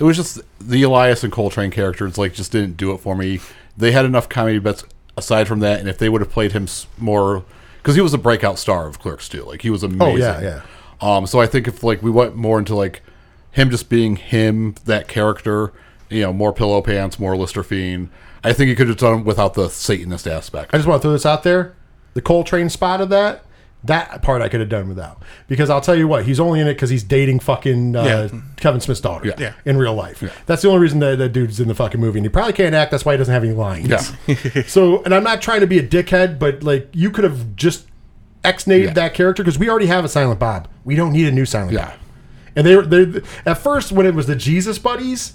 it 0.00 0.04
was 0.04 0.16
just 0.16 0.40
the 0.58 0.82
Elias 0.82 1.22
and 1.22 1.32
Coltrane 1.32 1.70
characters 1.70 2.18
like 2.18 2.32
just 2.34 2.50
didn't 2.50 2.76
do 2.76 2.92
it 2.92 2.98
for 2.98 3.14
me. 3.14 3.38
They 3.76 3.92
had 3.92 4.04
enough 4.04 4.28
comedy 4.28 4.58
bits 4.58 4.82
aside 5.20 5.46
from 5.46 5.60
that, 5.60 5.78
and 5.80 5.88
if 5.88 5.98
they 5.98 6.08
would 6.08 6.20
have 6.20 6.30
played 6.30 6.52
him 6.52 6.66
more, 6.98 7.44
because 7.78 7.94
he 7.94 8.00
was 8.00 8.12
a 8.12 8.18
breakout 8.18 8.58
star 8.58 8.86
of 8.86 8.98
Clerks 8.98 9.28
too, 9.28 9.44
like 9.44 9.62
he 9.62 9.70
was 9.70 9.82
amazing. 9.82 10.02
Oh, 10.02 10.16
yeah, 10.16 10.40
yeah. 10.40 10.62
Um, 11.00 11.26
so 11.26 11.40
I 11.40 11.46
think 11.46 11.68
if 11.68 11.82
like 11.82 12.02
we 12.02 12.10
went 12.10 12.36
more 12.36 12.58
into 12.58 12.74
like 12.74 13.02
him 13.52 13.70
just 13.70 13.88
being 13.88 14.16
him, 14.16 14.74
that 14.84 15.08
character, 15.08 15.72
you 16.08 16.22
know, 16.22 16.32
more 16.32 16.52
pillow 16.52 16.82
pants, 16.82 17.18
more 17.18 17.36
Lister 17.36 17.62
Fiend. 17.62 18.10
I 18.42 18.52
think 18.52 18.68
he 18.68 18.74
could 18.74 18.88
have 18.88 18.96
done 18.96 19.24
without 19.24 19.54
the 19.54 19.68
Satanist 19.68 20.26
aspect. 20.26 20.72
I 20.72 20.78
just 20.78 20.88
want 20.88 21.00
to 21.00 21.06
throw 21.06 21.12
this 21.12 21.26
out 21.26 21.42
there. 21.42 21.74
The 22.14 22.22
Coltrane 22.22 22.70
spot 22.70 23.00
of 23.00 23.08
that, 23.10 23.44
that 23.84 24.20
part 24.22 24.42
I 24.42 24.48
could 24.48 24.60
have 24.60 24.68
done 24.68 24.88
without. 24.88 25.22
Because 25.48 25.70
I'll 25.70 25.80
tell 25.80 25.94
you 25.96 26.06
what, 26.06 26.24
he's 26.26 26.38
only 26.38 26.60
in 26.60 26.66
it 26.66 26.74
because 26.74 26.90
he's 26.90 27.02
dating 27.02 27.40
fucking 27.40 27.96
uh, 27.96 28.04
Yeah. 28.32 28.40
Kevin 28.56 28.80
Smith's 28.80 29.00
daughter 29.00 29.26
Yeah. 29.28 29.34
Yeah. 29.38 29.52
in 29.64 29.78
real 29.78 29.94
life. 29.94 30.22
That's 30.46 30.60
the 30.62 30.68
only 30.68 30.80
reason 30.82 30.98
that, 31.00 31.16
that 31.18 31.30
dude's 31.30 31.60
in 31.60 31.68
the 31.68 31.74
fucking 31.74 31.98
movie. 32.00 32.18
And 32.18 32.26
he 32.26 32.28
probably 32.28 32.52
can't 32.52 32.74
act. 32.74 32.90
That's 32.90 33.04
why 33.06 33.14
he 33.14 33.18
doesn't 33.18 33.32
have 33.32 33.42
any 33.44 33.54
lines. 33.54 34.12
So, 34.66 35.02
and 35.04 35.14
I'm 35.14 35.24
not 35.24 35.40
trying 35.40 35.60
to 35.60 35.66
be 35.66 35.78
a 35.78 35.82
dickhead, 35.86 36.38
but 36.38 36.62
like 36.62 36.88
you 36.92 37.10
could 37.10 37.24
have 37.24 37.56
just 37.56 37.86
ex-nated 38.44 38.94
that 38.94 39.14
character 39.14 39.42
because 39.42 39.58
we 39.58 39.68
already 39.70 39.86
have 39.86 40.04
a 40.04 40.08
Silent 40.08 40.40
Bob. 40.40 40.68
We 40.84 40.94
don't 40.94 41.12
need 41.12 41.26
a 41.26 41.32
new 41.32 41.46
Silent 41.46 41.72
Yeah. 41.72 41.86
Bob. 41.90 41.98
And 42.56 42.66
they 42.66 42.76
were 42.76 42.82
they 42.82 43.20
at 43.46 43.58
first 43.58 43.92
when 43.92 44.06
it 44.06 44.14
was 44.14 44.26
the 44.26 44.36
Jesus 44.36 44.78
buddies, 44.78 45.34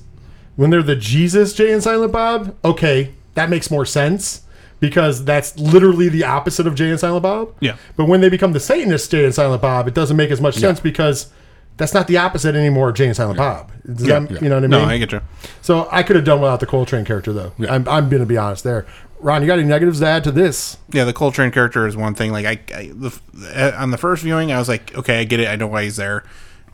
when 0.56 0.70
they're 0.70 0.84
the 0.84 0.96
Jesus 0.96 1.54
Jay 1.54 1.72
and 1.72 1.82
Silent 1.82 2.12
Bob, 2.12 2.56
okay, 2.64 3.14
that 3.36 3.50
makes 3.50 3.72
more 3.72 3.86
sense 3.86 4.42
because 4.90 5.24
that's 5.26 5.58
literally 5.58 6.10
the 6.10 6.24
opposite 6.24 6.68
of 6.68 6.76
Jay 6.76 6.90
and 6.90 7.00
Silent 7.00 7.24
Bob. 7.24 7.54
Yeah. 7.60 7.76
But 7.96 8.06
when 8.08 8.22
they 8.22 8.30
become 8.30 8.54
the 8.54 8.60
Satanist 8.60 9.10
Jay 9.12 9.26
and 9.26 9.34
Silent 9.34 9.62
Bob, 9.62 9.88
it 9.88 9.94
doesn't 9.94 10.16
make 10.18 10.32
as 10.32 10.40
much 10.42 10.56
sense 10.56 10.80
because 10.80 11.32
that's 11.78 11.94
not 11.94 12.08
the 12.08 12.18
opposite 12.18 12.56
anymore 12.56 12.90
of 12.90 12.96
Jay 12.96 13.08
and 13.08 13.16
Silent 13.16 13.38
Bob. 13.38 13.72
Does 13.86 14.06
that- 14.08 14.30
yeah. 14.32 14.38
You 14.42 14.50
know 14.50 14.56
what 14.56 14.64
I 14.64 14.68
mean? 14.68 14.70
No, 14.70 14.84
I 14.86 14.98
get 14.98 15.12
you. 15.12 15.22
So 15.62 15.88
I 15.92 16.04
could 16.04 16.16
have 16.16 16.26
done 16.26 16.40
without 16.42 16.60
the 16.60 16.66
Coltrane 16.66 17.06
character 17.06 17.34
though. 17.34 17.52
I'm, 17.68 17.88
I'm 17.88 18.10
going 18.10 18.22
to 18.22 18.26
be 18.26 18.38
honest 18.38 18.64
there. 18.64 18.86
Ron, 19.20 19.42
you 19.42 19.48
got 19.48 19.60
any 19.60 19.68
negatives 19.68 20.00
to 20.02 20.06
add 20.08 20.24
to 20.26 20.32
this? 20.32 20.78
Yeah, 20.92 21.04
the 21.06 21.14
Coltrane 21.14 21.52
character 21.52 21.88
is 21.88 21.98
one 21.98 22.14
thing. 22.16 22.32
Like 22.32 22.46
I, 22.46 22.60
I 22.78 22.92
the, 22.94 23.20
uh, 23.56 23.72
on 23.82 23.92
the 23.92 23.98
first 23.98 24.24
viewing, 24.24 24.52
I 24.52 24.60
was 24.60 24.70
like, 24.70 24.96
okay, 24.96 25.20
I 25.22 25.24
get 25.24 25.40
it. 25.40 25.48
I 25.48 25.56
know 25.56 25.68
why 25.68 25.84
he's 25.84 25.96
there. 25.96 26.24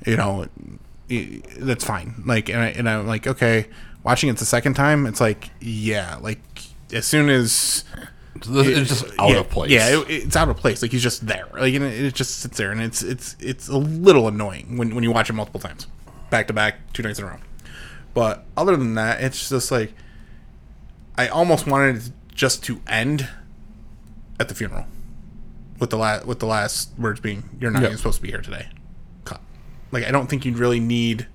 You 0.06 0.18
know, 0.18 0.48
that's 1.60 1.84
fine. 1.86 2.16
Like, 2.26 2.50
and, 2.50 2.60
I, 2.60 2.68
and 2.70 2.90
I'm 2.90 3.08
like, 3.08 3.28
okay. 3.28 3.68
Watching 4.04 4.30
it 4.32 4.38
the 4.38 4.46
second 4.46 4.74
time, 4.74 5.06
it's 5.06 5.22
like, 5.22 5.52
yeah, 5.60 6.18
like 6.22 6.40
as 6.94 7.06
soon 7.06 7.30
as 7.30 7.84
It's 8.36 8.90
just 8.90 9.06
out 9.20 9.30
yeah, 9.30 9.40
of 9.40 9.50
place. 9.50 9.72
Yeah, 9.72 10.00
it, 10.00 10.10
it's 10.10 10.36
out 10.36 10.50
of 10.50 10.58
place. 10.58 10.82
Like 10.82 10.92
he's 10.92 11.04
just 11.04 11.28
there. 11.28 11.48
Like 11.54 11.74
and 11.74 11.84
it, 11.84 12.06
it 12.06 12.14
just 12.14 12.40
sits 12.40 12.58
there, 12.58 12.72
and 12.72 12.82
it's 12.82 13.04
it's 13.04 13.36
it's 13.40 13.68
a 13.68 13.78
little 13.78 14.28
annoying 14.28 14.78
when 14.78 14.96
when 14.96 15.04
you 15.04 15.12
watch 15.12 15.30
it 15.30 15.34
multiple 15.34 15.60
times, 15.60 15.88
back 16.30 16.48
to 16.48 16.54
back, 16.54 16.94
two 16.94 17.04
nights 17.04 17.20
in 17.20 17.26
a 17.26 17.28
row. 17.30 17.38
But 18.14 18.46
other 18.58 18.76
than 18.76 18.96
that, 18.96 19.22
it's 19.22 19.50
just 19.50 19.72
like 19.72 19.94
I 21.18 21.28
almost 21.28 21.68
wanted 21.68 21.98
it 21.98 22.12
just 22.34 22.64
to 22.66 22.82
end 22.88 23.28
at 24.40 24.48
the 24.50 24.56
funeral 24.56 24.86
with 25.80 25.90
the 25.90 25.98
last 25.98 26.26
with 26.26 26.40
the 26.40 26.48
last 26.48 26.92
words 26.98 27.20
being 27.20 27.50
"You're 27.60 27.72
not 27.72 27.82
Yeah. 27.82 27.90
even 27.90 27.98
supposed 27.98 28.18
to 28.18 28.22
be 28.24 28.30
here 28.30 28.42
today." 28.42 28.68
Cut. 29.26 29.42
Like 29.92 30.06
I 30.06 30.12
don't 30.12 30.28
think 30.30 30.46
you'd 30.46 30.58
really 30.58 30.80
need 30.80 31.28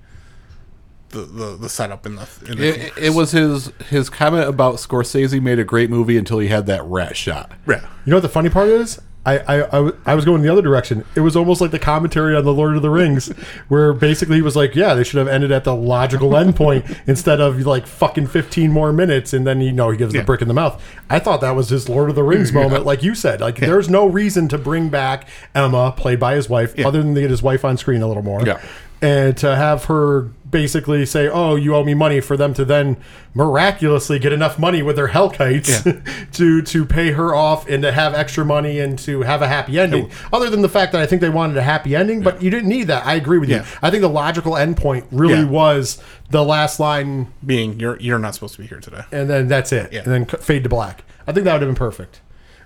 the 1.09 1.21
the, 1.21 1.55
the 1.55 1.69
setup 1.69 2.05
in 2.05 2.15
the. 2.15 2.27
In 2.47 2.57
the 2.57 2.87
It, 2.87 2.93
it 2.97 3.13
was 3.13 3.31
his 3.31 3.67
his 3.89 4.09
comment 4.09 4.47
about 4.47 4.75
Scorsese 4.75 5.41
made 5.41 5.59
a 5.59 5.63
great 5.63 5.89
movie 5.89 6.17
until 6.17 6.39
he 6.39 6.47
had 6.47 6.65
that 6.67 6.83
rat 6.83 7.15
shot. 7.15 7.51
yeah. 7.67 7.81
You 8.05 8.11
know 8.11 8.17
what 8.17 8.21
the 8.21 8.29
funny 8.29 8.49
part 8.49 8.69
is? 8.69 9.01
I 9.25 9.39
I 9.57 9.91
I 10.05 10.15
was 10.15 10.23
going 10.23 10.41
the 10.41 10.49
other 10.49 10.61
direction. 10.61 11.03
It 11.13 11.19
was 11.19 11.35
almost 11.35 11.59
like 11.59 11.71
the 11.71 11.79
commentary 11.79 12.33
on 12.33 12.45
the 12.45 12.53
Lord 12.53 12.77
of 12.77 12.81
the 12.81 12.89
Rings, 12.89 13.27
where 13.67 13.91
basically 13.91 14.37
he 14.37 14.41
was 14.41 14.55
like, 14.55 14.73
"Yeah, 14.73 14.93
they 14.93 15.03
should 15.03 15.17
have 15.17 15.27
ended 15.27 15.51
at 15.51 15.65
the 15.65 15.75
logical 15.75 16.29
endpoint 16.29 16.97
instead 17.07 17.41
of 17.41 17.59
like 17.65 17.85
fucking 17.85 18.27
fifteen 18.27 18.71
more 18.71 18.93
minutes." 18.93 19.33
And 19.33 19.45
then 19.45 19.59
you 19.59 19.73
know 19.73 19.89
he 19.89 19.97
gives 19.97 20.13
the 20.13 20.23
brick 20.23 20.41
in 20.41 20.47
the 20.47 20.53
mouth. 20.53 20.81
I 21.09 21.19
thought 21.19 21.41
that 21.41 21.51
was 21.51 21.67
his 21.67 21.89
Lord 21.89 22.09
of 22.09 22.15
the 22.15 22.23
Rings 22.23 22.53
moment, 22.61 22.85
like 22.85 23.03
you 23.03 23.13
said. 23.15 23.41
Like 23.41 23.57
there's 23.57 23.89
no 23.89 24.07
reason 24.07 24.47
to 24.47 24.57
bring 24.57 24.87
back 24.87 25.27
Emma, 25.53 25.91
played 25.91 26.21
by 26.21 26.35
his 26.35 26.47
wife, 26.47 26.77
other 26.79 27.03
than 27.03 27.13
to 27.15 27.19
get 27.19 27.29
his 27.29 27.43
wife 27.43 27.65
on 27.65 27.75
screen 27.75 28.01
a 28.01 28.07
little 28.07 28.23
more. 28.23 28.41
Yeah. 28.45 28.61
And 29.01 29.35
to 29.37 29.55
have 29.55 29.85
her 29.85 30.29
basically 30.49 31.05
say, 31.05 31.27
"Oh, 31.27 31.55
you 31.55 31.75
owe 31.75 31.83
me 31.83 31.93
money," 31.93 32.19
for 32.19 32.37
them 32.37 32.53
to 32.55 32.65
then 32.65 32.97
miraculously 33.33 34.19
get 34.19 34.33
enough 34.33 34.57
money 34.59 34.81
with 34.81 34.95
their 34.95 35.09
Hellkites 35.09 36.31
to 36.33 36.61
to 36.61 36.85
pay 36.85 37.11
her 37.11 37.33
off 37.35 37.67
and 37.69 37.83
to 37.83 37.91
have 37.91 38.13
extra 38.13 38.43
money 38.43 38.79
and 38.79 38.97
to 38.99 39.21
have 39.21 39.41
a 39.41 39.47
happy 39.47 39.79
ending. 39.79 40.09
Other 40.33 40.49
than 40.49 40.61
the 40.61 40.69
fact 40.69 40.91
that 40.93 41.01
I 41.01 41.05
think 41.05 41.21
they 41.21 41.29
wanted 41.29 41.57
a 41.57 41.61
happy 41.61 41.95
ending, 41.95 42.21
but 42.21 42.41
you 42.41 42.49
didn't 42.49 42.69
need 42.69 42.87
that. 42.87 43.05
I 43.05 43.15
agree 43.15 43.37
with 43.37 43.49
you. 43.49 43.61
I 43.81 43.89
think 43.89 44.01
the 44.01 44.09
logical 44.09 44.53
endpoint 44.53 45.05
really 45.11 45.35
Yeah. 45.39 45.45
was 45.45 46.01
the 46.29 46.43
last 46.43 46.79
line, 46.79 47.27
Being 47.45 47.79
you're 47.79 47.97
you're 47.99 48.19
not 48.19 48.33
supposed 48.33 48.55
to 48.55 48.61
be 48.61 48.67
here 48.67 48.79
today. 48.79 49.03
and 49.11 49.29
then 49.29 49.47
that's 49.47 49.71
it, 49.71 49.91
Yeah. 49.93 50.01
and 50.05 50.11
then 50.13 50.25
fade 50.25 50.63
to 50.63 50.69
black. 50.69 51.03
I 51.27 51.31
think 51.33 51.45
that 51.45 51.53
would 51.53 51.61
have 51.61 51.69
been 51.69 51.75
perfect. 51.75 52.21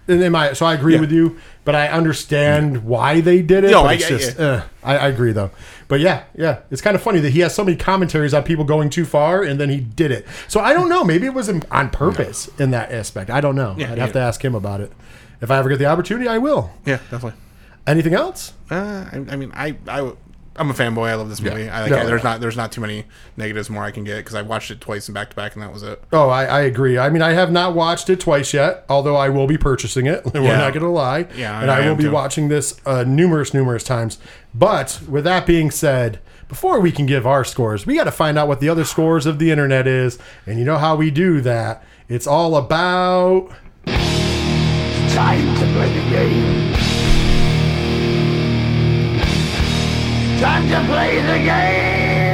And 0.08 0.22
then 0.22 0.32
my, 0.32 0.54
so 0.54 0.66
I 0.66 0.74
agree 0.74 0.96
Yeah. 0.96 1.00
with 1.02 1.12
you, 1.12 1.38
but 1.64 1.76
I 1.76 1.88
understand 1.88 2.84
why 2.84 3.22
they 3.22 3.42
did 3.42 3.64
it. 3.64 3.72
No, 3.72 3.84
but 3.84 3.92
I- 3.92 3.94
it's 3.94 4.06
I- 4.06 4.10
just, 4.10 4.40
yeah. 4.40 4.46
uh, 4.46 4.64
I, 4.84 4.98
I 4.98 5.08
agree 5.08 5.32
though. 5.32 5.52
But 5.88 6.00
yeah, 6.00 6.24
yeah, 6.36 6.60
it's 6.72 6.82
kind 6.82 6.96
of 6.96 7.02
funny 7.02 7.20
that 7.20 7.32
he 7.32 7.42
has 7.42 7.54
so 7.54 7.64
many 7.64 7.78
commentaries 7.78 8.34
on 8.34 8.44
people 8.44 8.64
going 8.66 8.90
too 8.90 9.06
far, 9.06 9.44
and 9.44 9.60
then 9.60 9.70
he 9.70 9.80
did 9.82 10.12
it. 10.12 10.26
So 10.48 10.60
I 10.60 10.74
don't 10.74 10.90
know. 10.90 11.04
Maybe 11.04 11.28
it 11.28 11.34
was 11.34 11.50
on 11.50 11.90
purpose 11.90 12.50
in 12.60 12.72
that 12.72 12.92
aspect. 12.92 13.30
I 13.30 13.42
don't 13.42 13.56
know. 13.56 13.76
Yeah, 13.78 13.92
I'd 13.92 13.98
have 13.98 14.14
to 14.14 14.20
ask 14.20 14.44
him 14.44 14.56
about 14.56 14.80
it. 14.82 14.92
If 15.42 15.52
I 15.52 15.58
ever 15.58 15.70
get 15.70 15.80
the 15.80 15.86
opportunity, 15.88 16.28
I 16.28 16.38
will. 16.38 16.72
Yeah, 16.86 16.98
definitely. 17.10 17.34
Anything 17.88 18.14
else? 18.14 18.54
Uh, 18.70 19.06
I, 19.12 19.16
I 19.32 19.36
mean, 19.36 19.52
I, 19.54 19.76
I, 19.88 20.12
I'm 20.62 20.70
a 20.70 20.74
fanboy. 20.74 21.10
I 21.10 21.16
love 21.16 21.28
this 21.28 21.42
movie. 21.42 21.68
I, 21.68 21.82
like, 21.82 21.92
No, 21.92 21.98
I- 21.98 22.06
there's 22.06 22.24
not 22.24 22.40
there's 22.40 22.56
not 22.56 22.72
too 22.72 22.82
many 22.82 23.06
negatives 23.36 23.70
more 23.70 23.84
I 23.84 23.92
can 23.92 24.04
get 24.04 24.18
because 24.18 24.36
I 24.36 24.42
watched 24.44 24.70
it 24.72 24.80
twice 24.80 25.08
and 25.08 25.16
back 25.16 25.32
to 25.32 25.36
back, 25.36 25.56
and 25.56 25.64
that 25.64 25.74
was 25.74 25.82
it. 25.84 26.04
Oh, 26.14 26.30
I, 26.30 26.46
I 26.46 26.62
agree. 26.62 26.98
I 27.00 27.10
mean, 27.10 27.22
I 27.22 27.34
have 27.34 27.52
not 27.52 27.74
watched 27.76 28.10
it 28.10 28.20
twice 28.20 28.54
yet, 28.54 28.86
although 28.88 29.16
I 29.16 29.30
will 29.30 29.48
be 29.48 29.58
purchasing 29.58 30.06
it. 30.06 30.24
We're 30.34 30.44
Yeah. 30.44 30.58
not 30.58 30.74
going 30.74 30.84
to 30.86 30.90
lie. 30.90 31.26
Yeah, 31.36 31.60
and 31.62 31.72
I 31.72 31.84
I, 31.84 31.90
will 31.90 31.96
be 31.96 32.04
too. 32.04 32.12
watching 32.12 32.48
this 32.50 32.80
uh, 32.86 33.04
numerous, 33.06 33.54
numerous 33.54 33.84
times. 33.84 34.20
But 34.54 35.02
with 35.10 35.24
that 35.24 35.46
being 35.48 35.72
said, 35.72 36.20
before 36.48 36.80
we 36.80 36.92
can 36.92 37.06
give 37.08 37.26
our 37.26 37.44
scores, 37.44 37.86
we 37.88 37.96
got 37.96 38.04
to 38.04 38.12
find 38.12 38.38
out 38.38 38.48
what 38.48 38.60
the 38.60 38.70
other 38.70 38.84
scores 38.86 39.26
of 39.26 39.40
the 39.40 39.50
internet 39.52 39.88
is. 39.88 40.20
And 40.46 40.60
you 40.60 40.66
know 40.66 40.78
how 40.78 40.96
we 40.96 41.10
do 41.10 41.42
that? 41.42 41.84
It's 42.08 42.28
all 42.28 42.56
about. 42.56 43.50
Time 43.86 45.56
to 45.56 45.66
play 45.74 45.94
the 45.94 46.10
game. 46.10 46.74
Time 50.42 50.68
to 50.70 50.92
play 50.92 51.22
the 51.22 51.38
game. 51.38 52.32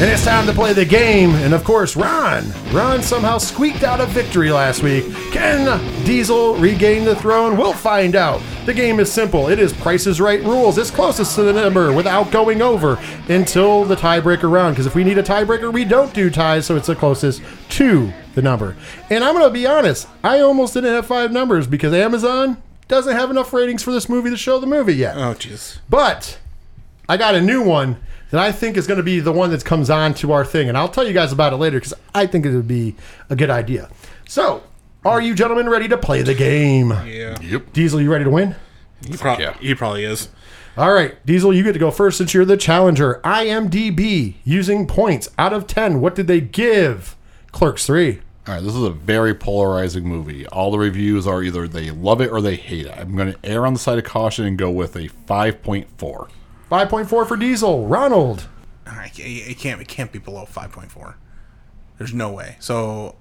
And 0.00 0.08
it's 0.08 0.24
time 0.24 0.46
to 0.46 0.52
play 0.52 0.72
the 0.72 0.84
game. 0.84 1.30
And 1.30 1.52
of 1.52 1.64
course, 1.64 1.96
Ron. 1.96 2.44
Ron 2.70 3.02
somehow 3.02 3.38
squeaked 3.38 3.82
out 3.82 4.00
a 4.00 4.06
victory 4.06 4.52
last 4.52 4.84
week. 4.84 5.12
Can 5.32 6.04
Diesel 6.04 6.54
regain 6.54 7.04
the 7.04 7.16
throne? 7.16 7.56
We'll 7.56 7.72
find 7.72 8.14
out. 8.14 8.40
The 8.66 8.72
game 8.72 9.00
is 9.00 9.10
simple. 9.12 9.48
It 9.48 9.58
is 9.58 9.72
Price 9.72 10.06
is 10.06 10.20
Right 10.20 10.44
rules. 10.44 10.78
It's 10.78 10.92
closest 10.92 11.34
to 11.34 11.42
the 11.42 11.52
number 11.52 11.92
without 11.92 12.30
going 12.30 12.62
over 12.62 12.96
until 13.28 13.84
the 13.84 13.96
tiebreaker 13.96 14.48
round. 14.48 14.76
Because 14.76 14.86
if 14.86 14.94
we 14.94 15.02
need 15.02 15.18
a 15.18 15.24
tiebreaker, 15.24 15.72
we 15.72 15.84
don't 15.84 16.14
do 16.14 16.30
ties, 16.30 16.66
so 16.66 16.76
it's 16.76 16.86
the 16.86 16.94
closest 16.94 17.42
to 17.70 18.12
the 18.36 18.42
number. 18.42 18.76
And 19.10 19.24
I'm 19.24 19.34
going 19.34 19.44
to 19.44 19.52
be 19.52 19.66
honest, 19.66 20.06
I 20.22 20.38
almost 20.38 20.74
didn't 20.74 20.94
have 20.94 21.06
five 21.06 21.32
numbers 21.32 21.66
because 21.66 21.92
Amazon 21.92 22.62
doesn't 22.90 23.14
have 23.14 23.30
enough 23.30 23.52
ratings 23.52 23.82
for 23.82 23.92
this 23.92 24.08
movie 24.08 24.28
to 24.30 24.36
show 24.36 24.58
the 24.58 24.66
movie 24.66 24.94
yet. 24.94 25.16
Oh, 25.16 25.34
jeez. 25.34 25.78
But 25.88 26.38
I 27.08 27.16
got 27.16 27.34
a 27.34 27.40
new 27.40 27.62
one 27.62 27.96
that 28.30 28.40
I 28.40 28.52
think 28.52 28.76
is 28.76 28.86
going 28.86 28.98
to 28.98 29.04
be 29.04 29.20
the 29.20 29.32
one 29.32 29.50
that 29.50 29.64
comes 29.64 29.88
on 29.88 30.12
to 30.14 30.32
our 30.32 30.44
thing, 30.44 30.68
and 30.68 30.76
I'll 30.76 30.88
tell 30.88 31.06
you 31.06 31.12
guys 31.12 31.32
about 31.32 31.52
it 31.52 31.56
later 31.56 31.78
because 31.78 31.94
I 32.14 32.26
think 32.26 32.44
it 32.44 32.54
would 32.54 32.68
be 32.68 32.96
a 33.30 33.36
good 33.36 33.48
idea. 33.48 33.88
So, 34.28 34.64
are 35.04 35.20
you 35.20 35.34
gentlemen 35.34 35.68
ready 35.68 35.88
to 35.88 35.96
play 35.96 36.22
the 36.22 36.34
game? 36.34 36.90
Yeah. 36.90 37.40
Yep. 37.40 37.72
Diesel, 37.72 38.00
you 38.00 38.12
ready 38.12 38.24
to 38.24 38.30
win? 38.30 38.56
He, 39.06 39.16
pro- 39.16 39.38
yeah. 39.38 39.54
he 39.54 39.74
probably 39.74 40.04
is. 40.04 40.28
All 40.76 40.92
right, 40.92 41.24
Diesel, 41.26 41.52
you 41.52 41.62
get 41.62 41.72
to 41.72 41.78
go 41.78 41.90
first 41.90 42.18
since 42.18 42.34
you're 42.34 42.44
the 42.44 42.56
challenger. 42.56 43.20
IMDb 43.24 44.34
using 44.44 44.86
points 44.86 45.28
out 45.38 45.52
of 45.52 45.66
10. 45.66 46.00
What 46.00 46.14
did 46.14 46.26
they 46.26 46.40
give? 46.40 47.16
Clerks 47.52 47.86
3. 47.86 48.20
All 48.50 48.56
right, 48.56 48.64
this 48.64 48.74
is 48.74 48.82
a 48.82 48.90
very 48.90 49.32
polarizing 49.32 50.02
movie. 50.02 50.44
All 50.48 50.72
the 50.72 50.78
reviews 50.78 51.24
are 51.24 51.40
either 51.40 51.68
they 51.68 51.92
love 51.92 52.20
it 52.20 52.32
or 52.32 52.40
they 52.40 52.56
hate 52.56 52.86
it. 52.86 52.98
I'm 52.98 53.14
going 53.14 53.32
to 53.32 53.38
err 53.44 53.64
on 53.64 53.74
the 53.74 53.78
side 53.78 53.96
of 53.96 54.02
caution 54.02 54.44
and 54.44 54.58
go 54.58 54.72
with 54.72 54.96
a 54.96 55.08
5.4. 55.08 55.86
5.4 55.96 57.28
for 57.28 57.36
Diesel. 57.36 57.86
Ronald. 57.86 58.48
I 58.86 59.12
It 59.14 59.56
can't 59.56 59.80
it 59.80 59.86
can't 59.86 60.10
be 60.10 60.18
below 60.18 60.46
five 60.46 60.72
point 60.72 60.90
four. 60.90 61.16
There's 61.98 62.12
no 62.12 62.32
way. 62.32 62.56
So 62.58 63.14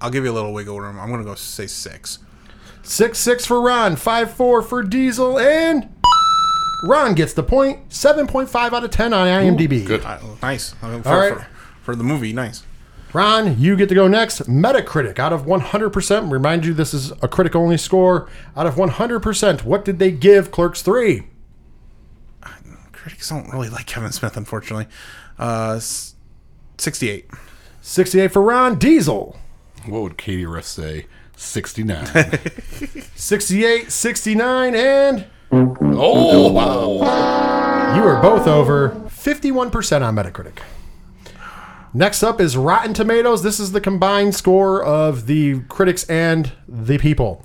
I'll 0.00 0.10
give 0.10 0.24
you 0.24 0.32
a 0.32 0.34
little 0.34 0.52
wiggle 0.52 0.80
room. 0.80 0.98
I'm 0.98 1.10
gonna 1.10 1.22
go 1.22 1.36
say 1.36 1.68
six. 1.68 2.18
6 2.82 3.16
6 3.16 3.46
for 3.46 3.60
Ron. 3.60 3.94
5 3.94 4.32
4 4.32 4.62
for 4.62 4.82
Diesel. 4.82 5.38
And 5.38 5.94
Ron 6.88 7.14
gets 7.14 7.34
the 7.34 7.44
point. 7.44 7.88
7.5 7.90 8.72
out 8.72 8.82
of 8.82 8.90
10 8.90 9.14
on 9.14 9.28
IMDb. 9.28 9.86
Good. 9.86 10.04
Uh, 10.04 10.18
nice. 10.42 10.72
For, 10.72 10.86
All 10.86 11.00
right. 11.00 11.34
for, 11.34 11.46
for 11.82 11.94
the 11.94 12.02
movie, 12.02 12.32
nice. 12.32 12.64
Ron, 13.12 13.60
you 13.60 13.76
get 13.76 13.88
to 13.90 13.94
go 13.94 14.08
next. 14.08 14.40
Metacritic 14.48 15.18
out 15.18 15.32
of 15.32 15.44
100%. 15.44 16.32
Remind 16.32 16.64
you, 16.64 16.72
this 16.72 16.94
is 16.94 17.12
a 17.22 17.28
critic 17.28 17.54
only 17.54 17.76
score. 17.76 18.28
Out 18.56 18.66
of 18.66 18.76
100%, 18.76 19.64
what 19.64 19.84
did 19.84 19.98
they 19.98 20.10
give 20.10 20.50
Clerks 20.50 20.82
3? 20.82 21.24
Critics 22.92 23.30
don't 23.30 23.50
really 23.52 23.68
like 23.68 23.86
Kevin 23.86 24.12
Smith, 24.12 24.36
unfortunately. 24.36 24.86
Uh, 25.36 25.80
sixty-eight. 26.78 27.28
68 27.80 28.28
for 28.32 28.40
Ron. 28.40 28.78
Diesel. 28.78 29.36
What 29.86 30.02
would 30.02 30.16
Katie 30.16 30.46
Riff 30.46 30.64
say? 30.64 31.06
69. 31.36 32.06
68, 33.16 33.90
69, 33.90 34.74
and 34.76 35.26
oh, 35.50 36.52
wow. 36.52 37.96
you 37.96 38.02
are 38.04 38.22
both 38.22 38.46
over 38.46 38.90
51% 39.08 40.02
on 40.02 40.14
Metacritic. 40.14 40.58
Next 41.94 42.22
up 42.22 42.40
is 42.40 42.56
Rotten 42.56 42.94
Tomatoes. 42.94 43.42
This 43.42 43.60
is 43.60 43.72
the 43.72 43.80
combined 43.80 44.34
score 44.34 44.82
of 44.82 45.26
the 45.26 45.60
critics 45.68 46.04
and 46.08 46.52
the 46.66 46.96
people. 46.98 47.44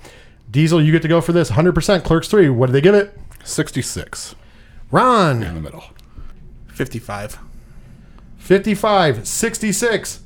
Diesel, 0.50 0.82
you 0.82 0.90
get 0.90 1.02
to 1.02 1.08
go 1.08 1.20
for 1.20 1.32
this. 1.32 1.50
100% 1.50 2.02
Clerks 2.04 2.28
3. 2.28 2.48
What 2.48 2.66
did 2.66 2.72
they 2.72 2.80
give 2.80 2.94
it? 2.94 3.18
66 3.44 4.34
Ron. 4.90 5.42
in 5.42 5.54
the 5.54 5.60
middle. 5.60 5.84
Fifty-five. 6.68 7.38
55, 8.38 9.26
66. 9.28 10.20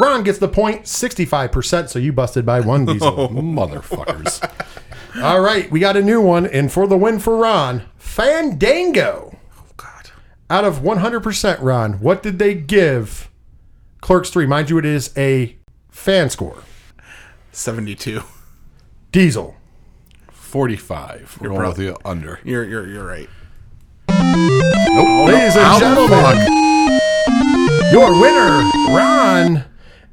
Ron 0.00 0.22
gets 0.24 0.38
the 0.38 0.48
point, 0.48 0.84
65%, 0.84 1.88
so 1.88 1.98
you 1.98 2.12
busted 2.12 2.44
by 2.46 2.60
one 2.60 2.84
diesel. 2.86 3.20
Oh, 3.20 3.28
motherfuckers. 3.28 4.40
All 5.22 5.40
right, 5.40 5.70
we 5.70 5.78
got 5.80 5.96
a 5.96 6.02
new 6.02 6.20
one, 6.20 6.46
and 6.46 6.72
for 6.72 6.86
the 6.86 6.96
win 6.96 7.18
for 7.20 7.36
Ron, 7.36 7.82
Fandango. 7.98 9.36
Oh 10.50 10.62
God. 10.62 10.64
Out 10.64 10.64
of 10.64 10.80
100%, 10.80 11.62
Ron, 11.62 11.94
what 11.94 12.22
did 12.22 12.38
they 12.38 12.54
give 12.54 13.30
Clerks 14.00 14.30
3? 14.30 14.46
Mind 14.46 14.70
you, 14.70 14.78
it 14.78 14.84
is 14.84 15.12
a 15.16 15.56
fan 15.88 16.30
score. 16.30 16.62
Seventy-two. 17.52 18.22
Diesel. 19.12 19.56
45. 20.32 21.38
We're 21.40 21.48
going 21.48 21.66
with 21.68 21.76
the 21.76 21.96
under. 22.08 22.40
You're 22.44 22.64
you're 22.64 22.86
you're 22.86 23.04
right. 23.06 23.28
Ladies 24.08 25.56
and 25.56 25.80
gentlemen, 25.80 26.98
your 27.92 28.12
winner, 28.20 28.70
Ron. 28.96 29.64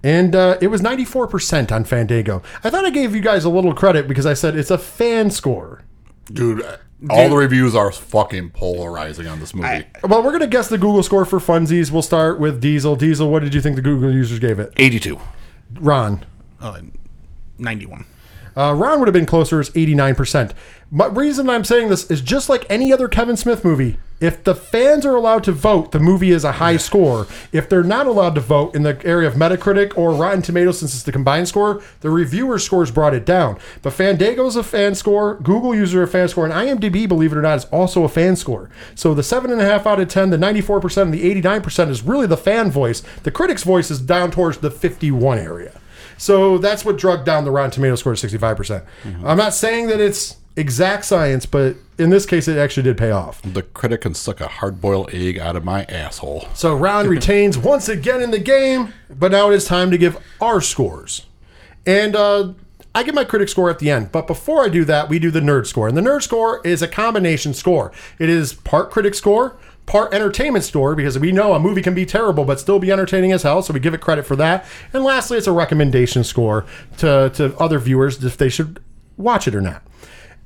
And 0.03 0.35
uh, 0.35 0.57
it 0.61 0.67
was 0.67 0.81
94% 0.81 1.71
on 1.71 1.83
Fandango. 1.83 2.41
I 2.63 2.69
thought 2.69 2.85
I 2.85 2.91
gave 2.91 3.15
you 3.15 3.21
guys 3.21 3.43
a 3.45 3.49
little 3.49 3.73
credit 3.73 4.07
because 4.07 4.25
I 4.25 4.33
said 4.35 4.55
it's 4.55 4.71
a 4.71 4.77
fan 4.77 5.31
score. 5.31 5.81
Dude, 6.31 6.63
all 7.09 7.29
the 7.29 7.35
reviews 7.35 7.75
are 7.75 7.91
fucking 7.91 8.49
polarizing 8.51 9.27
on 9.27 9.39
this 9.39 9.53
movie. 9.53 9.85
Well, 10.03 10.23
we're 10.23 10.31
going 10.31 10.41
to 10.41 10.47
guess 10.47 10.67
the 10.67 10.77
Google 10.77 11.03
score 11.03 11.25
for 11.25 11.39
funsies. 11.39 11.91
We'll 11.91 12.01
start 12.01 12.39
with 12.39 12.59
Diesel. 12.59 12.95
Diesel, 12.95 13.29
what 13.29 13.43
did 13.43 13.53
you 13.53 13.61
think 13.61 13.75
the 13.75 13.81
Google 13.81 14.11
users 14.11 14.39
gave 14.39 14.59
it? 14.59 14.73
82. 14.77 15.19
Ron. 15.75 16.25
Uh, 16.59 16.81
Ninety-one. 17.59 18.05
Uh, 18.55 18.73
Ron 18.73 18.99
would 18.99 19.07
have 19.07 19.13
been 19.13 19.25
closer 19.27 19.59
as 19.59 19.69
89%. 19.71 20.53
My 20.89 21.05
reason 21.07 21.49
I'm 21.49 21.63
saying 21.63 21.89
this 21.89 22.09
is 22.09 22.21
just 22.21 22.49
like 22.49 22.65
any 22.69 22.91
other 22.91 23.07
Kevin 23.07 23.37
Smith 23.37 23.63
movie. 23.63 23.97
If 24.19 24.43
the 24.43 24.55
fans 24.55 25.05
are 25.05 25.15
allowed 25.15 25.43
to 25.43 25.51
vote, 25.51 25.91
the 25.91 25.99
movie 25.99 26.31
is 26.31 26.43
a 26.43 26.53
high 26.53 26.77
score. 26.77 27.27
If 27.51 27.69
they're 27.69 27.83
not 27.83 28.07
allowed 28.07 28.33
to 28.35 28.41
vote 28.41 28.75
in 28.75 28.81
the 28.81 28.99
area 29.05 29.27
of 29.27 29.35
Metacritic 29.35 29.95
or 29.95 30.13
Rotten 30.13 30.41
Tomatoes, 30.41 30.79
since 30.79 30.95
it's 30.95 31.03
the 31.03 31.11
combined 31.11 31.47
score, 31.47 31.83
the 32.01 32.09
reviewer 32.09 32.57
scores 32.57 32.89
brought 32.89 33.13
it 33.13 33.25
down. 33.25 33.59
But 33.83 33.93
Fandango's 33.93 34.55
a 34.55 34.63
fan 34.63 34.95
score, 34.95 35.35
Google 35.35 35.75
user 35.75 36.01
a 36.01 36.07
fan 36.07 36.27
score, 36.29 36.45
and 36.45 36.53
IMDb, 36.53 37.07
believe 37.07 37.31
it 37.31 37.37
or 37.37 37.43
not, 37.43 37.57
is 37.57 37.65
also 37.65 38.03
a 38.03 38.09
fan 38.09 38.35
score. 38.35 38.71
So 38.95 39.13
the 39.13 39.21
7.5 39.21 39.85
out 39.85 39.99
of 39.99 40.07
10, 40.07 40.31
the 40.31 40.37
94%, 40.37 41.01
and 41.03 41.13
the 41.13 41.41
89% 41.41 41.89
is 41.89 42.01
really 42.01 42.25
the 42.25 42.37
fan 42.37 42.71
voice. 42.71 43.03
The 43.21 43.31
critic's 43.31 43.63
voice 43.63 43.91
is 43.91 44.01
down 44.01 44.31
towards 44.31 44.57
the 44.57 44.71
51 44.71 45.37
area. 45.37 45.79
So 46.17 46.57
that's 46.57 46.83
what 46.83 46.97
drug 46.97 47.23
down 47.23 47.45
the 47.45 47.51
Rotten 47.51 47.69
Tomato 47.69 47.95
score 47.95 48.15
to 48.15 48.27
65%. 48.27 48.83
Mm-hmm. 49.03 49.27
I'm 49.27 49.37
not 49.37 49.53
saying 49.53 49.87
that 49.87 49.99
it's 49.99 50.37
exact 50.57 51.05
science, 51.05 51.45
but 51.45 51.75
in 51.97 52.09
this 52.09 52.25
case, 52.25 52.47
it 52.47 52.57
actually 52.57 52.83
did 52.83 52.97
pay 52.97 53.11
off. 53.11 53.41
The 53.43 53.63
critic 53.63 54.01
can 54.01 54.13
suck 54.13 54.41
a 54.41 54.47
hard 54.47 54.81
boiled 54.81 55.13
egg 55.13 55.39
out 55.39 55.55
of 55.55 55.63
my 55.63 55.83
asshole. 55.85 56.47
So 56.53 56.75
Ron 56.75 57.07
retains 57.09 57.57
once 57.57 57.87
again 57.87 58.21
in 58.21 58.31
the 58.31 58.39
game, 58.39 58.93
but 59.09 59.31
now 59.31 59.51
it 59.51 59.55
is 59.55 59.65
time 59.65 59.91
to 59.91 59.97
give 59.97 60.17
our 60.41 60.59
scores. 60.59 61.25
And 61.85 62.15
uh, 62.15 62.53
I 62.93 63.03
give 63.03 63.15
my 63.15 63.23
critic 63.23 63.47
score 63.47 63.69
at 63.69 63.79
the 63.79 63.89
end. 63.91 64.11
But 64.11 64.27
before 64.27 64.65
I 64.65 64.69
do 64.69 64.83
that, 64.85 65.07
we 65.07 65.19
do 65.19 65.31
the 65.31 65.39
nerd 65.39 65.67
score. 65.67 65.87
And 65.87 65.95
the 65.95 66.01
nerd 66.01 66.23
score 66.23 66.61
is 66.65 66.81
a 66.81 66.87
combination 66.87 67.53
score. 67.53 67.91
It 68.19 68.27
is 68.27 68.53
part 68.53 68.89
critic 68.89 69.13
score, 69.15 69.57
part 69.85 70.13
entertainment 70.13 70.65
store 70.65 70.95
because 70.95 71.17
we 71.17 71.31
know 71.31 71.53
a 71.53 71.59
movie 71.59 71.81
can 71.81 71.93
be 71.93 72.05
terrible 72.05 72.43
but 72.43 72.59
still 72.59 72.79
be 72.79 72.91
entertaining 72.91 73.31
as 73.31 73.43
hell, 73.43 73.61
so 73.61 73.73
we 73.73 73.79
give 73.79 73.93
it 73.93 74.01
credit 74.01 74.25
for 74.25 74.35
that. 74.35 74.65
And 74.93 75.03
lastly, 75.03 75.37
it's 75.37 75.47
a 75.47 75.51
recommendation 75.51 76.23
score 76.23 76.65
to, 76.97 77.31
to 77.35 77.55
other 77.57 77.79
viewers 77.79 78.23
if 78.23 78.35
they 78.37 78.49
should 78.49 78.83
watch 79.15 79.47
it 79.47 79.55
or 79.55 79.61
not. 79.61 79.83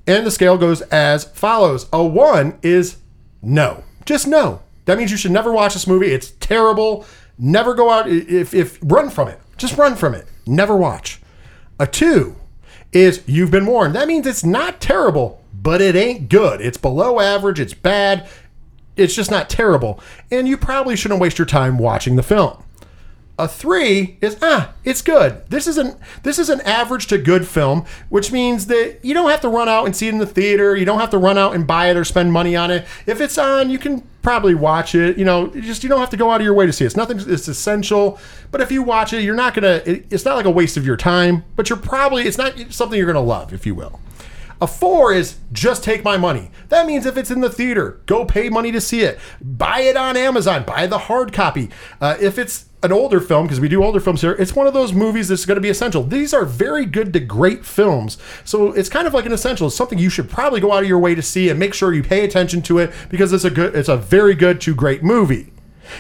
And 0.07 0.25
the 0.25 0.31
scale 0.31 0.57
goes 0.57 0.81
as 0.83 1.25
follows 1.25 1.87
a 1.93 2.03
one 2.03 2.57
is 2.61 2.97
no, 3.41 3.83
just 4.05 4.27
no. 4.27 4.61
That 4.85 4.97
means 4.97 5.11
you 5.11 5.17
should 5.17 5.31
never 5.31 5.51
watch 5.51 5.73
this 5.73 5.87
movie. 5.87 6.11
It's 6.11 6.31
terrible. 6.39 7.05
Never 7.37 7.73
go 7.73 7.89
out. 7.89 8.09
If, 8.09 8.53
if 8.53 8.79
run 8.81 9.09
from 9.09 9.27
it, 9.27 9.39
just 9.57 9.77
run 9.77 9.95
from 9.95 10.13
it. 10.15 10.27
Never 10.45 10.75
watch. 10.75 11.21
A 11.79 11.87
two 11.87 12.35
is 12.91 13.23
you've 13.25 13.51
been 13.51 13.65
warned. 13.65 13.95
That 13.95 14.07
means 14.07 14.27
it's 14.27 14.43
not 14.43 14.81
terrible, 14.81 15.43
but 15.53 15.81
it 15.81 15.95
ain't 15.95 16.29
good. 16.29 16.61
It's 16.61 16.77
below 16.77 17.19
average. 17.19 17.59
It's 17.59 17.73
bad. 17.73 18.27
It's 18.97 19.15
just 19.15 19.31
not 19.31 19.49
terrible. 19.49 19.99
And 20.29 20.47
you 20.47 20.57
probably 20.57 20.95
shouldn't 20.95 21.21
waste 21.21 21.37
your 21.37 21.45
time 21.45 21.77
watching 21.77 22.15
the 22.15 22.23
film. 22.23 22.63
A 23.41 23.47
three 23.47 24.19
is 24.21 24.37
ah, 24.43 24.75
it's 24.83 25.01
good. 25.01 25.41
This 25.49 25.65
is 25.65 25.79
an 25.79 25.95
this 26.21 26.37
is 26.37 26.47
an 26.47 26.61
average 26.61 27.07
to 27.07 27.17
good 27.17 27.47
film, 27.47 27.85
which 28.09 28.31
means 28.31 28.67
that 28.67 28.99
you 29.01 29.15
don't 29.15 29.31
have 29.31 29.41
to 29.41 29.49
run 29.49 29.67
out 29.67 29.87
and 29.87 29.95
see 29.95 30.05
it 30.07 30.13
in 30.13 30.19
the 30.19 30.27
theater. 30.27 30.75
You 30.75 30.85
don't 30.85 30.99
have 30.99 31.09
to 31.09 31.17
run 31.17 31.39
out 31.39 31.55
and 31.55 31.65
buy 31.65 31.89
it 31.89 31.97
or 31.97 32.05
spend 32.05 32.31
money 32.31 32.55
on 32.55 32.69
it. 32.69 32.85
If 33.07 33.19
it's 33.19 33.39
on, 33.39 33.71
you 33.71 33.79
can 33.79 34.01
probably 34.21 34.53
watch 34.53 34.93
it. 34.93 35.17
You 35.17 35.25
know, 35.25 35.47
just 35.47 35.81
you 35.81 35.89
don't 35.89 35.99
have 35.99 36.11
to 36.11 36.17
go 36.17 36.29
out 36.29 36.39
of 36.39 36.45
your 36.45 36.53
way 36.53 36.67
to 36.67 36.71
see 36.71 36.83
it. 36.83 36.87
It's 36.87 36.95
nothing. 36.95 37.19
It's 37.19 37.47
essential. 37.47 38.19
But 38.51 38.61
if 38.61 38.71
you 38.71 38.83
watch 38.83 39.11
it, 39.11 39.23
you're 39.23 39.33
not 39.33 39.55
gonna. 39.55 39.81
It, 39.87 40.05
it's 40.11 40.23
not 40.23 40.35
like 40.35 40.45
a 40.45 40.51
waste 40.51 40.77
of 40.77 40.85
your 40.85 40.95
time. 40.97 41.43
But 41.55 41.67
you're 41.67 41.79
probably 41.79 42.27
it's 42.27 42.37
not 42.37 42.53
something 42.69 42.95
you're 42.95 43.07
gonna 43.07 43.21
love, 43.21 43.53
if 43.53 43.65
you 43.65 43.73
will. 43.73 43.99
A 44.61 44.67
four 44.67 45.13
is 45.13 45.39
just 45.51 45.83
take 45.83 46.03
my 46.03 46.15
money. 46.15 46.51
That 46.69 46.85
means 46.85 47.07
if 47.07 47.17
it's 47.17 47.31
in 47.31 47.41
the 47.41 47.49
theater, 47.49 48.01
go 48.05 48.23
pay 48.23 48.49
money 48.49 48.71
to 48.71 48.79
see 48.79 49.01
it. 49.01 49.17
Buy 49.41 49.79
it 49.79 49.97
on 49.97 50.15
Amazon. 50.15 50.63
Buy 50.63 50.85
the 50.85 50.99
hard 50.99 51.33
copy. 51.33 51.71
Uh, 51.99 52.17
if 52.21 52.37
it's 52.37 52.65
an 52.83 52.91
older 52.91 53.19
film, 53.19 53.45
because 53.45 53.59
we 53.59 53.69
do 53.69 53.83
older 53.83 53.99
films 53.99 54.21
here, 54.21 54.31
it's 54.33 54.55
one 54.55 54.67
of 54.67 54.73
those 54.73 54.93
movies 54.93 55.27
that's 55.27 55.45
going 55.45 55.55
to 55.55 55.61
be 55.61 55.69
essential. 55.69 56.03
These 56.03 56.33
are 56.33 56.45
very 56.45 56.85
good 56.85 57.13
to 57.13 57.19
great 57.19 57.65
films. 57.65 58.17
So 58.43 58.71
it's 58.71 58.89
kind 58.89 59.07
of 59.07 59.13
like 59.13 59.25
an 59.25 59.31
essential. 59.31 59.67
It's 59.67 59.75
something 59.75 59.99
you 59.99 60.09
should 60.09 60.29
probably 60.29 60.59
go 60.59 60.73
out 60.73 60.83
of 60.83 60.89
your 60.89 60.99
way 60.99 61.13
to 61.13 61.21
see 61.21 61.49
and 61.49 61.59
make 61.59 61.73
sure 61.73 61.93
you 61.93 62.03
pay 62.03 62.23
attention 62.23 62.61
to 62.63 62.79
it 62.79 62.91
because 63.09 63.33
it's 63.33 63.43
a 63.43 63.51
good, 63.51 63.75
it's 63.75 63.89
a 63.89 63.97
very 63.97 64.33
good 64.33 64.59
to 64.61 64.73
great 64.73 65.03
movie. 65.03 65.51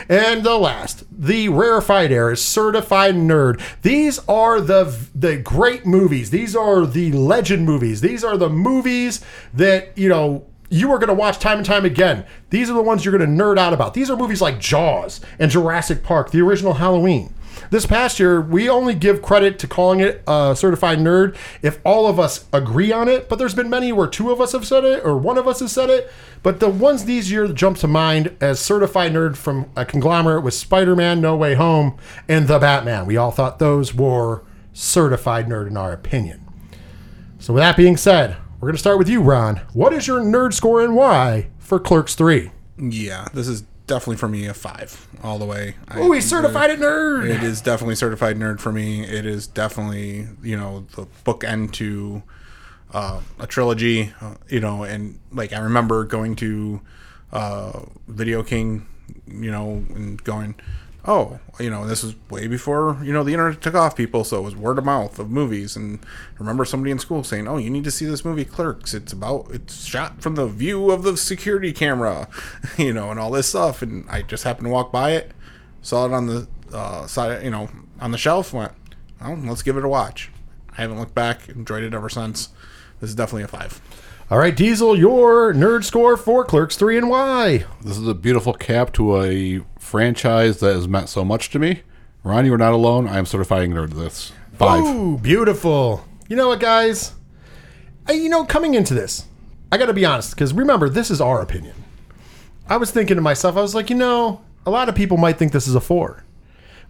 And 0.07 0.43
the 0.43 0.57
last, 0.57 1.03
the 1.11 1.49
rarefied 1.49 2.11
air 2.11 2.31
is 2.31 2.43
certified 2.43 3.15
nerd. 3.15 3.61
These 3.81 4.19
are 4.27 4.61
the 4.61 4.97
the 5.13 5.37
great 5.37 5.85
movies. 5.85 6.29
These 6.29 6.55
are 6.55 6.85
the 6.85 7.11
legend 7.11 7.65
movies. 7.65 8.01
These 8.01 8.23
are 8.23 8.37
the 8.37 8.49
movies 8.49 9.21
that 9.53 9.97
you 9.97 10.07
know 10.07 10.45
you 10.71 10.89
are 10.91 10.97
going 10.97 11.09
to 11.09 11.13
watch 11.13 11.37
time 11.37 11.57
and 11.57 11.65
time 11.65 11.83
again. 11.83 12.25
These 12.49 12.69
are 12.69 12.73
the 12.73 12.81
ones 12.81 13.03
you're 13.03 13.15
going 13.15 13.29
to 13.29 13.43
nerd 13.43 13.59
out 13.59 13.73
about. 13.73 13.93
These 13.93 14.09
are 14.09 14.15
movies 14.15 14.41
like 14.41 14.57
Jaws 14.57 15.19
and 15.37 15.51
Jurassic 15.51 16.01
Park, 16.01 16.31
the 16.31 16.39
original 16.39 16.75
Halloween. 16.75 17.33
This 17.69 17.85
past 17.85 18.19
year, 18.19 18.39
we 18.39 18.69
only 18.69 18.95
give 18.95 19.21
credit 19.21 19.59
to 19.59 19.67
calling 19.67 19.99
it 19.99 20.23
a 20.25 20.55
certified 20.57 20.99
nerd 20.99 21.35
if 21.61 21.79
all 21.83 22.07
of 22.07 22.19
us 22.19 22.45
agree 22.53 22.91
on 22.91 23.09
it. 23.09 23.27
But 23.27 23.37
there's 23.37 23.53
been 23.53 23.69
many 23.69 23.91
where 23.91 24.07
two 24.07 24.31
of 24.31 24.39
us 24.39 24.53
have 24.53 24.65
said 24.65 24.85
it 24.85 25.05
or 25.05 25.17
one 25.17 25.37
of 25.37 25.45
us 25.45 25.59
has 25.59 25.73
said 25.73 25.89
it. 25.89 26.09
But 26.41 26.61
the 26.61 26.69
ones 26.69 27.03
these 27.03 27.29
year 27.29 27.47
jump 27.49 27.77
to 27.79 27.87
mind 27.87 28.35
as 28.39 28.59
certified 28.59 29.11
nerd 29.11 29.35
from 29.35 29.69
a 29.75 29.85
conglomerate 29.85 30.43
was 30.43 30.57
Spider 30.57 30.95
Man 30.95 31.19
No 31.19 31.35
Way 31.35 31.55
Home 31.55 31.97
and 32.29 32.47
The 32.47 32.59
Batman. 32.59 33.05
We 33.05 33.17
all 33.17 33.31
thought 33.31 33.59
those 33.59 33.93
were 33.93 34.43
certified 34.71 35.47
nerd 35.47 35.67
in 35.67 35.75
our 35.75 35.91
opinion. 35.91 36.47
So, 37.39 37.53
with 37.53 37.61
that 37.61 37.75
being 37.75 37.97
said, 37.97 38.37
we're 38.61 38.67
going 38.67 38.75
to 38.75 38.79
start 38.79 38.99
with 38.99 39.09
you, 39.09 39.23
Ron. 39.23 39.57
What 39.73 39.91
is 39.91 40.05
your 40.05 40.19
nerd 40.19 40.53
score 40.53 40.83
and 40.83 40.95
why 40.95 41.47
for 41.57 41.79
Clerks 41.79 42.13
3? 42.13 42.51
Yeah, 42.77 43.27
this 43.33 43.47
is 43.47 43.63
definitely 43.87 44.17
for 44.17 44.27
me 44.27 44.45
a 44.45 44.53
five 44.53 45.07
all 45.23 45.39
the 45.39 45.45
way. 45.45 45.75
Oh, 45.89 46.11
he's 46.11 46.29
certified 46.29 46.69
a 46.69 46.77
nerd. 46.77 47.27
It 47.27 47.41
is 47.41 47.59
definitely 47.59 47.95
certified 47.95 48.37
nerd 48.37 48.59
for 48.59 48.71
me. 48.71 49.03
It 49.03 49.25
is 49.25 49.47
definitely 49.47 50.27
you 50.43 50.55
know 50.55 50.85
the 50.95 51.07
bookend 51.25 51.71
to 51.73 52.21
uh, 52.93 53.21
a 53.39 53.47
trilogy. 53.47 54.13
Uh, 54.21 54.35
you 54.47 54.59
know, 54.59 54.83
and 54.83 55.19
like 55.31 55.53
I 55.53 55.59
remember 55.59 56.03
going 56.03 56.35
to 56.37 56.81
uh, 57.31 57.81
Video 58.07 58.43
King, 58.43 58.85
you 59.27 59.51
know, 59.51 59.83
and 59.95 60.23
going, 60.23 60.53
oh, 61.05 61.39
you 61.59 61.69
know, 61.69 61.87
this 61.87 62.03
is 62.03 62.15
way 62.29 62.47
before 62.47 62.99
you 63.03 63.13
know 63.13 63.23
the 63.23 63.33
internet 63.33 63.61
took 63.61 63.75
off, 63.75 63.95
people. 63.95 64.23
So 64.23 64.37
it 64.37 64.41
was 64.41 64.55
word 64.55 64.77
of 64.77 64.85
mouth 64.85 65.19
of 65.19 65.29
movies. 65.29 65.75
And 65.75 65.99
I 66.03 66.39
remember 66.39 66.65
somebody 66.65 66.91
in 66.91 66.99
school 66.99 67.23
saying, 67.23 67.47
"Oh, 67.47 67.57
you 67.57 67.69
need 67.69 67.83
to 67.85 67.91
see 67.91 68.05
this 68.05 68.25
movie, 68.25 68.45
Clerks. 68.45 68.93
It's 68.93 69.13
about 69.13 69.47
it's 69.51 69.85
shot 69.85 70.21
from 70.21 70.35
the 70.35 70.47
view 70.47 70.91
of 70.91 71.03
the 71.03 71.17
security 71.17 71.73
camera, 71.73 72.27
you 72.77 72.93
know, 72.93 73.11
and 73.11 73.19
all 73.19 73.31
this 73.31 73.49
stuff." 73.49 73.81
And 73.81 74.09
I 74.09 74.21
just 74.21 74.43
happened 74.43 74.67
to 74.67 74.71
walk 74.71 74.91
by 74.91 75.11
it, 75.11 75.31
saw 75.81 76.05
it 76.05 76.13
on 76.13 76.27
the 76.27 76.47
uh, 76.73 77.07
side, 77.07 77.43
you 77.43 77.51
know, 77.51 77.69
on 77.99 78.11
the 78.11 78.17
shelf. 78.17 78.53
Went, 78.53 78.73
"Oh, 79.21 79.33
let's 79.43 79.63
give 79.63 79.77
it 79.77 79.85
a 79.85 79.89
watch." 79.89 80.29
I 80.77 80.81
haven't 80.81 80.99
looked 80.99 81.15
back. 81.15 81.49
Enjoyed 81.49 81.83
it 81.83 81.93
ever 81.93 82.09
since. 82.09 82.49
This 82.99 83.09
is 83.09 83.15
definitely 83.15 83.43
a 83.43 83.47
five. 83.47 83.81
All 84.29 84.37
right, 84.37 84.55
Diesel, 84.55 84.97
your 84.97 85.53
nerd 85.53 85.83
score 85.83 86.15
for 86.15 86.45
Clerks 86.45 86.77
3 86.77 86.99
and 86.99 87.09
why? 87.09 87.65
This 87.81 87.97
is 87.97 88.07
a 88.07 88.13
beautiful 88.13 88.53
cap 88.53 88.93
to 88.93 89.21
a 89.21 89.61
franchise 89.91 90.61
that 90.61 90.73
has 90.73 90.87
meant 90.87 91.09
so 91.09 91.25
much 91.25 91.49
to 91.49 91.59
me. 91.59 91.81
Ron, 92.23 92.45
you 92.45 92.53
are 92.53 92.57
not 92.57 92.71
alone. 92.71 93.07
I 93.07 93.17
am 93.17 93.25
certifying 93.25 93.71
nerd 93.71 93.91
this. 93.91 94.31
Five. 94.53 94.83
Ooh, 94.83 95.17
beautiful. 95.17 96.05
You 96.29 96.37
know 96.37 96.47
what, 96.47 96.61
guys? 96.61 97.13
I, 98.07 98.13
you 98.13 98.29
know, 98.29 98.45
coming 98.45 98.73
into 98.73 98.93
this, 98.93 99.25
I 99.71 99.77
got 99.77 99.87
to 99.87 99.93
be 99.93 100.05
honest, 100.05 100.33
because 100.33 100.53
remember, 100.53 100.87
this 100.87 101.11
is 101.11 101.19
our 101.19 101.41
opinion. 101.41 101.75
I 102.67 102.77
was 102.77 102.89
thinking 102.89 103.17
to 103.17 103.21
myself, 103.21 103.57
I 103.57 103.61
was 103.61 103.75
like, 103.75 103.89
you 103.89 103.97
know, 103.97 104.41
a 104.65 104.71
lot 104.71 104.87
of 104.87 104.95
people 104.95 105.17
might 105.17 105.37
think 105.37 105.51
this 105.51 105.67
is 105.67 105.75
a 105.75 105.81
four. 105.81 106.23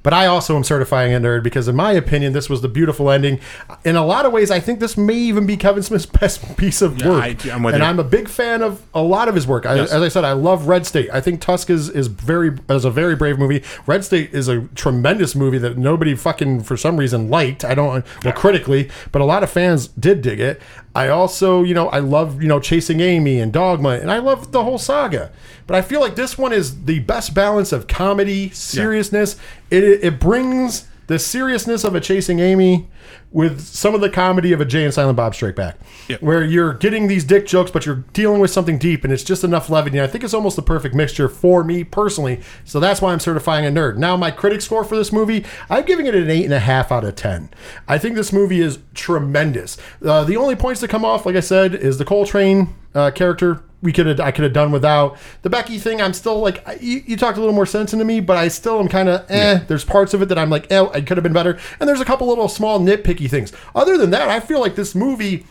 But 0.03 0.13
I 0.13 0.25
also 0.25 0.55
am 0.55 0.63
certifying 0.63 1.13
a 1.13 1.19
nerd 1.19 1.43
because, 1.43 1.67
in 1.67 1.75
my 1.75 1.91
opinion, 1.91 2.33
this 2.33 2.49
was 2.49 2.61
the 2.61 2.67
beautiful 2.67 3.11
ending. 3.11 3.39
In 3.83 3.95
a 3.95 4.03
lot 4.03 4.25
of 4.25 4.31
ways, 4.31 4.49
I 4.49 4.59
think 4.59 4.79
this 4.79 4.97
may 4.97 5.13
even 5.13 5.45
be 5.45 5.55
Kevin 5.57 5.83
Smith's 5.83 6.05
best 6.19 6.57
piece 6.57 6.81
of 6.81 6.97
Yeah, 6.99 7.09
work. 7.09 7.23
I- 7.45 7.51
I'm 7.51 7.61
with 7.63 7.75
and 7.75 7.83
you. 7.83 7.87
I'm 7.89 7.99
a 7.99 8.03
big 8.03 8.27
fan 8.27 8.63
of 8.63 8.81
a 8.95 9.01
lot 9.01 9.27
of 9.27 9.35
his 9.35 9.45
work. 9.45 9.65
I, 9.67 9.75
Yes. 9.75 9.91
As 9.91 10.01
I 10.01 10.07
said, 10.07 10.23
I 10.25 10.31
love 10.33 10.67
Red 10.67 10.85
State. 10.87 11.09
I 11.13 11.21
think 11.21 11.39
Tusk 11.41 11.69
is, 11.69 11.87
is 11.89 12.07
very 12.07 12.57
is 12.69 12.83
a 12.83 12.89
very 12.91 13.15
brave 13.15 13.37
movie. 13.37 13.63
Red 13.85 14.03
State 14.03 14.33
is 14.33 14.47
a 14.47 14.61
tremendous 14.75 15.35
movie 15.35 15.59
that 15.59 15.77
nobody 15.77 16.15
fucking 16.15 16.63
for 16.63 16.75
some 16.77 16.97
reason 16.97 17.29
liked. 17.29 17.63
I 17.63 17.75
don't 17.75 18.03
well 18.23 18.33
critically, 18.33 18.89
but 19.11 19.21
a 19.21 19.25
lot 19.25 19.43
of 19.43 19.49
fans 19.51 19.87
did 19.89 20.21
dig 20.23 20.39
it. 20.39 20.61
I 20.93 21.07
also, 21.07 21.63
you 21.63 21.73
know, 21.73 21.87
I 21.89 21.99
love 21.99 22.41
you 22.41 22.47
know 22.47 22.59
Chasing 22.59 22.99
Amy 22.99 23.39
and 23.39 23.53
Dogma, 23.53 23.91
and 23.91 24.11
I 24.11 24.17
love 24.17 24.51
the 24.51 24.63
whole 24.63 24.77
saga. 24.77 25.31
But 25.67 25.75
I 25.77 25.81
feel 25.81 26.01
like 26.01 26.15
this 26.15 26.37
one 26.37 26.51
is 26.51 26.83
the 26.83 26.99
best 26.99 27.33
balance 27.33 27.71
of 27.71 27.87
comedy, 27.87 28.49
seriousness. 28.49 29.37
It 29.69 29.83
it 29.83 30.19
brings 30.19 30.87
the 31.11 31.19
seriousness 31.19 31.83
of 31.83 31.93
a 31.93 31.99
Chasing 31.99 32.39
Amy 32.39 32.87
with 33.33 33.59
some 33.59 33.93
of 33.93 33.99
the 33.99 34.09
comedy 34.09 34.53
of 34.53 34.61
a 34.61 34.65
Jay 34.65 34.85
and 34.85 34.93
Silent 34.93 35.17
Bob 35.17 35.35
Strike 35.35 35.55
Back, 35.57 35.77
Yep. 36.07 36.21
where 36.21 36.41
you're 36.41 36.73
getting 36.73 37.07
these 37.07 37.25
dick 37.25 37.45
jokes, 37.45 37.69
but 37.69 37.85
you're 37.85 38.03
dealing 38.13 38.39
with 38.39 38.49
something 38.51 38.77
deep, 38.77 39.03
and 39.03 39.11
it's 39.11 39.23
just 39.23 39.43
enough 39.43 39.69
levity. 39.69 39.97
And 39.97 40.07
I 40.07 40.09
think 40.09 40.23
it's 40.23 40.33
almost 40.33 40.55
the 40.55 40.61
perfect 40.61 40.95
mixture 40.95 41.27
for 41.27 41.65
me 41.65 41.83
personally. 41.83 42.39
So 42.63 42.79
that's 42.79 43.01
why 43.01 43.11
I'm 43.11 43.19
certifying 43.19 43.65
a 43.65 43.69
nerd. 43.69 43.97
Now, 43.97 44.15
my 44.15 44.31
critic 44.31 44.61
score 44.61 44.85
for 44.85 44.95
this 44.95 45.11
movie, 45.11 45.45
I'm 45.69 45.83
giving 45.85 46.05
it 46.05 46.15
an 46.15 46.29
eight 46.29 46.45
and 46.45 46.53
a 46.53 46.59
half 46.59 46.93
out 46.93 47.03
of 47.03 47.15
ten. 47.15 47.49
I 47.89 47.97
think 47.97 48.15
this 48.15 48.31
movie 48.31 48.61
is 48.61 48.79
tremendous. 48.93 49.77
Uh, 50.03 50.23
the 50.23 50.37
only 50.37 50.55
points 50.55 50.79
that 50.79 50.87
come 50.87 51.03
off, 51.03 51.25
like 51.25 51.35
I 51.35 51.41
said, 51.41 51.75
is 51.75 51.97
the 51.97 52.05
Coltrane 52.05 52.73
uh, 52.95 53.11
character. 53.11 53.63
We 53.83 53.91
could 53.91 54.05
have, 54.05 54.19
I 54.19 54.31
could 54.31 54.43
have 54.43 54.53
done 54.53 54.71
without 54.71 55.17
the 55.41 55.49
Becky 55.49 55.79
thing. 55.79 56.01
I'm 56.01 56.13
still 56.13 56.39
like, 56.39 56.67
I- 56.67 56.77
you, 56.79 57.01
you 57.07 57.17
talked 57.17 57.37
a 57.37 57.39
little 57.39 57.55
more 57.55 57.65
sense 57.65 57.93
into 57.93 58.05
me, 58.05 58.19
but 58.19 58.37
I 58.37 58.47
still 58.47 58.79
am 58.79 58.87
kind 58.87 59.09
of, 59.09 59.25
eh. 59.29 59.59
There's 59.67 59.83
parts 59.83 60.13
of 60.13 60.21
it 60.21 60.29
that 60.29 60.37
I'm 60.37 60.49
like, 60.51 60.71
eh, 60.71 60.85
I 60.93 61.01
could 61.01 61.17
have 61.17 61.23
been 61.23 61.33
better. 61.33 61.57
And 61.79 61.89
there's 61.89 62.01
a 62.01 62.05
couple 62.05 62.27
little 62.27 62.47
small 62.47 62.79
nitpicky 62.79 63.29
things. 63.29 63.51
Other 63.73 63.97
than 63.97 64.11
that, 64.11 64.29
I 64.29 64.39
feel 64.39 64.59
like 64.59 64.75
this 64.75 64.93
movie 64.93 65.45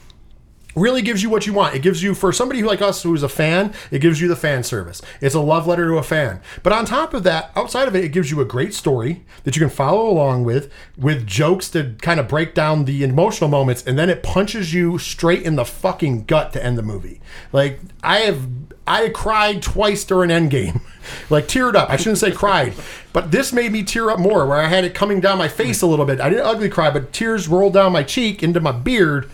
really 0.74 1.02
gives 1.02 1.22
you 1.22 1.30
what 1.30 1.46
you 1.46 1.52
want. 1.52 1.74
It 1.74 1.82
gives 1.82 2.02
you, 2.02 2.14
for 2.14 2.32
somebody 2.32 2.62
like 2.62 2.80
us 2.80 3.02
who's 3.02 3.22
a 3.22 3.28
fan, 3.28 3.72
it 3.90 4.00
gives 4.00 4.20
you 4.20 4.28
the 4.28 4.36
fan 4.36 4.62
service. 4.62 5.02
It's 5.20 5.34
a 5.34 5.40
love 5.40 5.66
letter 5.66 5.88
to 5.88 5.96
a 5.96 6.02
fan. 6.02 6.40
But 6.62 6.72
on 6.72 6.84
top 6.84 7.14
of 7.14 7.22
that, 7.24 7.50
outside 7.56 7.88
of 7.88 7.96
it, 7.96 8.04
it 8.04 8.10
gives 8.10 8.30
you 8.30 8.40
a 8.40 8.44
great 8.44 8.74
story 8.74 9.24
that 9.44 9.56
you 9.56 9.60
can 9.60 9.70
follow 9.70 10.08
along 10.08 10.44
with, 10.44 10.70
with 10.96 11.26
jokes 11.26 11.68
to 11.70 11.94
kind 12.00 12.20
of 12.20 12.28
break 12.28 12.54
down 12.54 12.84
the 12.84 13.02
emotional 13.02 13.50
moments, 13.50 13.84
and 13.86 13.98
then 13.98 14.10
it 14.10 14.22
punches 14.22 14.72
you 14.72 14.98
straight 14.98 15.42
in 15.42 15.56
the 15.56 15.64
fucking 15.64 16.24
gut 16.24 16.52
to 16.52 16.64
end 16.64 16.78
the 16.78 16.82
movie. 16.82 17.20
Like 17.52 17.80
I 18.02 18.20
have. 18.20 18.46
I 18.86 19.08
cried 19.10 19.62
twice 19.62 20.02
during 20.02 20.30
Endgame, 20.30 20.80
like 21.30 21.46
teared 21.46 21.76
up. 21.76 21.90
I 21.90 21.96
shouldn't 21.96 22.18
say 22.18 22.32
cried, 22.32 22.74
but 23.12 23.30
this 23.30 23.52
made 23.52 23.70
me 23.70 23.84
tear 23.84 24.10
up 24.10 24.18
more, 24.18 24.46
where 24.46 24.58
I 24.58 24.66
had 24.66 24.84
it 24.84 24.94
coming 24.94 25.20
down 25.20 25.38
my 25.38 25.46
face 25.46 25.80
a 25.80 25.86
little 25.86 26.04
bit. 26.04 26.20
I 26.20 26.28
didn't 26.28 26.46
ugly 26.46 26.68
cry, 26.68 26.90
but 26.90 27.12
tears 27.12 27.46
rolled 27.46 27.74
down 27.74 27.92
my 27.92 28.02
cheek 28.02 28.42
into 28.42 28.58
my 28.58 28.72
beard, 28.72 29.30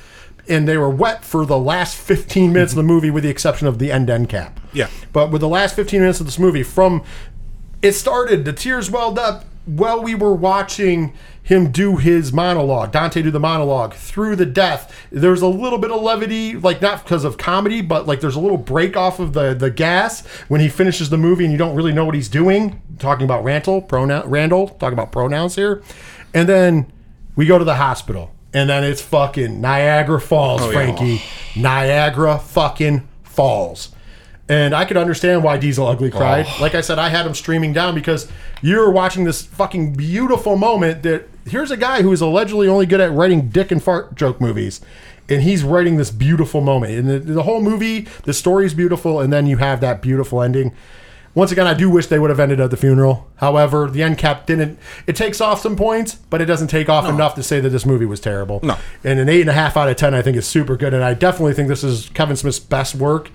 and 0.49 0.67
they 0.67 0.77
were 0.77 0.91
wet 0.91 1.25
for 1.25 1.45
the 1.45 1.59
last 1.59 1.97
15 1.97 2.53
minutes 2.53 2.73
of 2.73 2.77
the 2.77 2.83
movie, 2.83 3.11
with 3.11 3.25
the 3.25 3.31
exception 3.31 3.67
of 3.67 3.79
the 3.79 3.91
end 3.91 4.11
end 4.11 4.29
cap. 4.29 4.61
Yeah. 4.73 4.89
But 5.13 5.31
with 5.31 5.41
the 5.41 5.49
last 5.49 5.75
15 5.77 6.01
minutes 6.01 6.21
of 6.21 6.27
this 6.27 6.39
movie, 6.39 6.63
from 6.63 7.03
it 7.83 7.93
started, 7.93 8.45
the 8.45 8.53
tears 8.53 8.91
welled 8.91 9.19
up 9.19 9.45
while 9.67 10.01
we 10.03 10.15
were 10.15 10.33
watching 10.33 11.13
him 11.43 11.71
do 11.71 11.97
his 11.97 12.33
monologue, 12.33 12.93
Dante 12.93 13.23
do 13.23 13.31
the 13.31 13.41
monologue 13.41 13.95
through 13.95 14.37
the 14.37 14.47
death. 14.47 14.93
There's 15.11 15.43
a 15.43 15.47
little 15.47 15.79
bit 15.79 15.91
of 15.91 16.03
levity, 16.03 16.57
like 16.57 16.81
not 16.81 17.05
because 17.05 17.25
of 17.25 17.37
comedy, 17.37 17.83
but 17.83 18.07
like 18.07 18.21
there's 18.21 18.35
a 18.35 18.41
little 18.41 18.57
break 18.57 18.97
off 18.97 19.21
of 19.21 19.33
the 19.33 19.55
the 19.55 19.71
gas 19.71 20.27
when 20.49 20.61
he 20.61 20.69
finishes 20.69 21.11
the 21.11 21.19
movie 21.19 21.45
and 21.45 21.53
you 21.53 21.59
don't 21.59 21.75
really 21.75 21.93
know 21.93 22.05
what 22.05 22.15
he's 22.15 22.29
doing. 22.29 22.81
Talking 22.99 23.25
about 23.25 23.45
Randall, 23.45 23.83
pronoun 23.83 24.29
Randall, 24.29 24.69
talking 24.69 24.95
about 24.95 25.13
pronouns 25.13 25.57
here, 25.57 25.83
and 26.33 26.49
then 26.49 26.93
we 27.37 27.47
go 27.47 27.59
to 27.59 27.65
the 27.65 27.77
hospital, 27.77 28.33
and 28.57 28.71
then 28.71 28.83
it's 28.85 29.03
fucking 29.03 29.61
Niagara 29.61 30.19
Falls, 30.19 30.63
Oh, 30.63 30.71
yeah. 30.71 30.73
Frankie, 30.73 31.23
Niagara 31.55 32.39
fucking 32.39 33.07
Falls. 33.23 33.91
And 34.49 34.75
I 34.75 34.85
could 34.87 34.97
understand 34.97 35.45
why 35.45 35.59
Diesel 35.59 35.87
Ugly 35.87 36.11
cried. 36.13 36.47
Oh. 36.49 36.59
Like 36.63 36.75
I 36.75 36.81
said, 36.81 36.99
I 36.99 37.11
had 37.11 37.27
him 37.27 37.35
streaming 37.35 37.73
down 37.75 37.95
because 37.95 38.31
you're 38.63 38.91
watching 38.91 39.25
this 39.25 39.43
fucking 39.43 39.93
beautiful 39.95 40.57
moment 40.57 41.03
that 41.03 41.29
here's 41.45 41.71
a 41.71 41.77
guy 41.77 42.01
who 42.01 42.13
is 42.13 42.21
allegedly 42.23 42.67
only 42.67 42.87
good 42.87 43.01
at 43.01 43.13
writing 43.13 43.49
dick 43.51 43.71
and 43.71 43.83
fart 43.83 44.15
joke 44.15 44.41
movies. 44.41 44.81
And 45.29 45.43
he's 45.43 45.63
writing 45.65 45.97
this 45.97 46.11
beautiful 46.11 46.61
moment. 46.63 46.93
And 46.93 47.09
the, 47.11 47.19
the 47.19 47.43
whole 47.43 47.61
movie, 47.61 48.07
the 48.23 48.33
story 48.33 48.65
is 48.65 48.73
beautiful, 48.73 49.21
and 49.21 49.33
then 49.33 49.47
you 49.47 49.57
have 49.59 49.81
that 49.81 50.01
beautiful 50.01 50.41
ending. 50.41 50.73
Once 51.37 51.53
again, 51.53 51.67
I 51.67 51.75
do 51.75 51.91
wish 51.91 52.07
they 52.07 52.19
would 52.19 52.31
have 52.31 52.41
ended 52.41 52.61
at 52.61 52.71
the 52.71 52.79
funeral. 52.79 53.29
However, 53.37 53.91
the 53.91 54.03
end 54.03 54.17
cap 54.17 54.47
didn't. 54.47 54.79
It 55.07 55.17
takes 55.17 55.39
off 55.39 55.61
some 55.61 55.77
points, 55.77 56.15
but 56.15 56.41
it 56.41 56.47
doesn't 56.47 56.69
take 56.69 56.89
off 56.89 57.07
enough 57.07 57.35
to 57.35 57.43
say 57.43 57.61
that 57.61 57.69
this 57.69 57.85
movie 57.85 58.07
was 58.07 58.21
terrible. 58.21 58.59
No. 58.63 58.79
And 59.05 59.19
an 59.21 59.29
eight 59.29 59.43
and 59.43 59.51
a 59.51 59.53
half 59.53 59.77
out 59.77 59.91
of 59.91 59.97
ten, 59.97 60.15
I 60.15 60.23
think, 60.23 60.39
is 60.39 60.47
super 60.47 60.79
good. 60.79 60.95
And 60.95 61.05
I 61.05 61.13
definitely 61.13 61.53
think 61.53 61.69
this 61.69 61.85
is 61.85 62.09
Kevin 62.15 62.37
Smith's 62.37 62.59
best 62.59 62.95
work. 62.95 63.31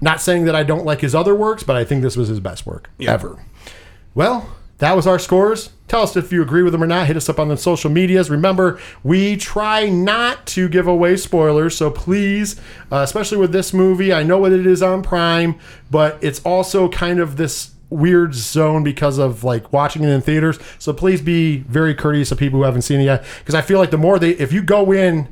Not 0.00 0.20
saying 0.20 0.44
that 0.44 0.54
I 0.54 0.62
don't 0.62 0.84
like 0.84 1.00
his 1.00 1.12
other 1.12 1.34
works, 1.34 1.64
but 1.64 1.74
I 1.74 1.84
think 1.84 2.02
this 2.02 2.16
was 2.16 2.28
his 2.28 2.38
best 2.38 2.66
work 2.66 2.88
ever. 3.00 3.44
Well, 4.14 4.48
that 4.80 4.96
was 4.96 5.06
our 5.06 5.18
scores. 5.18 5.70
Tell 5.88 6.02
us 6.02 6.16
if 6.16 6.32
you 6.32 6.42
agree 6.42 6.62
with 6.62 6.72
them 6.72 6.82
or 6.82 6.86
not. 6.86 7.06
Hit 7.06 7.16
us 7.16 7.28
up 7.28 7.38
on 7.38 7.48
the 7.48 7.56
social 7.56 7.90
medias. 7.90 8.30
Remember, 8.30 8.80
we 9.02 9.36
try 9.36 9.88
not 9.88 10.46
to 10.48 10.68
give 10.68 10.86
away 10.86 11.16
spoilers, 11.16 11.76
so 11.76 11.90
please, 11.90 12.60
uh, 12.92 12.98
especially 12.98 13.38
with 13.38 13.52
this 13.52 13.72
movie, 13.72 14.12
I 14.12 14.22
know 14.22 14.38
what 14.38 14.52
it 14.52 14.66
is 14.66 14.82
on 14.82 15.02
Prime, 15.02 15.58
but 15.90 16.18
it's 16.22 16.40
also 16.40 16.88
kind 16.88 17.20
of 17.20 17.36
this 17.36 17.72
weird 17.90 18.34
zone 18.34 18.84
because 18.84 19.18
of 19.18 19.42
like 19.42 19.72
watching 19.72 20.04
it 20.04 20.08
in 20.08 20.20
theaters. 20.20 20.58
So 20.78 20.92
please 20.92 21.20
be 21.20 21.58
very 21.58 21.94
courteous 21.94 22.30
of 22.30 22.38
people 22.38 22.60
who 22.60 22.64
haven't 22.64 22.82
seen 22.82 23.00
it 23.00 23.04
yet, 23.04 23.24
because 23.40 23.54
I 23.54 23.62
feel 23.62 23.78
like 23.78 23.90
the 23.90 23.98
more 23.98 24.18
they, 24.18 24.30
if 24.30 24.52
you 24.52 24.62
go 24.62 24.92
in 24.92 25.28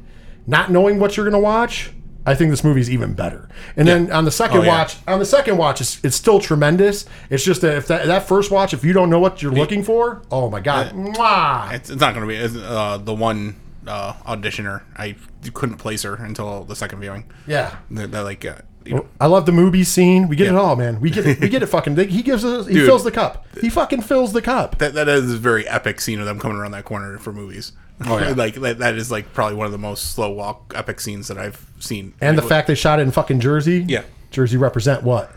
not 0.47 0.70
knowing 0.70 0.99
what 0.99 1.16
you're 1.16 1.31
to 1.31 1.39
watch, 1.39 1.91
I 2.29 2.35
think 2.35 2.51
this 2.51 2.63
movie's 2.63 2.91
even 2.91 3.15
better. 3.15 3.49
And 3.77 3.89
then 3.89 4.11
on 4.13 4.25
the 4.25 4.31
second 4.31 4.59
Oh, 4.59 4.63
yeah. 4.63 4.69
watch, 4.79 4.97
on 5.09 5.19
the 5.19 5.25
second 5.25 5.57
watch, 5.57 5.81
it's, 5.81 6.03
it's 6.05 6.17
still 6.17 6.41
tremendous. 6.41 7.07
It's 7.31 7.43
just 7.45 7.61
that 7.63 7.77
if 7.77 7.87
that, 7.89 8.07
that 8.07 8.29
first 8.29 8.51
watch, 8.51 8.75
if 8.75 8.85
you 8.85 8.93
don't 8.93 9.11
know 9.11 9.19
what 9.19 9.43
you're 9.43 9.53
looking 9.53 9.83
for, 9.83 10.23
oh 10.31 10.51
my 10.51 10.61
god, 10.61 10.93
Mwah! 10.93 11.73
It's, 11.73 11.91
it's 11.91 12.01
not 12.01 12.15
going 12.15 12.29
to 12.29 12.49
be 12.51 12.61
uh, 12.65 12.99
the 12.99 13.15
one 13.15 13.57
uh, 13.87 14.13
auditioner. 14.27 14.83
I 14.97 15.17
couldn't 15.55 15.77
place 15.79 16.03
her 16.03 16.15
until 16.17 16.65
the 16.65 16.77
second 16.77 17.01
viewing. 17.01 17.25
yeah. 17.47 17.77
They're, 17.91 18.07
they're 18.07 18.23
like, 18.23 18.45
uh, 18.45 18.57
you 18.85 18.95
know, 18.95 19.07
I 19.21 19.27
love 19.27 19.45
the 19.45 19.53
movie 19.53 19.85
scene. 19.85 20.29
We 20.29 20.37
get 20.37 20.47
it 20.47 20.55
all, 20.55 20.75
man. 20.77 21.01
We 21.01 21.11
get 21.11 21.27
it. 21.27 21.41
We 21.41 21.49
get 21.51 21.63
it. 21.63 21.67
Fucking. 21.67 21.97
He 22.09 22.23
gives 22.23 22.43
us. 22.45 22.67
He 22.67 22.75
Dude. 22.75 22.87
fills 22.87 23.05
the 23.05 23.11
cup. 23.11 23.47
He 23.61 23.69
fucking 23.69 24.01
fills 24.01 24.33
the 24.33 24.41
cup. 24.41 24.79
that 24.79 24.95
that 24.95 25.09
is 25.09 25.35
a 25.35 25.37
very 25.37 25.69
epic 25.69 26.01
scene 26.01 26.21
of 26.21 26.27
them 26.27 26.39
coming 26.39 26.57
around 26.57 26.71
that 26.73 26.85
corner 26.87 27.19
for 27.19 27.31
movies. 27.33 27.73
Oh, 28.07 28.19
yeah. 28.19 28.31
like 28.37 28.55
that, 28.57 28.79
that 28.79 28.95
is 28.95 29.11
like 29.11 29.33
probably 29.33 29.57
one 29.57 29.66
of 29.66 29.73
the 29.73 29.79
most 29.79 30.12
slow 30.12 30.31
walk 30.31 30.73
epic 30.75 31.01
scenes 31.01 31.29
that 31.29 31.39
I've 31.39 31.66
seen. 31.79 32.15
And 32.20 32.37
the 32.39 32.43
fact 32.43 32.66
they 32.66 32.75
shot 32.75 33.01
it 33.01 33.03
in 33.03 33.11
fucking 33.11 33.41
Jersey. 33.41 33.85
Yeah. 33.89 34.05
Jersey 34.31 34.57
represent 34.57 35.03
what? 35.03 35.33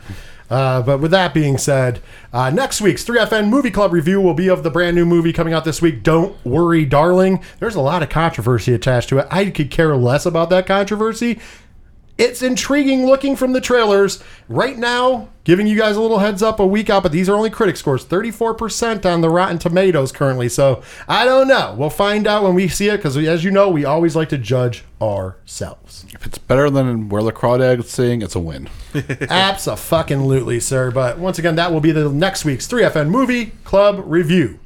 Uh, 0.51 0.81
but 0.81 0.99
with 0.99 1.11
that 1.11 1.33
being 1.33 1.57
said, 1.57 2.01
uh, 2.33 2.49
next 2.49 2.81
week's 2.81 3.05
3FN 3.05 3.47
Movie 3.47 3.71
Club 3.71 3.93
review 3.93 4.19
will 4.19 4.33
be 4.33 4.49
of 4.49 4.63
the 4.63 4.69
brand 4.69 4.97
new 4.97 5.05
movie 5.05 5.31
coming 5.31 5.53
out 5.53 5.63
this 5.63 5.81
week, 5.81 6.03
Don't 6.03 6.35
Worry, 6.45 6.83
Darling. 6.83 7.41
There's 7.59 7.75
a 7.75 7.79
lot 7.79 8.03
of 8.03 8.09
controversy 8.09 8.73
attached 8.73 9.07
to 9.09 9.19
it. 9.19 9.27
I 9.31 9.49
could 9.49 9.71
care 9.71 9.95
less 9.95 10.25
about 10.25 10.49
that 10.49 10.67
controversy. 10.67 11.39
It's 12.21 12.43
intriguing 12.43 13.07
looking 13.07 13.35
from 13.35 13.53
the 13.53 13.59
trailers. 13.59 14.23
Right 14.47 14.77
now, 14.77 15.29
giving 15.43 15.65
you 15.65 15.75
guys 15.75 15.95
a 15.95 16.01
little 16.01 16.19
heads 16.19 16.43
up 16.43 16.59
a 16.59 16.67
week 16.67 16.87
out, 16.87 17.01
but 17.01 17.11
these 17.11 17.27
are 17.27 17.35
only 17.35 17.49
critic 17.49 17.77
scores 17.77 18.05
34% 18.05 19.11
on 19.11 19.21
the 19.21 19.29
Rotten 19.29 19.57
Tomatoes 19.57 20.11
currently. 20.11 20.47
So 20.47 20.83
I 21.07 21.25
don't 21.25 21.47
know. 21.47 21.73
We'll 21.75 21.89
find 21.89 22.27
out 22.27 22.43
when 22.43 22.53
we 22.53 22.67
see 22.67 22.89
it 22.89 22.97
because, 22.97 23.17
as 23.17 23.43
you 23.43 23.49
know, 23.49 23.69
we 23.69 23.85
always 23.85 24.15
like 24.15 24.29
to 24.29 24.37
judge 24.37 24.83
ourselves. 25.01 26.05
If 26.13 26.27
it's 26.27 26.37
better 26.37 26.69
than 26.69 27.09
where 27.09 27.23
the 27.23 27.31
crawdads 27.31 27.85
sing, 27.85 28.21
it's 28.21 28.35
a 28.35 28.39
win. 28.39 28.69
Absolutely, 29.29 30.59
sir. 30.59 30.91
But 30.91 31.17
once 31.17 31.39
again, 31.39 31.55
that 31.55 31.73
will 31.73 31.81
be 31.81 31.91
the 31.91 32.07
next 32.09 32.45
week's 32.45 32.67
3FN 32.67 33.09
Movie 33.09 33.53
Club 33.63 34.03
review. 34.05 34.59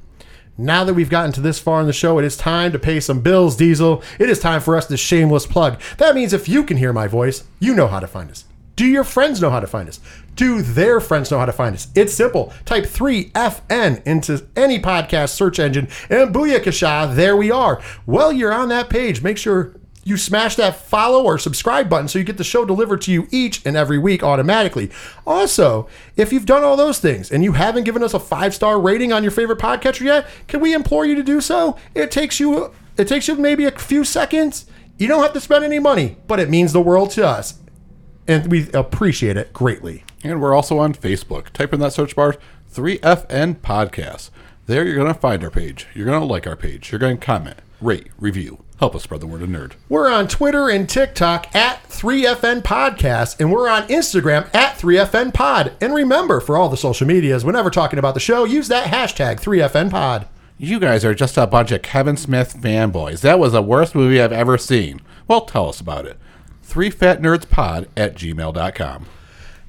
Now 0.58 0.86
that 0.86 0.94
we've 0.94 1.10
gotten 1.10 1.34
to 1.34 1.42
this 1.42 1.60
far 1.60 1.82
in 1.82 1.88
the 1.88 1.92
show, 1.92 2.18
it 2.18 2.24
is 2.24 2.38
time 2.38 2.72
to 2.72 2.80
pay 2.80 3.02
some 3.02 3.20
bills, 3.20 3.58
Diesel. 3.58 4.02
It 4.20 4.30
is 4.30 4.40
time 4.40 4.62
for 4.62 4.78
us 4.78 4.86
to 4.88 4.96
shameless 4.96 5.46
plug. 5.46 5.82
That 5.98 6.16
means 6.16 6.32
if 6.32 6.48
you 6.48 6.64
can 6.64 6.78
hear 6.78 6.94
my 6.94 7.08
voice, 7.08 7.44
you 7.60 7.76
know 7.76 7.88
how 7.88 8.00
to 8.00 8.08
find 8.08 8.32
us. 8.32 8.46
Do 8.78 8.86
your 8.86 9.04
friends 9.04 9.42
know 9.42 9.50
how 9.50 9.60
to 9.60 9.68
find 9.68 9.90
us? 9.90 10.00
Do 10.36 10.62
their 10.62 11.02
friends 11.02 11.30
know 11.30 11.40
how 11.40 11.46
to 11.46 11.52
find 11.52 11.76
us? 11.76 11.90
It's 11.94 12.14
simple. 12.14 12.54
Type 12.64 12.86
3FN 12.86 14.04
into 14.06 14.46
any 14.56 14.80
podcast 14.80 15.30
search 15.30 15.60
engine, 15.60 15.90
and 16.10 16.34
booyakasha, 16.34 17.16
there 17.16 17.36
we 17.36 17.52
are. 17.52 17.82
While 18.06 18.32
you're 18.32 18.54
on 18.54 18.70
that 18.70 18.90
page, 18.90 19.22
make 19.22 19.38
sure 19.38 19.76
you 20.06 20.18
smash 20.18 20.56
that 20.56 20.76
follow 20.76 21.24
or 21.24 21.38
subscribe 21.40 21.90
button 21.90 22.08
so 22.08 22.20
you 22.20 22.24
get 22.24 22.38
the 22.38 22.44
show 22.44 22.64
delivered 22.64 23.02
to 23.02 23.12
you 23.12 23.28
each 23.32 23.66
and 23.66 23.76
every 23.76 23.98
week 23.98 24.24
automatically. 24.24 24.92
Also, 25.26 25.90
if 26.16 26.32
you've 26.32 26.46
done 26.46 26.64
all 26.64 26.78
those 26.78 27.00
things 27.00 27.32
and 27.32 27.44
you 27.44 27.54
haven't 27.54 27.86
given 27.86 28.04
us 28.04 28.14
a 28.14 28.20
five 28.20 28.54
star 28.54 28.80
rating 28.80 29.12
on 29.12 29.24
your 29.24 29.32
favorite 29.32 29.60
podcatcher 29.60 30.02
yet, 30.02 30.28
can 30.48 30.62
we 30.62 30.74
implore 30.74 31.06
you 31.06 31.16
to 31.16 31.24
do 31.24 31.42
so? 31.42 31.76
It 31.96 32.12
takes 32.12 32.40
you 32.40 32.72
it 32.98 33.08
takes 33.08 33.28
you 33.28 33.36
maybe 33.36 33.66
a 33.66 33.72
few 33.72 34.04
seconds. 34.04 34.68
You 34.98 35.08
don't 35.08 35.24
have 35.24 35.34
to 35.34 35.42
spend 35.42 35.66
any 35.66 35.80
money, 35.80 36.18
but 36.28 36.40
it 36.40 36.50
means 36.50 36.72
the 36.72 36.82
world 36.82 37.10
to 37.12 37.28
us. 37.28 37.60
And 38.28 38.50
we 38.50 38.72
appreciate 38.72 39.38
it 39.38 39.52
greatly. 39.54 40.04
And 40.24 40.40
we're 40.40 40.56
also 40.56 40.78
on 40.80 40.94
Facebook. 40.94 41.50
Type 41.50 41.74
in 41.74 41.80
that 41.80 41.94
search 41.94 42.16
bar 42.16 42.38
3FN 42.72 43.56
Podcast. 43.58 44.30
There 44.68 44.86
you're 44.86 44.96
going 44.96 45.14
to 45.14 45.20
find 45.20 45.44
our 45.44 45.52
page. 45.52 45.88
You're 45.94 46.06
going 46.06 46.20
to 46.20 46.26
like 46.26 46.48
our 46.48 46.56
page. 46.56 46.92
You're 46.92 47.00
going 47.00 47.18
to 47.18 47.26
comment, 47.26 47.58
rate, 47.82 48.08
review. 48.18 48.65
Help 48.80 48.94
us 48.94 49.04
spread 49.04 49.22
the 49.22 49.28
word 49.28 49.42
of 49.42 49.48
nerd. 49.50 49.74
We're 49.88 50.12
on 50.12 50.28
Twitter 50.28 50.70
and 50.70 50.88
TikTok 50.88 51.56
at 51.56 51.82
3FN 51.88 52.62
Podcast, 52.62 53.40
and 53.40 53.50
we're 53.50 53.70
on 53.70 53.88
Instagram 53.88 54.54
at 54.54 54.78
3FN 54.78 55.34
Pod. 55.34 55.74
And 55.80 55.94
remember, 55.94 56.42
for 56.42 56.58
all 56.58 56.68
the 56.68 56.76
social 56.76 57.08
medias, 57.08 57.46
whenever 57.46 57.70
talking 57.70 58.00
about 58.00 58.16
the 58.16 58.20
show, 58.20 58.44
use 58.44 58.68
that 58.68 58.88
hashtag 58.88 59.40
3FN 59.40 59.92
Pod. 59.92 60.28
You 60.58 60.82
guys 60.82 61.06
are 61.06 61.16
just 61.16 61.38
a 61.38 61.48
bunch 61.48 61.72
of 61.72 61.84
Kevin 61.84 62.18
Smith 62.18 62.58
fanboys. 62.60 63.22
That 63.22 63.40
was 63.40 63.54
the 63.54 63.62
worst 63.62 63.96
movie 63.96 64.22
I've 64.22 64.34
ever 64.34 64.58
seen. 64.58 65.00
Well, 65.26 65.42
tell 65.42 65.70
us 65.70 65.80
about 65.80 66.06
it. 66.06 66.18
3fatnerdspod 66.68 67.88
at 67.96 68.16
gmail.com. 68.16 69.06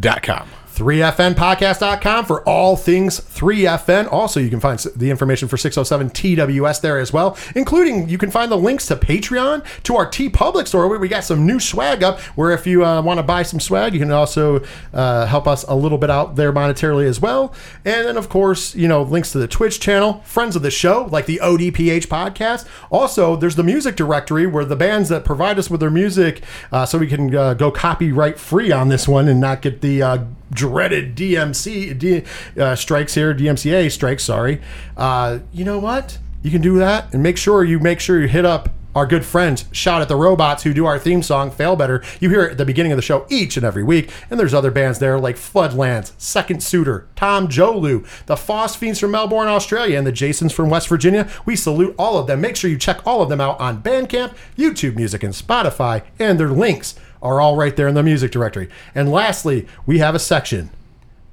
dot 0.00 0.22
com. 0.22 0.48
3fnpodcast.com 0.74 2.24
for 2.24 2.46
all 2.48 2.76
things 2.76 3.20
3FN. 3.20 4.10
Also, 4.12 4.40
you 4.40 4.50
can 4.50 4.58
find 4.58 4.78
the 4.96 5.10
information 5.10 5.46
for 5.46 5.56
607 5.56 6.10
TWS 6.10 6.80
there 6.80 6.98
as 6.98 7.12
well, 7.12 7.36
including 7.54 8.08
you 8.08 8.18
can 8.18 8.30
find 8.30 8.50
the 8.50 8.56
links 8.56 8.86
to 8.86 8.96
Patreon, 8.96 9.64
to 9.84 9.96
our 9.96 10.06
TeePublic 10.06 10.66
store 10.66 10.88
where 10.88 10.98
we 10.98 11.08
got 11.08 11.22
some 11.22 11.46
new 11.46 11.60
swag 11.60 12.02
up. 12.02 12.18
Where 12.36 12.50
if 12.50 12.66
you 12.66 12.84
uh, 12.84 13.02
want 13.02 13.18
to 13.18 13.22
buy 13.22 13.44
some 13.44 13.60
swag, 13.60 13.94
you 13.94 14.00
can 14.00 14.10
also 14.10 14.64
uh, 14.92 15.26
help 15.26 15.46
us 15.46 15.64
a 15.64 15.74
little 15.74 15.98
bit 15.98 16.10
out 16.10 16.36
there 16.36 16.52
monetarily 16.52 17.06
as 17.06 17.20
well. 17.20 17.54
And 17.84 18.06
then, 18.06 18.16
of 18.16 18.28
course, 18.28 18.74
you 18.74 18.88
know, 18.88 19.02
links 19.02 19.30
to 19.32 19.38
the 19.38 19.48
Twitch 19.48 19.78
channel, 19.78 20.22
friends 20.24 20.56
of 20.56 20.62
the 20.62 20.70
show, 20.70 21.08
like 21.10 21.26
the 21.26 21.40
ODPH 21.42 22.06
podcast. 22.08 22.66
Also, 22.90 23.36
there's 23.36 23.56
the 23.56 23.62
music 23.62 23.94
directory 23.94 24.46
where 24.46 24.64
the 24.64 24.76
bands 24.76 25.08
that 25.08 25.24
provide 25.24 25.58
us 25.58 25.70
with 25.70 25.80
their 25.80 25.90
music, 25.90 26.42
uh, 26.72 26.84
so 26.84 26.98
we 26.98 27.06
can 27.06 27.34
uh, 27.34 27.54
go 27.54 27.70
copyright 27.70 28.38
free 28.38 28.72
on 28.72 28.88
this 28.88 29.06
one 29.06 29.28
and 29.28 29.40
not 29.40 29.62
get 29.62 29.80
the 29.80 30.02
uh, 30.02 30.24
dreaded 30.50 31.16
DMC 31.16 31.98
D, 31.98 32.24
uh, 32.58 32.74
strikes 32.74 33.14
here, 33.14 33.34
DMCA 33.34 33.90
strikes. 33.90 34.24
Sorry. 34.24 34.60
Uh, 34.96 35.40
you 35.52 35.64
know 35.64 35.78
what? 35.78 36.18
You 36.42 36.50
can 36.50 36.60
do 36.60 36.78
that 36.78 37.12
and 37.14 37.22
make 37.22 37.36
sure 37.36 37.64
you 37.64 37.78
make 37.78 38.00
sure 38.00 38.20
you 38.20 38.28
hit 38.28 38.44
up 38.44 38.68
our 38.94 39.06
good 39.06 39.24
friends 39.24 39.64
shout 39.72 40.00
at 40.00 40.08
the 40.08 40.16
robots 40.16 40.62
who 40.62 40.72
do 40.72 40.86
our 40.86 40.98
theme 40.98 41.22
song 41.22 41.50
fail 41.50 41.74
better 41.74 42.02
you 42.20 42.30
hear 42.30 42.44
it 42.44 42.52
at 42.52 42.58
the 42.58 42.64
beginning 42.64 42.92
of 42.92 42.96
the 42.96 43.02
show 43.02 43.26
each 43.28 43.56
and 43.56 43.66
every 43.66 43.82
week 43.82 44.10
and 44.30 44.38
there's 44.38 44.54
other 44.54 44.70
bands 44.70 44.98
there 44.98 45.18
like 45.18 45.36
floodlands 45.36 46.12
second 46.16 46.62
suitor 46.62 47.08
tom 47.16 47.48
jolu 47.48 48.06
the 48.26 48.36
foss 48.36 48.76
fiends 48.76 49.00
from 49.00 49.10
melbourne 49.10 49.48
australia 49.48 49.98
and 49.98 50.06
the 50.06 50.12
jasons 50.12 50.52
from 50.52 50.70
west 50.70 50.88
virginia 50.88 51.28
we 51.44 51.56
salute 51.56 51.94
all 51.98 52.16
of 52.18 52.26
them 52.26 52.40
make 52.40 52.56
sure 52.56 52.70
you 52.70 52.78
check 52.78 53.04
all 53.06 53.20
of 53.20 53.28
them 53.28 53.40
out 53.40 53.58
on 53.58 53.82
bandcamp 53.82 54.34
youtube 54.56 54.94
music 54.94 55.22
and 55.22 55.34
spotify 55.34 56.02
and 56.18 56.38
their 56.38 56.50
links 56.50 56.94
are 57.24 57.40
all 57.40 57.56
right 57.56 57.74
there 57.74 57.88
in 57.88 57.94
the 57.96 58.02
music 58.02 58.30
directory 58.30 58.68
and 58.94 59.10
lastly 59.10 59.66
we 59.86 59.98
have 59.98 60.14
a 60.14 60.20
section 60.20 60.70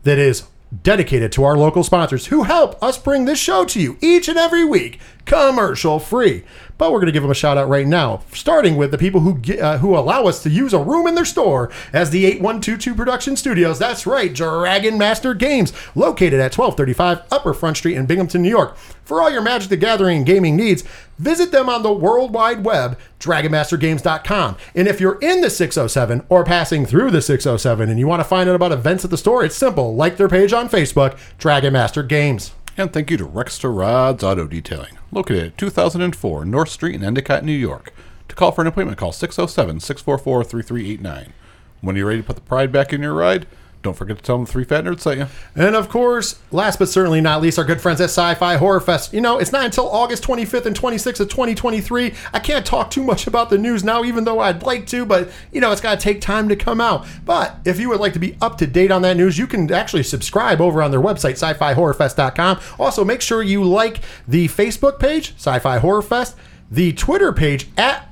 that 0.04 0.18
is 0.18 0.46
dedicated 0.84 1.32
to 1.34 1.44
our 1.44 1.58
local 1.58 1.84
sponsors 1.84 2.28
who 2.28 2.44
help 2.44 2.82
us 2.82 2.98
bring 2.98 3.26
this 3.26 3.40
show 3.40 3.66
to 3.66 3.80
you 3.80 3.98
each 4.02 4.28
and 4.28 4.38
every 4.38 4.64
week, 4.64 5.00
commercial 5.26 6.00
free. 6.00 6.44
But 6.82 6.92
we're 6.92 6.98
going 6.98 7.10
to 7.10 7.12
give 7.12 7.22
them 7.22 7.32
a 7.32 7.36
shout 7.36 7.60
out 7.60 7.70
right 7.70 7.86
now, 7.86 8.24
starting 8.34 8.76
with 8.76 8.90
the 8.90 8.98
people 8.98 9.22
who 9.22 9.38
ge- 9.38 9.60
uh, 9.60 9.78
who 9.78 9.96
allow 9.96 10.24
us 10.24 10.42
to 10.42 10.50
use 10.50 10.74
a 10.74 10.80
room 10.80 11.06
in 11.06 11.14
their 11.14 11.26
store 11.26 11.70
as 11.94 12.10
the 12.10 12.26
8122 12.26 12.96
Production 12.96 13.36
Studios. 13.36 13.78
That's 13.78 14.08
right, 14.08 14.34
Dragon 14.34 14.98
Master 14.98 15.36
Games, 15.36 15.74
located 15.94 16.40
at 16.40 16.58
1235 16.58 17.22
Upper 17.32 17.54
Front 17.54 17.78
Street 17.78 17.98
in 17.98 18.08
Binghamton, 18.08 18.42
New 18.42 18.50
York. 18.50 18.76
For 19.06 19.22
all 19.22 19.30
your 19.30 19.44
Magic 19.44 19.70
the 19.70 19.78
Gathering 19.78 20.18
and 20.18 20.26
gaming 20.26 20.56
needs, 20.56 20.84
visit 21.20 21.52
them 21.52 21.70
on 21.70 21.84
the 21.84 21.94
World 21.94 22.34
Wide 22.34 22.66
Web, 22.66 22.98
DragonMasterGames.com. 23.20 24.58
And 24.74 24.88
if 24.88 25.00
you're 25.00 25.20
in 25.20 25.42
the 25.42 25.52
607 25.52 26.26
or 26.30 26.44
passing 26.44 26.88
through 26.88 27.12
the 27.12 27.22
607 27.22 27.90
and 27.92 28.00
you 28.00 28.08
want 28.08 28.22
to 28.22 28.28
find 28.28 28.50
out 28.50 28.56
about 28.56 28.72
events 28.72 29.06
at 29.06 29.12
the 29.12 29.18
store, 29.20 29.46
it's 29.46 29.54
simple. 29.56 29.94
Like 29.94 30.18
their 30.18 30.28
page 30.28 30.52
on 30.52 30.68
Facebook, 30.68 31.16
Dragon 31.38 31.74
Master 31.74 32.02
Games. 32.02 32.54
And 32.76 32.92
thank 32.92 33.12
you 33.12 33.18
to 33.18 33.26
Rexter 33.28 33.72
Rods 33.72 34.24
Auto 34.24 34.48
Detailing, 34.48 34.98
located 35.12 35.48
at 35.48 35.58
2004 35.58 36.46
North 36.46 36.70
Street 36.70 36.96
in 36.96 37.04
Endicott, 37.04 37.44
New 37.44 37.52
York. 37.52 37.94
To 38.30 38.36
call 38.36 38.52
for 38.52 38.62
an 38.62 38.68
appointment, 38.68 38.98
call 38.98 39.12
607 39.12 39.80
644 39.80 40.44
3389. 40.44 41.34
When 41.82 41.96
you're 41.96 42.08
ready 42.08 42.22
to 42.22 42.28
put 42.28 42.36
the 42.36 42.42
pride 42.42 42.72
back 42.72 42.94
in 42.94 43.02
your 43.02 43.14
ride, 43.14 43.48
don't 43.82 43.96
forget 43.96 44.18
to 44.18 44.24
tell 44.24 44.38
them 44.38 44.46
three 44.46 44.64
fat 44.64 44.84
nerds 44.84 45.02
sent 45.02 45.20
you. 45.20 45.28
And 45.56 45.76
of 45.76 45.90
course, 45.90 46.40
last 46.52 46.80
but 46.80 46.90
certainly 46.90 47.22
not 47.22 47.42
least, 47.42 47.58
our 47.58 47.66
good 47.66 47.82
friends 47.82 48.00
at 48.00 48.06
Sci 48.06 48.36
Fi 48.36 48.56
Horror 48.58 48.80
Fest. 48.80 49.14
You 49.14 49.22
know, 49.22 49.38
it's 49.40 49.52
not 49.52 49.66
until 49.66 49.90
August 49.90 50.24
25th 50.24 50.66
and 50.66 50.76
26th 50.76 51.20
of 51.20 51.30
2023. 51.30 52.14
I 52.34 52.40
can't 52.40 52.66
talk 52.66 52.92
too 52.92 53.04
much 53.04 53.28
about 53.28 53.50
the 53.50 53.58
news 53.58 53.84
now, 53.84 54.04
even 54.04 54.24
though 54.24 54.40
I'd 54.40 54.64
like 54.64 54.86
to, 54.88 55.06
but 55.06 55.32
you 55.52 55.62
know, 55.62 55.72
it's 55.72 55.82
got 55.82 56.00
to 56.00 56.04
take 56.04 56.22
time 56.22 56.50
to 56.50 56.56
come 56.56 56.80
out. 56.80 57.06
But 57.26 57.56
if 57.66 57.80
you 57.80 57.90
would 57.90 58.00
like 58.00 58.14
to 58.14 58.20
be 58.20 58.38
up 58.42 58.58
to 58.60 58.68
date 58.68 58.92
on 58.92 59.02
that 59.02 59.18
news, 59.18 59.38
you 59.38 59.48
can 59.48 59.72
actually 59.72 60.04
subscribe 60.04 60.62
over 60.62 60.82
on 60.82 60.92
their 60.92 61.02
website, 61.02 61.34
sci 61.34 61.54
fi 61.54 61.74
horrorfest.com. 61.74 62.60
Also, 62.80 63.04
make 63.04 63.22
sure 63.22 63.42
you 63.42 63.64
like 63.64 64.02
the 64.28 64.48
Facebook 64.48 65.00
page, 65.00 65.34
Sci 65.36 65.60
Fi 65.60 65.80
Horror 65.80 66.02
Fest, 66.02 66.38
the 66.70 66.94
Twitter 66.94 67.34
page 67.34 67.68
at 67.78 68.08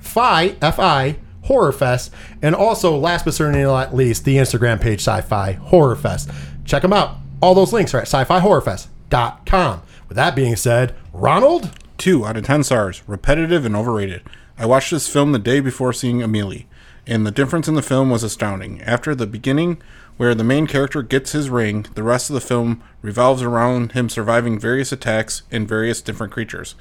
Fi, 0.00 0.56
F 0.60 0.78
I, 0.78 1.16
Horror 1.42 1.72
Fest, 1.72 2.12
and 2.40 2.54
also, 2.54 2.96
last 2.96 3.24
but 3.24 3.34
certainly 3.34 3.62
not 3.62 3.94
least, 3.94 4.24
the 4.24 4.36
Instagram 4.36 4.80
page, 4.80 5.00
Sci 5.00 5.20
Fi 5.22 5.52
Horror 5.52 5.96
Fest. 5.96 6.30
Check 6.64 6.82
them 6.82 6.92
out. 6.92 7.16
All 7.40 7.54
those 7.54 7.72
links 7.72 7.92
are 7.92 7.98
at 7.98 8.06
sci 8.06 8.24
fi 8.24 8.40
horrorfest.com. 8.40 9.82
With 10.08 10.16
that 10.16 10.36
being 10.36 10.56
said, 10.56 10.94
Ronald? 11.12 11.70
Two 11.98 12.24
out 12.24 12.36
of 12.36 12.44
ten 12.44 12.62
stars. 12.62 13.02
Repetitive 13.06 13.64
and 13.64 13.74
overrated. 13.74 14.22
I 14.56 14.66
watched 14.66 14.90
this 14.90 15.08
film 15.08 15.32
the 15.32 15.38
day 15.38 15.60
before 15.60 15.92
seeing 15.92 16.22
Amelie, 16.22 16.68
and 17.06 17.26
the 17.26 17.30
difference 17.32 17.66
in 17.66 17.74
the 17.74 17.82
film 17.82 18.10
was 18.10 18.22
astounding. 18.22 18.80
After 18.82 19.14
the 19.14 19.26
beginning, 19.26 19.82
where 20.16 20.34
the 20.34 20.44
main 20.44 20.66
character 20.66 21.02
gets 21.02 21.32
his 21.32 21.50
ring, 21.50 21.86
the 21.94 22.02
rest 22.02 22.30
of 22.30 22.34
the 22.34 22.40
film 22.40 22.82
revolves 23.00 23.42
around 23.42 23.92
him 23.92 24.08
surviving 24.08 24.58
various 24.58 24.92
attacks 24.92 25.42
and 25.50 25.68
various 25.68 26.00
different 26.00 26.32
creatures. 26.32 26.74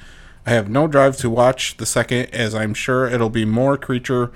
I 0.45 0.51
have 0.51 0.69
no 0.69 0.88
drive 0.88 1.18
to 1.18 1.30
watch 1.30 1.77
the 1.77 1.85
second, 1.85 2.34
as 2.34 2.55
I'm 2.55 2.73
sure 2.73 3.07
it'll 3.07 3.30
be 3.30 3.45
more 3.45 3.77
creature 3.77 4.31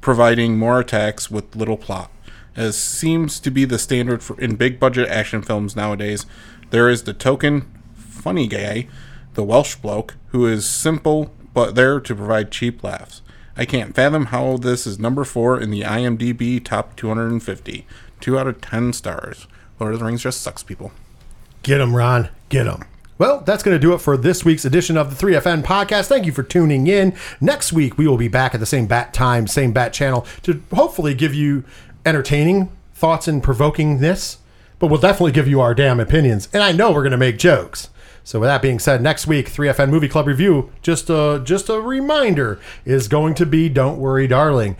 providing 0.00 0.56
more 0.56 0.80
attacks 0.80 1.30
with 1.30 1.54
little 1.54 1.76
plot. 1.76 2.10
As 2.56 2.76
seems 2.76 3.38
to 3.40 3.50
be 3.50 3.64
the 3.64 3.78
standard 3.78 4.22
for, 4.22 4.40
in 4.40 4.56
big 4.56 4.80
budget 4.80 5.08
action 5.08 5.42
films 5.42 5.76
nowadays, 5.76 6.26
there 6.70 6.88
is 6.88 7.02
the 7.02 7.12
token 7.12 7.70
funny 7.94 8.46
guy, 8.46 8.88
the 9.34 9.44
Welsh 9.44 9.76
bloke, 9.76 10.16
who 10.28 10.46
is 10.46 10.68
simple 10.68 11.32
but 11.52 11.74
there 11.74 12.00
to 12.00 12.14
provide 12.14 12.50
cheap 12.50 12.82
laughs. 12.82 13.22
I 13.56 13.64
can't 13.64 13.94
fathom 13.94 14.26
how 14.26 14.56
this 14.56 14.86
is 14.86 14.98
number 14.98 15.24
four 15.24 15.60
in 15.60 15.70
the 15.70 15.82
IMDb 15.82 16.64
top 16.64 16.96
250. 16.96 17.86
Two 18.20 18.38
out 18.38 18.46
of 18.46 18.60
ten 18.60 18.92
stars. 18.92 19.46
Lord 19.78 19.94
of 19.94 20.00
the 20.00 20.06
Rings 20.06 20.22
just 20.22 20.40
sucks, 20.40 20.62
people. 20.62 20.92
Get 21.62 21.80
him, 21.80 21.94
Ron. 21.94 22.30
Get 22.48 22.66
him. 22.66 22.84
Well, 23.20 23.42
that's 23.42 23.62
going 23.62 23.74
to 23.74 23.78
do 23.78 23.92
it 23.92 23.98
for 23.98 24.16
this 24.16 24.46
week's 24.46 24.64
edition 24.64 24.96
of 24.96 25.14
the 25.14 25.26
3FN 25.26 25.62
podcast. 25.62 26.06
Thank 26.06 26.24
you 26.24 26.32
for 26.32 26.42
tuning 26.42 26.86
in. 26.86 27.14
Next 27.38 27.70
week, 27.70 27.98
we 27.98 28.08
will 28.08 28.16
be 28.16 28.28
back 28.28 28.54
at 28.54 28.60
the 28.60 28.66
same 28.66 28.86
bat 28.86 29.12
time, 29.12 29.46
same 29.46 29.72
bat 29.72 29.92
channel 29.92 30.26
to 30.44 30.62
hopefully 30.72 31.12
give 31.12 31.34
you 31.34 31.62
entertaining 32.06 32.70
thoughts 32.94 33.28
and 33.28 33.42
provokingness, 33.42 34.38
but 34.78 34.86
we'll 34.86 34.98
definitely 34.98 35.32
give 35.32 35.46
you 35.46 35.60
our 35.60 35.74
damn 35.74 36.00
opinions. 36.00 36.48
And 36.54 36.62
I 36.62 36.72
know 36.72 36.92
we're 36.92 37.02
going 37.02 37.10
to 37.10 37.18
make 37.18 37.36
jokes. 37.36 37.90
So 38.24 38.40
with 38.40 38.46
that 38.46 38.62
being 38.62 38.78
said, 38.78 39.02
next 39.02 39.26
week 39.26 39.50
3FN 39.50 39.90
Movie 39.90 40.08
Club 40.08 40.26
review, 40.26 40.72
just 40.80 41.10
a 41.10 41.42
just 41.44 41.68
a 41.68 41.78
reminder, 41.78 42.58
is 42.86 43.06
going 43.06 43.34
to 43.34 43.44
be 43.44 43.68
Don't 43.68 43.98
Worry 43.98 44.28
Darling. 44.28 44.78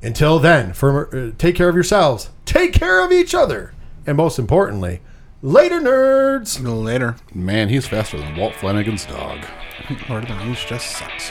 Until 0.00 0.38
then, 0.38 0.72
for 0.72 1.14
uh, 1.14 1.32
take 1.36 1.54
care 1.54 1.68
of 1.68 1.74
yourselves, 1.74 2.30
take 2.46 2.72
care 2.72 3.04
of 3.04 3.12
each 3.12 3.34
other, 3.34 3.74
and 4.06 4.16
most 4.16 4.38
importantly, 4.38 5.02
later 5.44 5.78
nerds. 5.78 6.58
Later. 6.64 7.16
Man, 7.34 7.68
he's 7.68 7.86
faster 7.86 8.16
than 8.18 8.34
Walt 8.36 8.54
Flanagan's 8.54 9.04
dog. 9.04 9.44
Lord 10.08 10.24
of 10.24 10.30
the 10.30 10.34
Rings 10.36 10.64
just 10.64 10.96
sucks. 10.96 11.30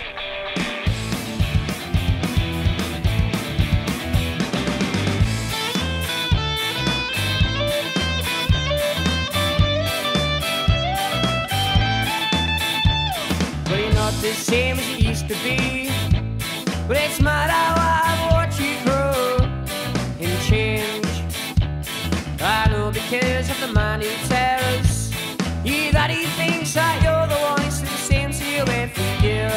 But 13.65 13.80
you're 13.80 13.94
not 13.94 14.14
the 14.22 14.34
same 14.34 14.77
as 14.77 14.90
you 14.90 15.10
used 15.10 15.27
to 15.27 15.35
be. 15.44 15.90
But 16.88 16.98
it's 16.98 17.19
mad 17.19 17.49
how 17.49 18.10
I've 18.10 18.12
Because 23.14 23.48
of 23.52 23.60
the 23.60 23.72
man 23.72 24.02
who 24.02 24.10
tells 24.27 25.11
you 25.64 25.91
that 25.91 26.10
he 26.10 26.26
thinks 26.34 26.73
that 26.73 26.98
you're 27.03 27.27
the 27.27 27.40
one 27.44 27.61
who's 27.61 27.80
the 27.80 27.88
same 28.10 28.31
to 28.31 28.44
you 28.44 28.64
every 28.81 29.27
year. 29.27 29.53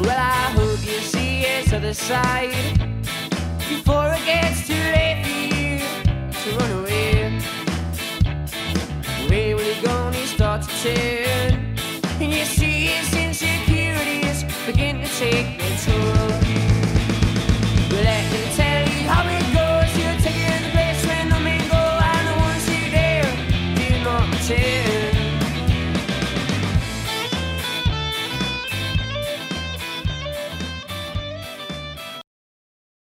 Well, 0.00 0.16
I 0.18 0.48
hope 0.56 0.80
you 0.80 0.98
see 1.00 1.44
his 1.44 1.74
other 1.74 1.92
side 1.92 2.78
before 3.68 4.14
it 4.14 4.24
gets 4.24 4.66
too 4.66 4.72
late 4.72 5.20
for 5.22 5.36
you 5.54 5.76
to 6.40 6.56
run 6.56 6.72
away. 6.80 7.38
Where 9.28 9.54
will 9.54 9.74
he 9.74 9.82
go 9.82 10.04
when 10.04 10.14
he 10.14 10.24
starts 10.24 10.68
to 10.68 10.94
turn? 10.94 11.76
And 12.18 12.32
you 12.32 12.46
see 12.46 12.86
his 12.86 13.14
insecurities 13.14 14.44
begin 14.64 15.02
to 15.02 15.08
take 15.18 15.60
toll. 15.84 16.21